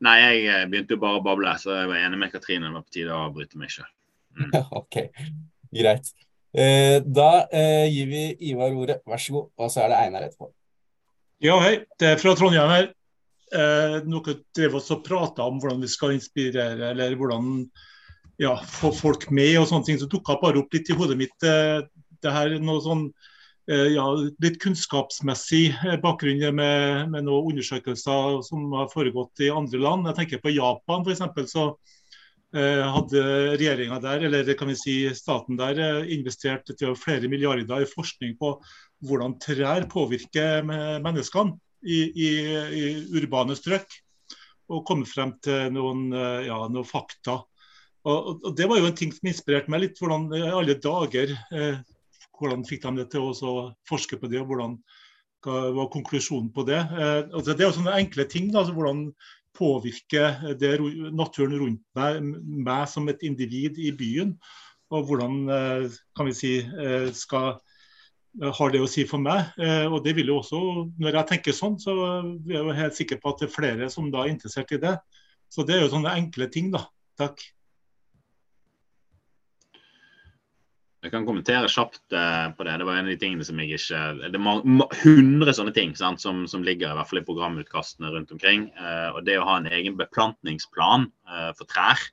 Nei, 0.00 0.16
jeg 0.16 0.44
eh, 0.48 0.62
begynte 0.72 0.96
jo 0.96 1.00
bare 1.02 1.18
å 1.18 1.24
bable, 1.24 1.50
så 1.60 1.74
jeg 1.76 1.88
var 1.90 2.00
enig 2.00 2.22
med 2.22 2.32
Katrine. 2.32 2.70
Det 2.70 2.78
var 2.78 2.84
på 2.86 2.94
tide 2.96 3.12
å 3.12 3.26
avbryte 3.26 3.60
meg 3.60 3.72
sjøl. 3.74 3.90
Mm. 4.40 4.54
ok, 4.80 5.00
greit. 5.76 6.12
Uh, 6.54 7.02
da 7.04 7.30
gir 7.90 8.08
vi 8.08 8.26
Ivar 8.48 8.72
ordet, 8.72 9.02
vær 9.04 9.20
så 9.20 9.36
god. 9.36 9.50
Og 9.60 9.72
så 9.74 9.84
er 9.84 9.92
det 9.92 10.00
Einar 10.00 10.24
etterpå. 10.24 10.48
Ja, 11.44 11.58
hei. 11.60 11.82
Det 12.00 12.14
er 12.14 12.22
fra 12.22 12.32
Trondheim 12.38 12.72
her. 12.72 12.94
Eh, 13.54 13.98
noe 14.08 14.34
drev 14.56 14.78
oss 14.80 14.90
og 14.94 15.04
prata 15.06 15.44
om 15.46 15.60
hvordan 15.62 15.82
vi 15.84 15.90
skal 15.90 16.14
inspirere, 16.16 16.90
eller 16.90 17.14
hvordan 17.18 17.66
ja, 18.40 18.54
få 18.66 18.90
folk 18.94 19.28
med 19.34 19.58
og 19.60 19.68
sånne 19.70 19.88
ting. 19.88 20.00
Så 20.00 20.10
dukka 20.10 20.38
bare 20.42 20.60
opp 20.62 20.74
litt 20.74 20.90
i 20.90 20.96
hodet 20.98 21.18
mitt 21.20 21.46
eh, 21.46 21.84
det 22.24 22.32
her 22.34 22.54
noe 22.62 22.82
sånn 22.84 23.08
eh, 23.70 23.90
ja, 23.94 24.06
litt 24.42 24.60
kunnskapsmessig 24.62 25.66
eh, 25.74 25.98
bakgrunn 26.02 26.42
med, 26.56 27.10
med 27.12 27.26
noen 27.26 27.52
undersøkelser 27.52 28.40
som 28.46 28.70
har 28.76 28.92
foregått 28.92 29.44
i 29.44 29.52
andre 29.52 29.82
land. 29.82 30.08
Jeg 30.10 30.20
tenker 30.20 30.44
på 30.44 30.54
Japan 30.56 31.04
f.eks. 31.04 31.52
Så 31.52 31.66
eh, 32.56 32.82
hadde 32.96 33.26
regjeringa 33.58 34.00
der, 34.02 34.26
eller 34.30 34.54
kan 34.58 34.72
vi 34.72 34.78
si 34.80 34.96
staten 35.16 35.60
der, 35.60 36.04
investert 36.04 36.72
flere 37.00 37.30
milliarder 37.30 37.84
i 37.84 37.90
forskning 37.90 38.38
på 38.40 38.56
hvordan 39.04 39.38
trær 39.42 39.86
påvirker 39.90 40.64
menneskene 40.64 41.58
i, 41.84 42.00
i, 42.08 42.30
i 42.80 42.84
urbane 43.20 43.56
strøk. 43.58 44.00
Og 44.72 44.80
kommet 44.88 45.10
frem 45.10 45.34
til 45.44 45.74
noen, 45.74 46.06
ja, 46.46 46.56
noen 46.72 46.86
fakta 46.88 47.42
og, 48.04 48.44
og, 48.44 48.50
Det 48.56 48.68
var 48.68 48.80
jo 48.80 48.88
en 48.88 48.98
ting 48.98 49.12
som 49.14 49.30
inspirerte 49.30 49.72
meg 49.72 49.84
litt. 49.84 50.00
Hvordan 50.00 50.28
i 50.36 50.42
alle 50.48 50.76
dager 50.80 51.32
eh, 51.54 51.80
hvordan 52.38 52.66
fikk 52.66 52.84
de 52.84 53.02
det 53.02 53.08
til 53.12 53.30
å 53.30 53.56
forske 53.88 54.18
på 54.20 54.30
det, 54.30 54.42
og 54.42 54.50
hvordan 54.50 54.78
hva 55.44 55.60
var 55.76 55.90
konklusjonen 55.92 56.50
på 56.54 56.64
det. 56.68 56.80
Eh, 56.80 57.22
altså 57.30 57.52
det 57.52 57.64
er 57.64 57.68
jo 57.68 57.78
sånne 57.78 57.96
enkle 58.00 58.28
ting. 58.30 58.50
Da, 58.52 58.62
altså 58.62 58.76
hvordan 58.76 59.06
påvirker 59.54 60.54
det 60.58 60.78
naturen 61.14 61.58
rundt 61.60 61.84
meg, 61.94 62.22
meg 62.42 62.88
som 62.90 63.08
et 63.12 63.22
individ 63.26 63.78
i 63.78 63.92
byen. 63.94 64.34
Og 64.94 65.08
hvordan 65.08 65.44
eh, 65.52 66.00
kan 66.16 66.28
vi 66.28 66.36
si 66.36 66.56
eh, 66.64 67.10
skal 67.16 67.58
har 68.42 68.72
det 68.74 68.80
å 68.82 68.90
si 68.90 69.04
for 69.06 69.22
meg. 69.22 69.52
Eh, 69.60 69.86
og 69.86 70.02
det 70.04 70.16
vil 70.16 70.32
jo 70.32 70.40
også, 70.40 70.60
Når 70.98 71.20
jeg 71.20 71.28
tenker 71.30 71.54
sånn, 71.54 71.78
så 71.78 71.94
er 71.94 72.50
jeg 72.50 72.62
jo 72.62 72.78
helt 72.80 72.96
sikker 72.98 73.20
på 73.22 73.30
at 73.30 73.42
det 73.42 73.48
er 73.48 73.54
flere 73.54 73.90
som 73.92 74.10
da 74.10 74.24
er 74.24 74.32
interessert 74.34 74.72
i 74.74 74.80
det. 74.82 74.96
Så 75.52 75.62
det 75.66 75.76
er 75.76 75.84
jo 75.84 75.92
sånne 75.92 76.16
enkle 76.18 76.48
ting, 76.50 76.72
da. 76.74 76.82
Takk. 77.20 77.44
Jeg 81.04 81.12
kan 81.12 81.26
kommentere 81.28 81.68
kjapt 81.68 82.14
uh, 82.16 82.48
på 82.56 82.64
det. 82.64 82.78
Det 82.80 82.86
var 82.88 82.96
en 82.96 83.04
av 83.04 83.12
de 83.12 83.18
tingene 83.20 83.44
som 83.44 83.58
jeg 83.60 83.76
ikke 83.76 84.30
Det 84.32 84.38
er 84.40 85.00
hundre 85.02 85.52
sånne 85.52 85.74
ting 85.76 85.92
sant, 85.98 86.22
som, 86.22 86.46
som, 86.48 86.64
ligger 86.64 86.94
i 86.94 86.96
hvert 86.96 87.10
fall 87.10 87.20
i 87.20 87.26
programutkastene 87.26 88.12
rundt 88.14 88.32
omkring. 88.32 88.70
Uh, 88.78 89.10
og 89.12 89.26
det 89.26 89.36
å 89.36 89.44
ha 89.44 89.58
en 89.60 89.68
egen 89.68 89.98
beplantningsplan 90.00 91.10
uh, 91.28 91.50
for 91.58 91.68
trær 91.70 92.08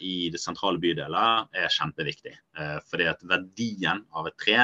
i 0.00 0.30
det 0.32 0.38
sentrale 0.40 0.80
bydeler 0.80 1.50
er 1.52 1.68
kjempeviktig. 1.68 2.30
Fordi 2.88 3.04
at 3.10 3.20
verdien 3.28 3.98
av 4.16 4.30
et 4.30 4.38
tre, 4.40 4.62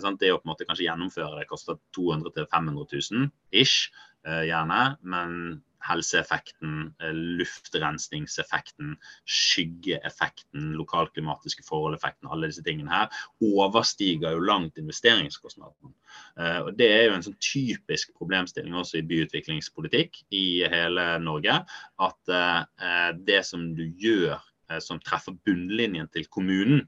sant, 0.00 0.16
det 0.22 0.30
å 0.32 0.38
på 0.38 0.48
en 0.48 0.52
måte 0.54 0.64
kanskje 0.64 0.86
gjennomføre 0.86 1.42
det 1.42 1.44
koster 1.50 1.76
200 1.92 2.32
000-500 2.32 2.86
000 3.20 3.26
ish, 3.60 3.90
gjerne. 4.24 4.78
men 5.04 5.60
helseeffekten, 5.84 6.94
eh, 7.00 7.12
luftrensningseffekten, 7.40 8.94
skyggeeffekten, 9.26 10.72
lokalklimatiske 10.78 11.64
forhold-effekten, 11.68 12.30
alle 12.30 12.50
disse 12.50 12.64
tingene 12.66 12.92
her, 12.92 13.12
overstiger 13.44 14.34
jo 14.34 14.44
langt 14.44 14.78
investeringskostnaden. 14.80 15.94
Eh, 16.38 16.60
og 16.64 16.78
Det 16.78 16.90
er 16.90 17.04
jo 17.08 17.18
en 17.18 17.26
sånn 17.26 17.38
typisk 17.40 18.14
problemstilling 18.18 18.74
også 18.74 18.98
i 18.98 19.06
byutviklingspolitikk 19.08 20.24
i 20.32 20.64
hele 20.70 21.18
Norge. 21.18 21.60
At 22.00 22.28
eh, 22.28 23.12
det 23.24 23.44
som 23.46 23.74
du 23.76 23.86
gjør 23.86 24.40
som 24.80 24.96
treffer 24.98 25.36
bunnlinjen 25.44 26.08
til 26.08 26.24
kommunen, 26.32 26.86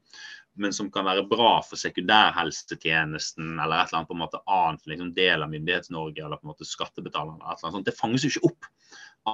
men 0.57 0.73
som 0.73 0.89
kan 0.93 1.07
være 1.07 1.27
bra 1.29 1.59
for 1.65 1.81
sekundærhelsetjenesten 1.81 3.59
eller 3.61 3.83
et 3.83 3.91
eller 3.91 4.01
annet 4.01 4.11
på 4.11 4.17
en 4.17 4.23
måte 4.23 4.41
annet 4.49 4.91
liksom 4.91 5.13
del 5.17 5.45
av 5.45 5.53
Myndighets-Norge 5.53 6.25
eller 6.25 6.41
på 6.41 6.49
en 6.49 6.53
måte 6.55 6.69
skattebetalerne. 6.69 7.43
Et 7.43 7.61
eller 7.61 7.75
annet 7.75 7.91
Det 7.91 7.97
fanges 7.99 8.25
jo 8.25 8.33
ikke 8.33 8.51
opp. 8.51 8.69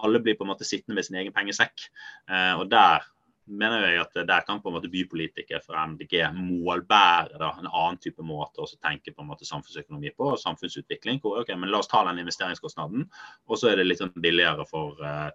Alle 0.03 0.23
blir 0.25 0.39
på 0.39 0.47
en 0.47 0.53
måte 0.53 0.67
sittende 0.67 0.99
med 0.99 1.07
sin 1.07 1.19
egen 1.21 1.35
pengesekk. 1.37 1.87
Eh, 2.31 2.55
og 2.59 2.67
der 2.73 3.07
mener 3.51 3.83
jeg 3.89 4.01
at 4.03 4.19
der 4.29 4.45
kan 4.47 4.61
på 4.63 4.71
en 4.71 4.77
måte 4.77 4.91
bypolitikere 4.93 5.61
fra 5.65 5.85
MDG 5.91 6.15
målbære 6.37 7.41
da, 7.41 7.51
en 7.59 7.69
annen 7.69 7.99
type 8.03 8.23
måte 8.27 8.63
å 8.63 8.69
tenke 8.79 9.15
på 9.15 9.25
en 9.25 9.31
måte 9.33 9.49
samfunnsøkonomi 9.49 10.13
på 10.17 10.29
og 10.35 10.41
samfunnsutvikling. 10.41 11.19
Hvor, 11.23 11.41
ok, 11.43 11.55
men 11.59 11.73
La 11.73 11.81
oss 11.83 11.91
ta 11.91 12.05
den 12.07 12.23
investeringskostnaden, 12.23 13.09
og 13.49 13.59
så 13.59 13.73
er 13.73 13.81
det 13.81 13.89
litt 13.89 14.03
sånn 14.03 14.15
billigere 14.15 14.67
for 14.69 15.01
uh, 15.03 15.31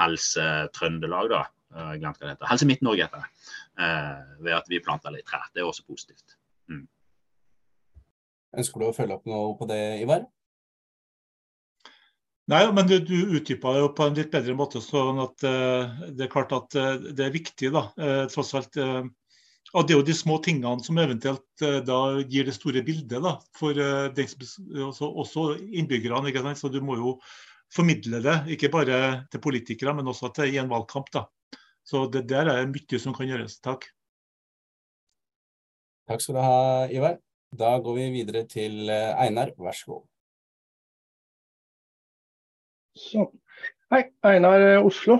Helse 0.00 0.48
Trøndelag. 0.76 1.30
da, 1.32 1.44
uh, 1.76 1.94
glemt 1.94 2.18
hva 2.18 2.26
det 2.26 2.34
heter. 2.34 2.50
Helse 2.50 2.68
Midt-Norge 2.68 3.06
heter 3.06 3.24
det. 3.24 3.50
Uh, 3.78 4.42
ved 4.42 4.58
at 4.58 4.70
vi 4.72 4.82
planter 4.82 5.14
litt 5.14 5.28
trær. 5.30 5.46
Det 5.54 5.62
er 5.62 5.70
også 5.70 5.86
positivt. 5.86 6.38
Mm. 6.72 6.86
Ønsker 8.56 8.82
du 8.82 8.88
å 8.88 8.96
følge 8.96 9.18
opp 9.18 9.28
noe 9.30 9.54
på 9.58 9.68
det, 9.70 9.82
Ivar? 10.02 10.26
Nei, 12.46 12.62
men 12.70 12.86
du, 12.86 13.00
du 13.02 13.34
utdypa 13.34 13.72
det 13.74 13.80
jo 13.82 13.88
på 13.96 14.04
en 14.06 14.14
litt 14.14 14.30
bedre 14.30 14.54
måte. 14.54 14.78
sånn 14.82 15.18
at 15.18 15.42
uh, 15.42 15.96
Det 16.14 16.28
er 16.28 16.30
klart 16.30 16.54
at 16.54 16.76
uh, 16.78 16.94
det 17.10 17.24
er 17.26 17.34
viktig, 17.34 17.72
da, 17.74 17.88
uh, 17.98 18.22
tross 18.30 18.54
alt. 18.54 18.78
og 19.74 19.88
Det 19.88 19.94
er 19.94 19.98
jo 19.98 20.06
de 20.06 20.14
små 20.14 20.38
tingene 20.44 20.86
som 20.86 21.00
eventuelt 21.02 21.64
da 21.88 21.98
gir 22.22 22.46
det 22.46 22.54
store 22.54 22.84
bildet 22.86 23.18
da, 23.24 23.34
for 23.58 23.74
den, 23.74 24.38
også, 24.86 25.10
også, 25.10 25.48
innbyggerne. 25.58 26.30
ikke 26.30 26.44
sant? 26.46 26.62
Så 26.62 26.70
Du 26.70 26.78
må 26.86 27.00
jo 27.00 27.16
formidle 27.74 28.22
det, 28.22 28.38
ikke 28.54 28.70
bare 28.70 29.26
til 29.32 29.42
politikere, 29.42 29.96
men 29.98 30.06
også 30.06 30.30
til, 30.38 30.54
i 30.54 30.62
en 30.62 30.70
valgkamp. 30.70 31.10
da. 31.12 31.26
Så 31.82 32.06
det 32.06 32.28
der 32.30 32.46
er 32.54 32.70
mye 32.70 33.02
som 33.02 33.14
kan 33.14 33.26
gjøres. 33.26 33.58
Takk. 33.58 33.90
Takk 36.06 36.22
skal 36.22 36.38
du 36.38 36.44
ha, 36.46 36.58
Ivar. 36.94 37.18
Da 37.50 37.74
går 37.82 38.04
vi 38.04 38.12
videre 38.20 38.46
til 38.46 38.86
Einar, 38.86 39.50
vær 39.58 39.74
så 39.74 39.96
god. 39.96 40.12
Så. 42.96 43.26
Hei, 43.92 44.06
Einar 44.24 44.62
Oslo, 44.80 45.18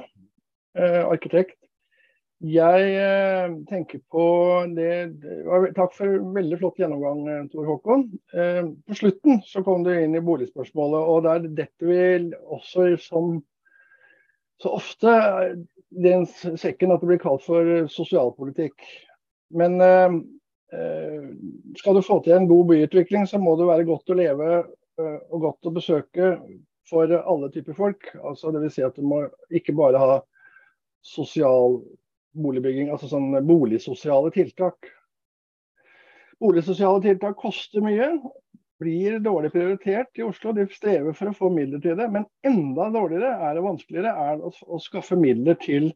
eh, 0.78 1.02
arkitekt. 1.04 1.58
Jeg 2.40 2.84
eh, 2.96 3.52
tenker 3.68 4.00
på 4.12 4.22
det, 4.72 4.94
Takk 5.76 5.92
for 5.92 6.14
veldig 6.38 6.56
flott 6.62 6.80
gjennomgang, 6.80 7.20
eh, 7.28 7.42
Tor 7.52 7.66
Håkon. 7.68 8.06
Eh, 8.32 8.62
på 8.88 8.96
slutten 8.96 9.42
så 9.44 9.60
kom 9.64 9.84
du 9.84 9.90
inn 9.92 10.16
i 10.16 10.22
boligspørsmålet, 10.24 11.10
og 11.12 11.26
der 11.26 11.44
detter 11.58 11.90
vi 11.90 11.98
også 12.56 12.86
som 13.04 13.34
så 14.62 14.72
ofte 14.78 15.16
den 15.92 16.24
sekken 16.32 16.94
at 16.94 17.04
det 17.04 17.10
blir 17.10 17.20
kalt 17.20 17.44
for 17.44 17.90
sosialpolitikk. 17.92 18.86
Men 19.52 19.76
eh, 19.84 20.16
skal 21.76 22.00
du 22.00 22.06
få 22.08 22.22
til 22.24 22.38
en 22.38 22.48
god 22.48 22.72
byutvikling, 22.72 23.28
så 23.28 23.36
må 23.36 23.52
det 23.60 23.68
være 23.68 23.88
godt 23.92 24.16
å 24.16 24.16
leve 24.16 24.48
eh, 24.62 25.20
og 25.28 25.44
godt 25.44 25.68
å 25.68 25.74
besøke 25.76 26.32
for 26.90 27.12
alle 27.16 27.50
typer 27.54 27.76
folk. 27.76 28.08
Altså, 28.22 28.52
Dvs. 28.54 28.74
Si 28.74 28.84
at 28.86 28.96
du 28.98 29.06
må 29.06 29.24
ikke 29.54 29.74
bare 29.76 30.00
ha 30.00 30.18
sosial 31.06 31.80
boligbygging, 32.36 32.90
altså 32.92 33.08
sånn 33.10 33.32
boligsosiale 33.46 34.32
tiltak. 34.34 34.90
Boligsosiale 36.42 37.00
tiltak 37.04 37.38
koster 37.40 37.84
mye, 37.84 38.10
blir 38.80 39.20
dårlig 39.24 39.52
prioritert 39.54 40.18
i 40.20 40.24
Oslo. 40.26 40.52
De 40.52 40.66
strever 40.72 41.16
for 41.16 41.30
å 41.30 41.36
få 41.36 41.50
midler 41.52 41.80
til 41.80 41.96
det. 41.98 42.10
Men 42.12 42.26
enda 42.44 42.90
dårligere 42.92 43.32
er 43.48 43.56
det 43.56 43.64
vanskeligere 43.64 44.12
er 44.26 44.44
å, 44.44 44.52
å 44.52 44.80
skaffe 44.82 45.16
midler 45.18 45.56
til 45.62 45.92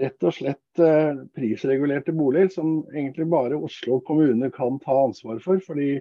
rett 0.00 0.24
og 0.24 0.32
slett 0.32 0.80
eh, 0.80 1.18
prisregulerte 1.36 2.14
boliger, 2.16 2.52
som 2.54 2.78
egentlig 2.94 3.26
bare 3.32 3.58
Oslo 3.58 3.98
kommune 4.06 4.48
kan 4.54 4.78
ta 4.84 4.96
ansvar 5.02 5.42
for, 5.44 5.60
fordi 5.64 5.98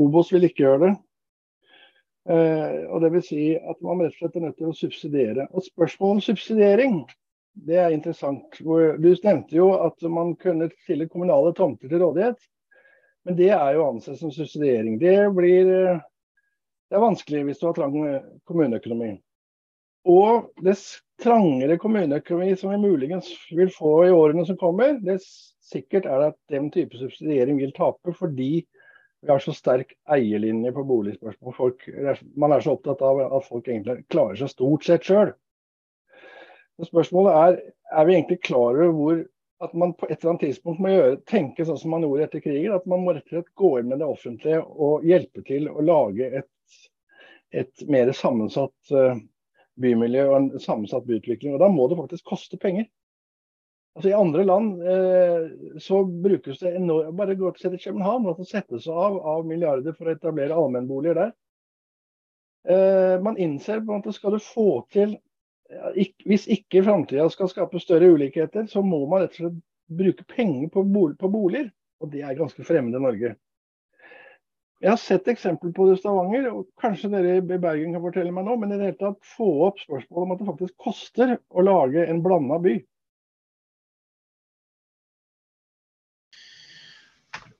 Obos 0.00 0.32
vil 0.32 0.46
ikke 0.48 0.64
gjøre 0.64 0.82
det. 0.86 0.92
Eh, 2.28 2.84
og 2.90 3.00
det 3.00 3.12
vil 3.14 3.24
si 3.24 3.44
at 3.56 3.80
man 3.84 4.02
rett 4.02 4.12
og 4.12 4.20
slett 4.20 4.36
er 4.36 4.46
nødt 4.48 4.58
til 4.60 4.70
å 4.70 4.76
subsidiere. 4.76 5.48
Og 5.54 5.64
Spørsmålet 5.64 6.18
om 6.18 6.24
subsidiering 6.28 7.00
det 7.66 7.78
er 7.82 7.94
interessant. 7.94 8.60
Du 8.60 9.08
nevnte 9.24 9.56
jo 9.56 9.72
at 9.82 10.02
man 10.08 10.34
kunne 10.40 10.70
stille 10.84 11.08
kommunale 11.10 11.52
tomter 11.56 11.90
til 11.90 12.02
rådighet. 12.02 12.38
Men 13.26 13.36
det 13.36 13.50
er 13.52 13.74
jo 13.76 13.88
ansett 13.88 14.20
som 14.20 14.32
subsidiering. 14.32 14.96
Det, 15.00 15.16
blir, 15.36 15.66
det 16.88 16.96
er 16.96 17.02
vanskelig 17.02 17.42
hvis 17.48 17.60
du 17.60 17.66
har 17.68 17.76
trang 17.76 17.96
kommuneøkonomi. 18.48 19.16
Og 20.08 20.48
dess 20.64 21.02
trangere 21.20 21.76
kommuneøkonomi 21.80 22.54
som 22.56 22.72
vi 22.72 22.80
muligens 22.80 23.28
vil 23.52 23.68
få 23.74 24.06
i 24.06 24.14
årene 24.14 24.46
som 24.48 24.56
kommer, 24.60 24.96
dess 25.04 25.26
sikkert 25.70 26.08
er 26.08 26.22
det 26.22 26.30
at 26.32 26.38
den 26.54 26.70
type 26.72 26.96
subsidiering 26.98 27.60
vil 27.60 27.74
tape, 27.76 28.14
fordi 28.16 28.64
vi 29.20 29.30
har 29.30 29.42
så 29.44 29.52
sterk 29.52 29.92
eierlinje 30.08 30.72
på 30.72 30.84
boligspørsmål. 30.88 31.54
Folk, 31.56 31.84
man 32.40 32.54
er 32.54 32.64
så 32.64 32.76
opptatt 32.76 33.02
av 33.04 33.20
at 33.26 33.48
folk 33.48 33.68
egentlig 33.68 34.00
klarer 34.12 34.38
seg 34.40 34.52
stort 34.54 34.86
sett 34.86 35.04
sjøl. 35.08 35.34
Spørsmålet 36.80 37.36
er 37.36 37.58
er 37.90 38.06
vi 38.06 38.14
egentlig 38.14 38.40
klar 38.40 38.78
over 38.78 38.92
hvor 38.94 39.22
at 39.60 39.72
man 39.76 39.92
på 39.92 40.06
et 40.08 40.22
eller 40.22 40.32
annet 40.32 40.46
tidspunkt 40.46 40.80
må 40.80 40.92
gjøre, 40.92 41.16
tenke 41.28 41.66
sånn 41.68 41.78
som 41.80 41.92
man 41.92 42.04
gjorde 42.06 42.24
etter 42.24 42.40
krigen. 42.40 42.72
At 42.72 42.86
man 42.88 43.02
må 43.04 43.12
rett 43.12 43.26
og 43.28 43.34
slett 43.34 43.50
gå 43.60 43.72
inn 43.80 43.90
med 43.90 44.00
det 44.00 44.08
offentlige 44.08 44.62
og 44.64 45.04
hjelpe 45.04 45.44
til 45.44 45.68
å 45.68 45.84
lage 45.84 46.30
et, 46.40 46.78
et 47.52 47.84
mer 47.92 48.12
sammensatt 48.16 48.94
uh, 48.94 49.18
bymiljø 49.80 50.24
og 50.30 50.36
en 50.38 50.48
sammensatt 50.64 51.04
byutvikling. 51.08 51.58
Og 51.58 51.60
Da 51.60 51.68
må 51.72 51.90
det 51.90 51.98
faktisk 52.00 52.32
koste 52.32 52.60
penger. 52.62 52.88
Altså 53.98 54.10
I 54.10 54.16
andre 54.16 54.44
land 54.46 54.82
eh, 54.86 55.46
så 55.82 56.04
brukes 56.04 56.60
det 56.62 56.76
enormt 56.78 57.16
Bare 57.18 57.34
gå 57.34 57.50
til 57.58 57.74
København, 57.78 58.28
at 58.30 58.38
det 58.38 58.48
settes 58.48 58.86
av, 58.88 59.18
av 59.18 59.46
milliarder 59.46 59.96
for 59.96 60.08
å 60.08 60.14
etablere 60.14 60.56
allmennboliger 60.56 61.18
der. 61.18 61.32
Eh, 62.70 63.16
man 63.22 63.40
innser 63.40 63.80
på 63.80 63.90
en 63.90 63.98
måte 63.98 64.14
skal 64.14 64.36
du 64.36 64.42
få 64.44 64.84
til 64.94 65.18
hvis 66.26 66.48
ikke 66.50 66.82
framtida 66.82 67.28
skal 67.30 67.50
skape 67.50 67.78
større 67.82 68.08
ulikheter, 68.10 68.66
så 68.66 68.82
må 68.82 69.04
man 69.06 69.22
rett 69.22 69.36
og 69.36 69.44
slett 69.44 69.60
bruke 70.00 70.24
penger 70.26 70.70
på, 70.74 70.82
boliger. 70.82 71.70
Og 72.00 72.10
det 72.10 72.24
er 72.24 72.38
ganske 72.38 72.64
fremmed 72.66 72.96
i 72.96 73.02
Norge. 73.02 73.34
Jeg 74.80 74.88
har 74.88 75.00
sett 75.00 75.28
eksempel 75.28 75.74
på 75.76 75.86
det 75.86 75.98
i 75.98 76.00
Stavanger, 76.00 76.46
og 76.54 76.70
kanskje 76.80 77.10
dere 77.12 77.36
i 77.38 77.58
Bergen 77.60 77.92
kan 77.92 78.02
fortelle 78.02 78.32
meg 78.32 78.46
nå, 78.46 78.56
men 78.56 78.72
i 78.72 78.78
det 78.80 78.86
hele 78.88 79.00
tatt 79.02 79.18
få 79.36 79.50
opp 79.66 79.82
spørsmålet 79.82 80.24
om 80.24 80.32
at 80.32 80.40
det 80.40 80.48
faktisk 80.48 80.86
koster 80.88 81.34
å 81.52 81.64
lage 81.66 82.06
en 82.08 82.22
blanda 82.24 82.56
by. 82.64 82.78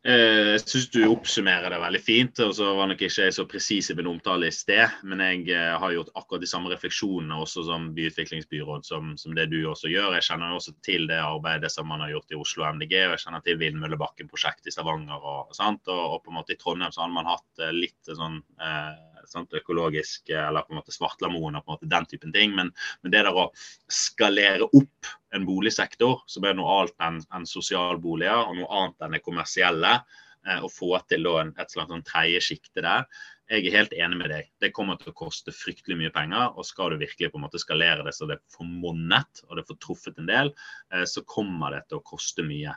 Jeg 0.01 0.61
syns 0.65 0.87
du 0.95 1.03
oppsummerer 1.05 1.69
det 1.69 1.79
veldig 1.83 2.01
fint. 2.01 2.41
og 2.41 2.55
så 2.57 2.71
var 2.77 2.89
nok 2.89 3.03
ikke 3.05 3.27
jeg 3.27 3.35
så 3.37 3.45
presis 3.45 3.91
i 3.93 3.97
min 3.99 4.09
omtale 4.09 4.49
i 4.49 4.55
sted. 4.55 4.89
Men 5.05 5.21
jeg 5.21 5.51
eh, 5.53 5.77
har 5.77 5.93
gjort 5.93 6.13
akkurat 6.17 6.41
de 6.41 6.49
samme 6.49 6.73
refleksjonene 6.73 7.37
også 7.37 7.67
som 7.69 7.91
byutviklingsbyråd 7.97 8.87
som, 8.89 9.13
som, 9.21 9.35
det 9.37 9.51
du 9.53 9.59
også 9.69 9.93
gjør. 9.93 10.17
Jeg 10.17 10.25
kjenner 10.31 10.57
også 10.57 10.73
til 10.87 11.05
det 11.11 11.21
arbeidet 11.21 11.73
som 11.73 11.89
man 11.93 12.01
har 12.01 12.15
gjort 12.15 12.33
i 12.33 12.41
Oslo 12.41 12.65
MDG, 12.73 12.97
og 13.05 13.15
jeg 13.17 13.25
kjenner 13.27 13.45
til 13.45 13.61
Vindmøllebakken-prosjektet 13.61 14.73
i 14.73 14.75
Stavanger. 14.79 15.21
Og, 15.21 15.53
og, 15.53 15.93
og, 15.93 16.19
på 16.25 16.33
en 16.33 16.41
måte 16.41 16.57
i 16.57 16.61
Trondheim 16.61 16.97
så 16.97 17.05
har 17.05 17.13
man 17.13 17.29
hatt 17.29 17.61
eh, 17.61 17.77
litt 17.77 18.15
sånn 18.17 18.41
eh, 18.57 19.10
sant, 19.33 19.57
økologisk 19.57 20.33
eller 20.35 20.67
på 20.67 20.75
en 20.75 20.81
måte 20.81 20.95
svartlamoen 20.95 21.59
og 21.59 21.65
på 21.65 21.71
en 21.71 21.77
måte 21.77 21.91
den 21.91 22.09
typen 22.11 22.35
ting. 22.35 22.55
Men, 22.57 22.73
men, 23.03 23.13
det 23.15 23.25
der 23.27 23.37
å 23.37 23.51
skalere 23.91 24.69
opp 24.69 25.11
en 25.35 25.47
boligsektor 25.49 26.25
som 26.31 26.47
er 26.47 26.57
noe 26.59 26.81
annet 26.81 27.07
enn 27.07 27.21
en 27.39 27.49
sosialboliger 27.49 28.47
og 28.47 28.59
noe 28.59 28.71
annet 28.81 29.07
enn 29.07 29.19
det 29.19 29.25
kommersielle, 29.27 29.99
eh, 30.47 30.63
og 30.63 30.73
få 30.75 30.95
til 31.11 31.27
da, 31.29 31.37
en, 31.45 31.53
et 31.61 31.75
slags 31.75 31.93
sånn 31.93 32.07
tredje 32.07 32.43
sjikte 32.51 32.87
der, 32.87 33.07
jeg 33.51 33.67
er 33.67 33.75
helt 33.81 33.95
enig 33.99 34.19
med 34.21 34.31
deg. 34.31 34.47
Det 34.63 34.71
kommer 34.75 34.99
til 35.01 35.11
å 35.11 35.17
koste 35.19 35.51
fryktelig 35.55 35.97
mye 35.99 36.13
penger. 36.15 36.53
Og 36.55 36.67
skal 36.69 36.93
du 36.93 37.01
virkelig 37.01 37.33
på 37.33 37.41
en 37.41 37.43
måte 37.49 37.59
skalere 37.59 38.05
det 38.07 38.13
så 38.15 38.29
det 38.31 38.39
får 38.55 38.69
monnet 38.69 39.43
og 39.49 39.59
det 39.59 39.65
får 39.67 39.79
truffet 39.83 40.21
en 40.23 40.31
del, 40.31 40.53
eh, 40.95 41.03
så 41.03 41.25
kommer 41.27 41.75
det 41.75 41.83
til 41.89 41.99
å 41.99 42.07
koste 42.13 42.47
mye. 42.47 42.77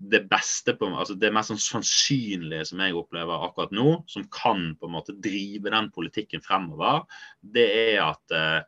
Det 0.00 0.22
beste 0.30 0.72
på, 0.80 0.88
altså 0.96 1.14
det 1.20 1.28
mest 1.34 1.52
sånn 1.52 1.60
sannsynlige 1.60 2.70
som 2.70 2.80
jeg 2.80 2.96
opplever 2.96 3.44
akkurat 3.44 3.72
nå, 3.76 3.98
som 4.08 4.24
kan 4.32 4.70
på 4.80 4.88
en 4.88 4.94
måte 4.94 5.12
drive 5.20 5.72
den 5.72 5.90
politikken 5.92 6.40
fremover, 6.44 7.02
det 7.40 7.66
er 7.82 7.98
at 8.06 8.36
eh, 8.36 8.60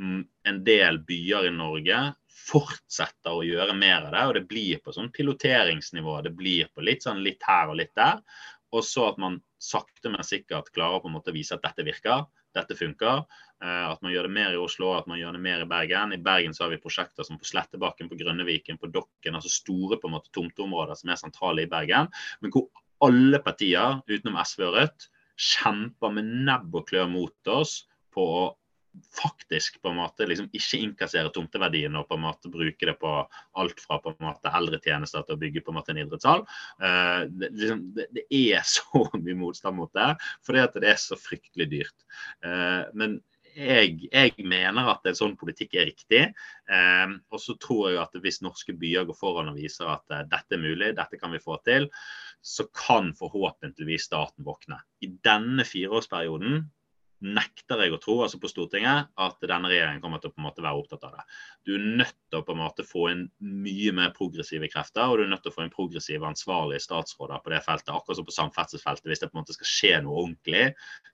en 0.00 0.62
del 0.64 1.02
byer 1.04 1.50
i 1.50 1.54
Norge 1.54 2.00
fortsetter 2.44 3.36
å 3.36 3.44
gjøre 3.46 3.76
mer 3.76 4.08
av 4.08 4.14
det. 4.14 4.24
Og 4.28 4.34
det 4.38 4.46
blir 4.50 4.80
på 4.84 4.94
sånn 4.94 5.12
piloteringsnivå. 5.14 6.16
Det 6.24 6.34
blir 6.36 6.70
på 6.74 6.84
litt 6.84 7.04
sånn 7.06 7.22
litt 7.24 7.44
her 7.46 7.70
og 7.72 7.78
litt 7.80 7.94
der. 7.96 8.20
Og 8.74 8.82
så 8.84 9.10
at 9.12 9.20
man 9.22 9.38
sakte, 9.62 10.10
men 10.10 10.26
sikkert 10.26 10.72
klarer 10.74 11.00
på 11.00 11.08
en 11.10 11.16
måte 11.16 11.32
å 11.32 11.36
vise 11.36 11.56
at 11.56 11.64
dette 11.64 11.86
virker 11.86 12.26
dette 12.54 12.76
funker. 12.78 13.24
Eh, 13.64 13.84
at 13.88 14.02
man 14.04 14.12
gjør 14.12 14.28
det 14.28 14.34
mer 14.36 14.52
i 14.52 14.60
Oslo, 14.60 14.90
at 14.98 15.06
man 15.08 15.18
gjør 15.20 15.38
det 15.38 15.42
mer 15.44 15.62
i 15.64 15.68
Bergen. 15.68 16.12
I 16.12 16.20
Bergen 16.20 16.56
så 16.56 16.66
har 16.66 16.74
vi 16.74 16.80
prosjekter 16.82 17.24
som 17.24 17.38
på 17.40 17.48
Slettebakken, 17.48 18.10
på 18.10 18.18
Grønneviken, 18.20 18.80
på 18.80 18.90
Dokken. 18.92 19.38
Altså 19.38 19.52
store 19.52 20.00
på 20.00 20.10
en 20.10 20.16
måte 20.18 20.32
tomteområder 20.36 20.98
som 21.00 21.12
er 21.12 21.20
sentrale 21.20 21.64
i 21.64 21.70
Bergen. 21.70 22.10
Men 22.44 22.52
hvor 22.52 22.68
alle 23.04 23.40
partier, 23.44 24.02
utenom 24.10 24.36
SV 24.42 24.66
og 24.68 24.76
Rødt, 24.76 25.08
kjemper 25.40 26.12
med 26.14 26.28
nebb 26.46 26.76
og 26.76 26.86
klør 26.90 27.08
mot 27.10 27.54
oss 27.54 27.80
på 28.14 28.28
å 28.42 28.44
faktisk 29.18 29.80
på 29.82 29.90
en 29.90 29.98
måte 29.98 30.26
liksom 30.28 30.46
ikke 30.54 30.78
innkassere 30.78 31.32
tomteverdien 31.34 31.96
og 31.98 32.06
på 32.06 32.14
en 32.14 32.22
måte 32.28 32.50
bruke 32.52 32.86
det 32.86 32.94
på 33.00 33.10
alt 33.58 33.82
fra 33.82 33.98
på 33.98 34.12
en 34.12 34.28
måte 34.28 34.52
eldretjenester 34.54 35.24
til 35.26 35.34
å 35.34 35.40
bygge 35.40 35.64
på 35.64 35.72
en 35.72 35.78
måte 35.80 35.90
en 35.90 35.98
idrettshall. 36.04 36.44
Uh, 36.78 37.26
det, 37.26 37.50
liksom, 37.58 37.84
det, 37.96 38.06
det, 38.14 38.24
er 38.30 38.62
så 38.76 39.02
mye 39.16 39.38
motstand 39.40 39.80
mot 39.80 39.90
det, 39.98 40.12
fordi 40.46 40.62
at 40.62 40.78
det 40.78 40.92
er 40.92 41.00
så 41.02 41.18
fryktelig 41.18 41.70
dyrt. 41.72 42.06
Uh, 42.46 42.86
men 42.94 43.18
jeg, 43.54 44.08
jeg, 44.10 44.46
mener 44.46 44.90
at 44.92 45.06
en 45.08 45.16
sånn 45.18 45.36
politikk 45.40 45.76
er 45.78 45.88
riktig. 45.90 46.22
Eh, 46.68 47.14
og 47.30 47.42
så 47.42 47.56
tror 47.60 47.90
jeg 47.92 48.00
at 48.02 48.20
hvis 48.24 48.42
norske 48.44 48.74
byer 48.78 49.06
går 49.08 49.18
foran 49.18 49.50
og 49.52 49.58
viser 49.58 49.90
at 49.94 50.14
eh, 50.14 50.24
dette 50.30 50.56
er 50.56 50.62
mulig, 50.62 50.94
dette 50.98 51.20
kan 51.20 51.34
vi 51.34 51.42
få 51.42 51.58
til, 51.66 51.88
så 52.44 52.66
kan 52.76 53.12
forhåpentligvis 53.18 54.08
staten 54.10 54.46
våkne. 54.46 54.80
I 55.04 55.12
denne 55.24 55.66
fireårsperioden 55.68 56.64
nekter 57.24 57.80
jeg 57.80 57.94
å 57.94 57.98
tro 58.02 58.18
altså 58.24 58.38
på 58.40 58.50
Stortinget, 58.50 59.08
at 59.16 59.46
denne 59.48 59.70
regjeringen 59.70 60.02
kommer 60.02 60.20
til 60.20 60.30
å 60.30 60.34
på 60.34 60.42
en 60.42 60.46
måte 60.48 60.64
være 60.64 60.80
opptatt 60.80 61.06
av 61.08 61.14
det. 61.16 61.24
Du 61.64 61.74
er 61.76 61.86
nødt 62.02 62.16
til 62.28 62.40
å 62.40 62.44
på 62.44 62.52
en 62.52 62.60
måte 62.60 62.84
få 62.84 63.06
inn 63.12 63.22
mye 63.40 63.94
mer 63.96 64.12
progressive 64.16 64.68
krefter, 64.72 65.08
og 65.08 65.18
du 65.18 65.24
er 65.24 65.30
nødt 65.32 65.44
til 65.46 65.52
å 65.52 65.56
få 65.56 65.64
inn 65.64 65.72
progressive, 65.72 66.28
ansvarlige 66.28 66.84
statsråder 66.84 67.40
på 67.44 67.54
det 67.54 67.62
feltet. 67.64 67.92
Akkurat 67.94 68.20
som 68.20 68.28
på 68.28 68.36
samferdselsfeltet. 68.36 69.08
Hvis 69.08 69.22
det 69.22 69.30
på 69.30 69.38
en 69.38 69.42
måte 69.42 69.56
skal 69.56 69.70
skje 69.70 69.92
noe 70.04 70.20
ordentlig, 70.24 70.66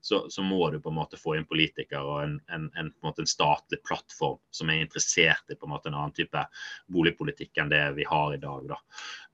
så, 0.02 0.24
så 0.32 0.44
må 0.46 0.70
du 0.74 0.80
på 0.82 0.90
en 0.90 0.98
måte 0.98 1.20
få 1.20 1.36
inn 1.38 1.46
politikere 1.48 2.02
og 2.02 2.22
en, 2.24 2.36
en, 2.50 2.66
en, 2.80 2.92
en, 3.06 3.30
statlig 3.30 3.78
plattform 3.86 4.40
som 4.54 4.70
er 4.72 4.82
interessert 4.82 5.52
i 5.52 5.58
på 5.58 5.68
en 5.68 5.74
måte 5.74 5.90
en 5.90 5.98
annen 5.98 6.16
type 6.16 6.42
boligpolitikk 6.90 7.60
enn 7.60 7.70
det 7.70 7.82
vi 7.98 8.06
har 8.08 8.34
i 8.34 8.40
dag. 8.42 8.66
Da. 8.72 8.80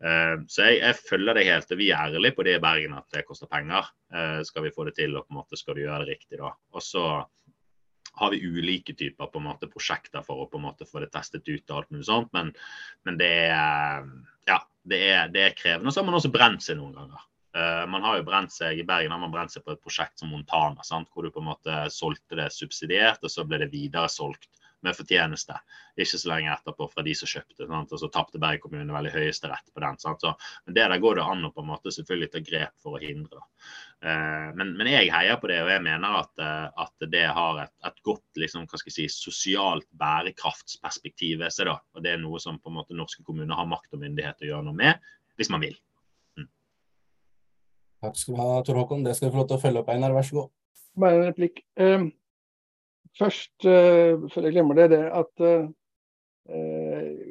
Uh, 0.03 0.45
så 0.51 0.69
jeg, 0.69 0.83
jeg, 0.83 1.01
følger 1.09 1.39
deg 1.39 1.49
helt, 1.49 1.73
og 1.73 1.81
vi 1.81 1.89
er 1.89 2.11
ærlige 2.11 2.37
på 2.37 2.45
det 2.47 2.59
i 2.59 2.63
Bergen 2.63 2.99
at 2.99 3.09
det 3.15 3.25
koster 3.29 3.49
penger. 3.49 3.89
Uh, 4.13 4.43
skal 4.47 4.67
vi 4.67 4.75
få 4.75 4.85
det 4.89 4.97
til, 4.99 5.17
og 5.17 5.25
på 5.25 5.35
en 5.35 5.41
måte 5.41 5.59
skal 5.59 5.79
du 5.79 5.85
gjøre 5.87 6.05
det 6.05 6.17
riktig 6.17 6.43
da. 6.43 6.53
Og 6.77 6.85
så 6.85 7.07
har 8.17 8.33
vi 8.33 8.41
ulike 8.41 8.95
typer 8.97 9.29
på 9.29 9.41
en 9.41 9.49
måte 9.49 9.69
prosjekter 9.69 10.25
for 10.25 10.41
å 10.41 10.49
på 10.49 10.61
en 10.61 10.67
måte 10.69 10.89
få 10.89 11.03
det 11.03 11.11
testet 11.13 11.49
ut. 11.49 11.65
og 11.71 11.77
alt 11.77 11.91
mulig 11.93 12.07
sånt, 12.09 12.33
Men, 12.33 12.53
men 13.05 13.19
det, 13.21 13.33
er, 13.53 14.07
ja, 14.49 14.61
det, 14.85 15.01
er, 15.11 15.33
det, 15.33 15.43
er, 15.43 15.57
krevende. 15.57 15.93
Så 15.93 16.01
har 16.01 16.09
man 16.09 16.17
også 16.17 16.33
brent 16.33 16.65
seg 16.65 16.81
noen 16.81 16.97
ganger. 16.97 17.27
Uh, 17.57 17.85
man 17.89 18.05
har 18.05 18.19
jo 18.19 18.27
brent 18.29 18.53
seg, 18.53 18.81
I 18.81 18.85
Bergen 18.89 19.13
har 19.13 19.21
man 19.21 19.33
brent 19.33 19.53
seg 19.53 19.65
på 19.65 19.73
et 19.73 19.83
prosjekt 19.85 20.21
som 20.21 20.33
Montana, 20.33 20.85
sant? 20.85 21.09
hvor 21.13 21.25
du 21.25 21.33
på 21.33 21.41
en 21.41 21.51
måte 21.51 21.77
solgte 21.93 22.37
det 22.41 22.51
subsidiert, 22.53 23.21
og 23.25 23.33
så 23.33 23.45
ble 23.49 23.63
det 23.65 23.73
videre 23.73 24.09
solgt 24.13 24.49
med 24.87 24.97
fortjeneste. 24.97 25.59
Ikke 25.99 26.21
så 26.21 26.31
lenge 26.31 26.53
etterpå 26.55 26.89
fra 26.93 27.05
de 27.07 27.15
som 27.19 27.31
kjøpte. 27.31 27.67
Sant? 27.67 27.93
Og 27.93 28.03
så 28.03 28.11
tapte 28.13 28.41
Berg 28.43 28.63
kommune 28.63 28.95
veldig 28.95 29.13
høyesterett 29.15 29.73
på 29.75 29.83
den. 29.85 29.99
Sant? 30.03 30.23
Så, 30.23 30.33
men 30.67 30.77
det 30.77 30.87
der 30.87 31.03
går 31.03 31.19
det 31.19 31.27
an 31.27 31.49
å 31.49 31.53
på 31.55 31.65
en 31.65 31.71
måte 31.73 31.93
selvfølgelig 31.95 32.31
ta 32.33 32.43
grep 32.47 32.75
for 32.83 32.99
å 32.99 33.03
hindre. 33.03 33.43
Eh, 34.05 34.49
men, 34.59 34.75
men, 34.77 34.91
jeg 34.93 35.11
heier 35.15 35.39
på 35.41 35.51
det, 35.51 35.59
og 35.65 35.73
jeg 35.73 35.85
mener 35.87 36.19
at, 36.21 36.33
eh, 36.43 36.67
at 36.85 37.09
det 37.13 37.25
har 37.39 37.63
et, 37.65 37.73
et 37.89 38.03
godt 38.07 38.43
liksom, 38.43 38.67
hva 38.69 38.81
skal 38.81 38.93
jeg 38.93 39.11
si, 39.11 39.25
sosialt 39.27 39.89
bærekraftsperspektiv 39.97 41.41
ved 41.43 41.55
seg. 41.55 41.71
da, 41.71 41.79
og 41.97 42.05
Det 42.05 42.13
er 42.15 42.23
noe 42.23 42.43
som 42.43 42.61
på 42.61 42.73
en 42.73 42.79
måte 42.81 42.99
norske 42.99 43.25
kommuner 43.27 43.57
har 43.57 43.71
makt 43.71 43.97
og 43.97 44.05
myndighet 44.05 44.39
til 44.39 44.51
å 44.51 44.55
gjøre 44.55 44.69
noe 44.69 44.81
med, 44.85 45.11
hvis 45.41 45.53
man 45.53 45.65
vil. 45.65 45.79
Mm. 46.37 46.51
Takk 48.05 48.21
skal 48.21 48.37
du 48.37 48.43
ha, 48.43 48.53
Tor 48.67 48.83
Håkon. 48.83 49.07
Det 49.07 49.17
skal 49.17 49.31
du 49.31 49.37
få 49.37 49.43
lov 49.43 49.51
til 49.51 49.59
å 49.59 49.65
følge 49.65 49.83
opp, 49.83 49.91
Einar. 49.95 50.15
Vær 50.17 50.29
så 50.29 50.43
god. 50.43 50.55
Bare 50.97 51.19
en 51.19 51.29
replikk. 51.31 51.65
Um, 51.81 52.11
først, 53.19 53.55
uh, 53.67 54.27
før 54.33 54.49
jeg 54.49 54.57
glemmer 54.57 54.79
det, 54.79 54.91
det 54.95 55.03
at 55.09 55.45
uh, 55.45 55.67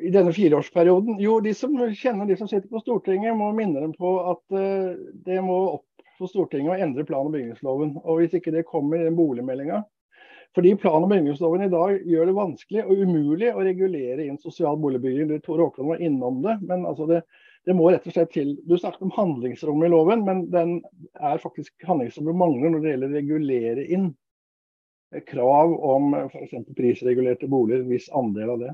i 0.03 0.11
denne 0.11 0.33
fireårsperioden 0.35 1.21
Jo, 1.23 1.37
de 1.39 1.53
som 1.55 1.71
kjenner 1.95 2.27
de 2.27 2.35
som 2.35 2.49
sitter 2.51 2.67
på 2.67 2.81
Stortinget, 2.83 3.37
må 3.37 3.47
minne 3.55 3.79
dem 3.79 3.93
på 3.95 4.17
at 4.33 4.43
uh, 4.57 4.95
det 5.27 5.39
må 5.45 5.59
opp 5.77 5.87
for 6.19 6.31
Stortinget 6.31 6.73
å 6.73 6.79
endre 6.79 7.05
plan- 7.07 7.27
og 7.27 7.35
bygningsloven. 7.35 7.97
Og 8.03 8.21
Hvis 8.21 8.37
ikke 8.39 8.53
det 8.55 8.67
kommer 8.67 8.99
i 8.99 9.07
den 9.07 9.17
boligmeldinga, 9.17 9.81
fordi 10.55 10.75
plan- 10.79 11.03
og 11.03 11.09
bygningsloven 11.11 11.65
i 11.65 11.71
dag 11.71 12.03
gjør 12.07 12.29
det 12.29 12.35
vanskelig 12.37 12.83
og 12.85 13.01
umulig 13.03 13.49
å 13.51 13.63
regulere 13.65 14.23
inn 14.23 14.39
sosial 14.39 14.77
boligbygging. 14.79 15.33
Tore 15.43 15.67
Håkon 15.67 15.91
var 15.91 16.03
innom 16.03 16.39
det, 16.45 16.55
men 16.63 16.85
altså 16.87 17.07
det, 17.09 17.21
det, 17.67 17.75
må 17.75 17.89
rett 17.91 18.07
og 18.07 18.15
slett 18.15 18.31
til. 18.31 18.53
Du 18.63 18.77
snakket 18.79 19.03
om 19.03 19.11
handlingsrommet 19.17 19.89
i 19.89 19.91
loven, 19.91 20.23
men 20.27 20.45
den 20.53 20.77
er 21.19 21.43
faktisk 21.43 21.87
handlingsrommet 21.87 22.39
mangler 22.39 22.71
når 22.71 22.85
det 22.85 22.93
gjelder 22.93 23.11
å 23.11 23.17
regulere 23.19 23.87
inn 23.97 24.13
krav 25.27 25.75
om 25.85 26.15
f.eks. 26.25 26.55
prisregulerte 26.77 27.49
boliger, 27.51 27.83
en 27.83 27.93
viss 27.93 28.09
andel 28.15 28.55
av 28.55 28.63
det. 28.63 28.73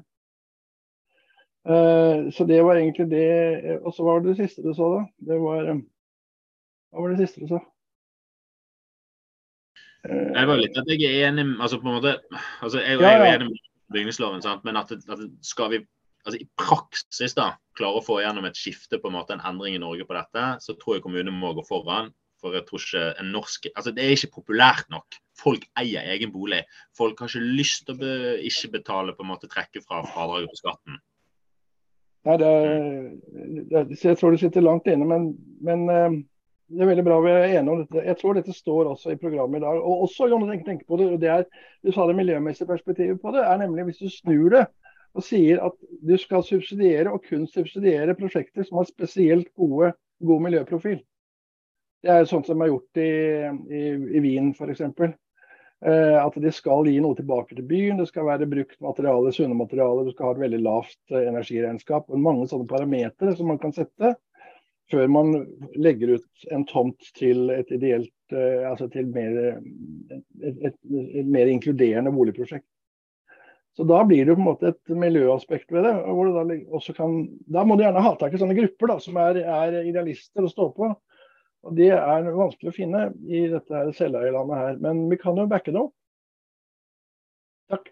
Uh, 1.62 2.32
så 2.34 2.48
det 2.50 2.62
var 2.66 2.80
egentlig 2.80 3.10
det. 3.12 3.78
Og 3.82 3.94
så 3.94 4.06
var 4.08 4.22
det 4.22 4.34
det 4.34 4.48
siste 4.48 4.66
du 4.66 4.74
sa, 4.74 4.88
da. 4.96 5.04
Det 5.30 5.38
var 5.42 5.70
Hva 5.72 7.04
var 7.04 7.14
det 7.14 7.28
siste 7.28 7.46
du 7.46 7.54
sa? 7.54 7.62
Jeg 10.10 10.48
var 10.50 10.58
litt 10.58 10.78
at 10.80 10.88
jeg 10.90 11.06
er 11.06 11.28
enig 11.28 11.44
altså 11.62 11.78
på 11.78 11.86
en 11.86 12.00
måte, 12.00 12.16
altså 12.66 12.80
jeg, 12.82 12.98
jeg 12.98 13.06
er 13.06 13.20
jo 13.22 13.34
enig 13.36 13.50
med 13.52 13.60
bygningsloven, 13.94 14.42
sant? 14.42 14.64
men 14.66 14.80
at, 14.80 14.90
at, 14.98 15.20
skal 15.46 15.70
vi 15.76 15.82
altså 16.26 16.40
i 16.42 16.48
praksis 16.58 17.36
da, 17.38 17.52
klare 17.78 18.00
å 18.00 18.06
få 18.06 18.18
gjennom 18.22 18.48
et 18.50 18.58
skifte, 18.58 19.00
på 19.02 19.12
en 19.12 19.18
måte 19.18 19.36
en 19.36 19.44
endring 19.46 19.78
i 19.78 19.82
Norge 19.82 20.08
på 20.08 20.18
dette, 20.18 20.48
så 20.64 20.76
tror 20.80 20.98
jeg 20.98 21.06
kommunene 21.06 21.34
må 21.36 21.54
gå 21.58 21.66
foran. 21.68 22.12
For 22.42 22.58
jeg 22.58 22.66
tror 22.66 22.82
ikke 22.82 23.04
en 23.22 23.28
norsk 23.36 23.68
altså 23.70 23.92
Det 23.94 24.02
er 24.02 24.16
ikke 24.16 24.40
populært 24.40 24.88
nok. 24.90 25.18
Folk 25.42 25.64
eier 25.80 26.10
egen 26.14 26.34
bolig. 26.34 26.64
Folk 26.98 27.22
har 27.22 27.32
ikke 27.32 27.56
lyst 27.60 27.88
til 27.88 27.96
å 27.96 28.02
be, 28.02 28.18
ikke 28.48 28.76
betale 28.78 29.16
på 29.18 29.26
en 29.26 29.32
måte 29.32 29.50
trekke 29.52 29.84
fra 29.86 30.04
fradraget 30.06 30.52
på 30.52 30.60
skatten. 30.62 31.00
Nei, 32.30 32.36
det, 32.38 32.52
det, 33.72 33.86
Jeg 34.04 34.20
tror 34.20 34.36
det 34.36 34.44
sitter 34.44 34.62
langt 34.62 34.90
inne, 34.92 35.08
men, 35.10 35.32
men 35.66 35.88
eh, 35.90 36.20
det 36.72 36.84
er 36.84 36.92
veldig 36.92 37.06
bra 37.08 37.18
vi 37.26 37.32
er 37.34 37.48
enige 37.48 37.74
om 37.74 37.82
dette. 37.82 38.04
Jeg 38.06 38.20
tror 38.20 38.38
dette 38.38 38.54
står 38.56 38.92
også 38.92 39.16
i 39.16 39.20
programmet 39.20 39.60
i 39.60 39.66
dag. 39.66 39.80
Og 39.82 40.06
også, 40.06 40.30
Jon, 40.30 40.46
tenk, 40.50 40.68
tenk 40.68 40.86
på 40.88 41.00
det, 41.02 41.10
og 41.16 41.24
det 41.24 41.32
er, 41.34 41.48
Du 41.82 41.92
sa 41.92 42.06
det 42.08 42.20
miljømessige 42.20 42.70
perspektivet 42.70 43.20
på 43.22 43.34
det. 43.36 43.42
er 43.42 43.58
nemlig 43.64 43.90
Hvis 43.90 44.04
du 44.04 44.14
snur 44.14 44.54
det 44.54 44.68
og 45.12 45.26
sier 45.28 45.60
at 45.60 45.74
du 46.08 46.14
skal 46.16 46.44
subsidiere, 46.48 47.12
og 47.12 47.26
kun 47.28 47.48
subsidiere, 47.48 48.16
prosjekter 48.16 48.64
som 48.64 48.80
har 48.80 48.88
spesielt 48.88 49.50
gode, 49.60 49.92
god 50.24 50.46
miljøprofil. 50.46 51.02
Det 52.02 52.14
er 52.14 52.30
sånt 52.30 52.48
som 52.48 52.62
er 52.64 52.72
gjort 52.72 53.02
i, 53.02 53.10
i, 53.76 53.82
i 54.18 54.22
Wien 54.24 54.54
f.eks. 54.56 54.86
Eh, 55.82 56.18
at 56.22 56.36
de 56.38 56.52
skal 56.54 56.86
gi 56.86 57.00
noe 57.02 57.18
tilbake 57.18 57.56
til 57.58 57.66
byen. 57.66 57.98
Det 58.02 58.10
skal 58.12 58.28
være 58.28 58.50
brukt 58.50 58.78
materiale, 58.86 59.32
sunne 59.34 59.58
materialer. 59.58 60.06
Du 60.06 60.14
skal 60.14 60.30
ha 60.30 60.36
et 60.36 60.44
veldig 60.44 60.60
lavt 60.62 61.16
eh, 61.16 61.30
energiregnskap. 61.32 62.10
og 62.10 62.22
Mange 62.22 62.46
sånne 62.52 62.70
parametere 62.70 63.34
som 63.38 63.50
man 63.50 63.62
kan 63.62 63.74
sette 63.76 64.16
før 64.92 65.08
man 65.08 65.32
legger 65.80 66.18
ut 66.18 66.52
en 66.52 66.66
tomt 66.68 67.14
til 67.16 67.50
et 67.56 67.70
ideelt, 67.72 68.14
eh, 68.36 68.68
altså 68.68 68.90
til 68.92 69.08
mer, 69.08 69.38
et, 70.12 70.26
et, 70.52 70.76
et, 70.76 71.28
mer 71.32 71.50
inkluderende 71.50 72.12
boligprosjekt. 72.14 72.68
Så 73.72 73.86
Da 73.88 74.02
blir 74.04 74.26
det 74.28 74.36
på 74.36 74.42
en 74.44 74.50
måte 74.50 74.74
et 74.74 74.92
miljøaspekt 75.00 75.72
ved 75.72 75.86
det. 75.88 75.94
Da, 75.96 76.82
kan, 76.98 77.14
da, 77.48 77.64
må 77.64 77.78
du 77.80 77.86
gjerne 77.86 78.04
ha 78.04 78.12
tak 78.20 78.36
i 78.36 78.42
sånne 78.42 78.58
grupper 78.58 78.92
da, 78.92 78.98
som 79.00 79.16
er, 79.24 79.40
er, 79.48 79.78
idealister 79.88 80.44
å 80.44 80.52
stå 80.52 80.68
på. 80.76 80.92
Og 81.62 81.76
Det 81.78 81.92
er 81.94 82.30
vanskelig 82.34 82.72
å 82.72 82.76
finne 82.76 83.02
i 83.30 83.44
dette 83.52 83.84
selveierlandet 83.98 84.62
her, 84.62 84.80
men 84.82 85.04
vi 85.12 85.18
kan 85.22 85.38
jo 85.38 85.50
backe 85.50 85.74
det 85.74 85.82
opp. 85.82 85.94
Takk. 87.72 87.92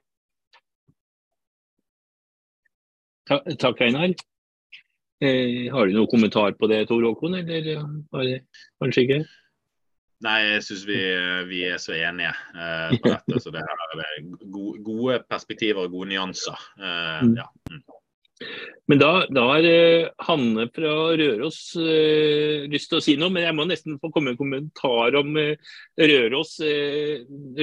Takk, 3.61 3.83
Einar. 3.85 4.15
Eh, 5.21 5.67
har 5.71 5.85
du 5.85 5.93
noen 5.93 6.09
kommentar 6.09 6.55
på 6.57 6.69
det, 6.71 6.85
Tor 6.89 7.03
Håkon, 7.05 7.37
eller 7.43 7.83
bare, 8.09 8.41
kanskje 8.81 9.05
ikke? 9.05 9.19
Nei, 10.25 10.37
jeg 10.47 10.63
syns 10.65 10.81
vi, 10.87 10.99
vi, 11.47 11.61
er 11.69 11.77
så 11.79 11.93
enige 11.95 12.31
eh, 12.31 12.95
på 12.97 13.11
dette. 13.13 13.39
Så 13.43 13.53
det 13.55 13.61
er 13.61 14.25
gode, 14.51 14.81
gode 14.83 15.19
perspektiver 15.29 15.85
og 15.85 15.93
gode 15.93 16.09
nyanser. 16.11 16.65
Eh, 16.79 17.21
mm. 17.27 17.37
ja. 17.39 17.47
Men 18.89 18.97
da, 18.97 19.09
da 19.29 19.43
har 19.51 19.65
uh, 19.67 20.07
Hanne 20.25 20.65
fra 20.73 20.91
Røros 21.19 21.59
uh, 21.77 22.65
lyst 22.71 22.89
til 22.89 22.97
å 22.97 23.03
si 23.03 23.13
noe, 23.19 23.29
men 23.33 23.43
jeg 23.45 23.55
må 23.57 23.65
nesten 23.69 23.99
få 24.01 24.09
komme 24.09 24.31
med 24.31 24.37
en 24.37 24.39
kommentar 24.39 25.17
om 25.19 25.35
uh, 25.37 25.73
Røros. 25.99 26.55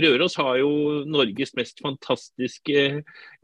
Røros 0.07 0.37
har 0.39 0.61
jo 0.61 0.71
Norges 1.11 1.55
mest 1.59 1.83
fantastiske 1.83 2.85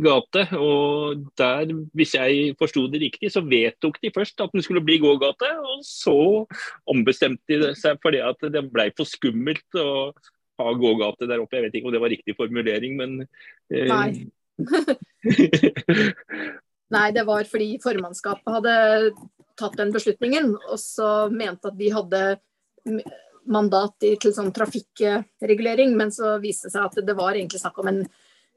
gate. 0.07 0.45
og 0.61 1.25
der, 1.41 1.73
Hvis 1.97 2.15
jeg 2.19 2.53
forsto 2.61 2.85
det 2.93 3.03
riktig, 3.03 3.33
så 3.35 3.43
vedtok 3.43 3.99
de 4.05 4.13
først 4.15 4.45
at 4.45 4.55
den 4.55 4.63
skulle 4.63 4.85
bli 4.85 5.01
gågate. 5.03 5.51
Og 5.73 5.83
så 5.89 6.45
ombestemte 6.87 7.59
de 7.65 7.73
seg 7.79 7.99
for 8.05 8.15
det 8.15 8.23
at 8.29 8.47
det 8.53 8.63
ble 8.71 8.91
for 8.95 9.09
skummelt 9.09 9.81
å 9.81 10.13
ha 10.61 10.77
gågate 10.79 11.27
der 11.27 11.43
oppe. 11.43 11.59
Jeg 11.59 11.67
vet 11.67 11.81
ikke 11.81 11.91
om 11.91 11.97
det 11.97 12.05
var 12.05 12.15
riktig 12.15 12.39
formulering, 12.39 12.95
men 13.01 13.25
Nei. 13.73 14.29
Nei, 16.93 17.09
det 17.17 17.25
var 17.29 17.47
fordi 17.49 17.77
formannskapet 17.83 18.57
hadde 18.59 18.75
tatt 19.59 19.77
den 19.79 19.93
beslutningen, 19.95 20.55
og 20.57 20.79
så 20.81 21.29
mente 21.33 21.71
at 21.71 21.79
de 21.79 21.93
hadde 21.93 22.23
mandat 23.53 23.97
til 24.03 24.35
sånn 24.35 24.53
trafikkregulering, 24.55 25.97
men 25.99 26.13
så 26.15 26.37
viste 26.43 26.69
det 26.69 26.77
seg 26.77 26.85
at 26.89 27.01
det 27.07 27.17
var 27.19 27.35
egentlig 27.35 27.63
snakk 27.63 27.81
om 27.83 27.91
en 27.91 28.05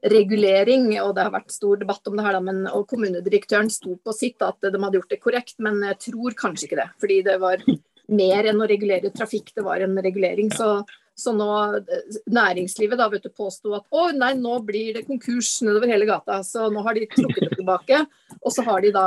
regulering, 0.06 0.88
og 1.00 1.14
det 1.16 1.24
har 1.24 1.34
vært 1.34 1.54
stor 1.54 1.80
debatt 1.80 2.06
om 2.08 2.18
det 2.18 2.26
her, 2.26 2.38
men, 2.44 2.62
og 2.68 2.86
kommunedirektøren 2.90 3.70
sto 3.72 3.96
på 3.96 4.14
sitt 4.14 4.44
at 4.44 4.60
de 4.62 4.82
hadde 4.82 5.00
gjort 5.00 5.14
det 5.14 5.22
korrekt, 5.22 5.56
men 5.64 5.80
jeg 5.88 5.98
tror 6.10 6.36
kanskje 6.38 6.68
ikke 6.68 6.80
det. 6.82 6.88
Fordi 7.02 7.18
det 7.26 7.38
var 7.42 7.64
mer 8.12 8.50
enn 8.52 8.62
å 8.62 8.68
regulere 8.70 9.10
trafikk, 9.14 9.54
det 9.56 9.64
var 9.66 9.82
en 9.82 9.96
regulering. 10.04 10.52
Så 10.54 10.84
så 11.16 11.32
nå 11.32 11.48
eh, 11.78 12.18
næringslivet 12.28 13.00
da, 13.00 13.08
vet 13.12 13.24
du, 13.24 13.30
påsto 13.32 13.72
at 13.78 13.86
å 13.88 14.10
nei, 14.12 14.34
nå 14.36 14.58
blir 14.66 14.98
det 14.98 15.06
konkurs 15.08 15.54
nedover 15.64 15.88
hele 15.88 16.08
gata. 16.08 16.42
Så 16.44 16.68
nå 16.72 16.82
har 16.84 16.96
de 16.96 17.08
trukket 17.08 17.46
det 17.46 17.54
tilbake. 17.56 18.02
Og 18.42 18.52
så 18.52 18.64
har 18.66 18.84
de 18.84 18.92
da 18.94 19.06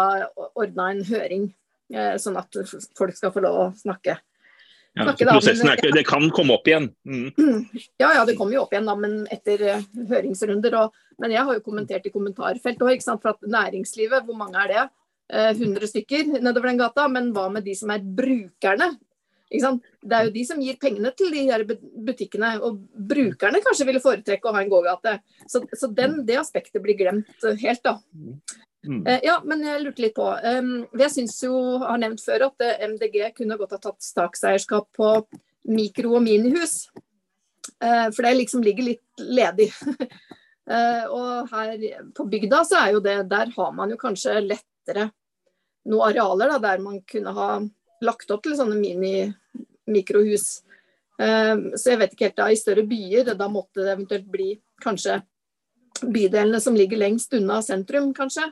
ordna 0.58 0.90
en 0.94 1.04
høring, 1.06 1.52
eh, 1.94 2.16
sånn 2.22 2.40
at 2.42 2.58
folk 2.98 3.18
skal 3.18 3.34
få 3.36 3.46
lov 3.46 3.62
å 3.62 3.70
snakke. 3.78 4.18
Ja, 4.98 5.06
så 5.06 5.28
prosessen 5.30 5.70
er 5.70 5.78
ikke, 5.78 5.94
Det 5.94 6.06
kan 6.08 6.26
komme 6.34 6.56
opp 6.58 6.68
igjen? 6.68 6.90
Mm. 7.06 7.30
Ja, 8.02 8.10
ja, 8.18 8.24
det 8.26 8.36
kommer 8.40 8.58
jo 8.58 8.64
opp 8.66 8.74
igjen 8.74 8.90
da, 8.90 8.96
men 8.98 9.20
etter 9.32 9.62
uh, 9.70 9.84
høringsrunder. 10.10 10.80
Og, 10.82 11.04
men 11.22 11.36
jeg 11.36 11.46
har 11.46 11.60
jo 11.60 11.66
kommentert 11.66 12.08
i 12.10 12.14
kommentarfelt 12.14 12.82
òg, 12.82 13.04
for 13.06 13.36
at 13.36 13.46
næringslivet, 13.46 14.26
hvor 14.26 14.40
mange 14.40 14.66
er 14.66 14.74
det? 14.74 14.88
Uh, 15.30 15.52
100 15.54 15.92
stykker 15.92 16.34
nedover 16.40 16.72
den 16.72 16.82
gata. 16.82 17.06
Men 17.12 17.30
hva 17.36 17.46
med 17.54 17.70
de 17.70 17.78
som 17.78 17.94
er 17.94 18.02
brukerne? 18.02 18.96
Det 19.50 20.16
er 20.16 20.28
jo 20.28 20.34
de 20.34 20.44
som 20.46 20.62
gir 20.62 20.78
pengene 20.82 21.10
til 21.18 21.34
de 21.34 21.44
her 21.48 21.66
butikkene. 21.66 22.56
Og 22.66 22.80
brukerne 23.10 23.62
kanskje 23.66 23.88
ville 23.90 24.04
foretrekke 24.04 24.50
å 24.50 24.54
ha 24.56 24.64
en 24.64 24.72
gågate. 24.72 25.16
Så, 25.50 25.64
så 25.74 25.90
den, 25.90 26.22
det 26.28 26.38
aspektet 26.42 26.84
blir 26.84 26.98
glemt 27.00 27.48
helt, 27.64 27.82
da. 27.86 27.98
Mm. 28.88 29.08
Eh, 29.08 29.20
ja, 29.24 29.40
men 29.44 29.64
jeg 29.66 29.84
lurte 29.84 30.04
litt 30.06 30.16
på. 30.16 30.28
Um, 30.44 30.72
jeg 31.00 31.12
syns 31.16 31.36
jo, 31.44 31.54
har 31.84 32.00
nevnt 32.00 32.24
før, 32.24 32.48
at 32.50 32.66
eh, 32.66 32.86
MDG 32.94 33.22
kunne 33.38 33.58
godt 33.60 33.76
ha 33.76 33.82
tatt 33.84 34.00
statseierskap 34.04 34.88
på 34.96 35.14
mikro- 35.70 36.16
og 36.20 36.24
minihus. 36.24 36.86
Uh, 37.84 38.08
for 38.16 38.26
det 38.26 38.38
liksom 38.38 38.64
ligger 38.64 38.92
litt 38.92 39.24
ledig. 39.24 39.70
uh, 40.70 41.06
og 41.18 41.52
her 41.52 41.76
på 42.16 42.28
bygda 42.32 42.64
så 42.68 42.80
er 42.84 42.96
jo 42.96 43.02
det 43.04 43.18
Der 43.32 43.52
har 43.56 43.76
man 43.76 43.92
jo 43.92 44.00
kanskje 44.00 44.40
lettere 44.44 45.10
noen 45.90 46.10
arealer 46.10 46.54
da, 46.54 46.58
der 46.64 46.82
man 46.84 47.02
kunne 47.08 47.34
ha 47.36 47.50
lagt 48.06 48.32
opp 48.32 48.44
til 48.46 48.56
sånne 48.58 48.78
mini-mikrohus. 48.80 50.48
Ehm, 51.20 51.66
så 51.76 51.94
jeg 51.94 52.02
vet 52.02 52.16
ikke 52.16 52.30
helt 52.30 52.40
da, 52.40 52.48
I 52.52 52.60
større 52.60 52.86
byer, 52.88 53.34
da 53.36 53.50
måtte 53.52 53.84
det 53.84 53.94
eventuelt 53.96 54.30
bli 54.32 54.54
kanskje 54.84 55.20
bydelene 56.00 56.62
som 56.64 56.78
ligger 56.80 57.02
lengst 57.02 57.36
unna 57.36 57.60
sentrum, 57.66 58.14
kanskje. 58.16 58.48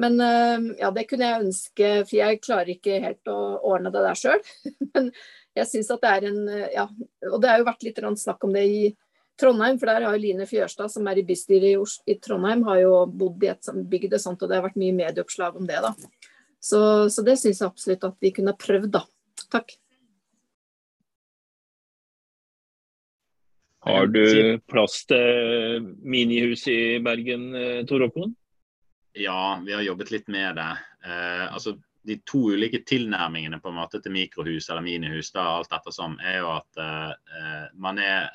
Men 0.00 0.18
ehm, 0.18 0.68
ja, 0.80 0.90
det 0.90 1.06
kunne 1.10 1.28
jeg 1.28 1.46
ønske, 1.46 1.94
for 2.02 2.18
jeg 2.18 2.42
klarer 2.42 2.74
ikke 2.74 2.98
helt 3.04 3.30
å 3.30 3.38
ordne 3.62 3.94
det 3.94 4.02
der 4.02 4.18
sjøl. 4.18 4.42
Men 4.94 5.12
jeg 5.54 5.70
syns 5.70 5.92
at 5.94 6.02
det 6.02 6.12
er 6.16 6.28
en 6.32 6.44
Ja, 6.74 6.88
og 7.30 7.40
det 7.42 7.50
har 7.52 7.62
jo 7.62 7.70
vært 7.70 7.86
litt 7.86 8.02
snakk 8.18 8.42
om 8.42 8.54
det 8.56 8.66
i 8.66 8.84
Trondheim, 9.38 9.78
for 9.78 9.90
der 9.90 10.04
har 10.06 10.14
jo 10.14 10.22
Line 10.22 10.46
Fjørstad, 10.46 10.90
som 10.92 11.06
er 11.10 11.18
i 11.18 11.26
bystyret 11.26 11.74
i, 12.06 12.14
Trondheim, 12.22 12.62
har 12.68 12.78
jo 12.84 12.92
bodd 13.10 13.42
i 13.42 13.50
et 13.50 13.70
bygd 13.90 14.14
og 14.14 14.22
sånt, 14.22 14.42
og 14.42 14.50
det 14.50 14.58
har 14.58 14.66
vært 14.66 14.78
mye 14.78 14.94
medieoppslag 14.94 15.56
om 15.58 15.66
det. 15.66 15.80
da. 15.82 15.94
Så, 16.64 17.10
så 17.10 17.22
det 17.26 17.36
syns 17.36 17.60
jeg 17.60 17.68
absolutt 17.68 18.06
at 18.08 18.22
vi 18.24 18.30
kunne 18.32 18.54
prøvd, 18.56 18.88
da. 18.94 19.02
Takk. 19.52 19.74
Har 23.84 24.06
du 24.08 24.24
plass 24.72 25.02
til 25.10 25.90
minihus 26.00 26.64
i 26.72 27.02
Bergen, 27.04 27.50
eh, 27.58 27.82
Tor 27.84 28.06
Håkon? 28.06 28.32
Ja, 29.12 29.60
vi 29.66 29.74
har 29.76 29.84
jobbet 29.84 30.14
litt 30.14 30.30
med 30.32 30.56
det. 30.56 30.70
Eh, 31.04 31.44
altså, 31.52 31.76
de 32.08 32.16
to 32.24 32.46
ulike 32.56 32.80
tilnærmingene 32.88 33.60
på 33.60 33.68
en 33.68 33.76
måte 33.82 34.00
til 34.00 34.16
mikrohus 34.16 34.70
eller 34.70 34.84
minihus, 34.86 35.34
da, 35.36 35.44
alt 35.58 35.76
ettersom, 35.76 36.16
er 36.24 36.40
jo 36.40 36.48
at 36.56 36.80
eh, 36.80 37.68
man 37.76 38.00
er 38.00 38.32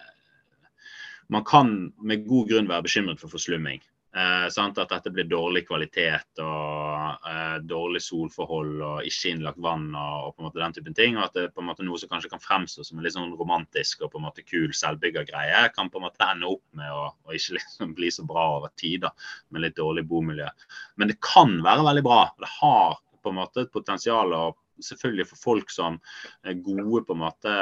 Man 1.29 1.43
kan 1.45 1.93
med 2.01 2.23
god 2.25 2.47
grunn 2.49 2.69
være 2.69 2.87
bekymret 2.87 3.19
for 3.21 3.29
forslumming. 3.29 3.83
Eh, 4.09 4.45
at 4.45 4.89
dette 4.89 5.11
blir 5.13 5.27
dårlig 5.29 5.67
kvalitet 5.67 6.39
og 6.41 7.27
eh, 7.29 7.57
dårlig 7.61 7.99
solforhold 8.01 8.79
og 8.81 9.05
ikke 9.05 9.33
innlagt 9.35 9.61
vann 9.61 9.91
og, 9.93 10.15
og, 10.23 10.31
på 10.33 10.41
en 10.41 10.47
måte 10.47 10.61
den 10.63 10.73
typen 10.73 10.95
ting. 10.97 11.17
Og 11.17 11.27
at 11.27 11.37
det 11.37 11.43
på 11.53 11.61
en 11.61 11.67
måte 11.69 11.85
noe 11.85 11.99
som 12.01 12.09
kanskje 12.09 12.31
kan 12.31 12.41
fremstå 12.41 12.87
som 12.87 12.97
en 12.97 13.05
litt 13.05 13.13
sånn 13.13 13.35
romantisk 13.37 14.01
og 14.01 14.13
på 14.13 14.21
en 14.21 14.25
måte 14.25 14.45
kul 14.47 14.73
selvbyggergreie, 14.73 15.67
kan 15.75 15.91
på 15.93 16.01
en 16.01 16.07
måte 16.07 16.25
ende 16.25 16.49
opp 16.49 16.65
med 16.79 16.89
å, 16.89 17.03
å 17.13 17.37
ikke 17.37 17.57
liksom 17.59 17.93
bli 17.99 18.09
så 18.15 18.25
bra 18.29 18.47
over 18.57 18.73
tid 18.81 19.05
med 19.53 19.67
litt 19.67 19.77
dårlig 19.77 20.07
bomiljø. 20.09 20.49
Men 20.97 21.13
det 21.13 21.19
kan 21.21 21.59
være 21.65 21.85
veldig 21.91 22.05
bra. 22.09 22.23
Det 22.41 22.49
har 22.57 22.97
på 23.21 23.29
en 23.29 23.39
måte 23.43 23.67
et 23.67 23.73
potensial 23.73 24.33
og 24.33 24.57
selvfølgelig 24.85 25.27
for 25.31 25.41
folk 25.41 25.73
som 25.73 25.97
er 26.47 26.59
gode 26.65 27.03
på 27.07 27.15
en 27.15 27.21
måte 27.23 27.53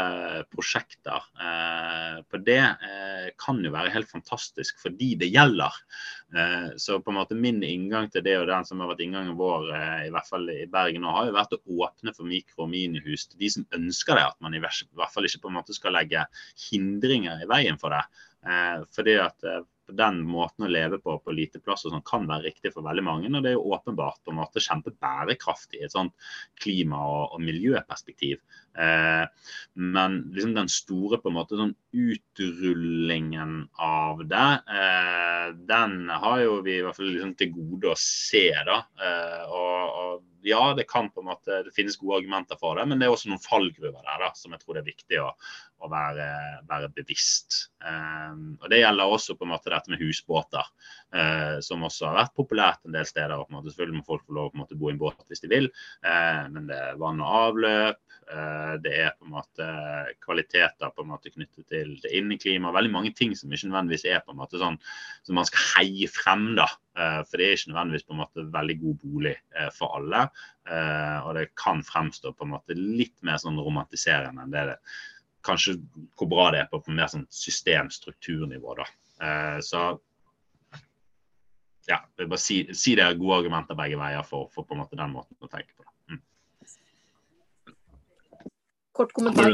prosjekter 0.54 1.26
eh, 1.42 2.20
på 2.28 2.42
det, 2.48 2.62
eh, 2.62 3.30
kan 3.40 3.62
jo 3.64 3.74
være 3.74 3.94
helt 3.94 4.10
fantastisk 4.12 4.82
for 4.84 4.96
de 4.98 5.14
det 5.22 5.30
gjelder. 5.34 5.78
Eh, 6.36 6.70
så 6.82 7.00
på 7.02 7.14
en 7.14 7.20
måte 7.20 7.38
min 7.38 7.62
inngang 7.66 8.10
til 8.14 8.26
det 8.26 8.38
og 8.40 8.48
den 8.52 8.68
som 8.68 8.84
har 8.84 8.92
vært 8.92 9.06
inngangen 9.06 9.38
vår, 9.40 9.70
eh, 9.76 10.04
i 10.08 10.12
hvert 10.14 10.30
fall 10.30 10.50
i 10.54 10.60
Bergen 10.72 11.06
nå, 11.06 11.14
har 11.16 11.30
jo 11.30 11.38
vært 11.38 11.58
å 11.58 11.62
åpne 11.88 12.16
for 12.16 12.30
mikro- 12.30 12.66
og 12.66 12.72
minihus 12.74 13.28
til 13.32 13.42
de 13.44 13.52
som 13.58 13.68
ønsker 13.78 14.20
det. 14.20 14.28
At 14.32 14.42
man 14.44 14.58
i 14.58 14.62
hvert 14.64 15.14
fall 15.14 15.28
ikke 15.28 15.46
på 15.46 15.52
en 15.52 15.60
måte 15.60 15.76
skal 15.78 15.96
legge 15.98 16.26
hindringer 16.68 17.44
i 17.44 17.50
veien 17.50 17.80
for 17.82 17.96
det. 17.96 18.04
Eh, 18.48 18.86
fordi 18.96 19.18
at 19.24 19.48
eh, 19.48 19.64
den 19.96 20.20
måten 20.28 20.66
å 20.68 20.72
leve 20.72 21.00
på 21.04 21.16
på 21.24 21.36
lite 21.36 21.62
plass 21.64 21.86
og 21.86 21.94
sånn 21.94 22.06
kan 22.08 22.28
være 22.28 22.50
riktig 22.50 22.74
for 22.74 22.86
veldig 22.86 23.06
mange. 23.08 23.32
Og 23.32 23.44
det 23.44 23.54
er 23.54 23.58
jo 23.58 23.74
åpenbart 23.76 24.20
på 24.26 24.34
en 24.34 24.40
måte 24.42 24.64
kjempebærekraftig 24.64 25.82
i 25.82 25.86
et 25.88 25.96
sånt 25.96 26.14
klima- 26.62 27.04
og, 27.06 27.38
og 27.38 27.44
miljøperspektiv. 27.46 28.42
Eh, 28.78 29.24
men 29.80 30.20
liksom 30.34 30.56
den 30.58 30.72
store 30.72 31.22
på 31.22 31.32
en 31.32 31.38
måte 31.40 31.60
sånn 31.60 31.76
utrullingen 31.98 33.70
av 33.74 34.24
det, 34.28 34.50
eh, 34.78 35.48
den 35.70 36.10
har 36.10 36.42
jo 36.44 36.60
vi 36.66 36.78
i 36.78 36.84
hvert 36.86 36.98
fall 36.98 37.10
liksom 37.10 37.34
til 37.40 37.54
gode 37.56 37.94
å 37.94 38.00
se. 38.00 38.50
da, 38.68 38.82
eh, 39.02 39.44
og, 39.48 39.98
og 40.02 40.48
ja, 40.48 40.74
det 40.78 40.88
kan 40.90 41.10
på 41.12 41.22
en 41.22 41.30
måte, 41.32 41.64
det 41.66 41.74
finnes 41.76 41.98
gode 42.00 42.22
argumenter 42.22 42.60
for 42.60 42.78
det, 42.78 42.86
men 42.88 43.00
det 43.00 43.08
er 43.08 43.16
også 43.16 43.32
noen 43.32 43.44
fallgruver 43.44 44.00
der 44.00 44.22
da, 44.24 44.30
som 44.38 44.54
jeg 44.54 44.64
tror 44.64 44.78
det 44.78 44.84
er 44.84 44.92
viktig 44.92 45.20
å, 45.24 45.32
å 45.84 45.90
være, 45.92 46.28
være, 46.70 46.92
bevisst. 46.96 47.58
Um, 47.84 48.56
og 48.62 48.70
Det 48.72 48.82
gjelder 48.82 49.16
også 49.18 49.36
på 49.38 49.48
en 49.48 49.54
måte 49.56 49.74
dette 49.74 49.92
med 49.92 50.02
husbåter, 50.02 50.70
uh, 51.16 51.60
som 51.64 51.86
også 51.88 52.10
har 52.10 52.20
vært 52.22 52.36
populært 52.38 52.84
en 52.86 52.98
del 52.98 53.08
steder. 53.08 53.36
på 53.38 53.52
en 53.52 53.60
måte, 53.60 53.72
Selvfølgelig 53.72 54.02
må 54.02 54.08
folk 54.08 54.26
få 54.28 54.36
lov 54.38 54.52
å 54.52 54.68
bo 54.76 54.90
i 54.90 54.96
en 54.96 55.02
båt 55.02 55.24
hvis 55.30 55.44
de 55.44 55.52
vil, 55.52 55.72
eh, 56.04 56.44
men 56.52 56.68
det 56.68 56.78
er 56.78 57.00
vann 57.00 57.22
og 57.24 57.34
avløp. 57.42 58.02
Eh, 58.28 58.74
det 58.84 58.94
er 59.06 59.14
på 59.16 59.28
en 59.28 59.36
måte 59.38 59.68
kvaliteter 60.24 60.92
på 60.92 61.04
en 61.04 61.12
måte 61.14 61.32
knyttet 61.32 61.68
til, 61.72 61.94
til 62.04 62.16
inneklima. 62.20 62.74
Veldig 62.76 62.92
mange 62.92 63.14
ting 63.16 63.36
som 63.36 63.52
ikke 63.52 63.70
nødvendigvis 63.70 64.08
er 64.12 64.24
på 64.26 64.36
en 64.36 64.42
måte 64.42 64.60
sånn 64.60 64.80
som 65.24 65.40
man 65.40 65.48
skal 65.48 65.64
heie 65.78 66.10
frem. 66.12 66.50
da, 66.60 66.68
For 67.24 67.40
det 67.40 67.46
er 67.48 67.56
ikke 67.56 67.72
nødvendigvis 67.72 68.08
på 68.08 68.16
en 68.18 68.24
måte 68.24 68.48
veldig 68.52 68.78
god 68.84 68.98
bolig 69.04 69.36
for 69.78 70.00
alle. 70.00 70.26
Og 71.24 71.32
det 71.38 71.46
kan 71.56 71.84
fremstå 71.88 72.34
på 72.36 72.48
en 72.48 72.56
måte 72.58 72.76
litt 72.76 73.16
mer 73.24 73.40
sånn 73.40 73.60
romantiserende 73.64 74.44
enn 74.44 74.52
det 74.52 74.66
det 74.74 74.80
kanskje 75.48 75.78
hvor 76.18 76.30
bra 76.32 76.50
det 76.54 76.64
er 76.64 76.72
på, 76.72 76.82
på 76.84 76.96
mer 76.96 77.10
sånn 77.12 77.28
systemstrukturnivå. 77.32 78.76
da. 78.80 78.88
Eh, 79.24 79.60
så 79.66 79.88
ja, 81.88 82.02
jeg 82.20 82.30
bare 82.30 82.42
si, 82.42 82.58
si, 82.76 82.96
det 83.00 83.06
er 83.06 83.20
gode 83.20 83.42
argumenter 83.42 83.78
begge 83.80 84.00
veier 84.00 84.26
for, 84.28 84.50
for, 84.54 84.68
på 84.68 84.76
en 84.76 84.84
måte 84.84 85.00
den 85.00 85.14
måten 85.14 85.36
å 85.40 85.50
tenke 85.52 85.72
på. 85.74 85.88
Mm. 86.12 86.22
Kort 88.98 89.16
kommentar. 89.16 89.52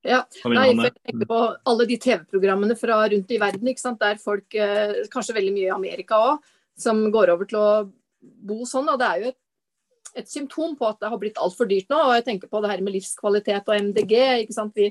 Ja, 0.00 0.22
Nei, 0.24 0.32
for 0.40 0.54
jeg 0.56 0.94
tenker 0.96 1.28
på 1.28 1.38
alle 1.68 1.84
de 1.88 1.98
TV-programmene 2.00 2.76
fra 2.80 3.02
rundt 3.12 3.32
i 3.34 3.40
verden, 3.40 3.68
ikke 3.68 3.82
sant? 3.82 4.00
der 4.00 4.20
folk, 4.20 4.48
eh, 4.56 5.02
kanskje 5.12 5.36
veldig 5.36 5.52
mye 5.56 5.68
i 5.68 5.74
Amerika 5.74 6.20
òg, 6.30 6.52
som 6.80 7.02
går 7.12 7.34
over 7.34 7.48
til 7.48 7.60
å 7.60 7.70
bo 8.20 8.64
sånn. 8.68 8.88
og 8.88 9.00
Det 9.00 9.08
er 9.08 9.20
jo 9.20 9.32
et 9.34 9.40
et 10.18 10.30
symptom 10.30 10.74
på 10.78 10.88
at 10.88 10.98
det 11.00 11.10
har 11.12 11.20
blitt 11.20 11.38
altfor 11.40 11.68
dyrt 11.70 11.90
nå. 11.90 11.98
og 11.98 12.14
Jeg 12.18 12.26
tenker 12.26 12.50
på 12.50 12.60
det 12.62 12.72
her 12.72 12.82
med 12.84 12.94
livskvalitet 12.96 13.68
og 13.68 13.88
MDG. 13.90 14.14
ikke 14.44 14.56
sant? 14.56 14.74
Vi, 14.76 14.90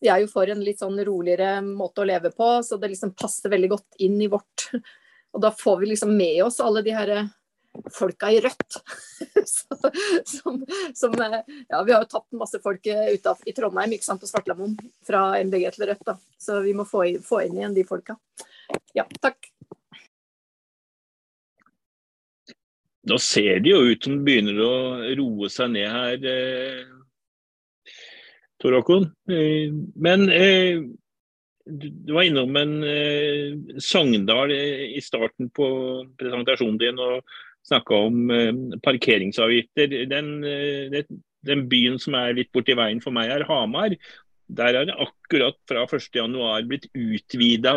vi, 0.00 0.10
er 0.10 0.22
jo 0.22 0.30
for 0.30 0.50
en 0.50 0.64
litt 0.64 0.82
sånn 0.82 0.98
roligere 1.06 1.58
måte 1.64 2.02
å 2.02 2.08
leve 2.08 2.32
på, 2.34 2.50
så 2.64 2.80
det 2.80 2.92
liksom 2.92 3.14
passer 3.18 3.52
veldig 3.52 3.72
godt 3.74 4.02
inn 4.04 4.18
i 4.22 4.30
vårt 4.30 4.68
Og 5.38 5.42
da 5.44 5.52
får 5.54 5.76
vi 5.78 5.92
liksom 5.92 6.16
med 6.18 6.40
oss 6.42 6.56
alle 6.58 6.80
de 6.82 6.90
her 6.90 7.10
folka 7.94 8.26
i 8.34 8.40
Rødt. 8.42 8.80
som, 10.26 10.64
som, 10.94 11.14
ja, 11.68 11.82
vi 11.86 11.92
har 11.94 12.02
jo 12.02 12.08
tatt 12.10 12.26
masse 12.34 12.58
folk 12.64 12.82
ut 12.90 13.28
av, 13.30 13.44
i 13.46 13.54
Trondheim 13.54 13.94
ikke 13.94 14.08
sant, 14.08 14.18
på 14.18 14.26
Svartlamoen 14.26 14.74
fra 15.06 15.38
MDG 15.38 15.68
til 15.76 15.86
Rødt. 15.92 16.02
da. 16.10 16.16
Så 16.42 16.58
vi 16.66 16.74
må 16.74 16.88
få, 16.90 17.04
få 17.22 17.44
inn 17.46 17.54
igjen 17.60 17.76
de 17.76 17.86
folka. 17.86 18.18
Ja, 18.98 19.06
takk. 19.22 19.46
Nå 23.08 23.22
ser 23.22 23.62
det 23.62 23.70
jo 23.70 23.84
ut 23.92 24.04
som 24.04 24.18
det 24.18 24.26
begynner 24.26 24.58
å 24.58 24.74
roe 25.22 25.54
seg 25.54 25.70
ned 25.76 25.86
her, 25.86 26.26
eh, 26.34 27.92
Tor 28.58 28.74
Håkon. 28.80 29.06
Eh, 29.30 29.70
men 29.94 30.26
eh, 30.34 30.82
du 31.68 32.12
var 32.12 32.22
innom 32.22 32.56
en 32.56 32.74
eh, 32.84 33.80
Sogndal 33.82 34.52
eh, 34.54 34.96
i 34.96 35.02
starten 35.04 35.50
på 35.54 35.68
presentasjonen 36.18 36.78
din 36.80 37.00
og 37.02 37.26
snakka 37.68 38.02
om 38.08 38.30
eh, 38.32 38.52
parkeringsavgifter. 38.84 39.92
Den, 40.10 40.30
den, 40.94 41.20
den, 41.46 41.66
byen 41.70 41.98
som 42.00 42.16
er 42.18 42.36
litt 42.38 42.52
borti 42.54 42.76
veien 42.78 43.02
for 43.04 43.14
meg, 43.14 43.32
er 43.32 43.46
Hamar. 43.48 43.96
Der 44.48 44.78
har 44.78 44.88
det 44.88 44.96
akkurat 44.96 45.58
fra 45.68 45.84
1.1 45.84 46.70
blitt 46.70 46.88
utvida 46.96 47.76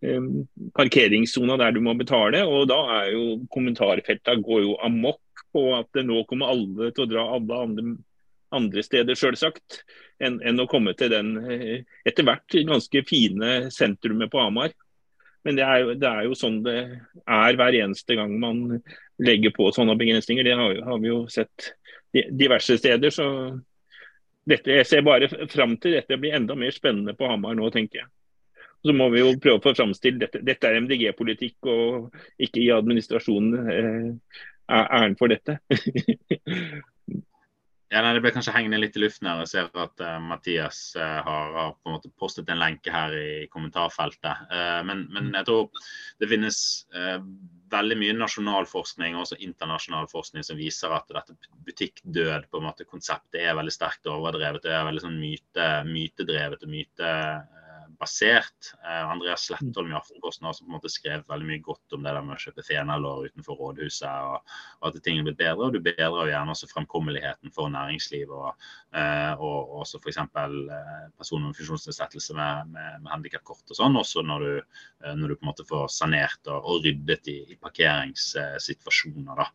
eh, 0.00 0.30
parkeringssona 0.78 1.58
der 1.60 1.76
du 1.76 1.82
må 1.84 1.96
betale. 1.98 2.44
Og 2.48 2.70
da 2.72 2.80
er 3.02 3.12
jo 3.16 3.26
kommentarfelta 3.52 4.38
går 4.40 4.64
jo 4.64 4.78
amok 4.86 5.20
på 5.52 5.68
at 5.76 6.00
nå 6.00 6.24
kommer 6.30 6.54
alle 6.54 6.92
til 6.96 7.04
å 7.04 7.10
dra 7.10 7.26
alle 7.36 7.60
andre, 7.66 7.94
andre 8.54 8.84
steder, 8.84 9.18
selvsagt, 9.18 9.82
enn, 10.22 10.38
enn 10.44 10.62
å 10.62 10.68
komme 10.70 10.94
til 10.98 11.12
den 11.12 11.34
eh, 11.42 11.82
etter 12.08 12.26
hvert 12.26 12.58
ganske 12.68 13.04
fine 13.08 13.52
sentrumet 13.74 14.32
på 14.32 14.40
Hamar. 14.42 14.74
Men 15.42 15.58
det 15.58 15.64
er, 15.66 15.78
jo, 15.82 15.94
det 15.98 16.08
er, 16.08 16.22
jo, 16.28 16.36
sånn 16.38 16.60
det 16.62 16.76
er 17.26 17.58
hver 17.58 17.74
eneste 17.74 18.14
gang 18.14 18.36
man 18.40 18.62
legger 19.22 19.50
på 19.56 19.72
sånne 19.74 19.96
begrensninger. 19.98 20.46
Det 20.46 20.54
har, 20.58 20.76
har 20.86 21.00
vi 21.02 21.10
jo 21.10 21.24
sett 21.32 21.72
diverse 22.12 22.76
steder. 22.78 23.10
Så 23.10 23.26
dette, 24.46 24.70
jeg 24.78 24.86
ser 24.86 25.02
bare 25.06 25.30
fram 25.50 25.74
til 25.82 25.96
dette 25.98 26.18
blir 26.20 26.36
enda 26.38 26.54
mer 26.58 26.74
spennende 26.74 27.16
på 27.18 27.26
Hamar 27.30 27.58
nå, 27.58 27.70
tenker 27.74 28.04
jeg. 28.04 28.10
Så 28.82 28.94
må 28.98 29.08
vi 29.14 29.20
jo 29.22 29.34
prøve 29.38 29.60
å 29.60 29.62
få 29.62 29.74
framstille 29.78 30.24
dette. 30.24 30.40
Dette 30.42 30.66
er 30.70 30.80
MDG-politikk, 30.82 31.68
og 31.70 32.16
ikke 32.42 32.62
i 32.64 32.70
administrasjonen 32.74 33.68
eh, 33.70 34.40
æren 34.72 35.18
for 35.18 35.30
dette. 35.30 35.58
Ja, 37.92 38.00
nei, 38.00 38.14
Det 38.16 38.22
ble 38.24 38.30
kanskje 38.32 38.54
hengende 38.54 38.78
litt 38.80 38.94
i 38.96 39.02
luften 39.02 39.28
her. 39.28 39.42
Jeg 39.42 39.50
ser 39.50 39.66
at 39.82 40.00
uh, 40.00 40.14
Mathias 40.24 40.78
uh, 40.96 41.18
har, 41.26 41.50
har, 41.52 41.74
på 41.76 41.90
en 41.90 41.96
måte 41.98 42.10
postet 42.16 42.48
en 42.48 42.62
lenke 42.62 42.88
her 42.94 43.12
i 43.12 43.48
kommentarfeltet. 43.52 44.46
Uh, 44.48 44.80
men, 44.88 45.02
men, 45.12 45.28
jeg 45.36 45.44
tror 45.50 45.84
det 46.22 46.30
finnes 46.30 46.60
veldig 47.72 47.98
mye 48.00 48.14
nasjonal 48.16 48.64
forskning 48.68 49.16
og 49.16 49.26
også 49.26 49.40
internasjonal 49.44 50.08
forskning 50.08 50.44
som 50.46 50.56
viser 50.60 50.92
at 50.96 51.12
dette 51.12 51.36
butikkdød 51.66 52.48
på 52.48 52.60
en 52.60 52.66
måte 52.70 52.88
konseptet 52.88 53.42
er 53.42 53.58
veldig 53.58 53.74
sterkt 53.74 54.08
overdrevet. 54.08 54.64
Det 54.64 54.72
er 54.72 54.88
veldig 54.88 55.04
sånn 55.04 55.20
myte, 55.20 55.68
mytedrevet 55.88 56.64
og 56.64 56.72
myte 56.72 57.12
basert. 58.02 58.72
Eh, 58.82 59.10
Andreas 59.10 59.46
Slettholm 59.46 59.92
i 59.92 59.96
Aftenposten 59.96 60.46
har 60.46 60.54
også 60.54 60.66
på 60.66 60.70
en 60.70 60.76
måte 60.76 60.90
skrevet 60.92 61.28
veldig 61.30 61.48
mye 61.48 61.62
godt 61.64 61.96
om 61.96 62.02
det 62.04 62.14
der 62.14 62.26
med 62.26 62.36
å 62.36 62.42
kjøpe 62.42 62.64
fenalår 62.66 63.28
utenfor 63.30 63.60
rådhuset, 63.60 64.08
og, 64.08 64.56
og 64.80 64.88
at 64.90 64.98
ting 65.04 65.20
er 65.20 65.28
blitt 65.28 65.40
bedre. 65.40 65.68
Og 65.68 65.76
du 65.76 65.80
bedrer 65.84 66.10
jo 66.10 66.30
gjerne 66.30 66.54
også 66.54 66.70
fremkommeligheten 66.72 67.54
for 67.54 67.72
næringslivet 67.72 68.34
og, 68.34 68.68
eh, 68.98 69.32
og 69.38 69.78
også 69.82 70.02
f.eks. 70.02 70.20
Eh, 70.22 71.06
personer 71.18 71.48
med 71.48 71.58
funksjonsnedsettelse 71.58 72.36
med, 72.38 72.72
med, 72.74 72.98
med 73.04 73.12
handikapkort 73.14 73.74
og 73.74 73.78
sånn, 73.78 73.98
også 74.00 74.26
når 74.26 74.46
du, 74.46 74.78
når 75.18 75.32
du, 75.32 75.36
på 75.38 75.46
en 75.46 75.50
måte 75.52 75.66
får 75.68 75.88
sanert 75.94 76.50
og, 76.50 76.58
og 76.58 76.86
ryddet 76.86 77.30
i, 77.30 77.38
i 77.54 77.58
parkeringssituasjoner. 77.62 79.42
da. 79.42 79.48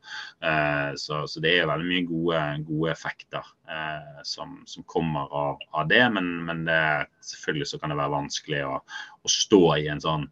Eh, 0.47 0.91
så, 0.99 1.23
så, 1.27 1.43
det 1.43 1.57
er 1.57 1.69
veldig 1.69 1.91
mye 1.91 2.07
gode, 2.07 2.43
gode 2.67 2.93
effekter 2.93 3.53
eh, 3.69 4.19
som, 4.23 4.63
som, 4.65 4.83
kommer 4.83 5.19
av, 5.19 5.57
av 5.71 5.87
det. 5.87 6.03
Men, 6.09 6.29
men 6.45 6.65
det, 6.67 7.07
selvfølgelig 7.25 7.67
så 7.71 7.79
kan 7.79 7.93
det 7.93 7.99
være 7.99 8.15
vanskelig 8.15 8.61
å, 8.67 8.75
å, 9.21 9.31
stå 9.31 9.63
i 9.77 9.87
en 9.93 10.03
sånn 10.03 10.27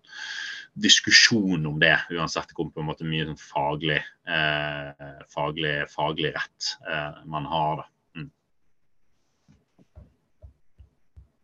diskusjon 0.75 1.67
om 1.69 1.79
det, 1.79 1.95
uansett 2.11 2.49
Det 2.49 2.55
kommer 2.57 2.73
på 2.75 2.83
en 2.83 2.89
måte 2.89 3.07
mye 3.07 3.27
sånn 3.29 3.39
faglig, 3.39 4.01
eh, 4.27 5.05
faglig, 5.31 5.75
faglig, 5.93 6.33
rett 6.35 6.71
eh, 6.89 7.21
man 7.31 7.47
har. 7.51 7.83
det. 7.83 7.89
Mm. 8.19 8.29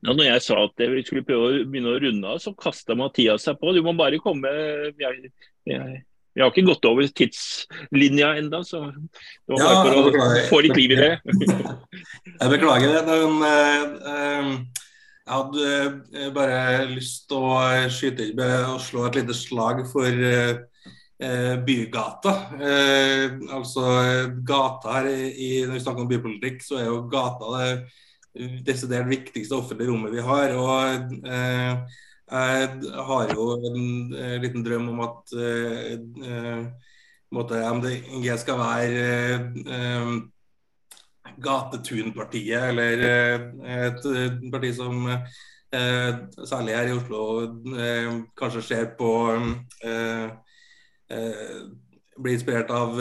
Ja, 0.02 0.14
når 0.14 0.26
jeg 0.26 0.46
sa 0.48 0.60
at 0.66 0.88
vi 0.96 1.06
skulle 1.08 1.28
prøve 1.28 1.48
å 1.48 1.64
begynne 1.64 1.96
å 1.96 2.02
runde 2.04 2.36
av, 2.36 2.44
så 2.44 2.56
kasta 2.58 2.98
Mathias 3.00 3.48
seg 3.48 3.60
på. 3.62 3.72
Du 3.72 3.84
må 3.86 3.96
bare 3.96 4.20
komme. 4.24 4.52
Jeg, 5.00 5.32
jeg, 5.70 6.04
vi 6.34 6.42
har 6.42 6.52
ikke 6.52 6.68
gått 6.70 6.86
over 6.88 7.08
tidslinja 7.12 8.34
enda, 8.40 8.62
så 8.64 8.86
det 8.88 9.58
var 9.58 9.64
bare 9.66 9.80
for 9.84 10.20
å 10.22 10.44
få 10.48 10.60
litt 10.64 10.78
liv 10.80 10.94
i 10.96 11.00
det. 11.00 11.12
jeg 12.42 12.52
beklager 12.54 12.94
det. 12.96 13.02
Men, 13.10 13.42
uh, 14.06 14.86
jeg 15.22 15.34
hadde 15.36 15.72
uh, 16.16 16.30
bare 16.36 16.86
lyst 16.94 17.28
til 17.32 17.48
å 17.50 17.56
skyte 17.92 18.30
inn 18.30 18.44
og 18.72 18.80
slå 18.84 19.10
et 19.10 19.22
lite 19.22 19.38
slag 19.38 19.86
for 19.92 20.68
Bygata. 21.22 22.32
altså 23.54 23.84
gata 24.42 24.96
her 24.96 25.10
i, 25.14 25.50
Når 25.68 25.76
vi 25.76 25.82
snakker 25.84 26.02
om 26.02 26.08
bypolitikk, 26.10 26.64
så 26.66 26.80
er 26.80 26.88
jo 26.88 27.04
gata 27.12 27.52
det 27.60 28.56
desidert 28.66 29.06
viktigste 29.06 29.54
offentlige 29.54 29.92
rommet 29.92 30.16
vi 30.16 30.24
har. 30.26 30.56
og 30.58 31.22
jeg 32.32 32.92
har 33.08 33.34
jo 33.36 33.48
en, 33.60 34.14
en 34.16 34.42
liten 34.44 34.64
drøm 34.64 34.90
om 34.94 35.02
at 35.04 35.34
uh, 35.36 36.64
MDG 37.32 38.28
skal 38.40 38.60
være 38.60 39.02
gatetunpartiet, 41.42 42.72
eller 42.72 43.04
et 43.88 44.04
parti 44.52 44.72
som 44.76 45.08
særlig 45.72 46.76
her 46.76 46.90
i 46.90 46.96
Oslo 46.98 47.22
kanskje 48.36 48.64
ser 48.68 48.90
på 49.00 49.12
blir 51.08 52.36
inspirert 52.36 52.74
av 52.76 53.00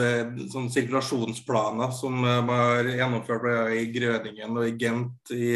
sånn 0.52 0.70
sirkulasjonsplaner 0.70 1.90
som 1.98 2.14
man 2.22 2.54
har 2.54 2.86
gjennomført 2.86 3.74
i 3.74 3.82
Grøningen 3.98 4.54
og 4.54 4.68
i 4.68 4.76
Gent 4.78 5.34
i 5.34 5.50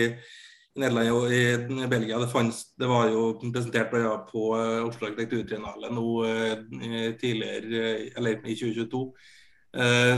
Nederland 0.75 1.11
og 1.15 1.31
i 1.31 1.87
Belgia. 1.91 2.19
Det, 2.19 2.29
fanns, 2.33 2.65
det 2.79 2.89
var 2.91 3.07
jo 3.13 3.29
presentert 3.55 3.93
på 3.93 4.43
uh, 4.59 4.83
Oslo 4.89 5.07
arkitekturtriennale 5.09 5.91
nå 5.95 6.07
uh, 6.27 6.55
tidligere, 7.21 7.67
uh, 7.71 8.09
eller 8.19 8.43
i 8.43 8.57
2022. 8.59 9.05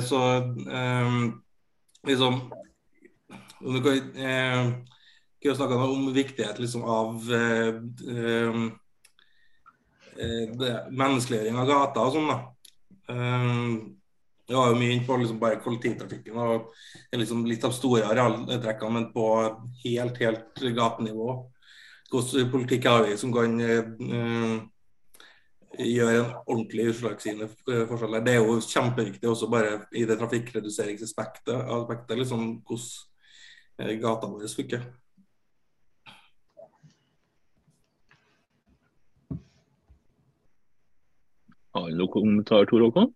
så 0.04 0.18
liksom 2.04 2.34
Du 3.60 3.78
kan 3.80 3.94
ikke 5.40 5.54
snakke 5.56 5.78
om 5.80 6.10
viktighet 6.12 6.58
liksom, 6.60 6.82
av 6.84 7.24
menneskeliggjøring 10.92 11.56
av 11.56 11.70
gata 11.70 12.04
og 12.04 12.12
sånn. 12.18 12.28
da. 12.28 12.36
Vi 14.46 14.54
var 14.54 14.70
jo 14.70 14.78
mye 14.78 14.94
inn 14.94 15.06
på 15.06 15.16
liksom 15.18 15.40
bare 15.42 15.58
kollektivtrafikken 15.62 16.36
og 16.38 16.68
liksom 17.18 17.42
litt 17.48 17.64
av 17.66 17.72
store 17.74 18.06
arealtrekkene, 18.06 18.92
men 18.94 19.08
på 19.14 19.26
helt, 19.82 20.20
helt 20.22 20.62
gatenivå. 20.76 21.32
Hvilken 22.12 22.52
politikk 22.52 22.86
har 22.86 23.02
vi 23.08 23.16
som 23.18 23.32
kan 23.34 23.56
uh, 23.58 24.60
gjøre 25.82 26.20
en 26.20 26.30
ordentlig 26.44 26.92
utslagsgivende 26.92 27.50
forskjell 27.90 28.14
der? 28.20 28.28
Det 28.28 28.36
er 28.36 28.46
jo 28.46 28.60
kjempeviktig 28.62 29.32
også 29.32 29.50
bare 29.50 29.80
i 29.90 30.06
det 30.06 30.20
trafikkreduseringsaspektet, 30.22 31.66
aspektet, 31.80 32.14
liksom 32.22 32.46
hvordan 32.62 33.90
eh, 33.90 33.98
gata 33.98 34.30
vår 34.30 34.46
funker. 34.46 34.86
Har 41.76 41.90
du 41.90 41.98
noen 41.98 42.14
kommentar, 42.14 42.70
Tor 42.70 42.86
Håkon? 42.86 43.10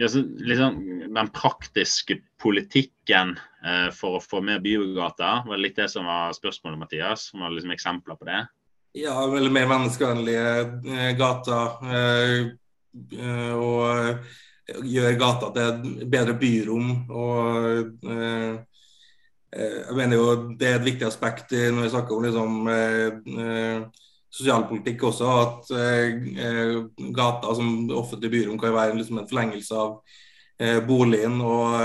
Ja, 0.00 0.08
så, 0.08 0.22
liksom, 0.38 0.76
den 1.14 1.28
praktiske 1.34 2.20
politikken 2.42 3.32
eh, 3.66 3.88
for 3.90 4.18
å 4.18 4.22
få 4.22 4.38
mer 4.46 4.60
biogater, 4.62 5.42
var 5.48 5.58
litt 5.58 5.74
det 5.80 5.88
som 5.90 6.06
var 6.06 6.36
spørsmålet, 6.36 6.78
Mathias? 6.78 7.24
Som 7.32 7.42
var 7.42 7.50
liksom 7.50 7.74
eksempler 7.74 8.18
på 8.20 8.28
det? 8.28 8.44
Ja, 8.98 9.16
veldig 9.26 9.50
mer 9.52 9.66
menneskevennlige 9.72 10.52
eh, 10.94 11.10
gater. 11.18 11.82
Eh, 11.82 12.38
eh 13.18 13.52
og 13.58 13.82
eh, 13.90 14.38
gjøre 14.86 15.18
gata 15.18 15.50
til 15.56 15.66
et 15.66 16.08
bedre 16.14 16.38
byrom. 16.38 16.94
og 17.10 18.06
eh, 18.06 18.64
jeg 19.58 19.96
mener 19.96 20.18
jo 20.18 20.32
Det 20.60 20.66
er 20.68 20.74
et 20.76 20.84
viktig 20.84 21.06
aspekt 21.08 21.54
når 21.56 21.86
vi 21.86 21.90
snakker 21.90 22.14
om 22.14 22.24
liksom, 22.26 22.66
sosialpolitikk 24.38 25.04
også, 25.10 25.28
at 25.42 25.70
eh, 25.74 26.80
gata 27.16 27.54
som 27.58 27.90
offentlig 27.98 28.32
byrom 28.36 28.58
kan 28.60 28.74
være 28.76 28.96
liksom 28.98 29.22
en 29.22 29.30
forlengelse 29.30 29.78
av 29.78 29.96
eh, 30.60 30.78
boligen, 30.86 31.40
og 31.44 31.78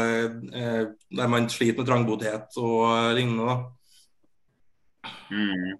eh, 0.53 0.83
der 1.13 1.31
man 1.31 1.49
sliter 1.51 1.81
med 1.81 1.89
trangboddhet 1.89 2.61
og 2.61 3.17
lignende. 3.17 3.57
Mm. 5.33 5.79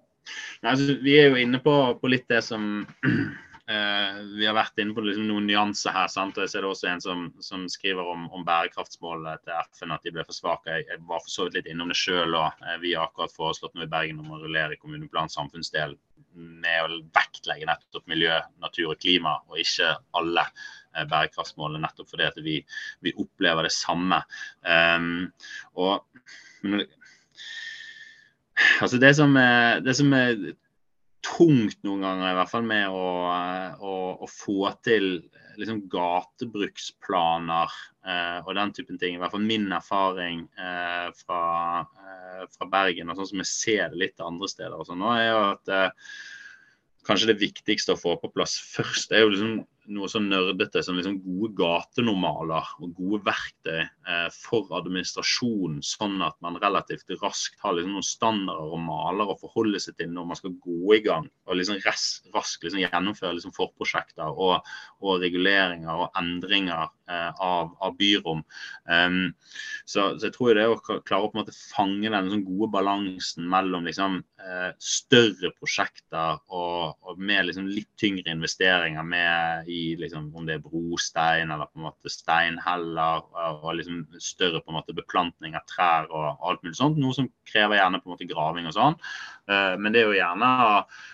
Nei, 0.64 0.70
altså, 0.72 0.94
vi 1.04 1.16
er 1.20 1.30
jo 1.30 1.40
inne 1.40 1.60
på, 1.62 1.74
på 2.00 2.10
litt 2.10 2.28
det 2.30 2.40
som 2.44 2.86
eh, 3.70 4.20
vi 4.38 4.46
har 4.48 4.56
vært 4.56 4.80
inne 4.80 4.96
på 4.96 5.04
liksom, 5.04 5.26
noen 5.28 5.48
nyanser 5.48 5.94
her. 5.94 6.08
sant? 6.12 6.38
Og 6.38 6.46
jeg 6.46 6.54
ser 6.54 6.64
det 6.64 6.70
også 6.70 6.90
en 6.90 7.04
som, 7.04 7.26
som 7.44 7.66
skriver 7.70 8.08
om, 8.14 8.26
om 8.34 8.46
bærekraftsmålene 8.46 9.36
til 9.44 9.54
FN, 9.74 9.94
at 9.94 10.06
de 10.06 10.14
ble 10.14 10.24
for 10.24 10.36
svake. 10.36 10.72
Jeg, 10.72 10.88
jeg 10.92 11.04
var 11.10 11.22
for 11.24 11.34
så 11.34 11.46
vidt 11.46 11.60
litt 11.60 11.70
innom 11.72 11.92
det 11.92 11.98
sjøl 12.00 12.38
òg. 12.40 12.64
Eh, 12.64 12.80
vi 12.84 12.94
har 12.96 13.10
akkurat 13.10 13.36
foreslått 13.36 13.76
noe 13.76 13.88
i 13.88 13.92
Bergen 13.92 14.22
om 14.24 14.32
å 14.34 14.40
rullere 14.42 14.80
kommuneplan 14.80 15.32
samfunnsdel 15.32 15.98
med 16.34 16.84
å 16.84 17.00
vektlegge 17.14 17.68
nettopp 17.68 18.08
miljø, 18.10 18.34
natur 18.62 18.92
og 18.94 19.00
klima, 19.02 19.36
og 19.50 19.60
ikke 19.62 19.92
alle 20.18 20.44
eh, 20.46 21.06
bærekraftsmålene, 21.10 21.84
nettopp 21.84 22.10
fordi 22.10 22.28
at 22.28 22.40
vi, 22.44 22.58
vi 23.04 23.14
opplever 23.20 23.68
det 23.68 23.74
samme. 23.74 24.20
Um, 24.66 25.30
og 25.78 26.04
altså 28.82 29.00
det 29.02 29.14
som, 29.18 29.34
er, 29.40 29.80
det 29.84 29.96
som 29.98 30.12
er 30.16 30.36
tungt 31.24 31.80
noen 31.86 32.04
ganger, 32.04 32.30
i 32.32 32.38
hvert 32.38 32.52
fall 32.52 32.66
med 32.68 32.92
å, 32.92 33.06
å, 33.80 33.94
å 34.24 34.30
få 34.30 34.74
til 34.84 35.24
liksom 35.60 35.82
gatebruksplaner 35.92 37.74
eh, 38.06 38.38
og 38.44 38.54
den 38.58 38.72
typen 38.76 39.00
ting. 39.00 39.16
I 39.16 39.20
hvert 39.22 39.34
fall 39.34 39.44
min 39.46 39.66
erfaring 39.74 40.44
eh, 40.60 41.10
fra, 41.18 41.42
eh, 41.82 42.46
fra, 42.54 42.68
Bergen, 42.70 43.10
og 43.10 43.20
sånn 43.20 43.30
som 43.32 43.44
jeg 43.44 43.50
ser 43.50 43.92
det 43.92 44.00
litt 44.02 44.24
andre 44.24 44.50
steder. 44.50 44.76
Og 44.78 44.88
sånn, 44.88 45.04
er 45.14 45.26
jo 45.28 45.38
at 45.52 45.72
kanskje 47.04 47.32
det 47.32 47.40
viktigste 47.42 47.94
å 47.94 48.00
få 48.00 48.16
på 48.20 48.32
plass 48.32 48.56
først, 48.74 49.12
er 49.12 49.24
jo 49.24 49.32
liksom 49.34 49.54
noe 49.92 50.08
så 50.08 50.20
nerdete 50.22 50.82
som 50.84 50.96
liksom 50.96 51.18
gode 51.24 51.52
gatenormaler 51.58 52.70
og 52.82 52.94
gode 52.96 53.20
verktøy 53.26 53.82
eh, 53.82 54.28
for 54.32 54.70
administrasjon, 54.78 55.80
sånn 55.84 56.22
at 56.24 56.36
man 56.44 56.58
relativt 56.62 57.10
raskt 57.20 57.58
har 57.64 57.76
liksom 57.76 57.96
noen 57.96 58.06
standarder 58.06 58.74
og 58.74 58.82
maler 58.84 59.32
å 59.32 59.38
forholde 59.40 59.80
seg 59.82 59.98
til 59.98 60.12
når 60.14 60.28
man 60.30 60.40
skal 60.40 60.56
gå 60.64 60.96
i 60.96 61.00
gang. 61.04 61.28
Og 61.48 61.58
liksom 61.58 61.80
raskt 61.84 62.64
liksom 62.64 62.82
gjennomføre 62.82 63.34
liksom 63.36 63.54
forprosjekter 63.56 64.32
og, 64.32 64.64
og, 65.02 65.12
reguleringer 65.24 66.06
og 66.06 66.18
endringer 66.18 66.88
eh, 67.10 67.30
av, 67.44 67.74
av, 67.84 67.96
byrom. 67.98 68.42
Um, 68.88 69.34
så, 69.84 70.14
så, 70.16 70.28
jeg 70.28 70.36
tror 70.36 70.54
det 70.56 70.64
er 70.64 70.72
å 70.72 70.80
klare 70.80 71.22
å 71.22 71.30
på 71.30 71.38
en 71.38 71.42
måte 71.44 71.56
fange 71.56 72.10
den 72.10 72.32
sånn 72.32 72.46
gode 72.46 72.70
balansen 72.74 73.48
mellom 73.50 73.86
liksom, 73.88 74.22
eh, 74.40 74.70
større 74.82 75.52
prosjekter 75.58 76.40
og, 76.48 76.96
og 77.04 77.20
med 77.20 77.50
liksom 77.50 77.68
litt 77.70 77.90
tyngre 78.00 78.32
investeringer 78.34 79.06
med 79.06 79.70
i 79.74 79.82
liksom, 80.00 80.30
om 80.36 80.46
det 80.46 80.58
er 80.58 80.64
brostein 80.64 81.50
eller 81.50 81.70
på 81.70 81.80
en 81.80 81.86
måte 81.88 82.12
steinheller 82.12 83.24
og 83.54 83.70
liksom 83.78 84.04
større 84.22 84.62
på 84.62 84.72
en 84.72 84.78
måte 84.78 84.96
beplantning 84.96 85.56
av 85.58 85.66
trær 85.70 86.08
og 86.10 86.46
alt 86.48 86.62
mulig 86.64 86.78
sånt. 86.78 87.00
Noe 87.00 87.16
som 87.16 87.30
krever 87.48 87.78
gjerne 87.78 88.00
på 88.00 88.08
en 88.08 88.14
måte 88.14 88.28
graving 88.30 88.68
og 88.70 88.76
sånn. 88.76 88.98
Uh, 89.44 89.74
men 89.76 89.92
det 89.92 90.00
er 90.00 90.06
jo 90.08 90.16
gjerne 90.16 90.46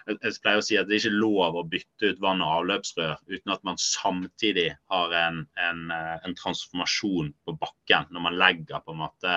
Jeg 0.07 0.36
pleier 0.44 0.61
å 0.61 0.62
si 0.62 0.77
at 0.78 0.86
det 0.86 0.94
er 0.94 1.01
ikke 1.02 1.19
lov 1.19 1.57
å 1.59 1.65
bytte 1.66 2.12
ut 2.12 2.20
vann- 2.23 2.44
og 2.47 2.61
avløpsrør 2.61 3.16
uten 3.27 3.55
at 3.55 3.65
man 3.66 3.78
samtidig 3.82 4.69
har 4.90 5.15
en, 5.19 5.40
en, 5.59 5.81
eh, 5.94 6.16
en 6.27 6.35
transformasjon 6.39 7.32
på 7.47 7.55
bakken. 7.59 8.09
Når 8.15 8.24
man 8.24 8.39
legger 8.39 8.82
på 8.85 8.94
en 8.94 9.01
måte 9.02 9.35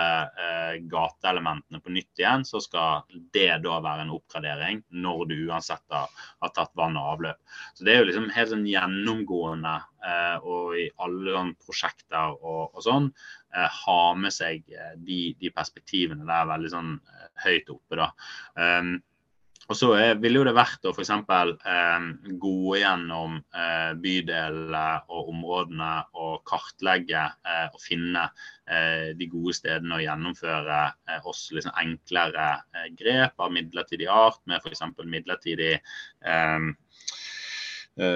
gateelementene 0.90 1.82
på 1.84 1.94
nytt 1.94 2.22
igjen, 2.22 2.46
så 2.48 2.62
skal 2.64 3.04
det 3.36 3.50
da 3.66 3.80
være 3.84 4.06
en 4.06 4.14
oppgradering 4.16 4.82
når 5.04 5.26
du 5.30 5.36
uansett 5.50 5.84
har, 5.94 6.10
tatt 6.54 6.74
vann 6.78 6.98
og 7.00 7.16
avløp. 7.16 7.40
Så 7.74 7.86
det 7.86 7.94
er 7.94 8.02
jo 8.02 8.10
liksom 8.10 8.30
helt 8.34 8.52
sånn 8.52 8.68
gjennomgående 8.70 9.74
eh, 10.06 10.36
og 10.44 10.76
i 10.80 10.88
alle 11.04 11.46
prosjekter 11.64 12.36
og, 12.36 12.74
og 12.74 12.84
sånn, 12.86 13.10
eh, 13.10 13.43
ha 13.54 14.02
med 14.18 14.34
seg 14.34 14.64
eh, 14.74 14.94
de, 14.98 15.24
de, 15.40 15.54
perspektivene 15.54 16.28
der 16.28 16.52
veldig 16.52 16.72
sånn 16.74 16.94
høyt 17.46 17.74
oppe. 17.74 18.00
da. 18.00 18.12
Um, 18.58 18.96
og 19.72 19.78
så 19.80 19.94
ville 20.20 20.42
jo 20.42 20.44
det 20.44 20.56
vært 20.58 20.84
å 20.84 20.92
f.eks. 20.92 21.12
Eh, 21.14 22.08
gå 22.42 22.74
gjennom 22.82 23.38
eh, 23.40 23.94
bydelene 23.96 24.84
og 25.08 25.30
områdene 25.32 25.92
og 26.20 26.42
kartlegge 26.50 27.22
eh, 27.24 27.70
og 27.70 27.80
finne 27.80 28.26
eh, 28.68 29.14
de 29.16 29.30
gode 29.32 29.56
stedene 29.56 29.96
og 29.96 30.04
gjennomføre 30.04 30.82
eh, 31.08 31.30
også 31.32 31.56
liksom 31.56 31.80
enklere 31.80 32.50
eh, 32.76 32.90
grep 33.00 33.40
av 33.40 33.56
midlertidig 33.56 34.12
art, 34.12 34.42
med 34.52 34.60
f.eks. 34.60 34.84
midlertidig 35.00 35.78
eh, 35.78 36.34
Eh, 36.34 36.60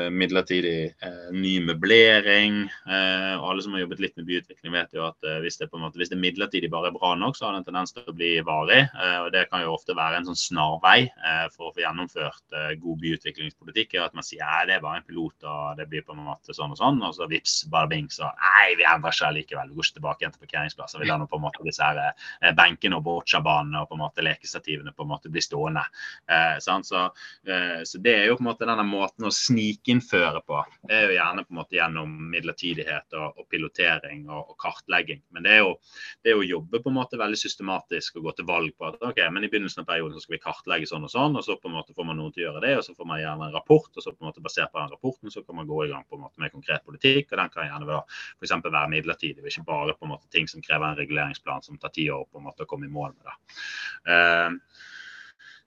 midlertidig 0.09 0.95
eh, 1.05 1.27
ny 1.37 1.53
møblering. 1.61 2.63
Eh, 2.89 3.33
og 3.37 3.51
alle 3.51 3.63
som 3.63 3.75
har 3.75 3.83
jobbet 3.83 4.01
litt 4.01 4.15
med 4.17 4.25
byutvikling, 4.29 4.73
vet 4.73 4.97
jo 4.97 5.05
at 5.05 5.27
hvis 5.43 5.59
det, 5.61 5.69
på 5.69 5.77
en 5.77 5.85
måte, 5.85 5.99
hvis 6.01 6.09
det 6.09 6.19
midlertidig 6.21 6.71
bare 6.73 6.89
er 6.89 6.95
bra 6.97 7.13
nok, 7.19 7.37
så 7.37 7.47
har 7.47 7.53
det 7.53 7.61
en 7.61 7.67
tendens 7.69 7.93
til 7.93 8.07
å 8.07 8.15
bli 8.15 8.31
varig. 8.45 8.87
og 9.21 9.29
Det 9.35 9.45
kan 9.51 9.61
jo 9.61 9.75
ofte 9.75 9.95
være 9.97 10.19
en 10.19 10.29
sånn 10.29 10.39
snarvei 10.39 11.09
for 11.53 11.69
å 11.69 11.73
få 11.75 11.83
gjennomført 11.83 12.57
god 12.81 13.01
byutviklingspolitikk. 13.03 13.97
at 14.01 14.15
Man 14.17 14.25
sier 14.25 14.45
at 14.45 14.67
det 14.69 14.77
er 14.77 14.83
bare 14.83 15.01
en 15.01 15.07
pilot 15.07 15.45
og 15.47 15.77
det 15.77 15.87
blir 15.91 16.05
på 16.05 16.15
en 16.15 16.25
måte 16.25 16.55
sånn 16.55 16.73
og 16.73 16.79
sånn, 16.79 17.01
og 17.03 17.13
så 17.15 17.27
vips, 17.29 17.59
bare 17.71 17.91
bing, 17.91 18.09
så 18.09 18.31
nei, 18.41 18.75
vi 18.79 18.87
endrer 18.87 19.13
ikke 19.13 19.33
likevel. 19.35 19.69
Vi 19.69 19.77
går 19.77 19.89
ikke 19.89 19.99
tilbake 19.99 20.23
igjen 20.23 20.35
til 20.35 20.45
parkeringsplasser. 20.45 21.03
Vi 21.03 21.09
lar 21.09 21.21
nå 21.21 21.29
på 21.29 21.37
en 21.37 21.45
måte 21.45 21.65
disse 21.67 21.85
her 21.85 22.53
benkene 22.57 22.97
og 22.97 23.05
boccia-banene 23.05 23.83
og 23.83 23.91
på 23.91 23.97
en 23.97 24.03
måte 24.05 24.25
lekestativene 24.25 24.95
på 24.95 25.05
en 25.05 25.13
måte 25.13 25.31
bli 25.33 25.43
stående. 25.43 25.85
så, 26.63 26.79
så, 26.87 28.01
det 28.01 28.13
er 28.13 28.25
jo 28.31 28.37
på 28.39 28.45
en 28.45 28.49
måte 28.51 28.67
denne 28.67 28.85
måten 28.87 29.27
å 29.27 29.33
sni 29.33 29.66
snikinnføre 29.67 30.41
på, 30.47 30.59
er 30.89 31.07
jo 31.07 31.15
gjerne 31.15 31.43
på 31.45 31.53
en 31.53 31.59
måte 31.59 31.77
gjennom 31.77 32.11
midlertidighet 32.31 33.15
og, 33.17 33.39
og 33.39 33.47
pilotering 33.51 34.27
og, 34.29 34.51
og, 34.51 34.55
kartlegging. 34.61 35.21
Men 35.33 35.43
det 35.43 35.55
er, 35.55 35.59
jo, 35.65 35.73
det 36.23 36.31
er, 36.31 36.39
å 36.39 36.45
jobbe 36.45 36.81
på 36.83 36.91
en 36.91 36.97
måte 36.97 37.19
veldig 37.19 37.39
systematisk 37.39 38.17
og 38.17 38.27
gå 38.27 38.33
til 38.37 38.47
valg 38.47 38.75
på 38.77 38.87
at 38.87 39.03
ok, 39.03 39.21
men 39.33 39.45
i 39.45 39.51
begynnelsen 39.51 39.83
av 39.83 39.89
perioden 39.89 40.15
så 40.15 40.23
skal 40.23 40.37
vi 40.37 40.41
kartlegge 40.43 40.89
sånn 40.89 41.07
og 41.07 41.13
sånn, 41.13 41.37
og 41.37 41.45
så 41.45 41.57
på 41.59 41.69
en 41.69 41.77
måte 41.77 41.95
får 41.97 42.07
man 42.07 42.19
noen 42.19 42.33
til 42.35 42.45
å 42.45 42.47
gjøre 42.49 42.63
det, 42.65 42.73
og 42.79 42.85
så 42.87 42.95
får 42.97 43.11
man 43.11 43.21
gjerne 43.21 43.49
en 43.49 43.55
rapport, 43.55 43.89
og 43.93 44.03
så 44.03 44.13
på 44.13 44.23
en 44.23 44.29
måte 44.31 44.43
basert 44.45 44.73
på 44.73 44.81
den 44.81 44.93
rapporten 44.95 45.33
så 45.33 45.43
kan 45.45 45.59
man 45.59 45.69
gå 45.69 45.83
i 45.85 45.91
gang 45.93 46.05
på 46.07 46.19
en 46.19 46.25
måte 46.25 46.43
med 46.43 46.53
konkret 46.55 46.85
politikk, 46.87 47.31
og 47.31 47.41
den 47.41 47.53
kan 47.53 47.69
gjerne 47.69 48.01
for 48.09 48.47
eksempel 48.47 48.75
være 48.75 48.93
midlertidig, 48.95 49.43
og 49.43 49.51
ikke 49.51 49.67
bare 49.67 49.97
på 49.97 50.07
en 50.07 50.15
måte 50.15 50.31
ting 50.33 50.49
som 50.49 50.63
krever 50.63 50.91
en 50.91 50.99
reguleringsplan 50.99 51.65
som 51.65 51.79
tar 51.81 51.93
ti 51.95 52.09
år 52.13 52.27
på 52.29 52.41
en 52.41 52.47
måte 52.47 52.65
å 52.65 52.69
komme 52.69 52.87
i 52.87 52.93
mål 52.93 53.15
med. 53.15 53.27
det. 53.27 53.37
Uh, 54.07 54.85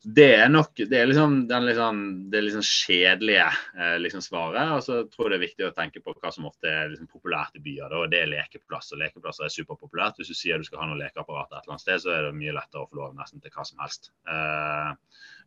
det 0.02 0.30
er 0.32 0.48
nok 0.48 0.78
det 0.78 0.96
er 0.96 1.10
liksom, 1.10 1.34
liksom, 1.66 1.98
det 2.32 2.40
liksom 2.46 2.62
kjedelige 2.64 3.48
eh, 3.76 3.98
liksom 4.00 4.22
svaret. 4.24 4.70
Og 4.72 4.84
så 4.84 5.02
tror 5.12 5.26
jeg 5.26 5.32
det 5.32 5.38
er 5.38 5.44
viktig 5.44 5.66
å 5.66 5.74
tenke 5.76 6.00
på 6.00 6.14
hva 6.16 6.32
som 6.32 6.46
ofte 6.48 6.70
er 6.72 6.88
liksom 6.92 7.10
populært 7.10 7.58
i 7.58 7.62
byer. 7.64 7.92
og 7.92 8.08
Det 8.12 8.22
er 8.22 8.32
lekeplasser. 8.32 8.96
Lekeplasser 9.00 9.44
er 9.44 9.52
superpopulært. 9.52 10.16
Hvis 10.16 10.32
du 10.32 10.38
sier 10.38 10.56
du 10.56 10.64
skal 10.64 10.80
ha 10.80 10.88
noe 10.88 11.02
lekeapparat 11.02 11.52
et 11.52 11.58
eller 11.60 11.76
annet 11.76 11.84
sted, 11.84 12.00
så 12.00 12.14
er 12.16 12.26
det 12.26 12.32
mye 12.38 12.56
lettere 12.56 12.86
å 12.86 12.88
få 12.88 13.00
lov 13.02 13.12
nesten 13.18 13.44
til 13.44 13.52
hva 13.52 13.68
som 13.68 13.84
helst. 13.84 14.10
Eh, 14.24 14.90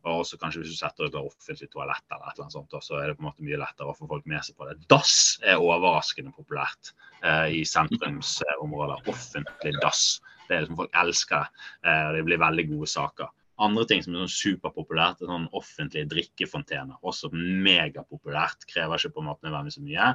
og 0.04 0.22
også 0.22 0.38
kanskje 0.38 0.62
hvis 0.62 0.76
du 0.76 0.80
setter 0.84 1.10
et 1.10 1.18
offentlig 1.18 1.74
toalett 1.74 2.06
eller 2.12 2.30
et 2.30 2.36
eller 2.36 2.46
annet 2.46 2.58
sånt, 2.60 2.80
så 2.86 3.02
er 3.02 3.10
det 3.10 3.18
på 3.18 3.24
en 3.24 3.32
måte 3.32 3.46
mye 3.48 3.62
lettere 3.66 3.90
å 3.90 3.98
få 3.98 4.10
folk 4.12 4.26
med 4.30 4.46
seg 4.46 4.60
på 4.60 4.70
det. 4.70 4.78
Dass 4.92 5.20
er 5.42 5.62
overraskende 5.64 6.34
populært 6.36 6.94
eh, 7.24 7.56
i 7.58 7.66
sentrumsområder. 7.66 9.08
Offentlig 9.10 9.80
dass. 9.82 10.20
Det 10.46 10.60
er 10.60 10.68
liksom 10.68 10.84
Folk 10.84 11.00
elsker 11.00 11.48
det. 11.48 11.70
Eh, 11.90 12.10
det 12.20 12.28
blir 12.28 12.46
veldig 12.46 12.74
gode 12.76 12.92
saker. 12.94 13.40
Andre 13.62 13.84
ting 13.86 14.02
som 14.02 14.16
er 14.16 14.24
sånn 14.24 14.34
superpopulært, 14.34 15.20
er 15.22 15.30
sånn 15.30 15.46
offentlige 15.54 16.10
drikkefontener. 16.10 16.98
Også 17.06 17.30
megapopulært. 17.34 18.66
Krever 18.70 18.98
ikke 18.98 19.14
på 19.14 19.22
en 19.22 19.28
måte 19.30 19.46
nødvendigvis 19.46 19.78
så 19.78 19.84
mye. 19.86 20.08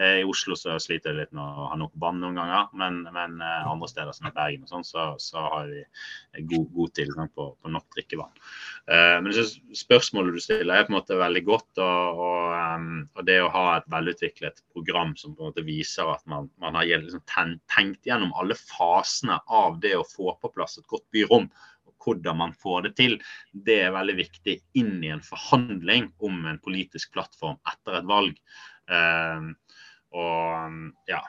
Eh, 0.00 0.20
I 0.22 0.24
Oslo 0.28 0.56
så 0.56 0.78
sliter 0.80 1.12
jeg 1.12 1.18
litt 1.18 1.34
med 1.36 1.42
å 1.44 1.66
ha 1.72 1.76
nok 1.76 1.92
vann 2.00 2.22
noen 2.22 2.40
ganger, 2.40 2.70
men, 2.80 3.02
men 3.12 3.36
eh, 3.44 3.68
andre 3.68 3.90
steder 3.92 4.16
som 4.16 4.30
i 4.30 4.32
Bergen 4.36 4.64
og 4.64 4.72
sånn, 4.72 4.86
så, 4.88 5.04
så, 5.20 5.44
har 5.44 5.68
vi 5.68 5.82
god, 6.48 6.66
god 6.78 6.94
tilgang 6.96 7.28
på, 7.36 7.50
på, 7.60 7.74
nok 7.74 7.86
drikkevann. 7.98 8.32
Eh, 8.88 9.18
men 9.26 9.36
spørsmålet 9.76 10.38
du 10.38 10.42
stiller 10.46 10.80
er 10.80 10.88
på 10.88 10.94
en 10.94 10.98
måte 10.98 11.20
veldig 11.20 11.44
godt. 11.50 11.70
Og, 11.76 12.24
og, 12.24 12.56
um, 12.56 12.90
og, 13.12 13.22
det 13.28 13.38
å 13.44 13.52
ha 13.52 13.66
et 13.76 13.92
velutviklet 13.92 14.64
program 14.72 15.12
som 15.20 15.36
på 15.36 15.44
en 15.44 15.52
måte 15.52 15.68
viser 15.68 16.08
at 16.08 16.24
man, 16.30 16.48
man 16.62 16.80
har 16.80 16.88
liksom 16.88 17.26
tenkt 17.28 18.08
gjennom 18.08 18.32
alle 18.40 18.56
fasene 18.56 19.36
av 19.52 19.80
det 19.84 19.96
å 19.98 20.06
få 20.08 20.32
på 20.40 20.54
plass 20.56 20.80
et 20.80 20.88
godt 20.88 21.04
byrom 21.12 21.50
hvordan 22.06 22.38
man 22.38 22.54
får 22.62 22.86
det 22.86 22.92
til. 23.00 23.16
Det 23.52 23.80
er 23.84 23.94
veldig 23.96 24.16
viktig 24.22 24.56
inn 24.78 24.98
i 25.04 25.12
en 25.14 25.24
forhandling 25.26 26.12
om 26.24 26.44
en 26.46 26.60
politisk 26.62 27.12
plattform 27.16 27.58
etter 27.66 28.00
et 28.00 28.10
valg. 28.10 28.38
Uh, 28.86 29.50
og 30.16 31.10
ja, 31.10 31.24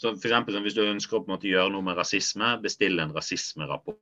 så 0.00 0.16
for 0.16 0.26
eksempel, 0.26 0.56
Hvis 0.64 0.74
du 0.74 0.82
ønsker 0.82 1.20
å 1.20 1.38
gjøre 1.38 1.70
noe 1.70 1.84
med 1.86 1.98
rasisme, 2.00 2.56
bestill 2.64 2.98
en 2.98 3.12
rasismerapport 3.14 4.00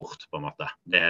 bort, 0.00 0.24
på 0.30 0.40
en 0.40 0.46
måte. 0.48 0.66
Det, 0.84 1.02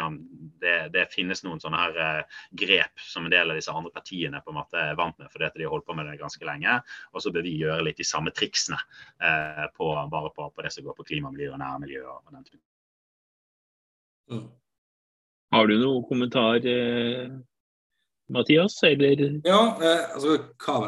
det, 0.62 0.76
det 0.94 1.06
finnes 1.14 1.44
noen 1.46 1.62
sånne 1.62 1.80
her 1.80 1.98
uh, 1.98 2.40
grep 2.62 3.04
som 3.06 3.26
en 3.26 3.32
del 3.32 3.52
av 3.52 3.58
disse 3.58 3.72
andre 3.74 3.92
partiene 3.94 4.42
på 4.44 4.52
en 4.52 4.58
måte 4.60 4.80
er 4.82 4.98
vant 4.98 5.16
med, 5.20 5.30
fordi 5.32 5.48
at 5.48 5.58
de 5.58 5.66
har 5.66 5.74
holdt 5.74 5.86
på 5.88 5.96
med 5.98 6.10
det 6.10 6.18
ganske 6.20 6.46
lenge. 6.46 6.78
Og 7.14 7.24
så 7.24 7.32
bør 7.34 7.46
vi 7.46 7.56
gjøre 7.60 7.86
litt 7.86 8.00
de 8.00 8.06
samme 8.06 8.32
triksene 8.34 8.78
eh, 9.22 9.66
på, 9.76 9.90
bare 10.12 10.32
på, 10.34 10.48
på, 10.50 10.64
det 10.64 10.72
som 10.74 10.86
går 10.86 10.96
på 10.98 11.06
klima, 11.12 11.32
miljø 11.34 11.52
og 11.54 11.60
nærmiljø. 11.62 12.02
og 12.06 12.34
den 12.34 12.46
typen. 12.46 12.66
Mm. 14.30 14.48
Har 15.50 15.66
du 15.66 15.76
noen 15.80 16.04
kommentar, 16.06 16.66
eh, 16.66 17.30
Mathias? 18.30 18.78
Eller? 18.86 19.40
Ja, 19.44 19.62
eh, 19.82 20.04
altså 20.14 20.38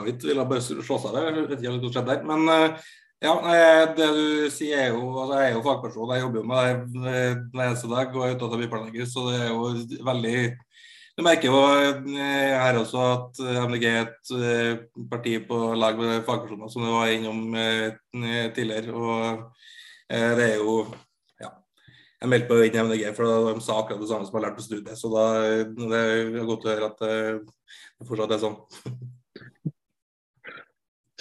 mitt 0.04 0.24
ville 0.24 0.46
bare 0.46 0.62
slå 0.62 0.98
seg 1.02 1.16
der. 1.16 1.30
Jeg 1.32 1.48
vet 1.48 1.58
ikke 1.58 1.72
hva 1.72 1.80
som 1.80 1.94
skjedde 1.96 2.12
der. 2.12 2.28
Men 2.28 2.52
eh, 2.52 2.90
ja, 3.22 3.32
eh, 3.54 3.84
det 3.96 4.08
du 4.16 4.50
sier 4.50 4.80
er 4.82 4.88
jo 4.90 5.02
altså 5.22 5.38
Jeg 5.38 5.50
er 5.52 5.54
jo 5.54 5.62
fagperson, 5.62 6.10
jeg 6.10 6.24
jobber 6.24 6.40
jo 6.40 6.48
med 6.50 6.80
det 6.96 7.20
hver 7.52 7.68
eneste 7.68 7.90
dag 7.90 8.16
og 8.16 8.24
er 8.26 8.34
av 8.34 8.56
byplanlegger, 8.58 9.06
så 9.06 9.26
det 9.28 9.36
er 9.38 9.52
jo 9.52 10.06
veldig 10.08 10.38
Du 11.12 11.22
merker 11.22 11.52
jo 11.52 11.60
eh, 11.70 12.56
her 12.58 12.78
også 12.80 13.04
at 13.04 13.42
MDG 13.68 13.86
er 13.90 14.00
et 14.00 14.32
eh, 14.38 15.04
parti 15.12 15.36
på 15.46 15.60
lag 15.78 16.00
med 16.00 16.24
fagpersoner, 16.26 16.72
som 16.72 16.82
du 16.82 16.90
var 16.90 17.12
innom 17.12 17.54
tidligere. 18.56 18.96
Og 18.96 19.52
det 20.08 20.48
er 20.48 20.56
jo 20.56 20.80
ja, 21.38 21.52
Jeg 22.22 22.32
meldte 22.32 22.58
meg 22.58 22.66
inn 22.72 22.80
i 22.80 22.84
MDG, 22.88 23.06
for 23.14 23.52
de 23.52 23.62
sa 23.62 23.78
akkurat 23.78 24.02
det 24.02 24.10
samme 24.10 24.26
som 24.26 24.34
jeg 24.34 24.40
har 24.40 24.48
lært 24.48 24.58
på 24.58 24.66
studiet. 24.66 24.98
Så 24.98 25.12
da, 25.12 25.28
det 25.68 26.02
er 26.02 26.50
godt 26.50 26.66
å 26.66 26.72
høre 26.74 26.90
at 26.90 27.06
det 27.06 28.08
fortsatt 28.10 28.34
er 28.34 28.44
sånn. 28.48 28.58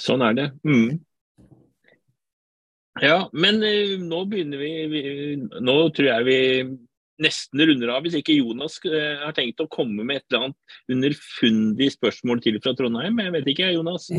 Sånn 0.02 0.26
er 0.26 0.40
det. 0.40 0.50
Mm. 0.66 1.02
Ja, 3.02 3.18
men 3.34 3.60
uh, 3.66 3.98
nå 3.98 4.24
begynner 4.30 4.62
vi, 4.62 4.72
Nå 5.66 5.76
tror 5.96 6.08
jeg 6.08 6.28
vi 6.28 6.40
nesten 7.22 7.62
runder 7.62 7.92
av, 7.94 8.06
hvis 8.06 8.18
ikke 8.18 8.38
Jonas 8.38 8.80
uh, 8.86 9.26
har 9.26 9.36
tenkt 9.38 9.62
å 9.62 9.70
komme 9.70 10.06
med 10.06 10.22
et 10.22 10.26
eller 10.30 10.48
annet 10.48 10.96
underfundig 10.96 11.92
spørsmål 11.98 12.42
til 12.46 12.58
fra 12.62 12.74
Trondheim. 12.78 13.18
Jeg 13.22 13.36
vet 13.36 13.50
ikke, 13.54 13.72
Jonas? 13.76 14.10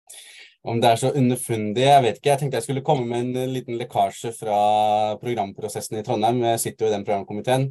Om 0.70 0.80
det 0.82 0.90
er 0.90 1.00
så 1.00 1.10
underfundig, 1.16 1.86
jeg 1.86 2.04
vet 2.04 2.18
ikke. 2.18 2.30
Jeg 2.34 2.42
tenkte 2.42 2.58
jeg 2.60 2.66
skulle 2.66 2.84
komme 2.84 3.06
med 3.08 3.22
en 3.22 3.38
eh, 3.40 3.52
liten 3.54 3.78
lekkasje 3.80 4.34
fra 4.36 4.58
programprosessen 5.22 5.96
i 5.96 6.02
Trondheim. 6.04 6.42
Jeg 6.50 6.60
sitter 6.66 6.84
jo 6.84 6.90
i 6.90 6.94
den 6.98 7.06
programkomiteen. 7.06 7.70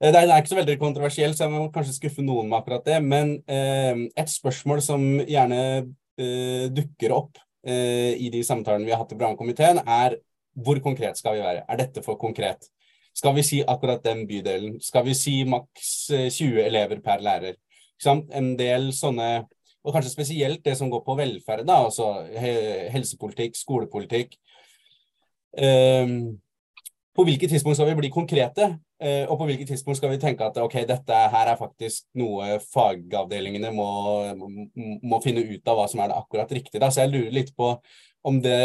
Det 0.00 0.16
er 0.18 0.32
ikke 0.32 0.54
så 0.54 0.58
veldig 0.58 0.78
kontroversiell, 0.80 1.34
så 1.36 1.44
jeg 1.44 1.52
må 1.52 1.66
kanskje 1.74 1.98
skuffe 1.98 2.24
noen 2.24 2.48
med 2.48 2.62
akkurat 2.62 2.86
det. 2.88 2.96
Men 3.04 3.36
eh, 3.44 4.06
et 4.16 4.32
spørsmål 4.32 4.80
som 4.84 5.04
gjerne 5.20 5.60
eh, 5.84 6.64
dukker 6.72 7.12
opp 7.14 7.43
Eh, 7.43 7.43
i 7.64 8.28
de 8.32 8.40
samtalene 8.44 8.84
vi 8.84 8.92
har 8.92 9.00
hatt 9.00 9.12
i 9.14 9.18
brannkomiteen, 9.18 9.78
er 9.88 10.18
hvor 10.54 10.78
konkret 10.84 11.18
skal 11.18 11.36
vi 11.36 11.42
være? 11.42 11.64
Er 11.68 11.80
dette 11.80 12.02
for 12.04 12.18
konkret? 12.20 12.68
Skal 13.14 13.34
vi 13.36 13.42
si 13.46 13.60
akkurat 13.62 14.02
den 14.04 14.24
bydelen? 14.26 14.80
Skal 14.82 15.04
vi 15.06 15.14
si 15.14 15.34
maks 15.46 16.08
20 16.10 16.58
eh, 16.58 16.66
elever 16.66 17.00
per 17.02 17.22
lærer? 17.22 17.58
En 18.34 18.54
del 18.58 18.90
sånne, 18.92 19.46
og 19.84 19.94
kanskje 19.94 20.12
spesielt 20.12 20.64
det 20.66 20.74
som 20.76 20.90
går 20.90 21.04
på 21.06 21.14
velferd, 21.18 21.62
da, 21.68 21.78
altså 21.86 22.26
helsepolitikk, 22.92 23.54
skolepolitikk. 23.56 24.34
Um, 25.54 26.34
på 27.14 27.24
hvilket 27.24 27.52
tidspunkt 27.54 27.78
skal 27.78 27.92
vi 27.92 28.00
bli 28.02 28.10
konkrete, 28.12 28.72
og 29.04 29.34
på 29.36 29.46
hvilket 29.48 29.68
tidspunkt 29.68 29.98
skal 29.98 30.14
vi 30.14 30.20
tenke 30.22 30.46
at 30.46 30.56
ok, 30.62 30.78
dette 30.88 31.16
her 31.32 31.50
er 31.50 31.58
faktisk 31.60 32.06
noe 32.16 32.58
fagavdelingene 32.62 33.68
må, 33.74 33.88
må, 34.72 35.18
finne 35.24 35.42
ut 35.44 35.68
av 35.68 35.76
hva 35.76 35.84
som 35.92 36.00
er 36.00 36.08
det 36.08 36.16
akkurat 36.16 36.54
riktige. 36.56 36.80
Da. 36.80 36.88
Så 36.88 37.04
jeg 37.04 37.12
lurer 37.12 37.34
litt 37.36 37.52
på 37.58 37.74
om 38.24 38.38
det, 38.40 38.60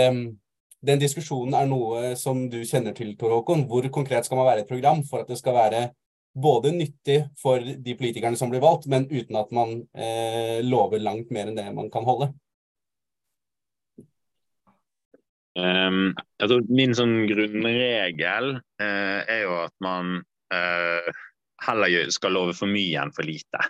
den 0.79 1.01
diskusjonen 1.01 1.57
er 1.59 1.67
noe 1.67 2.13
som 2.19 2.45
du 2.51 2.61
kjenner 2.63 2.95
til, 2.95 3.15
Tor 3.19 3.35
Håkon. 3.35 3.65
Hvor 3.67 3.87
konkret 3.91 4.27
skal 4.27 4.39
man 4.39 4.47
være 4.47 4.63
et 4.63 4.71
program 4.71 5.03
for 5.07 5.25
at 5.25 5.31
det 5.31 5.39
skal 5.41 5.57
være 5.57 5.89
både 6.39 6.71
nyttig 6.75 7.23
for 7.41 7.59
de 7.59 7.95
politikerne 7.99 8.37
som 8.39 8.51
blir 8.51 8.63
valgt, 8.63 8.87
men 8.87 9.09
uten 9.11 9.35
at 9.39 9.51
man 9.55 9.81
uh, 9.97 10.59
lover 10.63 11.01
langt 11.03 11.33
mer 11.35 11.49
enn 11.49 11.57
det 11.57 11.67
man 11.75 11.91
kan 11.91 12.07
holde? 12.07 12.31
Um, 15.59 16.13
altså 16.39 16.61
min 16.69 16.93
sånn 16.95 17.25
grunnregel 17.27 18.53
uh, 18.61 19.19
er 19.25 19.41
jo 19.43 19.55
at 19.65 19.73
man 19.83 20.21
heller 20.49 22.09
skal 22.13 22.33
love 22.33 22.55
for 22.57 22.71
mye 22.71 23.01
enn 23.01 23.13
for 23.15 23.27
lite. 23.27 23.61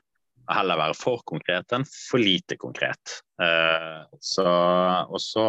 Og 0.49 0.55
heller 0.57 0.79
være 0.81 0.97
for 0.97 1.23
konkret 1.29 1.75
enn 1.75 1.85
for 1.85 2.21
lite 2.21 2.57
konkret. 2.57 3.19
Uh, 3.41 4.05
så, 4.19 4.49
og 5.05 5.21
så 5.21 5.45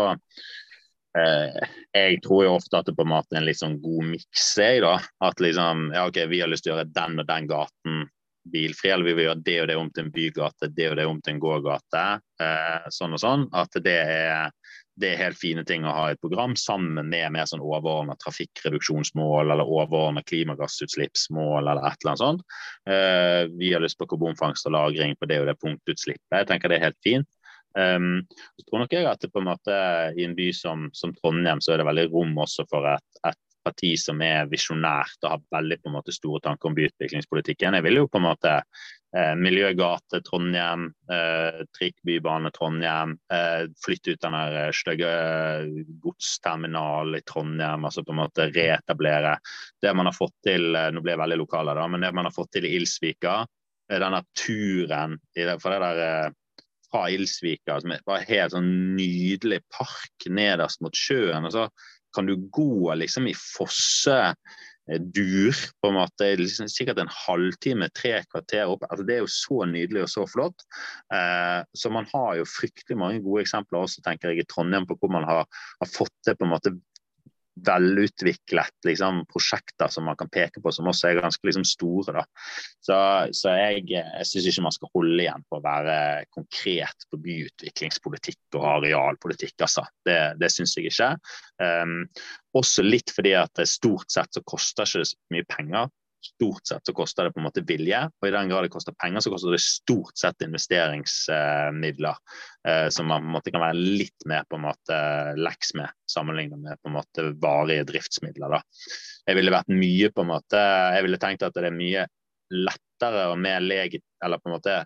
eh, 1.17 1.69
jeg 1.97 2.21
tror 2.25 2.45
jo 2.45 2.55
ofte 2.59 2.79
at 2.79 2.91
det 2.91 2.97
på 2.99 3.07
en 3.07 3.13
måte 3.15 3.35
er 3.35 3.41
en 3.41 3.49
litt 3.49 3.61
sånn 3.63 3.81
god 3.83 4.11
miks. 4.13 4.53
At 4.61 5.41
liksom, 5.41 5.89
ja 5.97 6.07
ok, 6.11 6.25
vi 6.31 6.43
har 6.43 6.53
lyst 6.53 6.67
til 6.67 6.75
å 6.75 6.79
gjøre 6.81 6.93
den 6.93 7.23
og 7.23 7.31
den 7.31 7.49
gaten 7.51 8.03
bilfri, 8.51 8.91
eller 8.91 9.05
vi 9.05 9.17
vil 9.17 9.27
gjøre 9.29 9.45
det 9.45 9.57
og 9.63 9.69
det 9.69 9.77
om 9.77 9.91
til 9.93 10.07
en 10.07 10.13
bygate, 10.15 10.71
det 10.77 10.87
og 10.91 10.97
det 10.99 11.07
om 11.09 11.19
til 11.21 11.35
en 11.35 11.43
gågate. 11.43 12.05
Eh, 12.41 12.89
sånn 12.93 13.17
og 13.17 13.23
sånn. 13.23 13.49
At 13.57 13.81
det 13.85 13.97
er, 14.05 14.53
det 15.01 15.13
er 15.13 15.21
helt 15.21 15.39
fine 15.39 15.65
ting 15.67 15.85
å 15.87 15.95
ha 15.95 16.07
i 16.09 16.15
et 16.15 16.21
program, 16.21 16.57
sammen 16.59 17.09
med 17.09 17.35
mer 17.35 17.49
sånn 17.49 17.63
overordna 17.63 18.17
trafikkreduksjonsmål 18.21 19.53
eller 19.55 19.69
overordna 19.69 20.23
klimagassutslippsmål 20.27 21.63
eller 21.63 21.83
et 21.89 22.01
eller 22.03 22.13
annet 22.13 22.25
sånt. 22.25 22.47
Uh, 22.89 23.43
vi 23.61 23.73
har 23.75 23.85
lyst 23.85 24.01
på 24.01 24.09
karbonfangst 24.11 24.67
og 24.69 24.75
-lagring 24.77 25.17
på 25.19 25.29
det 25.31 25.41
og 25.41 25.47
det 25.51 25.61
punktutslippet. 25.61 26.41
Jeg 26.43 26.51
tenker 26.51 26.69
det 26.69 26.81
er 26.81 26.89
helt 26.91 27.03
fint. 27.07 27.29
Um, 27.79 28.27
så 28.59 28.67
tror 28.67 28.83
nok 28.83 28.93
jeg 28.93 29.07
at 29.07 29.21
det 29.23 29.31
på 29.31 29.39
en 29.39 29.47
måte 29.47 29.75
I 30.19 30.25
en 30.27 30.35
by 30.35 30.49
som, 30.51 30.89
som 30.93 31.13
Trondheim 31.15 31.61
så 31.63 31.73
er 31.73 31.79
det 31.79 31.87
veldig 31.87 32.09
rom 32.11 32.33
også 32.43 32.65
for 32.67 32.83
et, 32.91 33.21
et 33.29 33.39
parti 33.63 33.93
som 34.01 34.21
er 34.25 34.49
visjonært 34.51 35.23
og 35.23 35.31
har 35.31 35.45
veldig 35.55 35.79
på 35.79 35.91
en 35.91 35.97
måte 35.99 36.15
store 36.15 36.41
tanker 36.43 36.71
om 36.71 36.75
byutviklingspolitikken. 36.75 37.77
Jeg 37.79 37.87
vil 37.87 38.01
jo 38.01 38.09
på 38.11 38.19
en 38.19 38.27
måte 38.27 38.57
Miljøgate 39.11 40.21
Trondheim, 40.23 40.85
eh, 41.11 41.65
trikkbybane 41.75 42.53
Trondheim, 42.55 43.17
eh, 43.33 43.67
flytte 43.85 44.15
ut 44.15 44.23
den 44.23 44.37
der 44.37 44.77
stygge 44.77 45.11
godsterminalen 46.05 47.19
i 47.19 47.23
Trondheim. 47.27 47.85
altså 47.85 48.05
på 48.05 48.15
en 48.15 48.21
måte 48.23 48.51
Reetablere 48.55 49.37
det 49.83 49.95
man 49.97 50.07
har 50.07 50.15
fått 50.15 50.37
til 50.47 50.77
eh, 50.77 50.91
nå 50.95 51.03
blir 51.03 51.17
jeg 51.17 51.25
veldig 51.25 51.41
lokale 51.43 51.75
da, 51.75 51.89
men 51.89 52.07
det 52.07 52.13
man 52.15 52.29
har 52.31 52.37
fått 52.37 52.53
til 52.53 52.69
i 52.69 52.77
Ilsvika. 52.79 53.41
Denne 53.91 54.23
turen 54.39 55.19
for 55.59 55.75
det 55.75 55.81
der 55.83 56.03
eh, 56.05 56.31
fra 56.91 57.07
Ilsvika, 57.11 57.81
som 57.81 57.91
er 57.95 58.07
bare 58.07 58.27
helt 58.29 58.55
sånn 58.55 58.71
nydelig 58.95 59.61
park 59.75 60.27
nederst 60.31 60.83
mot 60.83 60.95
sjøen. 60.95 61.47
og 61.47 61.53
så 61.55 61.69
kan 62.15 62.27
du 62.27 62.37
gå 62.51 62.95
liksom 62.95 63.27
i 63.31 63.35
fossedur 64.91 65.55
på 65.81 65.89
en 65.89 65.95
måte, 65.95 66.37
liksom, 66.37 66.69
sikkert 66.69 66.99
en 66.99 67.11
halvtime, 67.11 67.89
tre 67.95 68.23
kvarter 68.31 68.67
opp. 68.69 68.85
Altså, 68.91 69.05
det 69.07 69.15
er 69.15 69.21
jo 69.21 69.31
så 69.31 69.65
nydelig 69.67 70.03
og 70.03 70.11
så 70.11 70.27
flott. 70.27 70.65
Eh, 71.13 71.63
så 71.75 71.91
man 71.91 72.07
har 72.13 72.37
jo 72.39 72.45
fryktelig 72.45 72.99
mange 72.99 73.23
gode 73.23 73.43
eksempler 73.43 73.81
også, 73.81 74.03
tenker 74.03 74.31
jeg, 74.31 74.41
i 74.41 74.49
Trondheim 74.49 74.87
på 74.87 74.97
hvor 75.01 75.11
man 75.11 75.25
har, 75.25 75.47
har 75.81 75.91
fått 75.91 76.15
det 76.27 76.37
på 76.39 76.45
en 76.45 76.55
måte 76.55 76.75
velutviklet 77.67 78.87
liksom, 78.87 79.23
prosjekter 79.31 79.93
som 79.93 80.07
man 80.09 80.19
kan 80.19 80.31
peke 80.33 80.63
på, 80.63 80.73
som 80.75 80.89
også 80.91 81.11
er 81.11 81.21
ganske 81.21 81.47
liksom, 81.47 81.67
store. 81.69 82.15
Da. 82.21 82.25
Så, 82.81 82.99
så 83.37 83.55
jeg, 83.59 83.85
jeg 83.93 84.29
syns 84.29 84.51
ikke 84.51 84.67
man 84.67 84.77
skal 84.77 84.93
holde 84.95 85.23
igjen 85.25 85.47
på 85.49 85.61
å 85.61 85.65
være 85.65 85.97
konkret 86.35 87.09
på 87.11 87.21
byutviklingspolitikk 87.27 88.59
og 88.61 88.69
arealpolitikk. 88.77 89.57
Altså. 89.67 89.87
Det, 90.07 90.19
det 90.41 90.53
syns 90.55 90.77
jeg 90.79 90.91
ikke. 90.91 91.13
Um, 91.61 92.05
også 92.57 92.85
litt 92.87 93.13
fordi 93.15 93.37
at 93.39 93.63
stort 93.69 94.11
sett 94.11 94.35
så 94.35 94.43
koster 94.47 94.89
ikke 94.89 95.05
det 95.05 95.11
så 95.13 95.35
mye 95.35 95.51
penger 95.51 95.91
stort 96.25 96.67
sett 96.69 96.87
så 96.87 96.95
koster 96.97 97.27
det 97.27 97.33
på 97.35 97.41
en 97.41 97.47
måte 97.47 97.65
vilje. 97.67 98.03
Og 98.21 98.29
i 98.29 98.33
den 98.35 98.53
grad 98.53 98.67
det 98.67 98.73
koster 98.75 98.97
penger, 98.97 99.25
så 99.25 99.33
koster 99.33 99.55
det 99.55 99.63
stort 99.65 100.19
sett 100.19 100.47
investeringsmidler. 100.47 102.21
Eh, 102.69 102.87
som 102.95 103.09
man 103.11 103.25
på 103.25 103.31
en 103.31 103.37
måte 103.39 103.55
kan 103.55 103.65
være 103.65 103.81
litt 103.81 104.29
mer 104.31 104.47
på 104.49 104.59
en 104.59 104.67
måte 104.69 105.01
leks 105.41 105.75
med, 105.79 105.93
sammenlignet 106.11 106.61
med 106.61 106.81
på 106.81 106.91
en 106.91 106.99
måte 106.99 107.27
varige 107.43 107.89
driftsmidler. 107.93 108.57
da. 108.57 108.63
Jeg 109.27 109.41
ville 109.41 109.55
vært 109.55 109.75
mye 109.75 110.13
på 110.15 110.25
en 110.25 110.33
måte, 110.33 110.63
jeg 110.97 111.07
ville 111.07 111.21
tenkt 111.23 111.45
at 111.47 111.57
det 111.57 111.69
er 111.69 111.77
mye 111.77 112.07
lettere 112.51 113.29
og 113.31 113.39
mer 113.39 113.61
legit, 113.63 114.05
eller 114.25 114.41
på 114.43 114.51
en 114.51 114.59
måte 114.59 114.81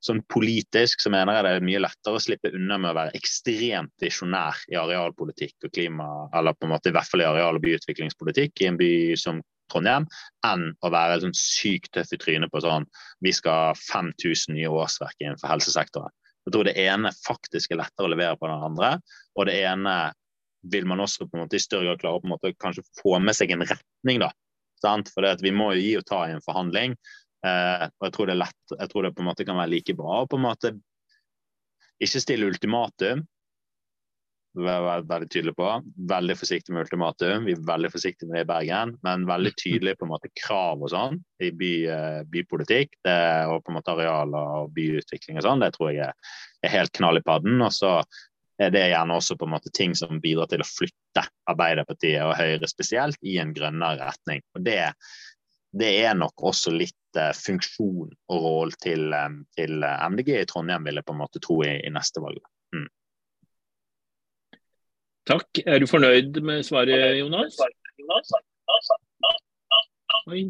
sånn 0.00 0.22
politisk 0.32 1.02
så 1.02 1.12
mener 1.12 1.36
jeg 1.36 1.44
det 1.44 1.52
er 1.58 1.66
mye 1.68 1.82
lettere 1.84 2.16
å 2.16 2.22
slippe 2.22 2.52
unna 2.56 2.78
med 2.80 2.92
å 2.92 2.96
være 2.96 3.16
ekstremt 3.18 3.92
visjonær 4.02 4.62
i 4.72 4.78
arealpolitikk 4.80 5.68
og 5.68 5.74
klima, 5.74 6.08
eller 6.36 6.56
på 6.56 6.66
en 6.66 6.74
måte 6.74 6.90
i 6.90 6.96
hvert 6.96 7.10
fall 7.10 7.24
i 7.24 7.28
areal- 7.28 7.58
og 7.58 7.64
byutviklingspolitikk 7.64 8.64
i 8.64 8.70
en 8.70 8.80
by 8.80 8.92
som 9.20 9.42
Trondheim, 9.72 10.06
enn 10.46 10.70
å 10.84 10.92
være 10.92 11.20
sånn 11.24 11.36
sykt 11.36 11.92
tøff 11.96 12.12
i 12.14 12.20
trynet 12.20 12.52
på 12.52 12.62
sånn 12.64 12.86
vi 13.24 13.32
skal 13.36 13.70
ha 13.70 13.74
5000 13.78 14.56
nye 14.56 14.70
årsverk 14.70 15.16
innenfor 15.22 15.52
helsesektoren. 15.52 16.14
Jeg 16.46 16.54
tror 16.54 16.66
det 16.66 16.76
ene 16.80 17.12
faktisk 17.26 17.72
er 17.72 17.82
lettere 17.82 18.08
å 18.08 18.12
levere 18.12 18.38
på 18.40 18.48
den 18.48 18.66
andre, 18.70 18.94
og 19.36 19.48
det 19.48 19.58
ene 19.68 19.96
vil 20.72 20.86
man 20.88 21.00
også 21.00 21.26
på 21.26 21.36
en 21.36 21.44
måte 21.44 21.56
i 21.56 21.62
større 21.62 21.88
grad 21.88 22.02
klare 22.02 22.20
på 22.20 22.28
en 22.28 22.34
måte 22.34 22.52
kanskje 22.60 22.84
få 23.00 23.18
med 23.22 23.36
seg 23.36 23.52
en 23.54 23.64
retning. 23.64 24.20
da? 24.20 24.30
For 24.80 25.42
vi 25.42 25.52
må 25.52 25.72
jo 25.74 25.82
gi 25.82 25.96
og 26.00 26.06
ta 26.08 26.24
i 26.26 26.34
en 26.34 26.44
forhandling. 26.44 26.96
Eh, 27.46 27.84
og 27.88 28.06
jeg 28.06 28.14
tror 28.16 28.28
det 28.28 28.34
er 28.34 28.42
lett, 28.42 28.74
jeg 28.76 28.92
tror 28.92 29.06
det 29.06 29.14
på 29.16 29.22
en 29.22 29.28
måte 29.30 29.46
kan 29.48 29.56
være 29.56 29.72
like 29.72 29.94
bra 29.96 30.20
å 30.20 30.28
på 30.28 30.36
en 30.36 30.44
måte 30.44 30.74
ikke 32.00 32.20
stille 32.20 32.48
ultimatum, 32.48 33.22
veldig 34.54 35.28
tydelig 35.30 35.54
på. 35.56 35.68
Veldig 36.08 36.36
forsiktig 36.38 36.74
med 36.74 36.86
ultimatum. 36.86 37.44
Vi 37.46 37.52
er 37.54 37.66
veldig 37.66 37.90
forsiktige 37.92 38.28
med 38.28 38.38
det 38.38 38.44
i 38.44 38.48
Bergen, 38.48 38.96
men 39.02 39.26
veldig 39.26 39.52
tydelig 39.56 39.96
på 39.98 40.06
en 40.06 40.12
måte 40.12 40.30
krav 40.34 40.82
og 40.82 40.90
sånn 40.90 41.20
i 41.42 41.50
by, 41.50 41.72
eh, 41.86 42.22
bypolitikk. 42.26 42.96
Det, 43.04 43.46
og 43.46 43.62
på 43.64 43.70
en 43.70 43.78
måte 43.78 43.94
arealer 43.94 44.56
og 44.60 44.72
byutvikling 44.74 45.38
og 45.38 45.46
sånn. 45.46 45.60
Det 45.60 45.72
tror 45.76 45.92
jeg 45.92 46.08
er, 46.08 46.14
er 46.64 46.74
helt 46.74 46.92
knall 46.92 47.18
i 47.18 47.22
padden. 47.22 47.62
Og 47.62 47.72
så 47.72 48.02
er 48.60 48.70
det 48.70 48.90
gjerne 48.90 49.16
også 49.16 49.36
på 49.38 49.46
en 49.46 49.54
måte 49.54 49.72
ting 49.72 49.94
som 49.94 50.20
bidrar 50.20 50.50
til 50.50 50.60
å 50.60 50.68
flytte 50.68 51.26
Arbeiderpartiet 51.48 52.22
og 52.26 52.36
Høyre 52.36 52.68
spesielt 52.68 53.18
i 53.22 53.38
en 53.38 53.54
grønnere 53.56 54.10
retning. 54.10 54.42
Og 54.54 54.66
det, 54.66 54.92
det 55.72 55.92
er 56.04 56.18
nok 56.18 56.42
også 56.50 56.74
litt 56.74 56.96
uh, 57.16 57.32
funksjon 57.32 58.10
og 58.10 58.44
roll 58.44 58.74
til, 58.82 59.14
um, 59.14 59.44
til 59.56 59.80
MDG 59.80 60.34
i 60.42 60.46
Trondheim, 60.50 60.84
vil 60.84 61.00
jeg 61.00 61.08
på 61.08 61.16
en 61.16 61.22
måte 61.22 61.40
tro 61.40 61.62
i, 61.64 61.78
i 61.86 61.94
neste 61.94 62.20
valg. 62.20 62.42
Takk. 65.28 65.62
Er 65.66 65.78
du 65.82 65.86
fornøyd 65.90 66.40
med 66.44 66.64
svaret, 66.66 67.18
Jonas? 67.20 67.60
Oi. 70.30 70.48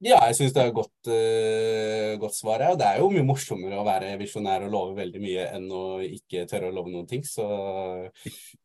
Ja, 0.00 0.16
jeg 0.30 0.36
syns 0.38 0.54
det 0.56 0.60
er 0.62 0.70
et 0.70 0.76
godt, 0.78 1.08
uh, 1.12 2.12
godt 2.22 2.32
svar. 2.32 2.62
Ja. 2.64 2.72
Det 2.78 2.86
er 2.88 3.02
jo 3.02 3.10
mye 3.12 3.24
morsommere 3.28 3.76
å 3.76 3.84
være 3.84 4.14
visjonær 4.16 4.62
og 4.64 4.72
love 4.72 4.94
veldig 4.96 5.20
mye 5.20 5.42
enn 5.58 5.66
å 5.76 5.82
ikke 6.06 6.46
tørre 6.48 6.70
å 6.70 6.72
love 6.72 6.88
noen 6.88 7.04
ting. 7.10 7.20
Så 7.28 7.44
uh, 7.44 8.06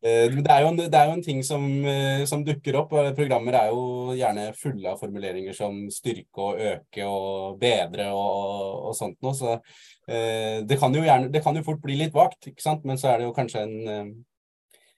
det, 0.00 0.46
er 0.48 0.62
jo 0.64 0.70
en, 0.70 0.80
det 0.80 0.96
er 0.96 1.10
jo 1.10 1.16
en 1.18 1.24
ting 1.26 1.42
som, 1.44 1.66
uh, 1.84 2.24
som, 2.28 2.44
dukker 2.46 2.78
opp. 2.80 2.94
Programmer 3.18 3.58
er 3.60 3.68
jo 3.68 4.14
gjerne 4.16 4.46
fulle 4.56 4.94
av 4.94 5.02
formuleringer 5.02 5.58
som 5.58 5.82
styrke 5.92 6.46
og 6.46 6.62
øke 6.70 7.10
og 7.10 7.60
bedre 7.60 8.08
og, 8.16 8.88
og 8.88 8.96
sånt 8.96 9.20
noe. 9.20 9.36
Så 9.36 9.58
det 10.06 10.76
kan 10.78 10.94
jo 10.94 11.00
gjerne 11.02 11.32
Det 11.34 11.40
kan 11.42 11.56
jo 11.58 11.64
fort 11.66 11.80
bli 11.82 11.96
litt 11.98 12.14
vagt, 12.14 12.46
ikke 12.48 12.62
sant. 12.64 12.84
Men 12.88 12.96
så 12.96 13.10
er 13.10 13.20
det 13.20 13.28
jo 13.28 13.36
kanskje 13.36 13.66
en 13.66 14.10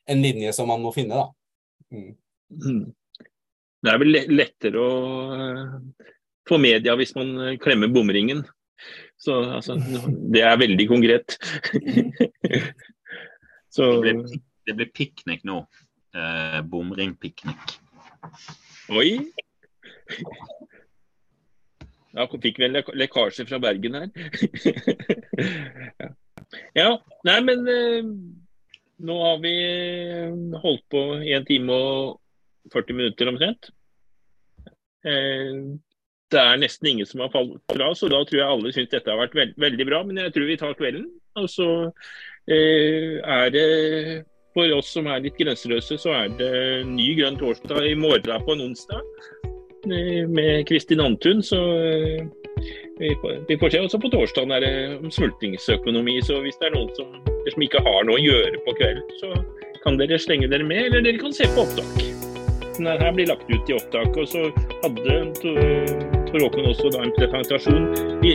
en 0.09 0.23
linje 0.25 0.53
som 0.57 0.69
man 0.71 0.83
må 0.85 0.93
finne, 0.95 1.19
da. 1.19 1.27
Mm. 1.95 2.15
mm. 2.65 2.87
Det 3.79 3.91
er 3.93 4.01
vel 4.03 4.17
lettere 4.35 4.81
å 4.83 4.95
uh, 5.31 5.75
få 6.49 6.59
media 6.59 6.97
hvis 6.99 7.15
man 7.15 7.35
eh, 7.45 7.59
klemmer 7.63 7.91
bomringen. 7.93 8.43
Så 9.19 9.37
altså, 9.59 9.77
det 10.35 10.43
er 10.43 10.61
veldig 10.61 10.89
konkret. 10.91 11.37
Så, 13.75 14.01
det 14.03 14.75
blir, 14.75 14.91
piknik 14.97 15.45
nå. 15.47 15.61
Eh, 16.17 16.61
Bomringpiknik. 16.67 17.77
Oi! 18.97 19.21
Ja, 22.17 22.25
fikk 22.27 22.59
vi 22.59 22.67
en 22.67 22.79
lekkasje 22.97 23.45
fra 23.47 23.61
Bergen 23.63 23.99
her. 24.01 24.09
ja. 26.81 26.89
Nei, 27.29 27.39
men 27.45 27.69
uh, 27.69 28.09
nå 28.99 29.17
har 29.23 29.43
vi 29.43 29.55
eh, 29.65 30.61
holdt 30.63 30.85
på 30.91 31.03
1 31.23 31.47
time 31.49 31.75
og 31.75 32.73
40 32.75 32.99
minutter 32.99 33.31
omtrent. 33.31 33.71
Eh, 35.07 35.61
det 36.29 36.41
er 36.41 36.59
nesten 36.61 36.91
ingen 36.91 37.09
som 37.09 37.23
har 37.25 37.33
falt 37.33 37.63
fra, 37.73 37.93
så 37.97 38.11
da 38.13 38.21
tror 38.27 38.41
jeg 38.41 38.49
alle 38.49 38.73
syns 38.75 38.91
dette 38.93 39.09
har 39.09 39.21
vært 39.21 39.37
veld 39.39 39.55
veldig 39.61 39.87
bra. 39.89 40.03
Men 40.05 40.21
jeg 40.25 40.35
tror 40.35 40.51
vi 40.51 40.59
tar 40.61 40.75
kvelden. 40.79 41.07
Og 41.39 41.47
så 41.53 41.69
eh, 42.51 43.23
er 43.23 43.55
det 43.55 43.69
for 44.57 44.75
oss 44.75 44.91
som 44.97 45.07
er 45.07 45.23
litt 45.23 45.39
grenseløse, 45.39 46.01
så 46.03 46.15
er 46.25 46.35
det 46.41 46.53
ny 46.89 47.13
grønn 47.21 47.39
torsdag 47.39 47.93
i 47.93 47.97
morgen 47.99 48.45
på 48.45 48.57
en 48.57 48.67
onsdag 48.71 49.05
med 49.87 50.67
Kristin 50.67 51.01
Antun. 51.05 51.45
Så 51.47 51.61
vi 52.99 53.15
får, 53.23 53.71
se. 53.71 53.81
Også 53.81 54.01
på 54.03 54.11
torsdag 54.13 54.55
er 54.59 54.65
det 54.67 54.75
om 54.99 55.11
smultningsøkonomi. 55.11 56.21
Så 56.27 56.41
hvis 56.45 56.59
det 56.61 56.71
er 56.71 56.77
noen 56.77 56.95
som 56.99 57.19
som 57.53 57.65
ikke 57.65 57.83
har 57.85 58.07
noe 58.07 58.19
å 58.19 58.23
gjøre 58.23 58.61
på 58.67 58.75
kvelden, 58.79 59.05
så 59.21 59.33
kan 59.85 59.99
dere 60.01 60.19
slenge 60.21 60.49
dere 60.51 60.67
med, 60.67 60.89
eller 60.89 61.05
dere 61.05 61.21
kan 61.21 61.35
se 61.35 61.49
på 61.55 61.65
opptak. 61.65 62.03
Denne 62.77 62.97
her 63.01 63.15
blir 63.15 63.31
lagt 63.31 63.49
ut 63.51 63.71
i 63.71 63.77
opptak. 63.77 64.17
Og 64.17 64.29
så 64.31 64.45
hadde 64.85 65.17
Tor 66.29 66.45
Håkon 66.45 66.69
også 66.71 66.93
da 66.95 67.05
en 67.07 67.15
presentasjon. 67.19 67.89
Vi 68.23 68.35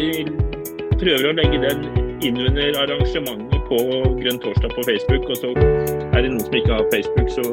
prøver 1.00 1.30
å 1.30 1.36
legge 1.38 1.62
den 1.64 1.86
inn 2.24 2.40
under 2.40 2.80
arrangementet 2.84 3.70
på 3.70 3.82
Grønn 4.20 4.42
torsdag 4.44 4.76
på 4.76 4.88
Facebook. 4.90 5.30
Og 5.30 5.40
så 5.40 5.54
er 5.54 6.24
det 6.24 6.34
noen 6.34 6.44
som 6.44 6.58
ikke 6.60 6.80
har 6.80 6.90
Facebook, 6.92 7.32
så 7.32 7.46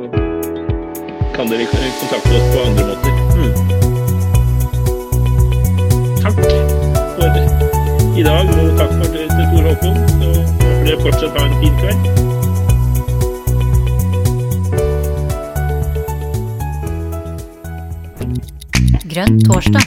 kan 1.36 1.52
dere 1.52 1.68
kontakte 1.70 2.40
oss 2.40 2.50
på 2.54 2.64
andre 2.66 2.88
måter. 2.90 3.22
Mm. 3.38 3.79
i 8.20 8.22
dag, 8.22 8.48
og 8.60 8.78
takk 8.78 8.90
for 8.98 9.04
det 9.14 9.26
til 9.32 9.44
Tor 9.50 9.62
Håkon. 9.68 9.96
Så 10.08 10.28
håper 10.36 10.84
dere 10.84 10.98
fortsatt 11.04 11.34
ha 11.38 11.42
en 11.46 11.54
fin 11.60 11.74
kveld. 11.80 12.00
Grønn 19.14 19.36
torsdag. 19.48 19.84